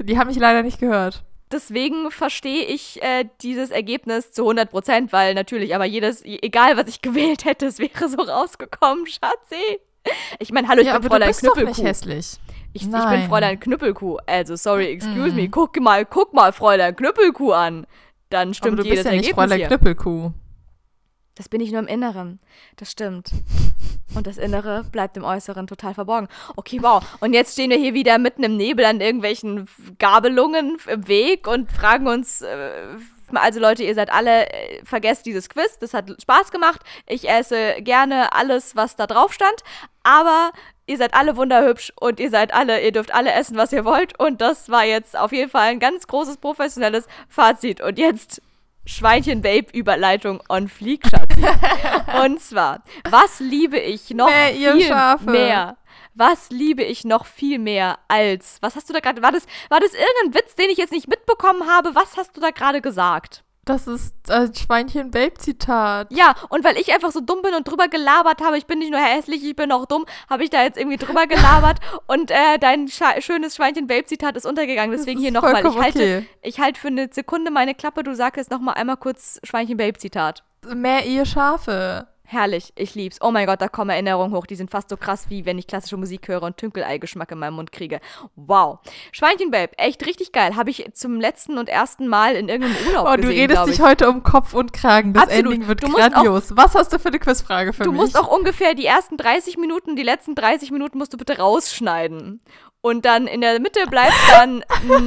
Die 0.00 0.18
haben 0.18 0.28
mich 0.28 0.38
leider 0.38 0.62
nicht 0.62 0.80
gehört. 0.80 1.24
Deswegen 1.52 2.10
verstehe 2.10 2.64
ich 2.64 3.02
äh, 3.02 3.26
dieses 3.42 3.70
Ergebnis 3.70 4.32
zu 4.32 4.42
100 4.42 4.70
Prozent, 4.70 5.12
weil 5.12 5.34
natürlich 5.34 5.74
aber 5.74 5.84
jedes, 5.84 6.24
egal 6.24 6.76
was 6.76 6.88
ich 6.88 7.02
gewählt 7.02 7.44
hätte, 7.44 7.66
es 7.66 7.78
wäre 7.78 8.08
so 8.08 8.22
rausgekommen, 8.22 9.06
Schatzi. 9.06 9.80
Ich 10.40 10.50
meine, 10.50 10.66
hallo, 10.68 10.80
ich 10.80 10.86
ja, 10.88 10.94
bin 10.98 11.06
aber 11.06 11.08
du 11.08 11.14
Fräulein 11.14 11.28
bist 11.28 11.46
doch 11.46 11.52
Knüppelkuh. 11.52 11.80
nicht 11.82 11.88
hässlich. 11.88 12.26
Ich, 12.72 12.82
ich 12.82 12.90
bin. 12.90 13.22
Fräulein 13.28 13.60
Knüppelkuh. 13.60 14.16
Also, 14.26 14.56
sorry, 14.56 14.86
excuse 14.86 15.32
Mm. 15.32 15.36
me. 15.36 15.48
Guck 15.48 15.78
mal, 15.80 16.04
guck 16.06 16.32
mal 16.32 16.52
Fräulein 16.52 16.96
Knüppelkuh 16.96 17.52
an. 17.52 17.86
Dann 18.30 18.54
stimmt 18.54 18.72
aber 18.74 18.82
du 18.82 18.88
jedes 18.88 19.00
bist 19.00 19.04
ja 19.06 19.10
nicht 19.12 19.26
Ergebnis 19.28 19.34
Fräulein 19.44 19.58
hier. 19.58 19.68
Knüppelkuh. 19.68 20.32
Das 21.34 21.48
bin 21.48 21.60
ich 21.60 21.70
nur 21.70 21.80
im 21.80 21.86
Inneren. 21.86 22.40
Das 22.76 22.90
stimmt. 22.90 23.30
Und 24.14 24.26
das 24.26 24.36
Innere 24.36 24.84
bleibt 24.92 25.16
im 25.16 25.24
Äußeren 25.24 25.66
total 25.66 25.94
verborgen. 25.94 26.28
Okay, 26.56 26.78
wow. 26.82 27.02
Und 27.20 27.32
jetzt 27.32 27.54
stehen 27.54 27.70
wir 27.70 27.78
hier 27.78 27.94
wieder 27.94 28.18
mitten 28.18 28.42
im 28.42 28.56
Nebel 28.56 28.84
an 28.84 29.00
irgendwelchen 29.00 29.68
Gabelungen 29.98 30.76
im 30.86 31.08
Weg 31.08 31.46
und 31.46 31.72
fragen 31.72 32.06
uns, 32.06 32.42
äh, 32.42 32.98
also 33.32 33.60
Leute, 33.60 33.82
ihr 33.82 33.94
seid 33.94 34.12
alle, 34.12 34.50
äh, 34.52 34.84
vergesst 34.84 35.24
dieses 35.24 35.48
Quiz, 35.48 35.78
das 35.78 35.94
hat 35.94 36.10
Spaß 36.20 36.50
gemacht. 36.50 36.82
Ich 37.06 37.28
esse 37.28 37.76
gerne 37.80 38.34
alles, 38.34 38.76
was 38.76 38.96
da 38.96 39.06
drauf 39.06 39.32
stand. 39.32 39.64
Aber 40.02 40.52
ihr 40.86 40.98
seid 40.98 41.14
alle 41.14 41.36
wunderhübsch 41.36 41.92
und 41.98 42.20
ihr 42.20 42.28
seid 42.28 42.52
alle, 42.52 42.82
ihr 42.82 42.92
dürft 42.92 43.14
alle 43.14 43.32
essen, 43.32 43.56
was 43.56 43.72
ihr 43.72 43.86
wollt. 43.86 44.18
Und 44.18 44.42
das 44.42 44.68
war 44.68 44.84
jetzt 44.84 45.16
auf 45.16 45.32
jeden 45.32 45.50
Fall 45.50 45.68
ein 45.68 45.80
ganz 45.80 46.06
großes 46.06 46.36
professionelles 46.36 47.06
Fazit. 47.28 47.80
Und 47.80 47.98
jetzt 47.98 48.42
Schweinchen-Babe-Überleitung 48.84 50.42
on 50.48 50.68
fleek, 50.68 51.02
Schatzi. 51.08 51.42
Und 52.24 52.40
zwar, 52.40 52.82
was 53.10 53.40
liebe 53.40 53.78
ich 53.78 54.10
noch 54.10 54.26
Mehr, 54.28 54.48
viel 54.74 54.82
Schafe. 54.82 55.30
mehr? 55.30 55.76
Was 56.14 56.50
liebe 56.50 56.82
ich 56.82 57.04
noch 57.04 57.24
viel 57.24 57.58
mehr 57.58 57.98
als, 58.08 58.58
was 58.60 58.76
hast 58.76 58.88
du 58.88 58.92
da 58.92 59.00
gerade, 59.00 59.22
war 59.22 59.32
das, 59.32 59.46
war 59.70 59.80
das 59.80 59.92
irgendein 59.94 60.40
Witz, 60.42 60.54
den 60.56 60.68
ich 60.68 60.76
jetzt 60.76 60.92
nicht 60.92 61.08
mitbekommen 61.08 61.66
habe? 61.66 61.94
Was 61.94 62.16
hast 62.16 62.36
du 62.36 62.40
da 62.40 62.50
gerade 62.50 62.82
gesagt? 62.82 63.44
Das 63.64 63.86
ist 63.86 64.28
ein 64.28 64.52
Schweinchen-Babe-Zitat. 64.52 66.08
Ja, 66.10 66.34
und 66.48 66.64
weil 66.64 66.76
ich 66.78 66.92
einfach 66.92 67.12
so 67.12 67.20
dumm 67.20 67.42
bin 67.42 67.54
und 67.54 67.68
drüber 67.68 67.86
gelabert 67.86 68.42
habe, 68.42 68.58
ich 68.58 68.66
bin 68.66 68.80
nicht 68.80 68.90
nur 68.90 68.98
hässlich, 68.98 69.44
ich 69.44 69.54
bin 69.54 69.70
auch 69.70 69.86
dumm, 69.86 70.04
habe 70.28 70.42
ich 70.42 70.50
da 70.50 70.64
jetzt 70.64 70.76
irgendwie 70.76 70.96
drüber 70.96 71.28
gelabert 71.28 71.78
und 72.08 72.32
äh, 72.32 72.58
dein 72.58 72.88
Scha 72.88 73.20
schönes 73.20 73.54
Schweinchen-Babe-Zitat 73.54 74.36
ist 74.36 74.46
untergegangen. 74.46 74.90
Deswegen 74.90 75.20
ist 75.20 75.22
hier 75.22 75.32
nochmal. 75.32 75.64
Ich 75.64 75.76
halte, 75.78 75.98
okay. 75.98 76.26
ich 76.42 76.58
halte 76.58 76.80
für 76.80 76.88
eine 76.88 77.08
Sekunde 77.12 77.52
meine 77.52 77.76
Klappe, 77.76 78.02
du 78.02 78.16
sagst 78.16 78.38
jetzt 78.38 78.50
nochmal 78.50 78.74
einmal 78.74 78.96
kurz 78.96 79.38
Schweinchen-Babe-Zitat. 79.44 80.42
Mehr 80.74 81.06
ihr 81.06 81.24
Schafe. 81.24 82.08
Herrlich, 82.32 82.72
ich 82.76 82.94
lieb's. 82.94 83.18
Oh 83.20 83.30
mein 83.30 83.46
Gott, 83.46 83.60
da 83.60 83.68
kommen 83.68 83.90
Erinnerungen 83.90 84.34
hoch. 84.34 84.46
Die 84.46 84.54
sind 84.54 84.70
fast 84.70 84.88
so 84.88 84.96
krass, 84.96 85.26
wie 85.28 85.44
wenn 85.44 85.58
ich 85.58 85.66
klassische 85.66 85.98
Musik 85.98 86.28
höre 86.28 86.42
und 86.42 86.56
Tünkeleigeschmack 86.56 87.30
in 87.30 87.38
meinem 87.38 87.54
Mund 87.56 87.72
kriege. 87.72 88.00
Wow. 88.36 88.78
Schweinchenbabe, 89.12 89.76
echt 89.78 90.06
richtig 90.06 90.32
geil. 90.32 90.56
Habe 90.56 90.70
ich 90.70 90.88
zum 90.94 91.20
letzten 91.20 91.58
und 91.58 91.68
ersten 91.68 92.08
Mal 92.08 92.34
in 92.34 92.48
irgendeinem 92.48 92.76
Urlaub 92.86 93.06
Oh, 93.06 93.16
gesehen, 93.16 93.30
du 93.30 93.36
redest 93.54 93.66
dich 93.66 93.80
heute 93.82 94.08
um 94.08 94.22
Kopf 94.22 94.54
und 94.54 94.72
Kragen. 94.72 95.12
Das 95.12 95.24
Absolut. 95.24 95.44
Ending 95.52 95.68
wird 95.68 95.82
Du 95.82 95.88
grandios. 95.92 96.56
Was 96.56 96.74
hast 96.74 96.92
du 96.94 96.98
für 96.98 97.08
eine 97.08 97.18
Quizfrage 97.18 97.74
für 97.74 97.82
Du 97.84 97.92
mich? 97.92 98.00
musst 98.00 98.18
auch 98.18 98.28
ungefähr 98.34 98.74
die 98.74 98.86
ersten 98.86 99.18
30 99.18 99.58
Minuten, 99.58 99.94
die 99.94 100.02
letzten 100.02 100.34
30 100.34 100.70
Minuten 100.70 100.96
musst 100.96 101.12
du 101.12 101.18
bitte 101.18 101.36
rausschneiden. 101.38 102.40
Und 102.84 103.04
dann 103.04 103.28
in 103.28 103.40
der 103.40 103.60
Mitte 103.60 103.86
bleibt 103.86 104.12
dann 104.32 104.64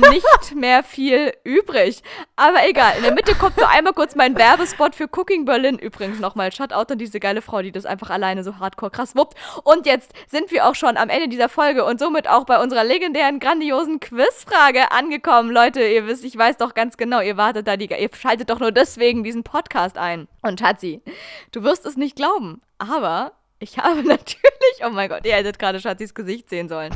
nicht 0.10 0.56
mehr 0.56 0.82
viel 0.82 1.34
übrig. 1.44 2.02
Aber 2.38 2.66
egal, 2.66 2.94
in 2.96 3.04
der 3.04 3.14
Mitte 3.14 3.36
kommt 3.36 3.58
nur 3.58 3.68
einmal 3.68 3.92
kurz 3.92 4.16
mein 4.16 4.38
Werbespot 4.38 4.96
für 4.96 5.10
Cooking 5.12 5.44
Berlin. 5.44 5.78
Übrigens 5.78 6.22
nochmal 6.22 6.54
Shoutout 6.54 6.94
an 6.94 6.98
diese 6.98 7.20
geile 7.20 7.42
Frau, 7.42 7.62
die 7.62 7.74
das 7.74 7.86
einfach 7.86 8.10
alleine 8.10 8.46
so 8.46 8.60
hardcore 8.60 8.92
krass 8.92 9.14
wuppt. 9.14 9.38
Und 9.66 9.86
jetzt 9.86 10.14
sind 10.30 10.52
wir 10.52 10.66
auch 10.66 10.76
schon 10.76 10.96
am 10.96 11.10
Ende 11.10 11.28
dieser 11.28 11.50
Folge 11.50 11.84
und 11.84 12.00
somit 12.00 12.30
auch 12.30 12.46
bei 12.46 12.64
unserer 12.64 12.86
legendären, 12.86 13.42
grandiosen 13.42 14.00
Quizfrage 14.00 14.94
angekommen. 14.94 15.52
Leute, 15.52 15.86
ihr 15.86 16.08
wisst, 16.08 16.24
ich 16.24 16.38
weiß 16.38 16.56
doch 16.56 16.76
ganz 16.76 16.96
genau, 16.96 17.20
ihr 17.20 17.36
wartet 17.36 17.68
da, 17.68 17.76
die, 17.76 17.88
ihr 17.88 18.10
schaltet 18.18 18.52
doch 18.52 18.62
nur 18.62 18.72
deswegen 18.72 19.26
diesen 19.26 19.44
Podcast 19.44 19.98
ein. 19.98 20.30
Und 20.42 20.62
Schatzi, 20.62 21.02
du 21.52 21.64
wirst 21.64 21.86
es 21.86 21.98
nicht 21.98 22.16
glauben, 22.16 22.62
aber 22.78 23.34
ich 23.60 23.78
habe 23.78 24.04
natürlich, 24.08 24.82
oh 24.86 24.90
mein 24.90 25.10
Gott, 25.10 25.26
ihr 25.26 25.34
hättet 25.36 25.60
gerade 25.60 25.80
Schatzis 25.80 26.14
Gesicht 26.14 26.50
sehen 26.50 26.68
sollen. 26.70 26.94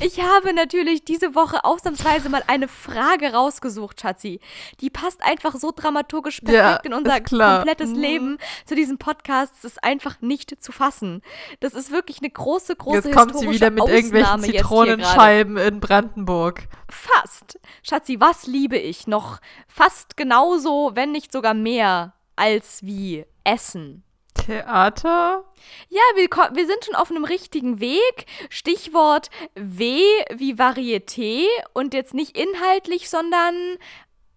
Ich 0.00 0.20
habe 0.22 0.52
natürlich 0.52 1.04
diese 1.04 1.34
Woche 1.34 1.64
ausnahmsweise 1.64 2.28
mal 2.28 2.42
eine 2.46 2.68
Frage 2.68 3.32
rausgesucht, 3.32 4.00
Schatzi. 4.00 4.40
Die 4.80 4.90
passt 4.90 5.22
einfach 5.22 5.54
so 5.56 5.72
dramaturgisch 5.74 6.40
perfekt 6.40 6.58
Ja, 6.62 6.76
in 6.76 6.92
unser 6.92 7.20
komplettes 7.20 7.90
Mhm. 7.90 7.96
Leben 7.96 8.38
zu 8.66 8.74
diesem 8.74 8.98
Podcast. 8.98 9.54
Es 9.58 9.64
ist 9.64 9.84
einfach 9.84 10.20
nicht 10.20 10.62
zu 10.62 10.70
fassen. 10.72 11.22
Das 11.60 11.74
ist 11.74 11.90
wirklich 11.90 12.18
eine 12.20 12.30
große, 12.30 12.76
große 12.76 13.08
Jetzt 13.08 13.16
kommt 13.16 13.36
sie 13.38 13.50
wieder 13.50 13.70
mit 13.70 13.88
irgendwelchen 13.88 14.26
Ausnahme 14.26 14.46
gerade. 14.46 14.58
Zitronenscheiben 14.58 15.56
in 15.56 15.80
Brandenburg. 15.80 16.68
Fast. 16.88 17.58
Schatzi, 17.82 18.20
was 18.20 18.46
liebe 18.46 18.76
ich 18.78 19.06
noch 19.06 19.40
fast 19.66 20.16
genauso, 20.16 20.92
wenn 20.94 21.12
nicht 21.12 21.32
sogar 21.32 21.54
mehr, 21.54 22.14
als 22.36 22.82
wie 22.84 23.24
Essen? 23.44 24.02
Theater? 24.46 25.44
Ja, 25.88 26.00
wir, 26.14 26.28
wir 26.28 26.66
sind 26.66 26.84
schon 26.84 26.94
auf 26.94 27.10
einem 27.10 27.24
richtigen 27.24 27.80
Weg. 27.80 28.26
Stichwort 28.48 29.30
W 29.54 30.00
wie 30.34 30.54
Varieté 30.54 31.44
und 31.74 31.94
jetzt 31.94 32.14
nicht 32.14 32.38
inhaltlich, 32.38 33.10
sondern 33.10 33.54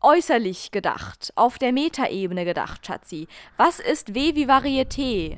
äußerlich 0.01 0.71
gedacht, 0.71 1.31
auf 1.35 1.57
der 1.59 1.71
Metaebene 1.71 2.45
gedacht, 2.45 2.85
Schatzi. 2.85 3.27
Was 3.57 3.79
ist 3.79 4.15
W 4.15 4.35
wie 4.35 4.47
Varieté? 4.47 5.37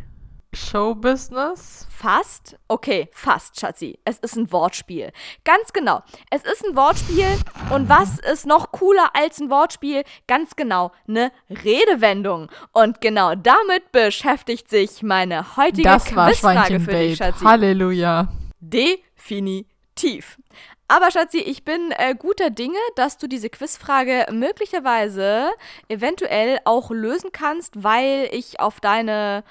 Showbusiness? 0.54 1.88
Fast? 1.90 2.58
Okay, 2.68 3.10
fast, 3.14 3.60
Schatzi. 3.60 4.00
Es 4.04 4.18
ist 4.20 4.36
ein 4.36 4.52
Wortspiel. 4.52 5.12
Ganz 5.46 5.72
genau. 5.72 6.02
Es 6.30 6.44
ist 6.44 6.66
ein 6.66 6.76
Wortspiel. 6.76 7.28
Und 7.70 7.88
was 7.88 8.20
ist 8.20 8.46
noch 8.46 8.72
cooler 8.72 9.12
als 9.14 9.40
ein 9.40 9.50
Wortspiel? 9.50 10.04
Ganz 10.28 10.56
genau, 10.56 10.92
eine 11.08 11.32
Redewendung. 11.50 12.50
Und 12.74 13.00
genau 13.02 13.36
damit 13.36 13.92
beschäftigt 13.92 14.70
sich 14.70 15.02
meine 15.04 15.56
heutige 15.56 15.84
Das 15.84 16.06
Quizfrage 16.06 16.80
für 16.80 16.92
dich. 16.92 17.18
Schatzi. 17.18 17.46
Halleluja. 17.46 18.28
Definitiv. 18.60 20.38
Aber 20.92 21.10
Schatzi, 21.10 21.38
ich 21.38 21.64
bin 21.64 21.94
äh, 21.98 22.14
guter 22.16 22.50
Dinge, 22.50 22.78
dass 22.96 23.18
du 23.18 23.28
diese 23.28 23.50
Quizfrage 23.50 24.26
möglicherweise 24.30 25.50
eventuell 25.88 26.60
auch 26.66 26.92
lösen 26.92 27.32
kannst, 27.32 27.82
weil 27.82 28.28
ich 28.34 28.60
auf 28.60 28.82
deine, 28.82 29.46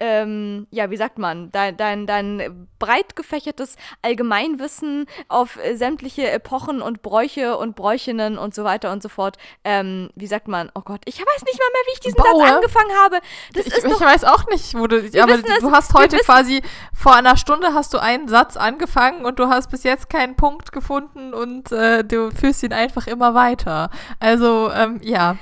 ähm, 0.00 0.66
ja, 0.70 0.90
wie 0.90 0.96
sagt 0.96 1.18
man, 1.18 1.50
dein, 1.52 1.76
dein, 1.76 2.06
dein 2.06 2.68
breit 2.78 3.14
gefächertes 3.16 3.76
Allgemeinwissen 4.00 5.06
auf 5.28 5.58
äh, 5.62 5.76
sämtliche 5.76 6.30
Epochen 6.30 6.80
und 6.80 7.02
Bräuche 7.02 7.58
und 7.58 7.76
Bräuchinnen 7.76 8.38
und 8.38 8.54
so 8.54 8.64
weiter 8.64 8.90
und 8.92 9.02
so 9.02 9.10
fort, 9.10 9.36
ähm, 9.62 10.10
wie 10.14 10.26
sagt 10.26 10.48
man, 10.48 10.70
oh 10.74 10.80
Gott, 10.80 11.02
ich 11.04 11.20
weiß 11.20 11.44
nicht 11.44 11.58
mal 11.58 11.68
mehr, 11.72 11.82
wie 11.86 11.92
ich 11.92 12.00
diesen 12.00 12.16
Baue. 12.16 12.46
Satz 12.46 12.56
angefangen 12.56 12.92
habe. 13.04 13.18
Das 13.52 13.66
ich, 13.66 13.74
ist 13.74 13.84
ich 13.84 13.92
doch 13.92 14.00
weiß 14.00 14.24
auch 14.24 14.46
nicht, 14.46 14.74
wo 14.74 14.86
du. 14.86 14.96
aber 14.96 15.34
wissen 15.34 15.50
es, 15.50 15.60
du 15.60 15.70
hast 15.70 15.92
heute 15.92 16.16
quasi 16.18 16.62
vor 16.94 17.14
einer 17.14 17.36
Stunde 17.36 17.74
hast 17.74 17.92
du 17.92 17.98
einen 17.98 18.28
Satz 18.28 18.56
angefangen 18.56 19.26
und 19.26 19.38
du 19.38 19.48
hast 19.48 19.70
bis 19.70 19.82
jetzt 19.82 20.08
keinen 20.08 20.36
Punkt 20.36 20.72
gefunden 20.72 21.34
und 21.34 21.70
äh, 21.72 22.04
du 22.04 22.30
führst 22.30 22.62
ihn 22.62 22.72
einfach 22.72 23.06
immer 23.06 23.34
weiter. 23.34 23.90
Also 24.18 24.70
ähm, 24.72 24.98
ja, 25.02 25.36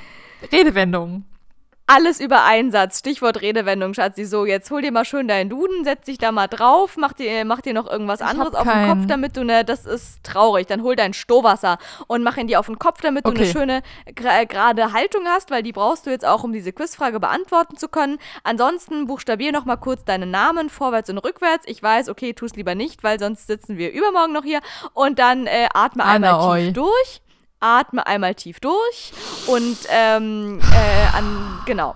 Redewendung. 0.51 1.25
Alles 1.91 2.21
über 2.21 2.45
Einsatz. 2.45 2.99
Stichwort 2.99 3.41
Redewendung, 3.41 3.95
Schatzi. 3.95 4.27
So, 4.27 4.45
jetzt 4.45 4.71
hol 4.71 4.83
dir 4.83 4.93
mal 4.93 5.07
schön 5.07 5.27
deinen 5.27 5.49
Duden, 5.49 5.85
setz 5.85 6.05
dich 6.05 6.19
da 6.19 6.33
mal 6.33 6.47
drauf, 6.47 6.97
mach 6.99 7.15
dir, 7.15 7.45
mach 7.47 7.63
dir 7.63 7.73
noch 7.73 7.91
irgendwas 7.91 8.21
hab 8.21 8.29
anderes 8.31 8.55
auf 8.55 8.69
den. 8.69 8.89
Kopf, 8.89 9.07
damit 9.09 9.37
du 9.39 9.43
ne, 9.43 9.65
das 9.65 9.87
ist 9.87 10.23
traurig. 10.23 10.67
Dann 10.67 10.83
hol 10.83 10.97
dein 10.97 11.15
Stohwasser 11.15 11.79
und 12.07 12.23
mach 12.23 12.37
ihn 12.37 12.47
dir 12.47 12.61
auf 12.61 12.67
den 12.67 12.79
Kopf, 12.79 13.01
damit 13.01 13.25
du 13.27 13.31
eine 13.31 13.41
Okay. 13.41 13.51
schöne, 13.51 13.83
gra- 14.15 14.45
gerade 14.45 14.93
Haltung 14.93 15.23
hast, 15.27 15.51
weil 15.51 15.63
die 15.63 15.73
brauchst 15.73 16.05
du 16.07 16.11
jetzt 16.11 16.27
auch, 16.27 16.45
um 16.45 16.53
diese 16.53 16.73
Quizfrage 16.73 17.21
beantworten 17.21 17.79
zu 17.79 17.89
können. 17.89 18.19
Ansonsten 18.45 19.07
buchstabier 19.07 19.51
noch 19.53 19.65
mal 19.65 19.77
kurz 19.77 20.05
deinen 20.05 20.31
Namen 20.31 20.69
vorwärts 20.69 21.09
und 21.09 21.17
rückwärts. 21.19 21.65
Ich 21.67 21.83
weiß, 21.83 22.11
okay, 22.11 22.35
tu 22.35 22.45
es 22.45 22.55
lieber 22.55 22.75
nicht, 22.75 23.03
weil 23.03 23.19
sonst 23.19 23.47
sitzen 23.47 23.79
wir 23.79 23.93
übermorgen 23.93 24.35
noch 24.35 24.45
hier. 24.45 24.61
Und 24.93 25.19
dann 25.19 25.47
äh, 25.47 25.69
atme 25.73 26.05
einmal 26.05 26.33
tief 26.67 26.75
durch. 26.75 27.23
Atme 27.61 28.07
einmal 28.07 28.35
tief 28.35 28.61
durch 28.61 29.13
und 29.47 29.77
ähm, 29.91 30.61
äh, 30.61 31.17
an, 31.17 31.61
genau. 31.67 31.95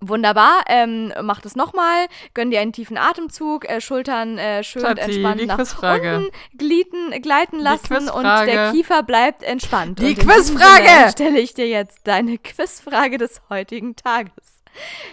Wunderbar, 0.00 0.62
ähm, 0.68 1.12
mach 1.22 1.40
das 1.40 1.56
nochmal, 1.56 2.06
gönn 2.34 2.50
dir 2.50 2.60
einen 2.60 2.74
tiefen 2.74 2.98
Atemzug, 2.98 3.66
äh, 3.66 3.80
Schultern 3.80 4.36
äh, 4.36 4.62
schön 4.62 4.82
Schatzi, 4.82 5.00
entspannt 5.00 5.46
nach 5.46 5.56
Quizfrage. 5.56 6.16
unten 6.16 6.30
gliten, 6.58 7.22
gleiten 7.22 7.58
lassen 7.58 8.10
und 8.10 8.24
der 8.24 8.72
Kiefer 8.72 9.02
bleibt 9.02 9.42
entspannt. 9.42 9.98
Die 10.00 10.14
Quizfrage! 10.14 11.10
Stelle 11.10 11.40
ich 11.40 11.54
dir 11.54 11.66
jetzt 11.66 12.00
deine 12.04 12.36
Quizfrage 12.44 13.16
des 13.16 13.40
heutigen 13.48 13.96
Tages. 13.96 14.62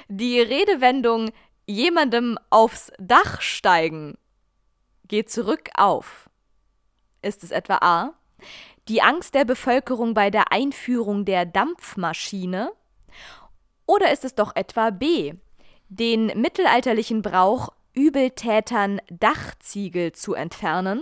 Die 0.10 0.42
Redewendung 0.42 1.32
jemandem 1.66 2.38
aufs 2.50 2.92
Dach 3.00 3.40
steigen 3.40 4.18
geht 5.08 5.32
zurück 5.32 5.70
auf. 5.76 6.30
Ist 7.22 7.44
es 7.44 7.52
etwa 7.52 7.76
A? 7.76 8.14
Die 8.90 9.02
Angst 9.02 9.34
der 9.34 9.46
Bevölkerung 9.46 10.14
bei 10.14 10.30
der 10.30 10.52
Einführung 10.52 11.24
der 11.24 11.46
Dampfmaschine? 11.46 12.74
Oder 13.86 14.12
ist 14.12 14.26
es 14.26 14.36
doch 14.36 14.56
etwa 14.58 14.90
B, 14.90 15.36
den 15.88 16.26
mittelalterlichen 16.40 17.22
Brauch, 17.22 17.70
Übeltätern 17.94 19.00
Dachziegel 19.10 20.12
zu 20.12 20.34
entfernen? 20.34 21.02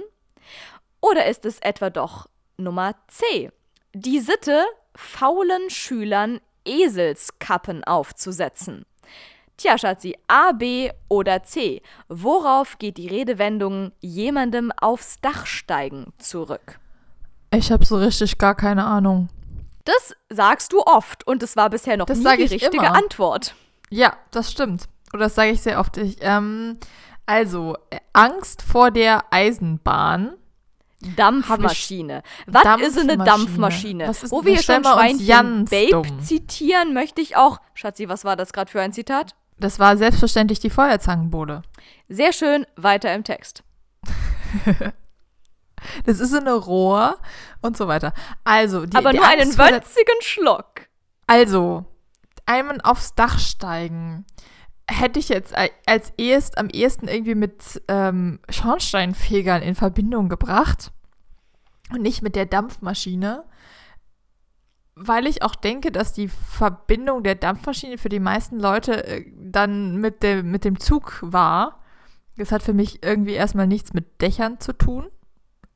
Oder 0.99 1.25
ist 1.25 1.43
es 1.45 1.57
etwa 1.59 1.89
doch 1.89 2.27
Nummer 2.57 2.93
C, 3.07 3.51
die 3.93 4.19
Sitte, 4.19 4.63
faulen 4.95 5.71
Schülern 5.71 6.39
Eselskappen 6.65 7.84
aufzusetzen? 7.84 8.86
Tja, 9.57 9.79
Schatzi, 9.79 10.17
A, 10.27 10.51
B 10.51 10.91
oder 11.07 11.43
C. 11.43 11.82
Worauf 12.09 12.77
geht 12.77 12.97
die 12.97 13.07
Redewendung 13.07 13.91
jemandem 14.01 14.71
aufs 14.71 15.19
Dach 15.19 15.47
steigen 15.47 16.13
zurück? 16.19 16.80
Ich 17.54 17.72
habe 17.72 17.86
so 17.86 17.97
richtig 17.97 18.38
gar 18.38 18.56
keine 18.56 18.86
Ahnung. 18.86 19.30
Das 19.86 20.14
sagst 20.30 20.74
du 20.74 20.82
oft 20.84 21.26
und 21.28 21.43
es 21.43 21.56
war 21.56 21.70
bisher 21.70 21.97
noch 21.97 22.06
Das 22.06 22.20
nie 22.20 22.38
die 22.38 22.43
ich 22.43 22.52
richtige 22.52 22.78
immer. 22.78 22.95
Antwort. 22.95 23.56
Ja, 23.89 24.14
das 24.32 24.52
stimmt. 24.52 24.86
Oder 25.14 25.24
das 25.26 25.36
sage 25.36 25.52
ich 25.52 25.62
sehr 25.62 25.80
oft. 25.80 25.97
Ich, 25.97 26.18
ähm, 26.22 26.78
also, 27.26 27.76
äh, 27.89 27.97
Angst 28.14 28.62
vor 28.62 28.91
der 28.91 29.26
Eisenbahn. 29.32 30.34
Dampfmaschine. 31.16 32.22
Was 32.45 32.64
ist 32.82 32.99
eine 32.99 33.18
Dampfmaschine. 33.18 33.26
Dampfmaschine? 34.06 34.10
Ist- 34.12 34.32
Wo 34.32 34.45
wir 34.45 34.56
das 34.58 34.66
schon 34.66 34.84
Schweinchen 34.84 35.66
Babe 35.66 35.89
dumm. 35.91 36.22
zitieren, 36.22 36.93
möchte 36.93 37.22
ich 37.22 37.36
auch. 37.36 37.60
Schatzi, 37.74 38.08
was 38.08 38.24
war 38.24 38.36
das 38.36 38.54
gerade 38.54 38.70
für 38.70 38.82
ein 38.82 38.93
Zitat? 38.93 39.34
Das 39.60 39.80
war 39.80 39.97
selbstverständlich 39.97 40.60
die 40.60 40.70
Feuerzangenbowle. 40.70 41.64
Sehr 42.08 42.34
schön, 42.34 42.66
weiter 42.76 43.14
im 43.16 43.24
Text. 43.24 43.64
Das 46.05 46.19
ist 46.19 46.34
in 46.34 46.47
ein 46.47 46.53
Rohr 46.53 47.17
und 47.61 47.77
so 47.77 47.88
weiter. 47.88 48.13
Also, 48.43 48.86
die, 48.86 48.97
Aber 48.97 49.11
die 49.11 49.17
nur 49.17 49.27
Angst 49.27 49.59
einen 49.59 49.75
winzigen 49.75 50.21
Schluck. 50.21 50.88
Also, 51.27 51.86
Einmal 52.45 52.82
aufs 52.82 53.15
Dach 53.15 53.39
steigen 53.39 54.25
hätte 54.89 55.19
ich 55.19 55.29
jetzt 55.29 55.55
als 55.86 56.11
ehest, 56.17 56.57
am 56.57 56.67
ehesten 56.67 57.07
irgendwie 57.07 57.36
mit 57.36 57.82
ähm, 57.88 58.39
Schornsteinfegern 58.49 59.61
in 59.61 59.75
Verbindung 59.75 60.27
gebracht 60.27 60.91
und 61.93 62.01
nicht 62.01 62.21
mit 62.21 62.36
der 62.36 62.45
Dampfmaschine, 62.45 63.45
weil 64.95 65.27
ich 65.27 65.43
auch 65.43 65.55
denke, 65.55 65.93
dass 65.93 66.11
die 66.11 66.27
Verbindung 66.27 67.23
der 67.23 67.36
Dampfmaschine 67.36 67.97
für 67.97 68.09
die 68.09 68.19
meisten 68.19 68.59
Leute 68.59 69.05
äh, 69.07 69.32
dann 69.38 69.97
mit 69.97 70.23
dem, 70.23 70.51
mit 70.51 70.65
dem 70.65 70.77
Zug 70.77 71.19
war. 71.21 71.79
Das 72.36 72.51
hat 72.51 72.63
für 72.63 72.73
mich 72.73 73.01
irgendwie 73.01 73.34
erstmal 73.34 73.67
nichts 73.67 73.93
mit 73.93 74.21
Dächern 74.21 74.59
zu 74.59 74.73
tun. 74.73 75.07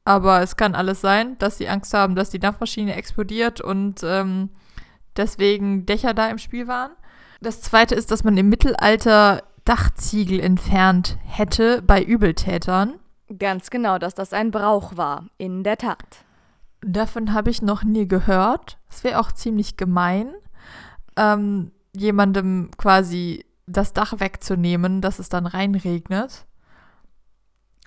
Aber 0.06 0.41
es 0.41 0.56
kann 0.56 0.76
alles 0.76 1.01
sein, 1.01 1.38
dass 1.39 1.58
sie 1.58 1.68
Angst 1.68 1.93
haben, 1.93 2.16
dass 2.16 2.30
die 2.30 2.39
Dampfmaschine 2.39 2.95
explodiert 2.95 3.60
und 3.60 4.03
ähm, 4.03 4.49
deswegen 5.18 5.86
Dächer 5.88 6.14
da 6.14 6.30
im 6.30 6.38
Spiel 6.38 6.68
waren. 6.68 6.91
Das 7.41 7.62
zweite 7.62 7.95
ist, 7.95 8.12
dass 8.12 8.24
man 8.24 8.38
im 8.38 8.47
Mittelalter 8.47 9.43
Dachziegel 9.66 10.39
entfernt 10.39 11.18
hätte 11.24 11.82
bei 11.82 12.01
Übeltätern. 12.01 12.99
Ganz 13.39 13.72
genau, 13.72 13.97
dass 13.97 14.14
das 14.14 14.32
ein 14.32 14.51
Brauch 14.51 14.95
war, 14.95 15.26
in 15.39 15.64
der 15.64 15.78
Tat. 15.78 16.24
Davon 16.82 17.34
habe 17.34 17.49
ich 17.49 17.64
noch 17.64 17.84
nie 17.84 18.08
gehört. 18.08 18.78
Es 18.91 19.03
wäre 19.03 19.20
auch 19.20 19.32
ziemlich 19.32 19.76
gemein, 19.76 20.36
ähm, 21.18 21.72
jemandem 21.93 22.70
quasi 22.78 23.43
das 23.66 23.93
Dach 23.93 24.20
wegzunehmen, 24.20 25.01
dass 25.01 25.18
es 25.18 25.30
dann 25.30 25.47
reinregnet. 25.47 26.45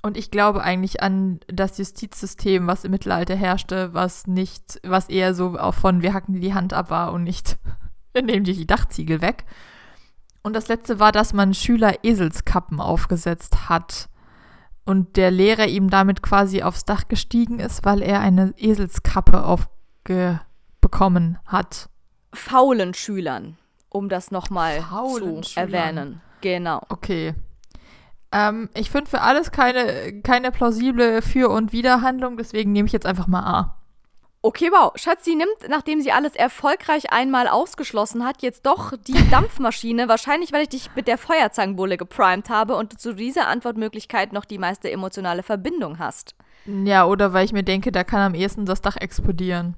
Und 0.08 0.16
ich 0.16 0.30
glaube 0.30 0.62
eigentlich 0.62 1.02
an 1.02 1.38
das 1.48 1.76
Justizsystem, 1.76 2.66
was 2.66 2.84
im 2.84 2.92
Mittelalter 2.92 3.36
herrschte, 3.36 3.92
was 3.92 4.26
nicht, 4.26 4.80
was 4.82 5.10
eher 5.10 5.34
so 5.34 5.58
auch 5.58 5.74
von 5.74 6.00
wir 6.00 6.14
hacken 6.14 6.40
die 6.40 6.54
Hand 6.54 6.72
ab 6.72 6.88
war 6.88 7.12
und 7.12 7.24
nicht 7.24 7.58
wir 8.14 8.22
nehmen 8.22 8.44
dir 8.44 8.54
die 8.54 8.66
Dachziegel 8.66 9.20
weg. 9.20 9.44
Und 10.40 10.56
das 10.56 10.68
letzte 10.68 10.98
war, 10.98 11.12
dass 11.12 11.34
man 11.34 11.52
Schüler 11.52 12.02
Eselskappen 12.04 12.80
aufgesetzt 12.80 13.68
hat 13.68 14.08
und 14.86 15.18
der 15.18 15.30
Lehrer 15.30 15.66
ihm 15.66 15.90
damit 15.90 16.22
quasi 16.22 16.62
aufs 16.62 16.86
Dach 16.86 17.08
gestiegen 17.08 17.58
ist, 17.58 17.84
weil 17.84 18.00
er 18.00 18.20
eine 18.20 18.54
Eselskappe 18.56 19.44
aufbekommen 19.44 21.38
hat. 21.44 21.90
Faulen 22.32 22.94
Schülern, 22.94 23.58
um 23.90 24.08
das 24.08 24.30
nochmal 24.30 24.82
zu 25.18 25.42
Schülern. 25.42 25.70
erwähnen. 25.70 26.20
Genau. 26.40 26.80
Okay. 26.88 27.34
Ähm, 28.32 28.68
ich 28.74 28.90
finde 28.90 29.10
für 29.10 29.20
alles 29.20 29.50
keine, 29.50 30.20
keine 30.22 30.50
plausible 30.50 31.22
Für- 31.22 31.50
und 31.50 31.72
Widerhandlung, 31.72 32.36
deswegen 32.36 32.72
nehme 32.72 32.86
ich 32.86 32.92
jetzt 32.92 33.06
einfach 33.06 33.26
mal 33.26 33.42
A. 33.42 33.78
Okay, 34.40 34.70
wow. 34.70 34.92
Schatzi 34.94 35.34
nimmt, 35.34 35.68
nachdem 35.68 36.00
sie 36.00 36.12
alles 36.12 36.36
erfolgreich 36.36 37.12
einmal 37.12 37.48
ausgeschlossen 37.48 38.24
hat, 38.24 38.40
jetzt 38.42 38.66
doch 38.66 38.92
die 38.96 39.28
Dampfmaschine. 39.30 40.08
Wahrscheinlich, 40.08 40.52
weil 40.52 40.62
ich 40.62 40.68
dich 40.68 40.90
mit 40.94 41.08
der 41.08 41.18
Feuerzangenbulle 41.18 41.96
geprimed 41.96 42.48
habe 42.48 42.76
und 42.76 42.92
du 42.92 42.96
zu 42.96 43.14
dieser 43.14 43.48
Antwortmöglichkeit 43.48 44.32
noch 44.32 44.44
die 44.44 44.58
meiste 44.58 44.90
emotionale 44.90 45.42
Verbindung 45.42 45.98
hast. 45.98 46.36
Ja, 46.66 47.06
oder 47.06 47.32
weil 47.32 47.46
ich 47.46 47.52
mir 47.52 47.64
denke, 47.64 47.90
da 47.90 48.04
kann 48.04 48.20
am 48.20 48.34
ehesten 48.34 48.64
das 48.64 48.80
Dach 48.80 48.96
explodieren. 48.96 49.74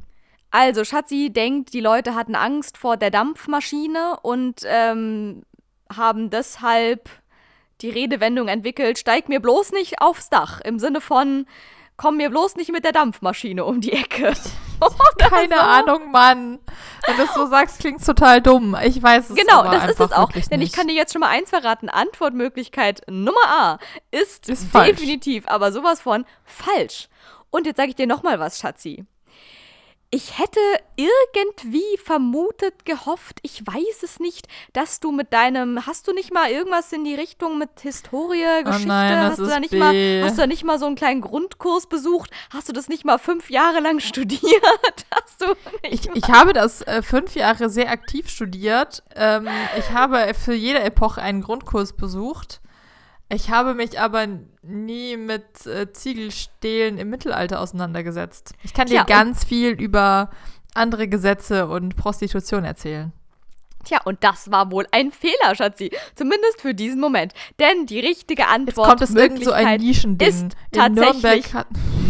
Also, 0.51 0.85
Schatzi 0.85 1.31
denkt, 1.33 1.73
die 1.73 1.81
Leute 1.81 2.15
hatten 2.15 2.35
Angst 2.35 2.77
vor 2.77 2.97
der 2.97 3.11
Dampfmaschine 3.11 4.19
und 4.23 4.63
ähm, 4.65 5.43
haben 5.89 6.29
deshalb 6.29 7.09
die 7.83 7.91
Redewendung 7.91 8.49
entwickelt, 8.49 8.99
steig 8.99 9.29
mir 9.29 9.41
bloß 9.41 9.73
nicht 9.73 10.01
aufs 10.01 10.29
Dach. 10.29 10.61
Im 10.61 10.79
Sinne 10.79 11.01
von, 11.01 11.47
komm 11.97 12.17
mir 12.17 12.31
bloß 12.31 12.57
nicht 12.57 12.73
mit 12.73 12.85
der 12.85 12.93
Dampfmaschine 12.93 13.65
um 13.65 13.81
die 13.81 13.93
Ecke. 13.93 14.33
Keine 15.19 15.55
so. 15.55 15.61
Ahnung, 15.61 16.11
Mann. 16.11 16.59
Wenn 17.07 17.17
du 17.17 17.23
es 17.25 17.35
so 17.35 17.47
sagst, 17.47 17.81
klingt 17.81 18.01
es 18.01 18.07
total 18.07 18.41
dumm. 18.41 18.77
Ich 18.83 19.03
weiß 19.03 19.31
es 19.31 19.37
Genau, 19.37 19.65
das 19.65 19.91
ist 19.91 20.01
es 20.01 20.13
auch. 20.13 20.31
Denn 20.33 20.63
ich 20.63 20.73
kann 20.73 20.89
dir 20.89 20.95
jetzt 20.95 21.13
schon 21.13 21.21
mal 21.21 21.29
eins 21.29 21.51
verraten. 21.51 21.89
Antwortmöglichkeit 21.89 23.03
Nummer 23.09 23.47
A 23.49 23.79
ist, 24.11 24.49
ist 24.49 24.75
definitiv, 24.75 25.47
aber 25.47 25.73
sowas 25.73 26.01
von 26.01 26.25
falsch. 26.45 27.09
Und 27.51 27.67
jetzt 27.67 27.77
sage 27.77 27.91
ich 27.91 27.97
dir 27.97 28.07
noch 28.07 28.23
mal 28.23 28.39
was, 28.39 28.59
Schatzi. 28.59 29.05
Ich 30.13 30.41
hätte 30.41 30.59
irgendwie 30.97 31.97
vermutet, 32.05 32.85
gehofft, 32.85 33.39
ich 33.43 33.65
weiß 33.65 34.03
es 34.03 34.19
nicht, 34.19 34.49
dass 34.73 34.99
du 34.99 35.13
mit 35.13 35.33
deinem, 35.33 35.87
hast 35.87 36.09
du 36.09 36.13
nicht 36.13 36.35
mal 36.35 36.51
irgendwas 36.51 36.93
in 36.93 37.05
die 37.05 37.15
Richtung 37.15 37.59
mit 37.59 37.79
Historie, 37.81 38.65
Geschichte, 38.65 38.87
oh 38.87 38.89
nein, 38.89 39.19
hast 39.21 39.39
du 39.39 39.47
da 39.47 39.61
nicht 39.61 39.71
B. 39.71 39.79
mal, 39.79 40.25
hast 40.25 40.37
du 40.37 40.41
da 40.41 40.47
nicht 40.49 40.65
mal 40.65 40.81
so 40.81 40.87
einen 40.87 40.97
kleinen 40.97 41.21
Grundkurs 41.21 41.87
besucht? 41.87 42.33
Hast 42.53 42.69
du 42.69 42.73
das 42.73 42.89
nicht 42.89 43.05
mal 43.05 43.19
fünf 43.19 43.51
Jahre 43.51 43.79
lang 43.79 44.01
studiert? 44.01 44.43
Hast 45.15 45.43
du 45.43 45.47
ich, 45.89 46.09
ich 46.13 46.29
habe 46.29 46.55
das 46.55 46.83
äh, 46.83 47.03
fünf 47.03 47.37
Jahre 47.37 47.71
sehr 47.71 47.89
aktiv 47.91 48.29
studiert. 48.29 49.05
Ähm, 49.15 49.47
ich 49.79 49.91
habe 49.93 50.35
für 50.35 50.55
jede 50.55 50.81
Epoche 50.81 51.23
einen 51.23 51.41
Grundkurs 51.41 51.93
besucht. 51.93 52.60
Ich 53.33 53.51
habe 53.51 53.75
mich 53.75 54.01
aber 54.01 54.27
nie 54.63 55.17
mit 55.17 55.65
äh, 55.67 55.93
Ziegelstählen 55.93 56.99
im 56.99 57.11
Mittelalter 57.11 57.61
auseinandergesetzt. 57.61 58.55
Ich 58.65 58.75
kann 58.75 58.89
dir 58.89 58.95
ja, 58.95 59.05
ganz 59.05 59.45
viel 59.45 59.71
über 59.71 60.31
andere 60.75 61.07
Gesetze 61.07 61.69
und 61.69 61.97
Prostitution 61.97 62.65
erzählen. 62.65 63.13
Tja, 63.85 64.01
und 64.05 64.23
das 64.23 64.51
war 64.51 64.71
wohl 64.71 64.87
ein 64.93 65.11
Fehler, 65.11 65.55
Schatzi. 65.55 65.91
Zumindest 66.15 66.61
für 66.61 66.75
diesen 66.75 67.01
Moment. 67.01 67.33
Denn 67.59 67.87
die 67.87 68.01
richtige 68.01 68.47
Antwort 68.49 68.89
Jetzt 68.89 68.99
kommt 68.99 69.03
es 69.03 69.15
irgend 69.15 69.45
so 69.45 69.53
ein 69.53 69.81
Nischending. 69.81 70.29
ist 70.29 70.47
tatsächlich 70.73 71.47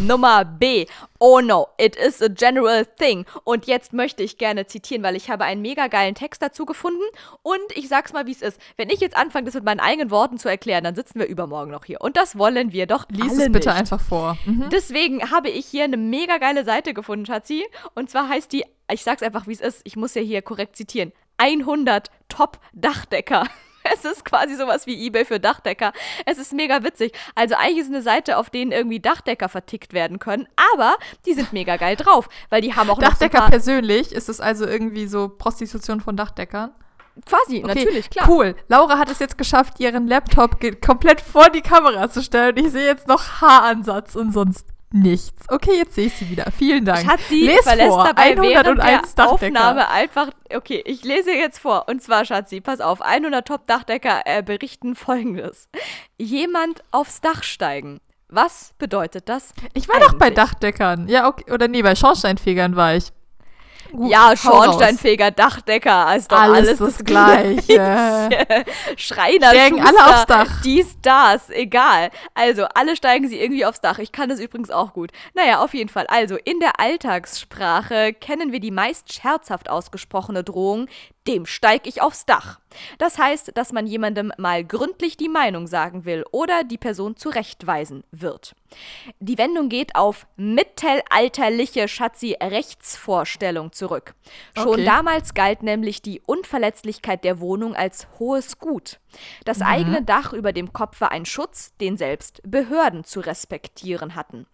Nummer 0.06 0.44
B. 0.44 0.86
Oh 1.18 1.40
no, 1.40 1.68
it 1.78 1.94
is 1.94 2.20
a 2.22 2.28
general 2.28 2.86
thing. 2.86 3.26
Und 3.44 3.66
jetzt 3.66 3.92
möchte 3.92 4.22
ich 4.22 4.38
gerne 4.38 4.66
zitieren, 4.66 5.02
weil 5.02 5.14
ich 5.14 5.30
habe 5.30 5.44
einen 5.44 5.60
mega 5.62 5.86
geilen 5.88 6.14
Text 6.14 6.42
dazu 6.42 6.64
gefunden. 6.66 7.02
Und 7.42 7.60
ich 7.74 7.88
sag's 7.88 8.12
mal, 8.12 8.26
wie 8.26 8.32
es 8.32 8.42
ist. 8.42 8.60
Wenn 8.76 8.88
ich 8.90 9.00
jetzt 9.00 9.16
anfange, 9.16 9.44
das 9.44 9.54
mit 9.54 9.64
meinen 9.64 9.80
eigenen 9.80 10.10
Worten 10.10 10.38
zu 10.38 10.48
erklären, 10.48 10.82
dann 10.84 10.94
sitzen 10.94 11.20
wir 11.20 11.26
übermorgen 11.26 11.70
noch 11.70 11.84
hier. 11.84 12.00
Und 12.00 12.16
das 12.16 12.36
wollen 12.38 12.72
wir 12.72 12.86
doch 12.86 13.06
Lies 13.10 13.32
alle 13.32 13.44
es 13.46 13.52
bitte 13.52 13.68
nicht. 13.68 13.78
einfach 13.78 14.00
vor. 14.00 14.38
Mhm. 14.46 14.70
Deswegen 14.72 15.30
habe 15.30 15.50
ich 15.50 15.66
hier 15.66 15.84
eine 15.84 15.98
mega 15.98 16.38
geile 16.38 16.64
Seite 16.64 16.94
gefunden, 16.94 17.26
Schatzi. 17.26 17.64
Und 17.94 18.10
zwar 18.10 18.28
heißt 18.28 18.52
die, 18.52 18.64
ich 18.90 19.04
sag's 19.04 19.22
einfach, 19.22 19.46
wie 19.46 19.52
es 19.52 19.60
ist. 19.60 19.82
Ich 19.84 19.96
muss 19.96 20.14
ja 20.14 20.22
hier 20.22 20.42
korrekt 20.42 20.76
zitieren. 20.76 21.12
100 21.40 22.10
Top-Dachdecker. 22.28 23.46
Es 23.82 24.04
ist 24.04 24.26
quasi 24.26 24.56
sowas 24.56 24.86
wie 24.86 25.06
eBay 25.06 25.24
für 25.24 25.40
Dachdecker. 25.40 25.94
Es 26.26 26.36
ist 26.36 26.52
mega 26.52 26.84
witzig. 26.84 27.16
Also 27.34 27.54
eigentlich 27.54 27.78
ist 27.78 27.86
eine 27.86 28.02
Seite, 28.02 28.36
auf 28.36 28.50
denen 28.50 28.72
irgendwie 28.72 29.00
Dachdecker 29.00 29.48
vertickt 29.48 29.94
werden 29.94 30.18
können, 30.18 30.46
aber 30.74 30.96
die 31.24 31.32
sind 31.32 31.54
mega 31.54 31.78
geil 31.78 31.96
drauf, 31.96 32.28
weil 32.50 32.60
die 32.60 32.74
haben 32.74 32.90
auch 32.90 32.98
Dachdecker 32.98 33.38
noch 33.38 33.44
so 33.46 33.50
persönlich, 33.50 34.12
ist 34.12 34.28
es 34.28 34.38
also 34.38 34.66
irgendwie 34.66 35.06
so 35.06 35.30
Prostitution 35.30 36.02
von 36.02 36.14
Dachdeckern? 36.14 36.72
Quasi, 37.24 37.64
okay, 37.64 37.74
natürlich, 37.84 38.10
klar. 38.10 38.28
Cool. 38.28 38.54
Laura 38.68 38.98
hat 38.98 39.10
es 39.10 39.18
jetzt 39.18 39.38
geschafft, 39.38 39.80
ihren 39.80 40.06
Laptop 40.06 40.60
komplett 40.84 41.22
vor 41.22 41.48
die 41.48 41.62
Kamera 41.62 42.10
zu 42.10 42.22
stellen. 42.22 42.58
Ich 42.58 42.70
sehe 42.72 42.86
jetzt 42.86 43.08
noch 43.08 43.40
Haaransatz 43.40 44.14
und 44.14 44.32
sonst 44.32 44.66
nichts. 44.92 45.48
Okay, 45.48 45.76
jetzt 45.76 45.94
sehe 45.94 46.06
ich 46.06 46.14
sie 46.14 46.30
wieder. 46.30 46.50
Vielen 46.56 46.84
Dank. 46.84 47.08
Schatzi 47.08 47.46
Les 47.46 47.60
verlässt 47.62 47.88
vor. 47.90 48.04
dabei 48.04 48.36
101 48.36 49.14
der 49.14 49.30
Aufnahme 49.30 49.88
einfach. 49.88 50.30
Okay, 50.52 50.82
ich 50.84 51.04
lese 51.04 51.32
jetzt 51.32 51.58
vor. 51.58 51.88
Und 51.88 52.02
zwar, 52.02 52.24
Schatzi, 52.24 52.60
pass 52.60 52.80
auf. 52.80 53.00
100 53.00 53.46
Top-Dachdecker 53.46 54.22
äh, 54.24 54.42
berichten 54.42 54.94
folgendes. 54.94 55.68
Jemand 56.18 56.82
aufs 56.90 57.20
Dach 57.20 57.42
steigen. 57.42 58.00
Was 58.28 58.74
bedeutet 58.78 59.28
das? 59.28 59.52
Ich 59.74 59.88
war 59.88 59.96
eigentlich? 59.96 60.10
doch 60.10 60.18
bei 60.18 60.30
Dachdeckern. 60.30 61.08
Ja, 61.08 61.28
okay. 61.28 61.52
Oder 61.52 61.66
nee, 61.66 61.82
bei 61.82 61.96
Schornsteinfegern 61.96 62.76
war 62.76 62.94
ich. 62.94 63.12
Gut, 63.92 64.10
ja, 64.10 64.36
Schornsteinfeger, 64.36 65.30
Dachdecker, 65.30 66.14
ist 66.16 66.30
doch 66.30 66.38
alles, 66.38 66.68
alles 66.68 66.78
das, 66.78 66.96
das 66.96 67.04
Gleiche. 67.04 68.30
Schreiner, 68.96 69.50
steigen 69.50 69.78
Schuster, 69.78 70.04
alle 70.04 70.14
aufs 70.14 70.26
Dach. 70.26 70.62
Dies, 70.62 70.96
das, 71.02 71.50
egal. 71.50 72.10
Also, 72.34 72.64
alle 72.74 72.96
steigen 72.96 73.28
sie 73.28 73.40
irgendwie 73.40 73.64
aufs 73.64 73.80
Dach. 73.80 73.98
Ich 73.98 74.12
kann 74.12 74.28
das 74.28 74.40
übrigens 74.40 74.70
auch 74.70 74.92
gut. 74.92 75.12
Naja, 75.34 75.62
auf 75.62 75.74
jeden 75.74 75.88
Fall. 75.88 76.06
Also, 76.08 76.36
in 76.36 76.60
der 76.60 76.78
Alltagssprache 76.80 78.12
kennen 78.12 78.52
wir 78.52 78.60
die 78.60 78.70
meist 78.70 79.12
scherzhaft 79.12 79.68
ausgesprochene 79.68 80.44
Drohung, 80.44 80.86
dem 81.26 81.46
steig 81.46 81.86
ich 81.86 82.02
aufs 82.02 82.26
Dach. 82.26 82.60
Das 82.98 83.18
heißt, 83.18 83.56
dass 83.56 83.72
man 83.72 83.86
jemandem 83.86 84.32
mal 84.38 84.64
gründlich 84.64 85.16
die 85.16 85.28
Meinung 85.28 85.66
sagen 85.66 86.04
will 86.04 86.24
oder 86.30 86.64
die 86.64 86.78
Person 86.78 87.16
zurechtweisen 87.16 88.04
wird. 88.10 88.54
Die 89.18 89.38
Wendung 89.38 89.68
geht 89.68 89.96
auf 89.96 90.26
mittelalterliche 90.36 91.88
Schatzi 91.88 92.36
Rechtsvorstellung 92.40 93.72
zurück. 93.72 94.14
Schon 94.56 94.68
okay. 94.68 94.84
damals 94.84 95.34
galt 95.34 95.62
nämlich 95.62 96.02
die 96.02 96.20
Unverletzlichkeit 96.24 97.24
der 97.24 97.40
Wohnung 97.40 97.74
als 97.74 98.06
hohes 98.18 98.58
Gut. 98.58 99.00
Das 99.44 99.58
mhm. 99.58 99.66
eigene 99.66 100.02
Dach 100.02 100.32
über 100.32 100.52
dem 100.52 100.72
Kopf 100.72 101.00
war 101.00 101.10
ein 101.10 101.26
Schutz, 101.26 101.76
den 101.78 101.96
selbst 101.96 102.40
Behörden 102.44 103.04
zu 103.04 103.20
respektieren 103.20 104.14
hatten. 104.14 104.46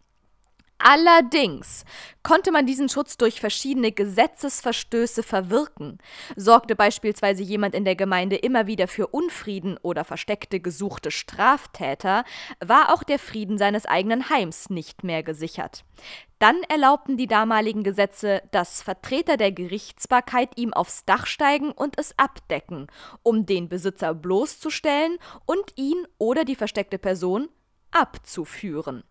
Allerdings 0.78 1.84
konnte 2.22 2.52
man 2.52 2.66
diesen 2.66 2.88
Schutz 2.88 3.16
durch 3.16 3.40
verschiedene 3.40 3.92
Gesetzesverstöße 3.92 5.22
verwirken. 5.22 5.98
Sorgte 6.36 6.76
beispielsweise 6.76 7.42
jemand 7.42 7.74
in 7.74 7.84
der 7.84 7.96
Gemeinde 7.96 8.36
immer 8.36 8.66
wieder 8.66 8.86
für 8.86 9.06
Unfrieden 9.06 9.78
oder 9.82 10.04
versteckte 10.04 10.60
gesuchte 10.60 11.10
Straftäter, 11.10 12.24
war 12.64 12.92
auch 12.92 13.02
der 13.02 13.18
Frieden 13.18 13.56
seines 13.56 13.86
eigenen 13.86 14.28
Heims 14.28 14.68
nicht 14.68 15.02
mehr 15.02 15.22
gesichert. 15.22 15.84
Dann 16.38 16.62
erlaubten 16.68 17.16
die 17.16 17.26
damaligen 17.26 17.82
Gesetze, 17.82 18.42
dass 18.50 18.82
Vertreter 18.82 19.38
der 19.38 19.52
Gerichtsbarkeit 19.52 20.50
ihm 20.56 20.74
aufs 20.74 21.06
Dach 21.06 21.26
steigen 21.26 21.72
und 21.72 21.98
es 21.98 22.18
abdecken, 22.18 22.88
um 23.22 23.46
den 23.46 23.70
Besitzer 23.70 24.12
bloßzustellen 24.14 25.16
und 25.46 25.72
ihn 25.76 26.06
oder 26.18 26.44
die 26.44 26.56
versteckte 26.56 26.98
Person 26.98 27.48
abzuführen. 27.92 29.04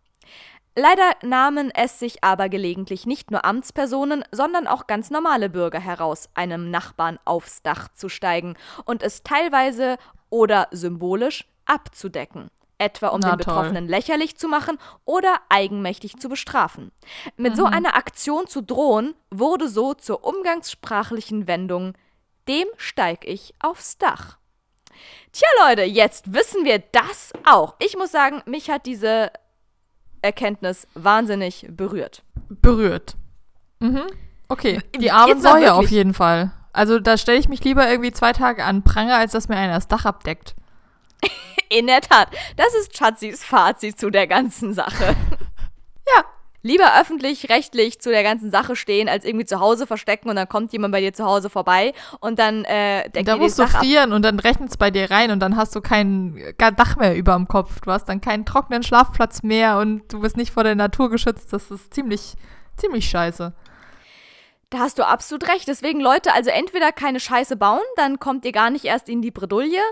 Leider 0.77 1.11
nahmen 1.23 1.71
es 1.71 1.99
sich 1.99 2.23
aber 2.23 2.49
gelegentlich 2.49 3.05
nicht 3.05 3.31
nur 3.31 3.45
Amtspersonen, 3.45 4.25
sondern 4.31 4.67
auch 4.67 4.87
ganz 4.87 5.09
normale 5.09 5.49
Bürger 5.49 5.79
heraus, 5.79 6.27
einem 6.33 6.69
Nachbarn 6.69 7.17
aufs 7.23 7.61
Dach 7.61 7.87
zu 7.93 8.09
steigen 8.09 8.55
und 8.83 9.01
es 9.01 9.23
teilweise 9.23 9.97
oder 10.29 10.67
symbolisch 10.71 11.45
abzudecken. 11.65 12.49
Etwa 12.77 13.07
um 13.07 13.21
Na, 13.21 13.29
den 13.31 13.37
Betroffenen 13.37 13.87
lächerlich 13.87 14.35
zu 14.35 14.49
machen 14.49 14.77
oder 15.05 15.37
eigenmächtig 15.47 16.17
zu 16.17 16.27
bestrafen. 16.27 16.91
Mit 17.37 17.55
so 17.55 17.63
einer 17.63 17.95
Aktion 17.95 18.47
zu 18.47 18.61
drohen, 18.61 19.15
wurde 19.31 19.69
so 19.69 19.93
zur 19.93 20.25
umgangssprachlichen 20.25 21.47
Wendung: 21.47 21.93
Dem 22.49 22.67
steig 22.75 23.23
ich 23.23 23.53
aufs 23.59 23.97
Dach. 23.97 24.37
Tja, 25.31 25.47
Leute, 25.65 25.83
jetzt 25.83 26.33
wissen 26.33 26.65
wir 26.65 26.79
das 26.79 27.31
auch. 27.45 27.75
Ich 27.79 27.95
muss 27.95 28.11
sagen, 28.11 28.43
mich 28.45 28.69
hat 28.69 28.85
diese 28.85 29.31
Erkenntnis 30.25 30.87
wahnsinnig 30.95 31.67
berührt. 31.69 32.23
Berührt. 32.49 33.15
Mhm. 33.79 34.03
Okay, 34.47 34.81
die 34.99 35.11
armen 35.11 35.41
Säue 35.41 35.73
auf 35.73 35.89
jeden 35.89 36.13
Fall. 36.13 36.51
Also 36.73 36.99
da 36.99 37.17
stelle 37.17 37.39
ich 37.39 37.47
mich 37.47 37.63
lieber 37.63 37.89
irgendwie 37.89 38.11
zwei 38.11 38.33
Tage 38.33 38.63
an 38.63 38.83
Pranger, 38.83 39.17
als 39.17 39.31
dass 39.31 39.47
mir 39.47 39.55
einer 39.55 39.75
das 39.75 39.87
Dach 39.87 40.05
abdeckt. 40.05 40.55
In 41.69 41.87
der 41.87 42.01
Tat, 42.01 42.29
das 42.57 42.75
ist 42.75 42.97
Schatzis 42.97 43.43
Fazit 43.43 43.99
zu 43.99 44.09
der 44.09 44.27
ganzen 44.27 44.73
Sache. 44.73 45.15
Ja. 46.15 46.23
Lieber 46.65 46.99
öffentlich-rechtlich 46.99 47.99
zu 47.99 48.09
der 48.09 48.23
ganzen 48.23 48.49
Sache 48.49 48.75
stehen, 48.75 49.07
als 49.07 49.23
irgendwie 49.23 49.45
zu 49.45 49.59
Hause 49.59 49.85
verstecken 49.85 50.29
und 50.29 50.35
dann 50.35 50.49
kommt 50.49 50.73
jemand 50.73 50.93
bei 50.93 50.99
dir 50.99 51.13
zu 51.13 51.23
Hause 51.23 51.51
vorbei 51.51 51.93
und 52.21 52.39
dann 52.39 52.65
äh, 52.65 53.07
deckt 53.11 53.27
Da 53.27 53.37
musst 53.37 53.59
du 53.59 53.63
Dach 53.63 53.75
ab. 53.75 53.81
frieren 53.81 54.13
und 54.13 54.23
dann 54.23 54.39
rechnet 54.39 54.71
es 54.71 54.77
bei 54.77 54.89
dir 54.89 55.11
rein 55.11 55.29
und 55.29 55.41
dann 55.41 55.57
hast 55.57 55.75
du 55.75 55.81
kein 55.81 56.41
Dach 56.57 56.95
mehr 56.95 57.15
über 57.15 57.35
dem 57.35 57.47
Kopf. 57.47 57.81
Du 57.81 57.91
hast 57.91 58.05
dann 58.05 58.19
keinen 58.19 58.45
trockenen 58.47 58.81
Schlafplatz 58.81 59.43
mehr 59.43 59.77
und 59.77 60.11
du 60.11 60.21
bist 60.21 60.37
nicht 60.37 60.51
vor 60.51 60.63
der 60.63 60.73
Natur 60.73 61.11
geschützt. 61.11 61.53
Das 61.53 61.69
ist 61.69 61.93
ziemlich, 61.93 62.33
ziemlich 62.77 63.07
scheiße. 63.07 63.53
Da 64.71 64.79
hast 64.79 64.97
du 64.97 65.07
absolut 65.07 65.47
recht. 65.47 65.67
Deswegen, 65.67 66.01
Leute, 66.01 66.33
also 66.33 66.49
entweder 66.49 66.91
keine 66.91 67.19
Scheiße 67.19 67.57
bauen, 67.57 67.79
dann 67.95 68.19
kommt 68.19 68.43
ihr 68.43 68.51
gar 68.51 68.71
nicht 68.71 68.85
erst 68.85 69.07
in 69.07 69.21
die 69.21 69.29
Bredouille. 69.29 69.83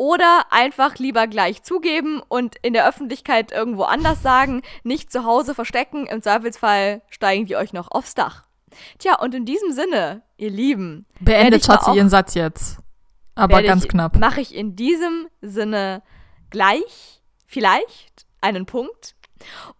Oder 0.00 0.46
einfach 0.48 0.96
lieber 0.96 1.26
gleich 1.26 1.62
zugeben 1.62 2.22
und 2.26 2.56
in 2.62 2.72
der 2.72 2.88
Öffentlichkeit 2.88 3.52
irgendwo 3.52 3.82
anders 3.82 4.22
sagen, 4.22 4.62
nicht 4.82 5.12
zu 5.12 5.26
Hause 5.26 5.54
verstecken. 5.54 6.06
Im 6.06 6.22
Zweifelsfall 6.22 7.02
steigen 7.10 7.44
die 7.44 7.54
euch 7.54 7.74
noch 7.74 7.90
aufs 7.90 8.14
Dach. 8.14 8.44
Tja, 8.98 9.16
und 9.16 9.34
in 9.34 9.44
diesem 9.44 9.72
Sinne, 9.72 10.22
ihr 10.38 10.48
Lieben, 10.48 11.04
Beendet 11.20 11.66
Schatzi 11.66 11.94
ihren 11.94 12.08
Satz 12.08 12.32
jetzt. 12.32 12.78
Aber 13.34 13.62
ganz 13.62 13.84
ich, 13.84 13.90
knapp. 13.90 14.16
Mache 14.16 14.40
ich 14.40 14.54
in 14.54 14.74
diesem 14.74 15.28
Sinne 15.42 16.02
gleich, 16.48 17.20
vielleicht, 17.44 18.24
einen 18.40 18.64
Punkt. 18.64 19.16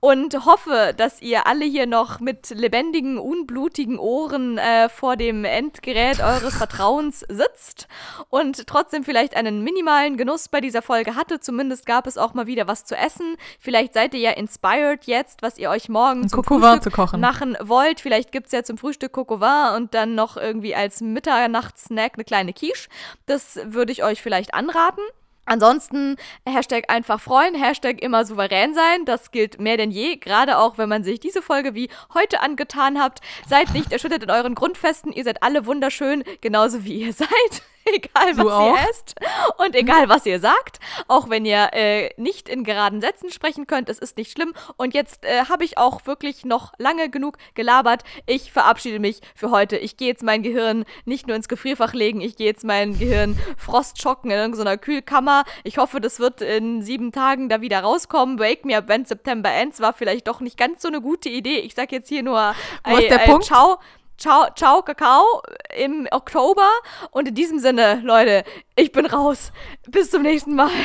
Und 0.01 0.47
hoffe, 0.47 0.95
dass 0.97 1.21
ihr 1.21 1.47
alle 1.47 1.65
hier 1.65 1.87
noch 1.87 2.21
mit 2.21 2.51
lebendigen, 2.51 3.19
unblutigen 3.19 3.99
Ohren 3.99 4.59
äh, 4.59 4.89
vor 4.89 5.17
dem 5.17 5.45
Endgerät 5.45 6.21
eures 6.21 6.57
Vertrauens 6.57 7.21
sitzt 7.29 7.89
und 8.29 8.67
trotzdem 8.67 9.05
vielleicht 9.05 9.37
einen 9.37 9.63
minimalen 9.63 10.17
Genuss 10.17 10.49
bei 10.49 10.61
dieser 10.61 10.83
Folge 10.83 11.15
hatte. 11.17 11.41
Zumindest 11.41 11.87
gab 11.87 12.07
es 12.07 12.19
auch 12.19 12.35
mal 12.35 12.47
wieder 12.47 12.67
was 12.67 12.85
zu 12.85 12.97
essen. 12.97 13.37
Vielleicht 13.59 13.95
seid 13.95 14.15
ihr 14.15 14.21
ja 14.21 14.31
inspired 14.33 15.05
jetzt, 15.05 15.43
was 15.43 15.59
ihr 15.59 15.71
euch 15.71 15.89
morgen 15.89 16.29
zum 16.29 16.39
vin 16.49 16.61
Frühstück 16.61 16.83
zu 16.83 16.91
kochen. 16.91 17.21
machen 17.21 17.57
wollt. 17.61 18.01
Vielleicht 18.01 18.33
gibt 18.33 18.47
es 18.47 18.53
ja 18.53 18.63
zum 18.63 18.79
Frühstück 18.79 19.17
vin 19.17 19.77
und 19.77 19.95
dann 19.95 20.15
noch 20.15 20.37
irgendwie 20.37 20.75
als 20.75 21.01
Mitternachtssnack 21.01 22.15
eine 22.15 22.25
kleine 22.25 22.53
Quiche. 22.53 22.89
Das 23.27 23.59
würde 23.65 23.93
ich 23.93 24.05
euch 24.05 24.23
vielleicht 24.23 24.55
anraten. 24.55 25.03
Ansonsten 25.51 26.15
Hashtag 26.49 26.85
einfach 26.87 27.21
freuen, 27.21 27.57
Hashtag 27.57 28.01
immer 28.01 28.25
souverän 28.25 28.73
sein. 28.73 29.05
Das 29.05 29.33
gilt 29.33 29.59
mehr 29.59 29.77
denn 29.77 29.91
je, 29.91 30.15
gerade 30.17 30.59
auch 30.59 30.79
wenn 30.79 30.89
man 30.89 31.03
sich 31.03 31.19
diese 31.19 31.43
Folge 31.43 31.75
wie 31.75 31.89
heute 32.15 32.41
angetan 32.41 33.01
habt. 33.01 33.19
Seid 33.49 33.73
nicht 33.73 33.91
erschüttert 33.91 34.23
in 34.23 34.31
euren 34.31 34.55
Grundfesten. 34.55 35.13
Ihr 35.13 35.25
seid 35.25 35.43
alle 35.43 35.67
wunderschön, 35.67 36.23
genauso 36.41 36.85
wie 36.85 37.01
ihr 37.01 37.13
seid. 37.13 37.63
egal 37.95 38.37
was 38.37 38.47
ihr 38.47 38.91
esst 38.91 39.15
und 39.59 39.75
egal 39.75 40.09
was 40.09 40.27
ihr 40.27 40.41
sagt. 40.41 40.79
Auch 41.09 41.31
wenn 41.31 41.45
ihr 41.45 41.71
äh, 41.73 42.11
nicht 42.17 42.49
in 42.49 42.65
geraden 42.65 43.01
Sätzen 43.01 43.31
sprechen 43.31 43.67
könnt, 43.67 43.89
es 43.89 43.99
ist 43.99 44.17
nicht 44.17 44.33
schlimm. 44.33 44.53
Und 44.77 44.95
jetzt 44.95 45.25
äh, 45.25 45.45
habe 45.47 45.65
ich 45.65 45.79
auch 45.79 46.07
wirklich 46.07 46.45
noch 46.45 46.73
lange 46.79 47.11
genug 47.11 47.37
gelabert. 47.55 48.03
Ich 48.27 48.53
verabschiede 48.53 48.99
mich 48.99 49.21
für 49.35 49.51
heute. 49.51 49.77
Ich 49.77 49.97
gehe 49.97 50.09
jetzt 50.09 50.23
mein 50.23 50.43
Gehirn 50.43 50.85
nicht 51.05 51.27
nur 51.27 51.37
ins 51.37 51.49
Gefrierfach 51.49 51.95
legen, 51.95 52.21
ich 52.21 52.37
gehe 52.37 52.47
jetzt 52.47 52.65
mein 52.65 52.99
Gehirn 52.99 53.39
frostschocken 53.57 54.31
in 54.31 54.39
irgendeiner 54.39 54.77
Kühlkammer. 54.77 55.45
Ich 55.65 55.79
hoffe, 55.79 56.01
das 56.01 56.21
wird 56.21 56.43
in 56.43 56.83
sieben 56.83 57.13
Tagen 57.13 57.49
da 57.49 57.61
wieder 57.61 57.81
rauskommen. 57.81 58.39
Wake 58.39 58.65
me 58.65 58.77
up 58.77 58.89
when 58.89 59.05
September 59.05 59.51
ends 59.51 59.81
war 59.81 59.93
vielleicht 59.93 60.29
doch 60.29 60.41
nicht 60.41 60.57
ganz 60.57 60.83
so 60.83 60.89
eine 60.89 61.01
gute 61.01 61.29
Idee. 61.29 61.59
Ich 61.59 61.75
sag 61.75 61.93
jetzt 61.93 62.09
hier 62.09 62.23
nur 62.23 62.55
Wo 62.85 62.97
ist 62.97 63.11
der 63.11 63.19
Punkt? 63.19 63.45
ciao. 63.45 63.79
Ciao, 64.21 64.49
ciao, 64.55 64.83
Kakao 64.83 65.41
im 65.75 66.07
Oktober. 66.11 66.69
Und 67.11 67.29
in 67.29 67.35
diesem 67.35 67.59
Sinne, 67.59 68.03
Leute, 68.05 68.45
ich 68.77 68.93
bin 68.93 69.07
raus. 69.07 69.51
Bis 69.89 70.11
zum 70.11 70.23
nächsten 70.23 70.55
Mal. 70.55 70.71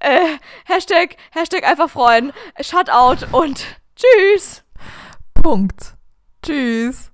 Äh, 0.00 0.36
Hashtag, 0.66 1.16
Hashtag 1.30 1.64
einfach 1.64 1.88
freuen. 1.88 2.34
Shutout 2.60 3.24
und 3.32 3.64
tschüss. 3.96 4.62
Punkt. 5.32 5.94
Tschüss. 6.42 7.13